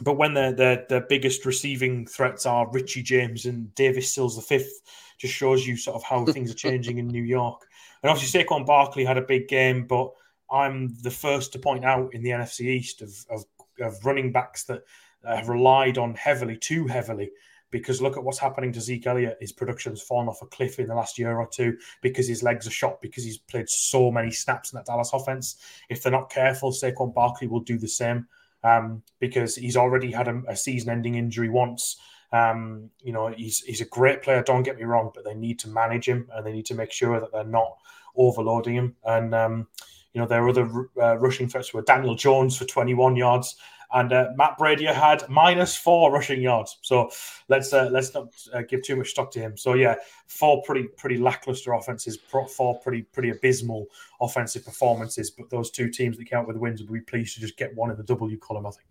but 0.00 0.14
when 0.14 0.34
their, 0.34 0.52
their 0.52 0.86
their 0.88 1.00
biggest 1.02 1.44
receiving 1.44 2.06
threats 2.06 2.46
are 2.46 2.70
Richie 2.70 3.02
James 3.02 3.46
and 3.46 3.74
David 3.74 4.04
Sills 4.04 4.36
the 4.36 4.42
fifth, 4.42 4.82
just 5.18 5.34
shows 5.34 5.66
you 5.66 5.76
sort 5.76 5.96
of 5.96 6.02
how 6.02 6.24
things 6.32 6.50
are 6.50 6.54
changing 6.54 6.98
in 6.98 7.08
New 7.08 7.24
York. 7.24 7.66
And 8.02 8.10
obviously 8.10 8.42
Saquon 8.42 8.66
Barkley 8.66 9.04
had 9.04 9.18
a 9.18 9.22
big 9.22 9.48
game, 9.48 9.86
but 9.86 10.12
I'm 10.52 10.94
the 11.02 11.10
first 11.10 11.52
to 11.52 11.58
point 11.58 11.84
out 11.84 12.12
in 12.14 12.22
the 12.22 12.30
NFC 12.30 12.66
East 12.66 13.02
of, 13.02 13.12
of, 13.30 13.44
of 13.80 14.04
running 14.04 14.32
backs 14.32 14.64
that 14.64 14.82
have 15.24 15.48
relied 15.48 15.98
on 15.98 16.14
heavily, 16.14 16.56
too 16.56 16.86
heavily. 16.86 17.30
Because 17.70 18.02
look 18.02 18.18
at 18.18 18.22
what's 18.24 18.38
happening 18.38 18.70
to 18.72 18.82
Zeke 18.82 19.06
Elliott. 19.06 19.38
His 19.40 19.52
production's 19.52 20.02
fallen 20.02 20.28
off 20.28 20.42
a 20.42 20.46
cliff 20.46 20.78
in 20.78 20.88
the 20.88 20.94
last 20.94 21.18
year 21.18 21.38
or 21.38 21.48
two 21.48 21.78
because 22.02 22.28
his 22.28 22.42
legs 22.42 22.66
are 22.66 22.70
shot, 22.70 23.00
because 23.00 23.24
he's 23.24 23.38
played 23.38 23.66
so 23.70 24.10
many 24.10 24.30
snaps 24.30 24.72
in 24.72 24.76
that 24.76 24.84
Dallas 24.84 25.12
offense. 25.14 25.56
If 25.88 26.02
they're 26.02 26.12
not 26.12 26.28
careful, 26.28 26.70
Saquon 26.70 27.14
Barkley 27.14 27.48
will 27.48 27.60
do 27.60 27.78
the 27.78 27.88
same 27.88 28.26
um, 28.62 29.02
because 29.20 29.56
he's 29.56 29.76
already 29.76 30.12
had 30.12 30.28
a, 30.28 30.42
a 30.48 30.56
season-ending 30.56 31.14
injury 31.14 31.48
once. 31.48 31.96
Um, 32.30 32.90
you 33.02 33.12
know, 33.12 33.28
he's 33.28 33.60
he's 33.60 33.80
a 33.80 33.86
great 33.86 34.22
player. 34.22 34.42
Don't 34.42 34.62
get 34.62 34.76
me 34.76 34.84
wrong, 34.84 35.10
but 35.14 35.24
they 35.24 35.34
need 35.34 35.58
to 35.60 35.68
manage 35.68 36.06
him 36.06 36.28
and 36.34 36.46
they 36.46 36.52
need 36.52 36.66
to 36.66 36.74
make 36.74 36.92
sure 36.92 37.20
that 37.20 37.32
they're 37.32 37.44
not 37.44 37.76
overloading 38.16 38.74
him. 38.74 38.96
And 39.04 39.34
um, 39.34 39.66
you 40.14 40.20
know, 40.20 40.26
their 40.26 40.48
other 40.48 40.88
uh, 41.00 41.16
rushing 41.18 41.48
threats 41.48 41.72
were 41.72 41.82
Daniel 41.82 42.14
Jones 42.14 42.56
for 42.56 42.64
21 42.64 43.16
yards, 43.16 43.56
and 43.92 44.12
uh, 44.12 44.30
Matt 44.36 44.58
Breida 44.58 44.92
had 44.92 45.28
minus 45.28 45.76
four 45.76 46.10
rushing 46.12 46.40
yards. 46.40 46.78
So 46.82 47.10
let's 47.48 47.72
uh, 47.72 47.88
let's 47.92 48.14
not 48.14 48.28
uh, 48.52 48.62
give 48.62 48.82
too 48.82 48.96
much 48.96 49.10
stock 49.10 49.30
to 49.32 49.40
him. 49.40 49.56
So 49.56 49.74
yeah, 49.74 49.96
four 50.26 50.62
pretty 50.62 50.84
pretty 50.84 51.18
lackluster 51.18 51.72
offenses, 51.72 52.18
four 52.48 52.80
pretty 52.80 53.02
pretty 53.02 53.30
abysmal 53.30 53.86
offensive 54.20 54.64
performances. 54.64 55.30
But 55.30 55.50
those 55.50 55.70
two 55.70 55.90
teams 55.90 56.16
that 56.18 56.28
count 56.28 56.48
with 56.48 56.56
wins 56.56 56.80
would 56.82 56.92
be 56.92 57.00
pleased 57.00 57.34
to 57.34 57.40
just 57.40 57.56
get 57.56 57.74
one 57.74 57.90
in 57.90 57.96
the 57.96 58.02
W 58.04 58.38
column. 58.38 58.66
I 58.66 58.70
think. 58.70 58.88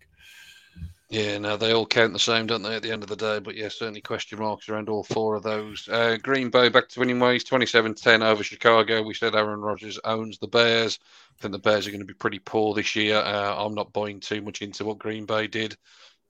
Yeah, 1.12 1.36
no, 1.36 1.58
they 1.58 1.74
all 1.74 1.84
count 1.84 2.14
the 2.14 2.18
same, 2.18 2.46
don't 2.46 2.62
they, 2.62 2.74
at 2.74 2.82
the 2.82 2.90
end 2.90 3.02
of 3.02 3.08
the 3.10 3.16
day? 3.16 3.38
But 3.38 3.54
yeah, 3.54 3.68
certainly 3.68 4.00
question 4.00 4.38
marks 4.38 4.70
around 4.70 4.88
all 4.88 5.04
four 5.04 5.34
of 5.34 5.42
those. 5.42 5.86
Uh, 5.86 6.16
Green 6.16 6.48
Bay 6.48 6.70
back 6.70 6.88
to 6.88 7.00
winning 7.00 7.20
ways, 7.20 7.44
27 7.44 7.94
10 7.94 8.22
over 8.22 8.42
Chicago. 8.42 9.02
We 9.02 9.12
said 9.12 9.34
Aaron 9.34 9.60
Rodgers 9.60 9.98
owns 10.04 10.38
the 10.38 10.48
Bears. 10.48 10.98
I 11.38 11.42
think 11.42 11.52
the 11.52 11.58
Bears 11.58 11.86
are 11.86 11.90
going 11.90 12.00
to 12.00 12.06
be 12.06 12.14
pretty 12.14 12.38
poor 12.38 12.72
this 12.74 12.96
year. 12.96 13.16
Uh, 13.16 13.54
I'm 13.62 13.74
not 13.74 13.92
buying 13.92 14.20
too 14.20 14.40
much 14.40 14.62
into 14.62 14.86
what 14.86 14.98
Green 14.98 15.26
Bay 15.26 15.48
did. 15.48 15.76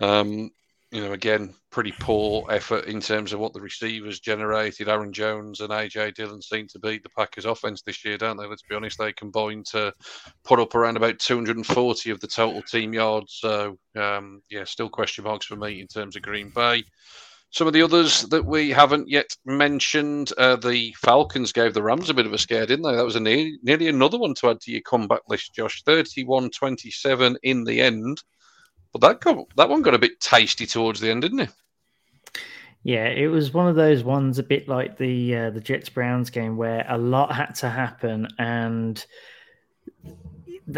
Um, 0.00 0.50
you 0.92 1.00
know, 1.00 1.12
again, 1.12 1.54
pretty 1.70 1.92
poor 1.98 2.44
effort 2.50 2.84
in 2.84 3.00
terms 3.00 3.32
of 3.32 3.40
what 3.40 3.54
the 3.54 3.60
receivers 3.60 4.20
generated. 4.20 4.90
Aaron 4.90 5.10
Jones 5.10 5.60
and 5.60 5.70
AJ 5.70 6.14
Dillon 6.14 6.42
seem 6.42 6.68
to 6.68 6.78
beat 6.78 7.02
the 7.02 7.08
Packers' 7.16 7.46
offense 7.46 7.80
this 7.80 8.04
year, 8.04 8.18
don't 8.18 8.36
they? 8.36 8.46
Let's 8.46 8.62
be 8.62 8.74
honest, 8.74 8.98
they 8.98 9.14
combined 9.14 9.64
to 9.66 9.94
put 10.44 10.60
up 10.60 10.74
around 10.74 10.98
about 10.98 11.18
240 11.18 12.10
of 12.10 12.20
the 12.20 12.26
total 12.26 12.60
team 12.60 12.92
yards. 12.92 13.38
So, 13.40 13.78
um, 13.96 14.42
yeah, 14.50 14.64
still 14.64 14.90
question 14.90 15.24
marks 15.24 15.46
for 15.46 15.56
me 15.56 15.80
in 15.80 15.86
terms 15.86 16.14
of 16.14 16.22
Green 16.22 16.50
Bay. 16.50 16.84
Some 17.52 17.66
of 17.66 17.72
the 17.72 17.82
others 17.82 18.22
that 18.28 18.44
we 18.44 18.70
haven't 18.70 19.08
yet 19.08 19.34
mentioned, 19.46 20.30
uh, 20.36 20.56
the 20.56 20.94
Falcons 20.98 21.52
gave 21.52 21.72
the 21.72 21.82
Rams 21.82 22.10
a 22.10 22.14
bit 22.14 22.26
of 22.26 22.34
a 22.34 22.38
scare, 22.38 22.66
didn't 22.66 22.84
they? 22.84 22.96
That 22.96 23.04
was 23.04 23.16
a 23.16 23.20
nearly, 23.20 23.58
nearly 23.62 23.88
another 23.88 24.18
one 24.18 24.34
to 24.34 24.50
add 24.50 24.60
to 24.60 24.70
your 24.70 24.82
comeback 24.82 25.22
list, 25.26 25.54
Josh. 25.54 25.82
31 25.84 26.50
27 26.50 27.38
in 27.42 27.64
the 27.64 27.80
end. 27.80 28.22
But 28.92 29.00
that 29.00 29.20
got, 29.20 29.46
that 29.56 29.68
one 29.68 29.82
got 29.82 29.94
a 29.94 29.98
bit 29.98 30.20
tasty 30.20 30.66
towards 30.66 31.00
the 31.00 31.10
end, 31.10 31.22
didn't 31.22 31.40
it? 31.40 31.50
Yeah, 32.84 33.06
it 33.06 33.28
was 33.28 33.54
one 33.54 33.68
of 33.68 33.76
those 33.76 34.02
ones, 34.02 34.38
a 34.38 34.42
bit 34.42 34.68
like 34.68 34.98
the 34.98 35.36
uh, 35.36 35.50
the 35.50 35.60
Jets 35.60 35.88
Browns 35.88 36.30
game, 36.30 36.56
where 36.56 36.84
a 36.88 36.98
lot 36.98 37.32
had 37.32 37.54
to 37.56 37.70
happen, 37.70 38.26
and 38.38 39.04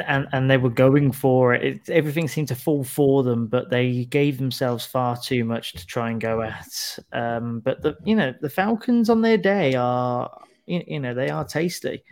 and 0.06 0.28
and 0.32 0.50
they 0.50 0.58
were 0.58 0.70
going 0.70 1.12
for 1.12 1.54
it. 1.54 1.64
it. 1.64 1.90
Everything 1.90 2.28
seemed 2.28 2.48
to 2.48 2.54
fall 2.54 2.84
for 2.84 3.22
them, 3.22 3.46
but 3.46 3.70
they 3.70 4.04
gave 4.04 4.36
themselves 4.36 4.84
far 4.84 5.16
too 5.16 5.44
much 5.44 5.72
to 5.72 5.86
try 5.86 6.10
and 6.10 6.20
go 6.20 6.42
at. 6.42 6.98
Um, 7.12 7.60
but 7.60 7.82
the 7.82 7.96
you 8.04 8.16
know 8.16 8.34
the 8.40 8.50
Falcons 8.50 9.08
on 9.08 9.22
their 9.22 9.38
day 9.38 9.74
are 9.74 10.42
you, 10.66 10.82
you 10.86 11.00
know 11.00 11.14
they 11.14 11.30
are 11.30 11.44
tasty. 11.44 12.04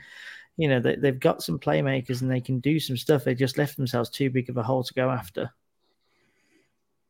You 0.57 0.69
know 0.69 0.81
they, 0.81 0.97
they've 0.97 1.21
got 1.21 1.43
some 1.43 1.59
playmakers 1.59 2.23
and 2.23 2.31
they 2.31 2.41
can 2.41 2.61
do 2.61 2.81
some 2.81 2.97
stuff. 2.97 3.25
They 3.25 3.35
just 3.35 3.59
left 3.59 3.77
themselves 3.77 4.09
too 4.09 4.31
big 4.31 4.49
of 4.49 4.57
a 4.57 4.63
hole 4.63 4.85
to 4.85 4.95
go 4.95 5.11
after. 5.11 5.51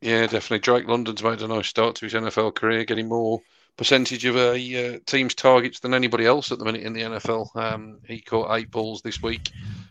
Yeah, 0.03 0.22
definitely. 0.22 0.59
Drake 0.59 0.88
London's 0.88 1.22
made 1.22 1.42
a 1.42 1.48
nice 1.48 1.68
start 1.68 1.94
to 1.96 2.07
his 2.07 2.14
NFL 2.14 2.57
career, 2.57 2.84
getting 2.84 3.09
more 3.09 3.40
percentage 3.76 4.24
of 4.24 4.36
a 4.36 4.96
uh, 4.96 4.98
team's 5.07 5.34
targets 5.34 5.78
than 5.78 5.94
anybody 5.94 6.26
else 6.26 6.50
at 6.50 6.59
the 6.59 6.64
minute 6.64 6.82
in 6.82 6.92
the 6.92 7.03
NFL. 7.03 7.55
Um, 7.55 8.00
he 8.09 8.20
caught 8.20 8.53
eight 8.57 8.70
balls 8.70 9.03
this 9.03 9.22
week. 9.22 9.50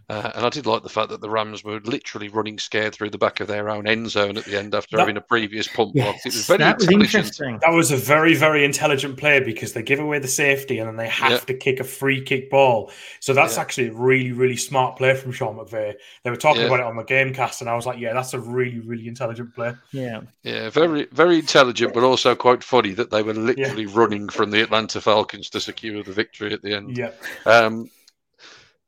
Uh, 0.09 0.31
and 0.35 0.45
I 0.45 0.49
did 0.49 0.65
like 0.65 0.83
the 0.83 0.89
fact 0.89 1.09
that 1.09 1.21
the 1.21 1.29
Rams 1.29 1.63
were 1.63 1.79
literally 1.81 2.27
running 2.27 2.59
scared 2.59 2.93
through 2.93 3.11
the 3.11 3.17
back 3.17 3.39
of 3.39 3.47
their 3.47 3.69
own 3.69 3.87
end 3.87 4.09
zone 4.09 4.37
at 4.37 4.45
the 4.45 4.57
end 4.57 4.75
after 4.75 4.97
that, 4.97 5.03
having 5.03 5.17
a 5.17 5.21
previous 5.21 5.67
punt 5.67 5.91
yes, 5.93 6.05
block. 6.05 6.15
It 6.25 6.33
was 6.33 6.47
very 6.47 6.57
that 6.57 6.77
was 6.77 6.91
interesting. 6.91 7.59
That 7.61 7.71
was 7.71 7.91
a 7.91 7.97
very, 7.97 8.35
very 8.35 8.65
intelligent 8.65 9.17
play 9.17 9.39
because 9.39 9.73
they 9.73 9.83
give 9.83 9.99
away 9.99 10.19
the 10.19 10.27
safety 10.27 10.79
and 10.79 10.87
then 10.87 10.97
they 10.97 11.07
have 11.07 11.31
yep. 11.31 11.45
to 11.45 11.53
kick 11.53 11.79
a 11.79 11.83
free 11.83 12.21
kick 12.21 12.49
ball. 12.49 12.91
So 13.19 13.33
that's 13.33 13.53
yep. 13.53 13.61
actually 13.61 13.87
a 13.87 13.93
really, 13.93 14.31
really 14.31 14.57
smart 14.57 14.97
play 14.97 15.15
from 15.15 15.31
Sean 15.31 15.55
McVay. 15.55 15.93
They 16.23 16.29
were 16.29 16.35
talking 16.35 16.63
yep. 16.63 16.71
about 16.71 16.81
it 16.81 16.85
on 16.85 16.95
the 16.97 17.03
Gamecast, 17.03 17.61
and 17.61 17.69
I 17.69 17.75
was 17.75 17.85
like, 17.85 17.99
yeah, 17.99 18.13
that's 18.13 18.33
a 18.33 18.39
really, 18.39 18.79
really 18.79 19.07
intelligent 19.07 19.55
play. 19.55 19.73
Yeah. 19.91 20.21
Yeah, 20.43 20.69
very, 20.69 21.05
very 21.11 21.39
intelligent, 21.39 21.93
but 21.93 22.03
also 22.03 22.35
quite 22.35 22.63
funny 22.63 22.93
that 22.93 23.11
they 23.11 23.23
were 23.23 23.33
literally 23.33 23.83
yeah. 23.83 23.93
running 23.93 24.29
from 24.29 24.51
the 24.51 24.61
Atlanta 24.61 24.99
Falcons 24.99 25.49
to 25.51 25.59
secure 25.59 26.03
the 26.03 26.11
victory 26.11 26.53
at 26.53 26.61
the 26.61 26.73
end. 26.73 26.97
Yeah. 26.97 27.11
Um, 27.45 27.89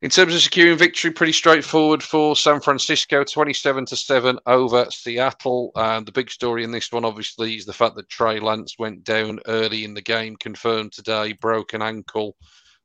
in 0.04 0.10
terms 0.10 0.36
of 0.36 0.42
securing 0.42 0.78
victory, 0.78 1.12
pretty 1.12 1.32
straightforward 1.32 2.04
for 2.04 2.36
San 2.36 2.60
Francisco, 2.60 3.24
27 3.24 3.86
to 3.86 3.96
7 3.96 4.38
over 4.46 4.86
Seattle. 4.92 5.72
And 5.76 6.06
the 6.06 6.12
big 6.12 6.30
story 6.30 6.66
in 6.66 6.72
this 6.72 6.92
one, 6.92 7.06
obviously, 7.06 7.56
is 7.56 7.64
the 7.64 7.72
fact 7.72 7.96
that 7.96 8.10
Trey 8.10 8.42
Lance 8.42 8.76
went 8.78 9.06
down 9.06 9.40
early 9.48 9.86
in 9.86 9.94
the 9.94 10.02
game, 10.02 10.36
confirmed 10.36 10.92
today, 10.92 11.32
broken 11.32 11.82
ankle 11.82 12.36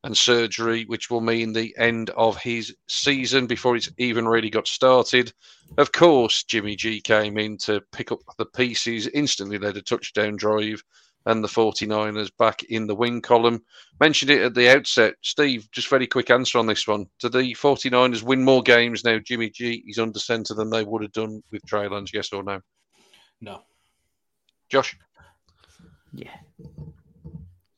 and 0.04 0.16
surgery, 0.16 0.84
which 0.84 1.10
will 1.10 1.20
mean 1.20 1.52
the 1.52 1.74
end 1.76 2.10
of 2.10 2.40
his 2.40 2.72
season 2.88 3.48
before 3.48 3.74
it's 3.74 3.90
even 3.98 4.28
really 4.28 4.48
got 4.48 4.68
started. 4.68 5.32
Of 5.76 5.90
course, 5.90 6.44
Jimmy 6.44 6.76
G 6.76 7.00
came 7.00 7.36
in 7.36 7.58
to 7.62 7.82
pick 7.90 8.12
up 8.12 8.20
the 8.38 8.46
pieces, 8.46 9.08
instantly 9.08 9.58
led 9.58 9.76
a 9.76 9.82
touchdown 9.82 10.36
drive 10.36 10.84
and 11.26 11.42
the 11.42 11.48
49ers 11.48 12.30
back 12.38 12.62
in 12.64 12.86
the 12.86 12.94
win 12.94 13.20
column. 13.20 13.62
Mentioned 14.00 14.30
it 14.30 14.42
at 14.42 14.54
the 14.54 14.74
outset. 14.74 15.14
Steve, 15.22 15.68
just 15.72 15.88
very 15.88 16.06
quick 16.06 16.30
answer 16.30 16.58
on 16.58 16.66
this 16.66 16.86
one. 16.86 17.06
Do 17.18 17.28
the 17.28 17.54
49ers 17.54 18.22
win 18.22 18.44
more 18.44 18.62
games 18.62 19.04
now? 19.04 19.18
Jimmy 19.18 19.50
G 19.50 19.84
is 19.86 19.98
under 19.98 20.18
centre 20.18 20.54
than 20.54 20.70
they 20.70 20.84
would 20.84 21.02
have 21.02 21.12
done 21.12 21.42
with 21.50 21.66
Trey 21.66 21.88
Lance, 21.88 22.12
yes 22.14 22.32
or 22.32 22.42
no? 22.42 22.60
No. 23.40 23.62
Josh? 24.68 24.96
Yeah. 26.12 26.34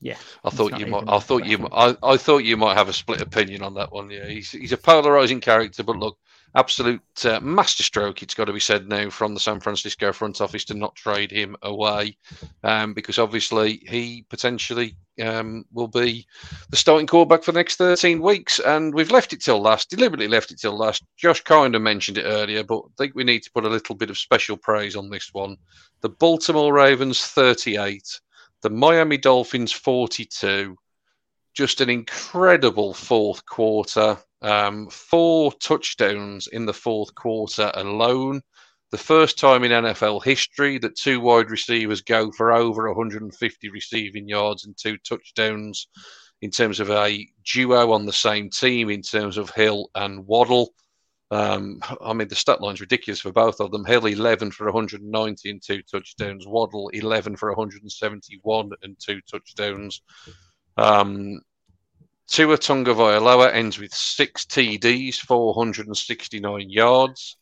Yeah, 0.02 0.16
I 0.42 0.48
thought 0.48 0.80
you 0.80 0.86
might. 0.86 1.04
I 1.08 1.18
thought 1.18 1.44
you. 1.44 1.68
I, 1.72 1.94
I 2.02 2.16
thought 2.16 2.38
you 2.38 2.56
might 2.56 2.78
have 2.78 2.88
a 2.88 2.92
split 2.92 3.20
opinion 3.20 3.62
on 3.62 3.74
that 3.74 3.92
one. 3.92 4.08
Yeah, 4.08 4.26
he's 4.26 4.50
he's 4.50 4.72
a 4.72 4.78
polarizing 4.78 5.40
character, 5.40 5.82
but 5.82 5.96
look, 5.96 6.16
absolute 6.54 7.02
uh, 7.24 7.40
masterstroke, 7.40 8.22
it's 8.22 8.34
got 8.34 8.46
to 8.46 8.52
be 8.52 8.60
said 8.60 8.88
now, 8.88 9.10
from 9.10 9.34
the 9.34 9.40
San 9.40 9.60
Francisco 9.60 10.12
front 10.12 10.40
office 10.40 10.64
to 10.66 10.74
not 10.74 10.94
trade 10.94 11.30
him 11.30 11.56
away, 11.62 12.16
um, 12.64 12.94
because 12.94 13.18
obviously 13.18 13.82
he 13.88 14.24
potentially 14.28 14.96
um, 15.22 15.64
will 15.72 15.88
be 15.88 16.26
the 16.70 16.76
starting 16.76 17.06
quarterback 17.06 17.44
for 17.44 17.52
the 17.52 17.58
next 17.58 17.76
13 17.76 18.20
weeks. 18.20 18.58
And 18.58 18.94
we've 18.94 19.10
left 19.10 19.32
it 19.32 19.42
till 19.42 19.60
last, 19.60 19.90
deliberately 19.90 20.28
left 20.28 20.50
it 20.50 20.60
till 20.60 20.76
last. 20.76 21.04
Josh 21.16 21.42
kind 21.42 21.74
of 21.74 21.82
mentioned 21.82 22.18
it 22.18 22.24
earlier, 22.24 22.64
but 22.64 22.78
I 22.78 22.90
think 22.98 23.14
we 23.14 23.24
need 23.24 23.42
to 23.42 23.52
put 23.52 23.64
a 23.64 23.70
little 23.70 23.94
bit 23.94 24.10
of 24.10 24.18
special 24.18 24.56
praise 24.56 24.96
on 24.96 25.10
this 25.10 25.30
one. 25.32 25.56
The 26.00 26.08
Baltimore 26.08 26.72
Ravens 26.72 27.20
38, 27.20 28.20
the 28.62 28.70
Miami 28.70 29.18
Dolphins 29.18 29.72
42. 29.72 30.76
Just 31.54 31.80
an 31.80 31.90
incredible 31.90 32.94
fourth 32.94 33.44
quarter. 33.46 34.18
Um, 34.42 34.88
four 34.88 35.52
touchdowns 35.54 36.46
in 36.46 36.66
the 36.66 36.72
fourth 36.72 37.14
quarter 37.14 37.70
alone. 37.74 38.40
The 38.90 38.98
first 38.98 39.38
time 39.38 39.62
in 39.62 39.70
NFL 39.70 40.24
history 40.24 40.78
that 40.78 40.96
two 40.96 41.20
wide 41.20 41.50
receivers 41.50 42.00
go 42.00 42.32
for 42.32 42.52
over 42.52 42.88
150 42.88 43.68
receiving 43.70 44.28
yards 44.28 44.64
and 44.64 44.76
two 44.76 44.96
touchdowns 44.98 45.86
in 46.42 46.50
terms 46.50 46.80
of 46.80 46.90
a 46.90 47.28
duo 47.44 47.92
on 47.92 48.06
the 48.06 48.12
same 48.12 48.50
team, 48.50 48.90
in 48.90 49.02
terms 49.02 49.36
of 49.36 49.50
Hill 49.50 49.90
and 49.94 50.26
Waddle. 50.26 50.72
Um, 51.30 51.80
I 52.00 52.12
mean, 52.12 52.26
the 52.26 52.34
stat 52.34 52.60
line's 52.60 52.80
ridiculous 52.80 53.20
for 53.20 53.30
both 53.30 53.60
of 53.60 53.70
them. 53.70 53.84
Hill 53.84 54.06
11 54.06 54.50
for 54.50 54.66
190 54.66 55.50
and 55.50 55.62
two 55.62 55.82
touchdowns. 55.82 56.46
Waddle 56.46 56.88
11 56.88 57.36
for 57.36 57.50
171 57.50 58.70
and 58.82 58.98
two 58.98 59.20
touchdowns. 59.30 60.02
Um, 60.80 61.42
Tua 62.26 62.56
Tagovailoa 62.56 63.52
ends 63.52 63.78
with 63.78 63.92
six 63.92 64.46
TDs, 64.46 65.16
469 65.16 66.70
yards. 66.70 67.36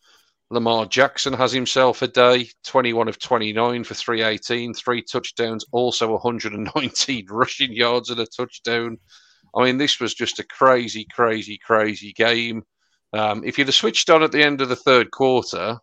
Lamar 0.51 0.87
Jackson 0.87 1.35
has 1.35 1.53
himself 1.53 2.03
a 2.03 2.09
day, 2.09 2.49
21 2.65 3.07
of 3.07 3.19
29 3.21 3.85
for 3.85 3.95
318, 3.95 4.75
three 4.75 5.03
touchdowns, 5.03 5.65
also 5.71 6.11
119 6.13 7.27
rushing 7.31 7.73
yards 7.73 8.11
and 8.11 8.19
a 8.19 8.27
touchdown. 8.27 8.99
I 9.55 9.65
mean, 9.65 9.79
this 9.79 10.01
was 10.01 10.15
just 10.15 10.41
a 10.41 10.45
crazy, 10.45 11.07
crazy, 11.15 11.59
crazy 11.59 12.13
game. 12.15 12.65
Um, 13.13 13.45
if 13.45 13.57
you'd 13.57 13.69
have 13.69 13.75
switched 13.75 14.11
on 14.11 14.25
at 14.25 14.33
the 14.33 14.43
end 14.43 14.63
of 14.63 14.69
the 14.69 14.77
third 14.77 15.13
quarter, 15.13 15.79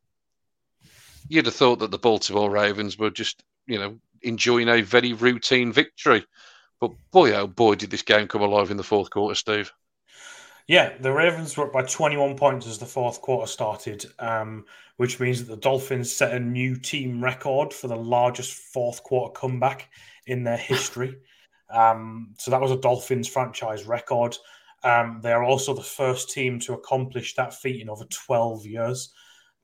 you'd 1.30 1.46
have 1.46 1.56
thought 1.56 1.80
that 1.80 1.92
the 1.92 2.00
Baltimore 2.00 2.52
Ravens 2.52 2.98
were 2.98 3.12
just, 3.12 3.44
you 3.66 3.80
know, 3.80 3.98
enjoying 4.24 4.68
a 4.68 4.82
very 4.82 5.14
routine 5.14 5.72
victory. 5.72 6.26
But 6.80 6.92
boy, 7.12 7.34
oh 7.34 7.48
boy, 7.48 7.76
did 7.76 7.92
this 7.92 8.02
game 8.02 8.28
come 8.28 8.42
alive 8.42 8.72
in 8.72 8.78
the 8.78 8.84
fourth 8.84 9.10
quarter, 9.10 9.36
Steve. 9.36 9.72
Yeah, 10.68 10.98
the 11.00 11.12
Ravens 11.12 11.56
were 11.56 11.68
up 11.68 11.74
by 11.74 11.84
21 11.84 12.36
points 12.36 12.66
as 12.66 12.80
the 12.80 12.88
fourth 12.88 13.22
quarter 13.22 13.48
started, 13.48 14.06
um, 14.18 14.66
which 14.98 15.20
means 15.20 15.40
that 15.40 15.54
the 15.54 15.62
Dolphins 15.62 16.12
set 16.12 16.34
a 16.34 16.40
new 16.40 16.76
team 16.76 17.24
record 17.24 17.72
for 17.72 17.88
the 17.88 17.96
largest 17.96 18.54
fourth 18.74 19.04
quarter 19.04 19.32
comeback 19.34 19.90
in 20.26 20.44
their 20.44 20.58
history. 20.58 21.18
um, 21.70 22.34
so 22.40 22.50
that 22.50 22.62
was 22.62 22.72
a 22.72 22.78
Dolphins 22.78 23.28
franchise 23.28 23.86
record. 23.86 24.36
Um, 24.84 25.20
they 25.22 25.34
are 25.34 25.44
also 25.44 25.74
the 25.74 25.84
first 25.84 26.32
team 26.32 26.60
to 26.62 26.74
accomplish 26.74 27.36
that 27.36 27.54
feat 27.54 27.82
in 27.82 27.90
over 27.90 28.06
12 28.06 28.66
years 28.66 29.14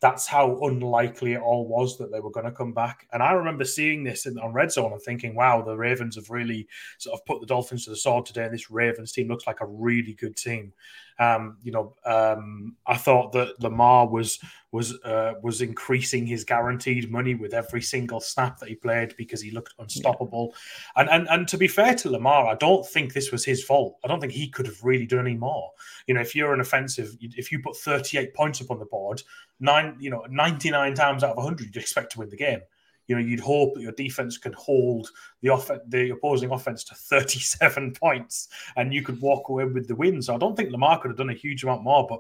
that's 0.02 0.26
how 0.26 0.60
unlikely 0.64 1.34
it 1.34 1.42
all 1.42 1.68
was 1.68 1.98
that 2.00 2.12
they 2.12 2.20
were 2.20 2.32
going 2.32 2.48
to 2.48 2.52
come 2.52 2.74
back. 2.74 3.08
And 3.14 3.22
I 3.22 3.34
remember 3.34 3.64
seeing 3.64 4.04
this 4.04 4.26
in, 4.26 4.40
on 4.40 4.52
Red 4.52 4.72
Zone 4.72 4.92
and 4.92 5.02
thinking, 5.02 5.36
wow, 5.36 5.62
the 5.62 5.78
Ravens 5.78 6.16
have 6.16 6.32
really 6.32 6.68
sort 6.98 7.20
of 7.20 7.26
put 7.26 7.40
the 7.40 7.46
Dolphins 7.46 7.86
to 7.86 7.92
the 7.92 7.96
sword 7.96 8.26
today. 8.26 8.46
And 8.46 8.54
this 8.54 8.72
Ravens 8.72 9.12
team 9.12 9.28
looks 9.28 9.46
like 9.46 9.62
a 9.62 9.68
really 9.68 10.14
good 10.14 10.36
team. 10.36 10.74
Um, 11.22 11.58
you 11.62 11.72
know, 11.72 11.94
um, 12.04 12.76
I 12.88 12.98
thought 12.98 13.32
that 13.34 13.62
Lamar 13.62 14.08
was 14.08 14.40
was 14.72 15.00
uh, 15.04 15.34
was 15.44 15.62
increasing 15.62 16.26
his 16.26 16.44
guaranteed 16.44 17.12
money 17.12 17.36
with 17.36 17.54
every 17.54 17.84
single 17.84 18.20
snap 18.20 18.58
that 18.58 18.70
he 18.70 18.76
played 18.76 19.16
because 19.18 19.40
he 19.40 19.52
looked 19.52 19.76
unstoppable. 19.78 20.56
Yeah. 20.96 21.02
And, 21.02 21.10
and 21.12 21.28
and 21.30 21.48
to 21.50 21.60
be 21.60 21.68
fair 21.68 21.94
to 21.94 22.10
Lamar, 22.10 22.48
I 22.48 22.56
don't 22.56 22.88
think 22.88 23.14
this 23.14 23.32
was 23.32 23.46
his 23.46 23.64
fault. 23.64 24.00
I 24.04 24.08
don't 24.08 24.20
think 24.20 24.34
he 24.34 24.50
could 24.50 24.66
have 24.66 24.84
really 24.84 25.06
done 25.06 25.28
any 25.28 25.38
more. 25.38 25.70
You 26.08 26.16
know, 26.16 26.22
if 26.22 26.36
you're 26.36 26.56
an 26.56 26.60
offensive, 26.60 27.16
if 27.22 27.52
you 27.52 27.60
put 27.60 27.78
38 27.78 28.34
points 28.34 28.60
up 28.60 28.72
on 28.72 28.80
the 28.80 28.86
board, 28.86 29.22
nine, 29.60 29.98
you 30.00 30.10
know, 30.10 30.26
99 30.28 30.96
times 30.96 31.24
out 31.24 31.32
of 31.32 31.38
100, 31.38 31.68
you'd 31.68 31.78
expect 31.78 32.14
to 32.14 32.20
win 32.20 32.30
the 32.30 32.36
game. 32.36 32.62
You 33.08 33.16
know, 33.16 33.22
you'd 33.22 33.40
hope 33.40 33.76
that 33.76 33.82
your 33.82 33.92
defense 33.94 34.38
can 34.38 34.54
hold 34.54 35.10
the 35.42 35.50
off- 35.50 35.70
the 35.88 36.12
opposing 36.12 36.52
offense 36.52 36.84
to 36.86 36.96
37 36.96 37.92
points 38.02 38.48
and 38.76 38.94
you 38.94 39.02
could 39.02 39.22
walk 39.22 39.50
away 39.50 39.66
with 39.66 39.88
the 39.88 39.96
win. 39.96 40.22
So 40.22 40.36
I 40.36 40.38
don't 40.38 40.56
think 40.56 40.72
Lamar 40.72 41.00
could 41.00 41.12
have 41.12 41.18
done 41.18 41.30
a 41.30 41.34
huge 41.34 41.64
amount 41.64 41.84
more, 41.84 42.06
but 42.08 42.20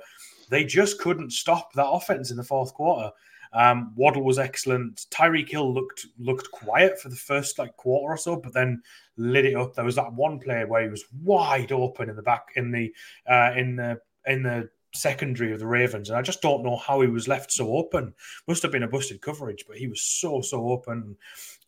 they 0.49 0.63
just 0.63 0.99
couldn't 0.99 1.31
stop 1.31 1.73
that 1.73 1.87
offense 1.87 2.31
in 2.31 2.37
the 2.37 2.43
fourth 2.43 2.73
quarter. 2.73 3.11
Um, 3.53 3.93
Waddle 3.95 4.23
was 4.23 4.39
excellent. 4.39 5.05
Tyreek 5.11 5.49
Hill 5.49 5.73
looked 5.73 6.07
looked 6.17 6.51
quiet 6.51 6.99
for 6.99 7.09
the 7.09 7.15
first 7.15 7.59
like 7.59 7.75
quarter 7.75 8.13
or 8.13 8.17
so, 8.17 8.37
but 8.37 8.53
then 8.53 8.81
lit 9.17 9.45
it 9.45 9.55
up. 9.55 9.73
There 9.73 9.85
was 9.85 9.95
that 9.95 10.13
one 10.13 10.39
play 10.39 10.63
where 10.63 10.83
he 10.83 10.89
was 10.89 11.05
wide 11.21 11.71
open 11.71 12.09
in 12.09 12.15
the 12.15 12.21
back 12.21 12.47
in 12.55 12.71
the 12.71 12.93
uh, 13.27 13.51
in 13.55 13.75
the 13.75 13.99
in 14.25 14.43
the 14.43 14.69
secondary 14.93 15.53
of 15.53 15.59
the 15.59 15.67
Ravens, 15.67 16.09
and 16.09 16.17
I 16.17 16.21
just 16.21 16.41
don't 16.41 16.63
know 16.63 16.75
how 16.75 17.01
he 17.01 17.07
was 17.07 17.27
left 17.27 17.51
so 17.51 17.75
open. 17.77 18.13
Must 18.47 18.61
have 18.63 18.71
been 18.71 18.83
a 18.83 18.87
busted 18.87 19.21
coverage, 19.21 19.65
but 19.67 19.77
he 19.77 19.87
was 19.87 20.01
so 20.01 20.41
so 20.41 20.69
open. 20.69 21.17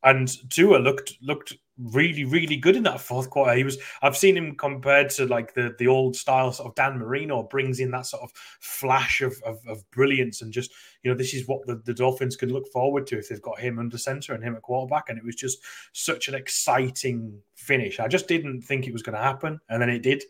And 0.04 0.30
Tua 0.50 0.78
looked 0.78 1.18
looked 1.22 1.54
really 1.78 2.24
really 2.24 2.56
good 2.56 2.76
in 2.76 2.84
that 2.84 3.02
fourth 3.02 3.30
quarter. 3.30 3.54
He 3.54 3.64
was 3.64 3.78
I've 4.02 4.18
seen 4.18 4.38
him 4.38 4.56
compared 4.56 5.10
to 5.12 5.26
like 5.26 5.54
the 5.54 5.74
the 5.80 5.88
old 5.88 6.16
style 6.16 6.52
sort 6.52 6.70
of 6.70 6.76
Dan 6.76 7.00
Marino 7.00 7.44
brings 7.44 7.80
in 7.80 7.92
that 7.92 8.06
sort 8.06 8.24
of 8.24 8.32
flash 8.60 9.22
of 9.22 9.42
of, 9.46 9.60
of 9.68 9.90
brilliance 9.92 10.42
and 10.42 10.52
just 10.52 10.72
you 11.02 11.10
know 11.10 11.18
this 11.18 11.34
is 11.34 11.48
what 11.48 11.66
the, 11.66 11.82
the 11.86 11.94
Dolphins 11.94 12.36
can 12.36 12.52
look 12.52 12.68
forward 12.72 13.08
to 13.08 13.18
if 13.18 13.30
they've 13.30 13.42
got 13.42 13.60
him 13.60 13.80
under 13.80 13.98
center 13.98 14.34
and 14.34 14.44
him 14.44 14.56
at 14.56 14.62
quarterback. 14.62 15.10
And 15.10 15.18
it 15.18 15.26
was 15.26 15.36
just 15.36 15.60
such 15.94 16.28
an 16.28 16.36
exciting 16.36 17.40
finish. 17.56 18.00
I 18.00 18.08
just 18.08 18.28
didn't 18.28 18.62
think 18.62 18.86
it 18.86 18.94
was 18.94 19.04
going 19.04 19.16
to 19.16 19.24
happen, 19.24 19.60
and 19.70 19.82
then 19.82 19.90
it 19.90 20.04
did 20.04 20.24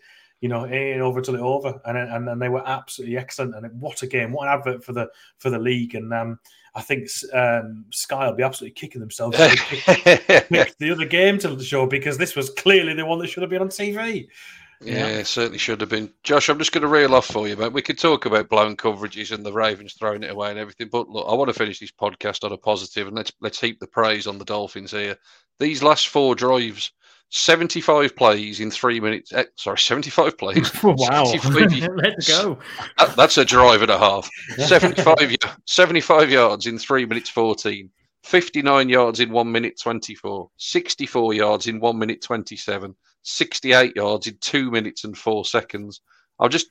you 0.43 0.49
know, 0.49 0.65
ain't 0.65 0.99
over 0.99 1.21
till 1.21 1.35
it 1.35 1.39
over, 1.39 1.79
and 1.85 1.97
and, 1.97 2.27
and 2.27 2.41
they 2.41 2.49
were 2.49 2.67
absolutely 2.67 3.15
excellent. 3.15 3.55
And 3.55 3.79
what 3.79 4.03
a 4.03 4.07
game! 4.07 4.33
What 4.33 4.49
an 4.49 4.59
advert 4.59 4.83
for 4.83 4.91
the 4.91 5.09
for 5.37 5.49
the 5.49 5.57
league. 5.57 5.95
And 5.95 6.13
um, 6.13 6.37
I 6.75 6.81
think 6.81 7.07
um, 7.31 7.85
Sky 7.91 8.27
will 8.27 8.35
be 8.35 8.43
absolutely 8.43 8.73
kicking 8.73 8.99
themselves 8.99 9.37
the 9.37 10.89
other 10.91 11.05
game 11.05 11.37
to 11.37 11.55
the 11.55 11.63
show 11.63 11.85
because 11.85 12.17
this 12.17 12.35
was 12.35 12.49
clearly 12.49 12.93
the 12.93 13.05
one 13.05 13.19
that 13.19 13.27
should 13.27 13.41
have 13.41 13.51
been 13.51 13.61
on 13.61 13.69
TV. 13.69 14.27
Yeah, 14.81 15.07
yeah, 15.07 15.23
certainly 15.23 15.59
should 15.59 15.79
have 15.79 15.89
been. 15.89 16.11
Josh, 16.23 16.49
I'm 16.49 16.59
just 16.59 16.73
going 16.73 16.81
to 16.81 16.89
reel 16.89 17.15
off 17.15 17.27
for 17.27 17.47
you, 17.47 17.55
mate. 17.55 17.71
We 17.71 17.81
could 17.81 17.97
talk 17.97 18.25
about 18.25 18.49
blown 18.49 18.75
coverages 18.75 19.31
and 19.31 19.45
the 19.45 19.53
Ravens 19.53 19.93
throwing 19.93 20.23
it 20.23 20.31
away 20.31 20.49
and 20.49 20.59
everything, 20.59 20.89
but 20.91 21.07
look, 21.07 21.25
I 21.25 21.35
want 21.35 21.47
to 21.47 21.57
finish 21.57 21.79
this 21.79 21.89
podcast 21.89 22.43
on 22.43 22.51
a 22.51 22.57
positive, 22.57 23.07
and 23.07 23.15
let's 23.15 23.31
let's 23.39 23.61
heap 23.61 23.79
the 23.79 23.87
praise 23.87 24.27
on 24.27 24.39
the 24.39 24.43
Dolphins 24.43 24.91
here. 24.91 25.15
These 25.57 25.83
last 25.83 26.09
four 26.09 26.35
drives 26.35 26.91
75 27.35 28.15
plays 28.15 28.59
in 28.59 28.69
three 28.69 28.99
minutes. 28.99 29.33
Eh, 29.33 29.45
sorry, 29.55 29.79
75 29.79 30.37
plays. 30.37 30.71
wow. 30.83 31.25
75, 31.25 31.89
Let's 31.95 32.27
go. 32.27 32.59
That, 32.99 33.15
that's 33.15 33.39
a 33.39 33.43
drive 33.43 33.81
and 33.81 33.89
a 33.89 33.97
half. 33.97 34.29
75, 34.55 35.35
75 35.65 36.29
yards 36.29 36.67
in 36.67 36.77
three 36.77 37.07
minutes 37.07 37.31
14. 37.31 37.89
59 38.21 38.87
yards 38.87 39.19
in 39.19 39.31
one 39.31 39.51
minute 39.51 39.79
24. 39.81 40.51
64 40.57 41.33
yards 41.33 41.65
in 41.65 41.79
one 41.79 41.97
minute 41.97 42.21
27. 42.21 42.95
68 43.23 43.95
yards 43.95 44.27
in 44.27 44.37
two 44.39 44.69
minutes 44.69 45.03
and 45.03 45.17
four 45.17 45.43
seconds. 45.43 46.01
I've 46.39 46.51
just 46.51 46.67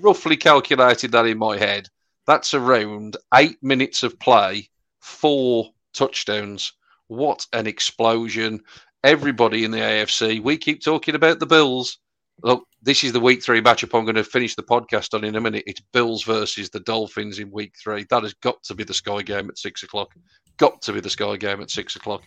roughly 0.00 0.38
calculated 0.38 1.12
that 1.12 1.26
in 1.26 1.36
my 1.36 1.58
head. 1.58 1.88
That's 2.26 2.54
around 2.54 3.18
eight 3.34 3.62
minutes 3.62 4.02
of 4.02 4.18
play, 4.18 4.70
four 4.98 5.72
touchdowns. 5.92 6.72
What 7.08 7.46
an 7.52 7.66
explosion 7.66 8.62
everybody 9.06 9.64
in 9.64 9.70
the 9.70 9.78
AFC. 9.78 10.42
We 10.42 10.58
keep 10.58 10.82
talking 10.82 11.14
about 11.14 11.38
the 11.38 11.46
Bills. 11.46 11.98
Look, 12.42 12.66
this 12.82 13.04
is 13.04 13.12
the 13.12 13.20
week 13.20 13.40
three 13.40 13.62
matchup 13.62 13.96
I'm 13.96 14.04
going 14.04 14.16
to 14.16 14.24
finish 14.24 14.56
the 14.56 14.64
podcast 14.64 15.14
on 15.14 15.22
in 15.22 15.36
a 15.36 15.40
minute. 15.40 15.62
It's 15.64 15.80
Bills 15.92 16.24
versus 16.24 16.70
the 16.70 16.80
Dolphins 16.80 17.38
in 17.38 17.52
week 17.52 17.74
three. 17.80 18.04
That 18.10 18.24
has 18.24 18.34
got 18.34 18.60
to 18.64 18.74
be 18.74 18.82
the 18.82 18.92
Sky 18.92 19.22
game 19.22 19.48
at 19.48 19.58
six 19.58 19.84
o'clock. 19.84 20.10
Got 20.56 20.82
to 20.82 20.92
be 20.92 20.98
the 20.98 21.08
Sky 21.08 21.36
game 21.36 21.60
at 21.60 21.70
six 21.70 21.94
o'clock. 21.94 22.22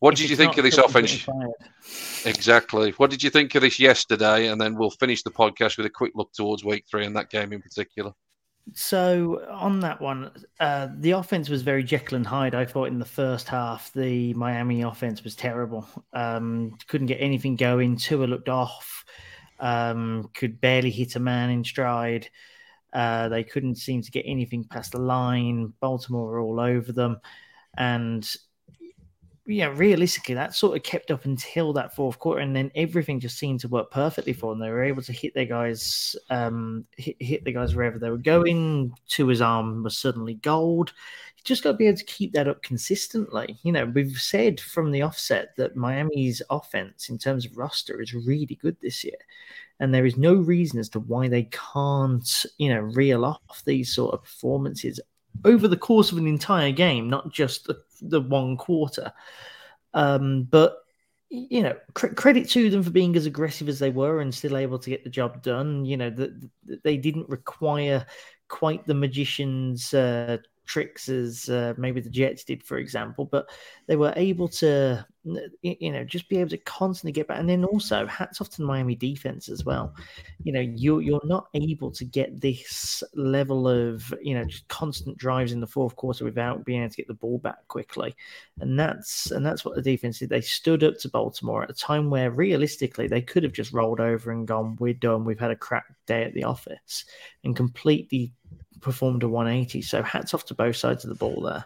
What 0.00 0.14
if 0.14 0.18
did 0.18 0.30
you 0.30 0.36
think 0.36 0.58
of 0.58 0.64
this 0.64 0.76
offense? 0.76 1.24
Exactly. 2.26 2.90
What 2.96 3.10
did 3.10 3.22
you 3.22 3.30
think 3.30 3.54
of 3.54 3.62
this 3.62 3.78
yesterday? 3.78 4.48
And 4.48 4.60
then 4.60 4.74
we'll 4.74 4.90
finish 4.90 5.22
the 5.22 5.30
podcast 5.30 5.76
with 5.76 5.86
a 5.86 5.90
quick 5.90 6.12
look 6.16 6.32
towards 6.32 6.64
week 6.64 6.84
three 6.90 7.06
and 7.06 7.14
that 7.14 7.30
game 7.30 7.52
in 7.52 7.62
particular. 7.62 8.12
So 8.72 9.46
on 9.50 9.80
that 9.80 10.00
one, 10.00 10.30
uh, 10.58 10.88
the 10.98 11.12
offense 11.12 11.48
was 11.48 11.62
very 11.62 11.84
Jekyll 11.84 12.16
and 12.16 12.26
Hyde. 12.26 12.54
I 12.54 12.64
thought 12.64 12.88
in 12.88 12.98
the 12.98 13.04
first 13.04 13.46
half, 13.46 13.92
the 13.92 14.32
Miami 14.34 14.82
offense 14.82 15.22
was 15.22 15.36
terrible. 15.36 15.86
Um, 16.12 16.76
couldn't 16.88 17.08
get 17.08 17.20
anything 17.20 17.56
going. 17.56 17.96
Tua 17.96 18.24
looked 18.24 18.48
off. 18.48 19.04
Um, 19.60 20.30
could 20.34 20.60
barely 20.60 20.90
hit 20.90 21.14
a 21.16 21.20
man 21.20 21.50
in 21.50 21.62
stride. 21.62 22.28
Uh, 22.92 23.28
they 23.28 23.44
couldn't 23.44 23.76
seem 23.76 24.02
to 24.02 24.10
get 24.10 24.24
anything 24.26 24.64
past 24.64 24.92
the 24.92 24.98
line. 24.98 25.72
Baltimore 25.80 26.26
were 26.26 26.40
all 26.40 26.60
over 26.60 26.92
them, 26.92 27.18
and 27.76 28.28
yeah, 29.46 29.66
realistically, 29.66 30.34
that 30.34 30.54
sort 30.54 30.76
of 30.76 30.82
kept 30.84 31.10
up 31.10 31.26
until 31.26 31.74
that 31.74 31.94
fourth 31.94 32.18
quarter, 32.18 32.40
and 32.40 32.56
then 32.56 32.70
everything 32.74 33.20
just 33.20 33.38
seemed 33.38 33.60
to 33.60 33.68
work 33.68 33.90
perfectly 33.90 34.32
for 34.32 34.52
them. 34.52 34.58
They 34.58 34.70
were 34.70 34.82
able 34.82 35.02
to 35.02 35.12
hit 35.12 35.34
their 35.34 35.44
guys, 35.44 36.16
um, 36.30 36.86
hit, 36.96 37.16
hit 37.20 37.44
the 37.44 37.52
guys 37.52 37.74
wherever 37.74 37.98
they 37.98 38.08
were 38.08 38.16
going. 38.16 38.92
Tua's 39.06 39.42
arm 39.42 39.82
was 39.82 39.98
suddenly 39.98 40.34
gold. 40.34 40.94
You 41.36 41.42
just 41.44 41.62
got 41.62 41.72
to 41.72 41.76
be 41.76 41.86
able 41.86 41.98
to 41.98 42.04
keep 42.04 42.32
that 42.32 42.48
up 42.48 42.62
consistently. 42.62 43.58
You 43.62 43.72
know, 43.72 43.84
we've 43.84 44.16
said 44.16 44.60
from 44.60 44.90
the 44.90 45.02
offset 45.02 45.54
that 45.56 45.76
Miami's 45.76 46.40
offense, 46.48 47.10
in 47.10 47.18
terms 47.18 47.44
of 47.44 47.58
roster, 47.58 48.00
is 48.00 48.14
really 48.14 48.58
good 48.62 48.78
this 48.80 49.04
year, 49.04 49.18
and 49.78 49.92
there 49.92 50.06
is 50.06 50.16
no 50.16 50.34
reason 50.34 50.78
as 50.78 50.88
to 50.90 51.00
why 51.00 51.28
they 51.28 51.50
can't, 51.74 52.46
you 52.56 52.70
know, 52.70 52.80
reel 52.80 53.26
off 53.26 53.62
these 53.66 53.94
sort 53.94 54.14
of 54.14 54.22
performances 54.22 55.00
over 55.44 55.68
the 55.68 55.76
course 55.76 56.12
of 56.12 56.18
an 56.18 56.26
entire 56.26 56.70
game, 56.70 57.10
not 57.10 57.32
just 57.32 57.66
the, 57.66 57.76
the 58.00 58.20
one 58.20 58.56
quarter. 58.56 59.12
Um, 59.92 60.44
but 60.44 60.78
you 61.30 61.62
know, 61.62 61.76
cr- 61.94 62.08
credit 62.08 62.48
to 62.50 62.70
them 62.70 62.82
for 62.82 62.90
being 62.90 63.16
as 63.16 63.26
aggressive 63.26 63.68
as 63.68 63.78
they 63.78 63.90
were 63.90 64.20
and 64.20 64.34
still 64.34 64.56
able 64.56 64.78
to 64.78 64.90
get 64.90 65.04
the 65.04 65.10
job 65.10 65.42
done. 65.42 65.84
You 65.84 65.96
know, 65.96 66.10
that 66.10 66.40
the, 66.40 66.80
they 66.84 66.96
didn't 66.96 67.28
require 67.28 68.06
quite 68.48 68.86
the 68.86 68.94
magician's 68.94 69.92
uh, 69.94 70.38
tricks 70.64 71.08
as 71.08 71.48
uh, 71.48 71.74
maybe 71.76 72.00
the 72.00 72.10
Jets 72.10 72.44
did, 72.44 72.62
for 72.62 72.78
example, 72.78 73.24
but 73.24 73.50
they 73.86 73.96
were 73.96 74.12
able 74.16 74.48
to, 74.48 75.04
you 75.62 75.92
know, 75.92 76.04
just 76.04 76.28
be 76.28 76.38
able 76.38 76.50
to 76.50 76.58
constantly 76.58 77.12
get 77.12 77.28
back. 77.28 77.38
And 77.38 77.48
then 77.48 77.64
also, 77.64 78.06
hats 78.06 78.40
off 78.40 78.50
to 78.50 78.58
the 78.58 78.66
Miami 78.66 78.94
defense 78.94 79.48
as 79.48 79.64
well. 79.64 79.94
You 80.42 80.52
know, 80.52 80.60
you're 80.60 81.02
you're 81.02 81.20
not 81.24 81.48
able 81.54 81.90
to 81.92 82.04
get 82.04 82.40
this 82.40 83.02
level 83.14 83.68
of 83.68 84.12
you 84.22 84.34
know 84.34 84.44
just 84.44 84.66
constant 84.68 85.16
drives 85.18 85.52
in 85.52 85.60
the 85.60 85.66
fourth 85.66 85.96
quarter 85.96 86.24
without 86.24 86.64
being 86.64 86.82
able 86.82 86.90
to 86.90 86.96
get 86.96 87.08
the 87.08 87.14
ball 87.14 87.38
back 87.38 87.66
quickly, 87.68 88.14
and 88.60 88.78
that's 88.78 89.30
and 89.30 89.44
that's 89.44 89.64
what 89.64 89.74
the 89.74 89.82
defense 89.82 90.18
did. 90.18 90.30
They 90.30 90.40
stood 90.40 90.84
up 90.84 90.98
to 90.98 91.08
Baltimore 91.08 91.62
at 91.62 91.70
a 91.70 91.74
time 91.74 92.10
where 92.10 92.30
realistically 92.30 93.08
they 93.08 93.22
could 93.22 93.42
have 93.42 93.52
just 93.52 93.72
rolled 93.72 94.00
over 94.00 94.30
and 94.30 94.46
gone, 94.46 94.76
"We're 94.80 94.94
done. 94.94 95.24
We've 95.24 95.38
had 95.38 95.50
a 95.50 95.56
crap 95.56 95.84
day 96.06 96.24
at 96.24 96.34
the 96.34 96.44
office," 96.44 97.04
and 97.44 97.56
completely 97.56 98.32
performed 98.84 99.22
a 99.24 99.28
180. 99.28 99.82
So 99.82 100.02
hats 100.02 100.34
off 100.34 100.44
to 100.46 100.54
both 100.54 100.76
sides 100.76 101.04
of 101.04 101.08
the 101.08 101.16
ball 101.16 101.40
there. 101.42 101.64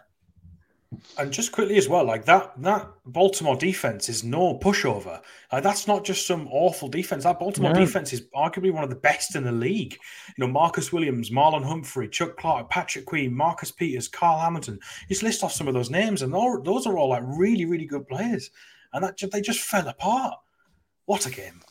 And 1.19 1.31
just 1.31 1.51
quickly 1.51 1.77
as 1.77 1.87
well, 1.87 2.03
like 2.03 2.25
that 2.25 2.59
that 2.63 2.89
Baltimore 3.05 3.55
defense 3.55 4.09
is 4.09 4.23
no 4.23 4.57
pushover. 4.57 5.21
Like 5.53 5.61
that's 5.61 5.87
not 5.87 6.03
just 6.03 6.25
some 6.25 6.47
awful 6.49 6.87
defense. 6.87 7.25
That 7.25 7.39
Baltimore 7.39 7.73
no. 7.73 7.79
defense 7.79 8.11
is 8.11 8.21
arguably 8.35 8.71
one 8.71 8.83
of 8.83 8.89
the 8.89 8.95
best 8.95 9.35
in 9.35 9.43
the 9.43 9.51
league. 9.51 9.93
You 10.35 10.47
know, 10.47 10.51
Marcus 10.51 10.91
Williams, 10.91 11.29
Marlon 11.29 11.63
Humphrey, 11.63 12.09
Chuck 12.09 12.37
Clark, 12.37 12.71
Patrick 12.71 13.05
Queen, 13.05 13.35
Marcus 13.35 13.69
Peters, 13.69 14.07
Kyle 14.07 14.39
Hamilton. 14.39 14.79
Just 15.07 15.21
list 15.21 15.43
off 15.43 15.53
some 15.53 15.67
of 15.67 15.75
those 15.75 15.91
names, 15.91 16.23
and 16.23 16.33
all, 16.33 16.59
those 16.59 16.87
are 16.87 16.97
all 16.97 17.09
like 17.09 17.23
really, 17.23 17.65
really 17.65 17.85
good 17.85 18.07
players. 18.07 18.49
And 18.91 19.03
that 19.03 19.21
they 19.31 19.41
just 19.41 19.59
fell 19.59 19.87
apart. 19.87 20.39
What 21.05 21.27
a 21.27 21.29
game! 21.29 21.61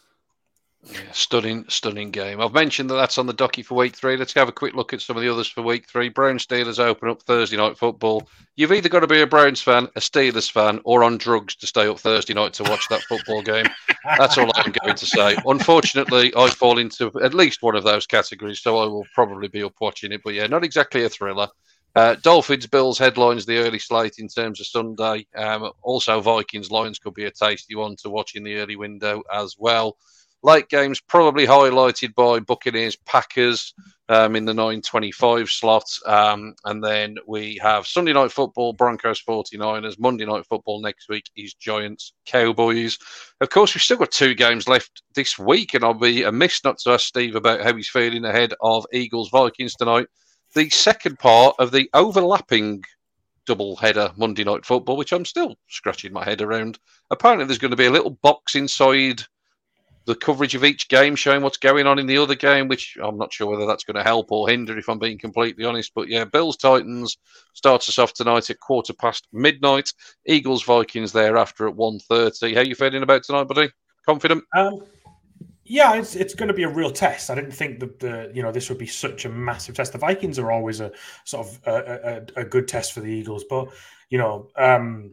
Stunning, 1.12 1.64
stunning 1.68 2.10
game. 2.10 2.40
I've 2.40 2.52
mentioned 2.52 2.88
that 2.88 2.94
that's 2.94 3.18
on 3.18 3.26
the 3.26 3.32
docket 3.32 3.66
for 3.66 3.74
week 3.74 3.96
three. 3.96 4.16
Let's 4.16 4.32
have 4.34 4.48
a 4.48 4.52
quick 4.52 4.74
look 4.74 4.92
at 4.92 5.00
some 5.00 5.16
of 5.16 5.22
the 5.22 5.30
others 5.30 5.48
for 5.48 5.60
week 5.62 5.88
three. 5.88 6.08
Browns 6.08 6.46
Steelers 6.46 6.78
open 6.78 7.08
up 7.08 7.20
Thursday 7.22 7.56
night 7.56 7.76
football. 7.76 8.28
You've 8.54 8.72
either 8.72 8.88
got 8.88 9.00
to 9.00 9.08
be 9.08 9.20
a 9.20 9.26
Browns 9.26 9.60
fan, 9.60 9.88
a 9.96 10.00
Steelers 10.00 10.50
fan, 10.50 10.80
or 10.84 11.02
on 11.02 11.18
drugs 11.18 11.56
to 11.56 11.66
stay 11.66 11.88
up 11.88 11.98
Thursday 11.98 12.32
night 12.32 12.52
to 12.54 12.62
watch 12.62 12.88
that 12.88 13.02
football 13.02 13.42
game. 13.42 13.66
That's 14.16 14.38
all 14.38 14.50
I'm 14.54 14.72
going 14.84 14.96
to 14.96 15.06
say. 15.06 15.36
Unfortunately, 15.44 16.32
I 16.36 16.48
fall 16.48 16.78
into 16.78 17.10
at 17.20 17.34
least 17.34 17.60
one 17.60 17.76
of 17.76 17.84
those 17.84 18.06
categories, 18.06 18.60
so 18.60 18.78
I 18.78 18.86
will 18.86 19.06
probably 19.14 19.48
be 19.48 19.64
up 19.64 19.74
watching 19.80 20.12
it. 20.12 20.22
But 20.24 20.34
yeah, 20.34 20.46
not 20.46 20.64
exactly 20.64 21.04
a 21.04 21.08
thriller. 21.08 21.48
Uh, 21.96 22.14
Dolphins 22.22 22.66
Bills 22.68 22.98
headlines 22.98 23.44
the 23.44 23.58
early 23.58 23.80
slate 23.80 24.18
in 24.18 24.28
terms 24.28 24.60
of 24.60 24.66
Sunday. 24.66 25.26
Um, 25.34 25.72
also, 25.82 26.20
Vikings 26.20 26.70
Lions 26.70 27.00
could 27.00 27.14
be 27.14 27.24
a 27.24 27.30
tasty 27.30 27.74
one 27.74 27.96
to 27.96 28.10
watch 28.10 28.36
in 28.36 28.44
the 28.44 28.56
early 28.56 28.76
window 28.76 29.22
as 29.32 29.56
well. 29.58 29.96
Late 30.44 30.68
games 30.68 31.00
probably 31.00 31.46
highlighted 31.46 32.14
by 32.14 32.38
Buccaneers 32.38 32.94
Packers 32.94 33.74
um, 34.08 34.36
in 34.36 34.44
the 34.44 34.52
9.25 34.52 35.48
slot. 35.48 35.84
Um, 36.06 36.54
and 36.64 36.82
then 36.82 37.16
we 37.26 37.58
have 37.60 37.88
Sunday 37.88 38.12
night 38.12 38.30
football, 38.30 38.72
Broncos 38.72 39.20
49ers. 39.20 39.98
Monday 39.98 40.24
night 40.24 40.46
football 40.46 40.80
next 40.80 41.08
week 41.08 41.24
is 41.36 41.54
Giants 41.54 42.12
Cowboys. 42.24 42.98
Of 43.40 43.50
course, 43.50 43.74
we've 43.74 43.82
still 43.82 43.96
got 43.96 44.12
two 44.12 44.34
games 44.34 44.68
left 44.68 45.02
this 45.14 45.38
week, 45.40 45.74
and 45.74 45.82
I'll 45.82 45.92
be 45.92 46.22
amiss 46.22 46.62
not 46.62 46.78
to 46.78 46.90
ask 46.90 47.06
Steve 47.06 47.34
about 47.34 47.62
how 47.62 47.74
he's 47.74 47.88
feeling 47.88 48.24
ahead 48.24 48.54
of 48.60 48.86
Eagles 48.92 49.30
Vikings 49.30 49.74
tonight. 49.74 50.06
The 50.54 50.70
second 50.70 51.18
part 51.18 51.56
of 51.58 51.72
the 51.72 51.90
overlapping 51.94 52.84
double 53.44 53.74
header 53.76 54.12
Monday 54.16 54.44
night 54.44 54.64
football, 54.64 54.96
which 54.96 55.12
I'm 55.12 55.24
still 55.24 55.56
scratching 55.68 56.12
my 56.12 56.24
head 56.24 56.42
around. 56.42 56.78
Apparently, 57.10 57.44
there's 57.44 57.58
going 57.58 57.72
to 57.72 57.76
be 57.76 57.86
a 57.86 57.90
little 57.90 58.10
box 58.22 58.54
inside 58.54 59.22
the 60.08 60.14
coverage 60.14 60.54
of 60.54 60.64
each 60.64 60.88
game, 60.88 61.14
showing 61.14 61.42
what's 61.42 61.58
going 61.58 61.86
on 61.86 61.98
in 61.98 62.06
the 62.06 62.16
other 62.16 62.34
game, 62.34 62.66
which 62.66 62.96
I'm 63.00 63.18
not 63.18 63.30
sure 63.30 63.46
whether 63.46 63.66
that's 63.66 63.84
going 63.84 63.96
to 63.96 64.02
help 64.02 64.32
or 64.32 64.48
hinder, 64.48 64.78
if 64.78 64.88
I'm 64.88 64.98
being 64.98 65.18
completely 65.18 65.66
honest. 65.66 65.92
But 65.94 66.08
yeah, 66.08 66.24
Bills 66.24 66.56
Titans 66.56 67.18
starts 67.52 67.90
us 67.90 67.98
off 67.98 68.14
tonight 68.14 68.48
at 68.48 68.58
quarter 68.58 68.94
past 68.94 69.28
midnight. 69.34 69.92
Eagles 70.26 70.62
Vikings 70.62 71.12
thereafter 71.12 71.68
at 71.68 71.74
1.30. 71.74 72.54
How 72.54 72.60
are 72.60 72.64
you 72.64 72.74
feeling 72.74 73.02
about 73.02 73.22
tonight, 73.22 73.48
buddy? 73.48 73.68
Confident? 74.06 74.44
Um, 74.56 74.82
yeah, 75.64 75.94
it's 75.96 76.16
it's 76.16 76.34
going 76.34 76.48
to 76.48 76.54
be 76.54 76.62
a 76.62 76.70
real 76.70 76.90
test. 76.90 77.28
I 77.28 77.34
didn't 77.34 77.52
think 77.52 77.78
that 77.80 78.00
the 78.00 78.32
you 78.34 78.42
know 78.42 78.50
this 78.50 78.70
would 78.70 78.78
be 78.78 78.86
such 78.86 79.26
a 79.26 79.28
massive 79.28 79.74
test. 79.74 79.92
The 79.92 79.98
Vikings 79.98 80.38
are 80.38 80.50
always 80.50 80.80
a 80.80 80.90
sort 81.26 81.46
of 81.46 81.60
a, 81.66 82.22
a, 82.36 82.40
a 82.40 82.44
good 82.46 82.66
test 82.66 82.94
for 82.94 83.00
the 83.00 83.12
Eagles, 83.12 83.44
but 83.44 83.68
you 84.08 84.16
know. 84.16 84.48
Um, 84.56 85.12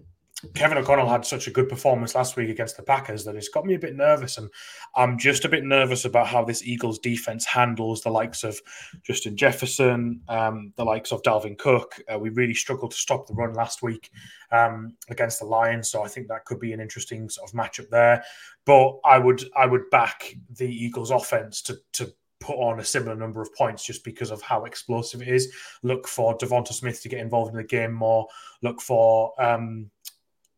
Kevin 0.53 0.77
O'Connell 0.77 1.09
had 1.09 1.25
such 1.25 1.47
a 1.47 1.51
good 1.51 1.69
performance 1.69 2.15
last 2.15 2.35
week 2.35 2.49
against 2.49 2.77
the 2.77 2.83
Packers 2.83 3.25
that 3.25 3.35
it's 3.35 3.49
got 3.49 3.65
me 3.65 3.75
a 3.75 3.79
bit 3.79 3.95
nervous. 3.95 4.37
And 4.37 4.49
I'm 4.95 5.17
just 5.17 5.45
a 5.45 5.49
bit 5.49 5.63
nervous 5.63 6.05
about 6.05 6.27
how 6.27 6.43
this 6.43 6.63
Eagles 6.63 6.99
defense 6.99 7.45
handles 7.45 8.01
the 8.01 8.09
likes 8.09 8.43
of 8.43 8.59
Justin 9.03 9.35
Jefferson, 9.35 10.21
um, 10.27 10.73
the 10.75 10.85
likes 10.85 11.11
of 11.11 11.21
Dalvin 11.23 11.57
Cook. 11.57 11.99
Uh, 12.11 12.19
we 12.19 12.29
really 12.29 12.53
struggled 12.53 12.91
to 12.91 12.97
stop 12.97 13.27
the 13.27 13.33
run 13.33 13.53
last 13.53 13.81
week 13.81 14.11
um, 14.51 14.95
against 15.09 15.39
the 15.39 15.45
Lions. 15.45 15.89
So 15.89 16.03
I 16.03 16.07
think 16.07 16.27
that 16.27 16.45
could 16.45 16.59
be 16.59 16.73
an 16.73 16.79
interesting 16.79 17.29
sort 17.29 17.49
of 17.49 17.55
matchup 17.55 17.89
there. 17.89 18.23
But 18.65 18.99
I 19.05 19.19
would 19.19 19.43
I 19.55 19.65
would 19.65 19.89
back 19.89 20.35
the 20.49 20.67
Eagles 20.67 21.11
offense 21.11 21.61
to 21.63 21.77
to 21.93 22.13
put 22.39 22.57
on 22.57 22.79
a 22.79 22.83
similar 22.83 23.15
number 23.15 23.41
of 23.41 23.53
points 23.55 23.83
just 23.83 24.03
because 24.03 24.29
of 24.29 24.41
how 24.41 24.65
explosive 24.65 25.21
it 25.21 25.27
is. 25.27 25.53
Look 25.83 26.07
for 26.07 26.37
Devonta 26.37 26.73
Smith 26.73 27.01
to 27.01 27.09
get 27.09 27.19
involved 27.19 27.51
in 27.51 27.57
the 27.57 27.63
game 27.63 27.93
more. 27.93 28.27
Look 28.61 28.81
for 28.81 29.33
um, 29.41 29.89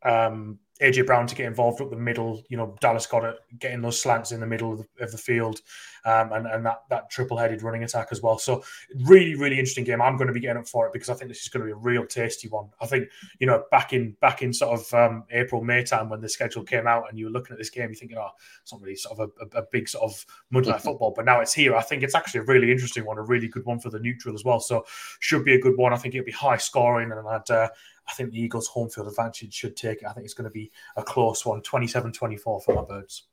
um, 0.04 0.60
AJ 0.82 1.08
Brown 1.08 1.26
to 1.26 1.36
get 1.36 1.48
involved 1.48 1.82
up 1.82 1.90
the 1.90 1.96
middle. 1.96 2.44
You 2.50 2.58
know, 2.58 2.76
Dallas 2.80 3.08
got 3.08 3.24
it 3.24 3.38
getting 3.58 3.82
those 3.82 4.00
slants 4.00 4.32
in 4.32 4.40
the 4.40 4.46
middle 4.46 4.74
of 4.74 4.80
the, 4.80 5.04
of 5.04 5.12
the 5.12 5.18
field, 5.18 5.62
um, 6.06 6.32
and 6.34 6.46
and 6.46 6.66
that 6.66 6.84
that 6.90 7.10
triple 7.10 7.38
headed 7.38 7.64
running 7.64 7.84
attack 7.84 8.10
as 8.12 8.22
well. 8.22 8.38
So 8.38 8.64
really, 9.06 9.36
really 9.36 9.58
interesting 9.58 9.86
game. 9.86 10.02
I'm 10.02 10.18
going 10.18 10.28
to 10.28 10.34
be 10.34 10.40
getting 10.40 10.62
up 10.62 10.68
for 10.68 10.86
it 10.86 10.94
because 10.94 11.10
I 11.10 11.16
think 11.16 11.30
this 11.30 11.42
is 11.42 11.50
going 11.50 11.62
to 11.62 11.66
be 11.66 11.72
a 11.72 11.76
real 11.76 12.06
tasty 12.06 12.48
one. 12.48 12.70
I 12.80 12.86
think 12.86 13.08
you 13.40 13.48
know 13.48 13.64
back 13.72 13.94
in 13.94 14.16
back 14.22 14.44
in 14.44 14.54
sort 14.54 14.80
of 14.80 14.94
um, 14.94 15.24
April 15.32 15.64
May 15.64 15.84
time 15.84 16.10
when 16.10 16.22
the 16.22 16.30
schedule 16.30 16.64
came 16.64 16.86
out 16.86 17.06
and 17.10 17.18
you 17.18 17.26
were 17.26 17.32
looking 17.32 17.54
at 17.54 17.58
this 17.58 17.72
game, 17.72 17.90
you're 17.90 17.96
thinking, 17.96 18.18
oh, 18.20 18.30
it's 18.62 18.72
not 18.72 18.82
really 18.82 18.96
sort 18.96 19.20
of 19.20 19.32
a, 19.42 19.58
a, 19.58 19.62
a 19.62 19.66
big 19.72 19.90
sort 19.90 20.04
of 20.04 20.26
Monday 20.52 20.70
night 20.70 20.82
football. 20.82 21.14
But 21.16 21.26
now 21.26 21.40
it's 21.40 21.54
here. 21.54 21.76
I 21.76 21.82
think 21.82 22.04
it's 22.04 22.16
actually 22.16 22.42
a 22.42 22.46
really 22.46 22.72
interesting 22.72 23.06
one, 23.06 23.18
a 23.18 23.24
really 23.24 23.48
good 23.48 23.66
one 23.66 23.80
for 23.80 23.90
the 23.90 24.00
neutral 24.00 24.36
as 24.36 24.44
well. 24.44 24.60
So 24.60 24.86
should 25.20 25.44
be 25.44 25.56
a 25.56 25.62
good 25.62 25.78
one. 25.78 25.92
I 25.92 25.98
think 25.98 26.14
it'll 26.14 26.26
be 26.26 26.32
high 26.32 26.58
scoring, 26.58 27.12
and 27.12 27.28
I'd. 27.28 27.50
Uh, 27.50 27.70
I 28.08 28.14
think 28.14 28.32
the 28.32 28.42
Eagles' 28.42 28.68
home 28.68 28.90
field 28.90 29.08
advantage 29.08 29.54
should 29.54 29.76
take 29.76 30.02
it. 30.02 30.08
I 30.08 30.14
think 30.14 30.26
it's 30.26 30.34
going 30.34 30.50
to 30.50 30.52
be 30.52 30.72
a 30.96 31.04
close 31.04 31.46
one, 31.46 31.62
27 31.62 32.12
24 32.12 32.62
for 32.62 32.76
my 32.76 32.84
birds. 32.84 33.24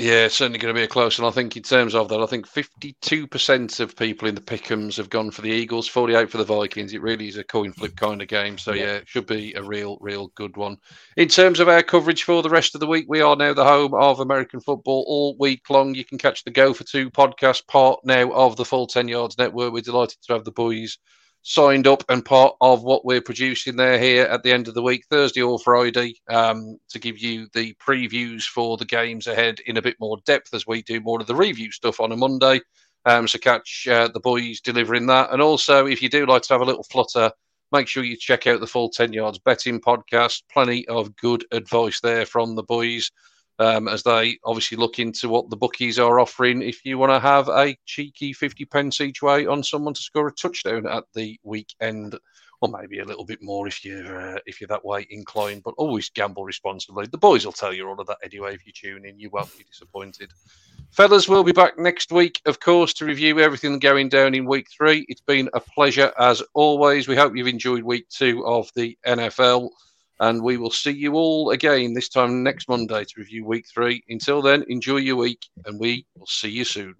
Yeah, 0.00 0.24
it's 0.24 0.36
certainly 0.36 0.58
going 0.58 0.74
to 0.74 0.78
be 0.78 0.84
a 0.84 0.88
close 0.88 1.18
one. 1.18 1.30
I 1.30 1.34
think 1.34 1.58
in 1.58 1.62
terms 1.62 1.94
of 1.94 2.08
that, 2.08 2.22
I 2.22 2.26
think 2.26 2.48
52% 2.48 3.80
of 3.80 3.96
people 3.96 4.28
in 4.28 4.34
the 4.34 4.40
Pickums 4.40 4.96
have 4.96 5.10
gone 5.10 5.30
for 5.30 5.42
the 5.42 5.50
Eagles, 5.50 5.88
48 5.88 6.30
for 6.30 6.38
the 6.38 6.44
Vikings. 6.44 6.94
It 6.94 7.02
really 7.02 7.28
is 7.28 7.36
a 7.36 7.44
coin 7.44 7.74
flip 7.74 7.96
kind 7.96 8.22
of 8.22 8.28
game. 8.28 8.56
So, 8.56 8.72
yeah, 8.72 8.94
it 8.94 9.08
should 9.08 9.26
be 9.26 9.52
a 9.52 9.62
real, 9.62 9.98
real 10.00 10.28
good 10.36 10.56
one. 10.56 10.78
In 11.18 11.28
terms 11.28 11.60
of 11.60 11.68
our 11.68 11.82
coverage 11.82 12.22
for 12.22 12.42
the 12.42 12.48
rest 12.48 12.74
of 12.74 12.80
the 12.80 12.86
week, 12.86 13.04
we 13.08 13.20
are 13.20 13.36
now 13.36 13.52
the 13.52 13.62
home 13.62 13.92
of 13.92 14.20
American 14.20 14.60
football 14.60 15.04
all 15.06 15.36
week 15.38 15.68
long. 15.68 15.94
You 15.94 16.06
can 16.06 16.16
catch 16.16 16.44
the 16.44 16.50
Go 16.50 16.72
for 16.72 16.84
Two 16.84 17.10
podcast 17.10 17.66
part 17.66 18.00
now 18.02 18.32
of 18.32 18.56
the 18.56 18.64
full 18.64 18.86
10 18.86 19.06
Yards 19.06 19.36
Network. 19.36 19.70
We're 19.70 19.82
delighted 19.82 20.16
to 20.22 20.32
have 20.32 20.44
the 20.44 20.50
boys 20.50 20.96
signed 21.42 21.86
up 21.86 22.04
and 22.08 22.24
part 22.24 22.54
of 22.60 22.82
what 22.82 23.04
we're 23.04 23.20
producing 23.20 23.76
there 23.76 23.98
here 23.98 24.24
at 24.24 24.42
the 24.42 24.52
end 24.52 24.68
of 24.68 24.74
the 24.74 24.82
week, 24.82 25.04
Thursday 25.06 25.42
or 25.42 25.58
Friday, 25.58 26.14
um, 26.28 26.78
to 26.88 26.98
give 26.98 27.18
you 27.18 27.48
the 27.54 27.74
previews 27.74 28.44
for 28.44 28.76
the 28.76 28.84
games 28.84 29.26
ahead 29.26 29.60
in 29.66 29.76
a 29.76 29.82
bit 29.82 29.96
more 30.00 30.18
depth 30.26 30.52
as 30.52 30.66
we 30.66 30.82
do 30.82 31.00
more 31.00 31.20
of 31.20 31.26
the 31.26 31.34
review 31.34 31.72
stuff 31.72 32.00
on 32.00 32.12
a 32.12 32.16
Monday. 32.16 32.60
Um, 33.06 33.26
so 33.26 33.38
catch 33.38 33.88
uh, 33.90 34.08
the 34.12 34.20
boys 34.20 34.60
delivering 34.60 35.06
that. 35.06 35.32
And 35.32 35.40
also, 35.40 35.86
if 35.86 36.02
you 36.02 36.10
do 36.10 36.26
like 36.26 36.42
to 36.42 36.54
have 36.54 36.60
a 36.60 36.66
little 36.66 36.84
flutter, 36.84 37.32
make 37.72 37.88
sure 37.88 38.04
you 38.04 38.16
check 38.16 38.46
out 38.46 38.60
the 38.60 38.66
full 38.66 38.90
10 38.90 39.12
yards 39.12 39.38
betting 39.38 39.80
podcast. 39.80 40.42
Plenty 40.52 40.86
of 40.88 41.16
good 41.16 41.44
advice 41.52 42.00
there 42.00 42.26
from 42.26 42.54
the 42.54 42.62
boys 42.62 43.10
um, 43.60 43.88
as 43.88 44.02
they 44.02 44.38
obviously 44.44 44.78
look 44.78 44.98
into 44.98 45.28
what 45.28 45.50
the 45.50 45.56
bookies 45.56 45.98
are 45.98 46.18
offering. 46.18 46.62
If 46.62 46.84
you 46.84 46.96
want 46.96 47.12
to 47.12 47.20
have 47.20 47.48
a 47.48 47.76
cheeky 47.84 48.32
50 48.32 48.64
pence 48.64 49.00
each 49.02 49.20
way 49.22 49.46
on 49.46 49.62
someone 49.62 49.92
to 49.94 50.00
score 50.00 50.26
a 50.28 50.32
touchdown 50.32 50.86
at 50.88 51.04
the 51.14 51.38
weekend 51.44 52.18
or 52.62 52.70
maybe 52.70 52.98
a 52.98 53.04
little 53.04 53.24
bit 53.24 53.42
more 53.42 53.66
if 53.68 53.84
you're 53.84 54.36
uh, 54.36 54.38
if 54.46 54.60
you're 54.60 54.68
that 54.68 54.84
way 54.84 55.06
inclined 55.10 55.62
but 55.62 55.74
always 55.76 56.08
gamble 56.08 56.44
responsibly. 56.44 57.06
The 57.06 57.18
boys 57.18 57.44
will 57.44 57.52
tell 57.52 57.72
you 57.72 57.86
all 57.86 58.00
of 58.00 58.06
that 58.06 58.18
anyway 58.24 58.54
if 58.54 58.66
you 58.66 58.72
tune 58.72 59.04
in. 59.04 59.20
You 59.20 59.28
won't 59.28 59.56
be 59.56 59.64
disappointed. 59.64 60.32
Fellas 60.90 61.28
we'll 61.28 61.44
be 61.44 61.52
back 61.52 61.78
next 61.78 62.12
week 62.12 62.40
of 62.46 62.60
course 62.60 62.94
to 62.94 63.04
review 63.04 63.40
everything 63.40 63.78
going 63.78 64.08
down 64.08 64.34
in 64.34 64.46
week 64.46 64.68
three. 64.70 65.04
It's 65.08 65.20
been 65.20 65.50
a 65.52 65.60
pleasure 65.60 66.12
as 66.18 66.42
always. 66.54 67.08
We 67.08 67.16
hope 67.16 67.36
you've 67.36 67.46
enjoyed 67.46 67.82
week 67.82 68.08
two 68.08 68.44
of 68.46 68.70
the 68.74 68.96
nfl 69.06 69.68
and 70.20 70.42
we 70.42 70.56
will 70.56 70.70
see 70.70 70.90
you 70.92 71.14
all 71.14 71.50
again 71.50 71.94
this 71.94 72.08
time 72.08 72.42
next 72.42 72.68
Monday 72.68 73.04
to 73.04 73.14
review 73.16 73.44
week 73.44 73.66
three. 73.72 74.02
Until 74.08 74.42
then, 74.42 74.64
enjoy 74.68 74.98
your 74.98 75.16
week, 75.16 75.44
and 75.64 75.80
we 75.80 76.06
will 76.16 76.26
see 76.26 76.50
you 76.50 76.64
soon. 76.64 76.94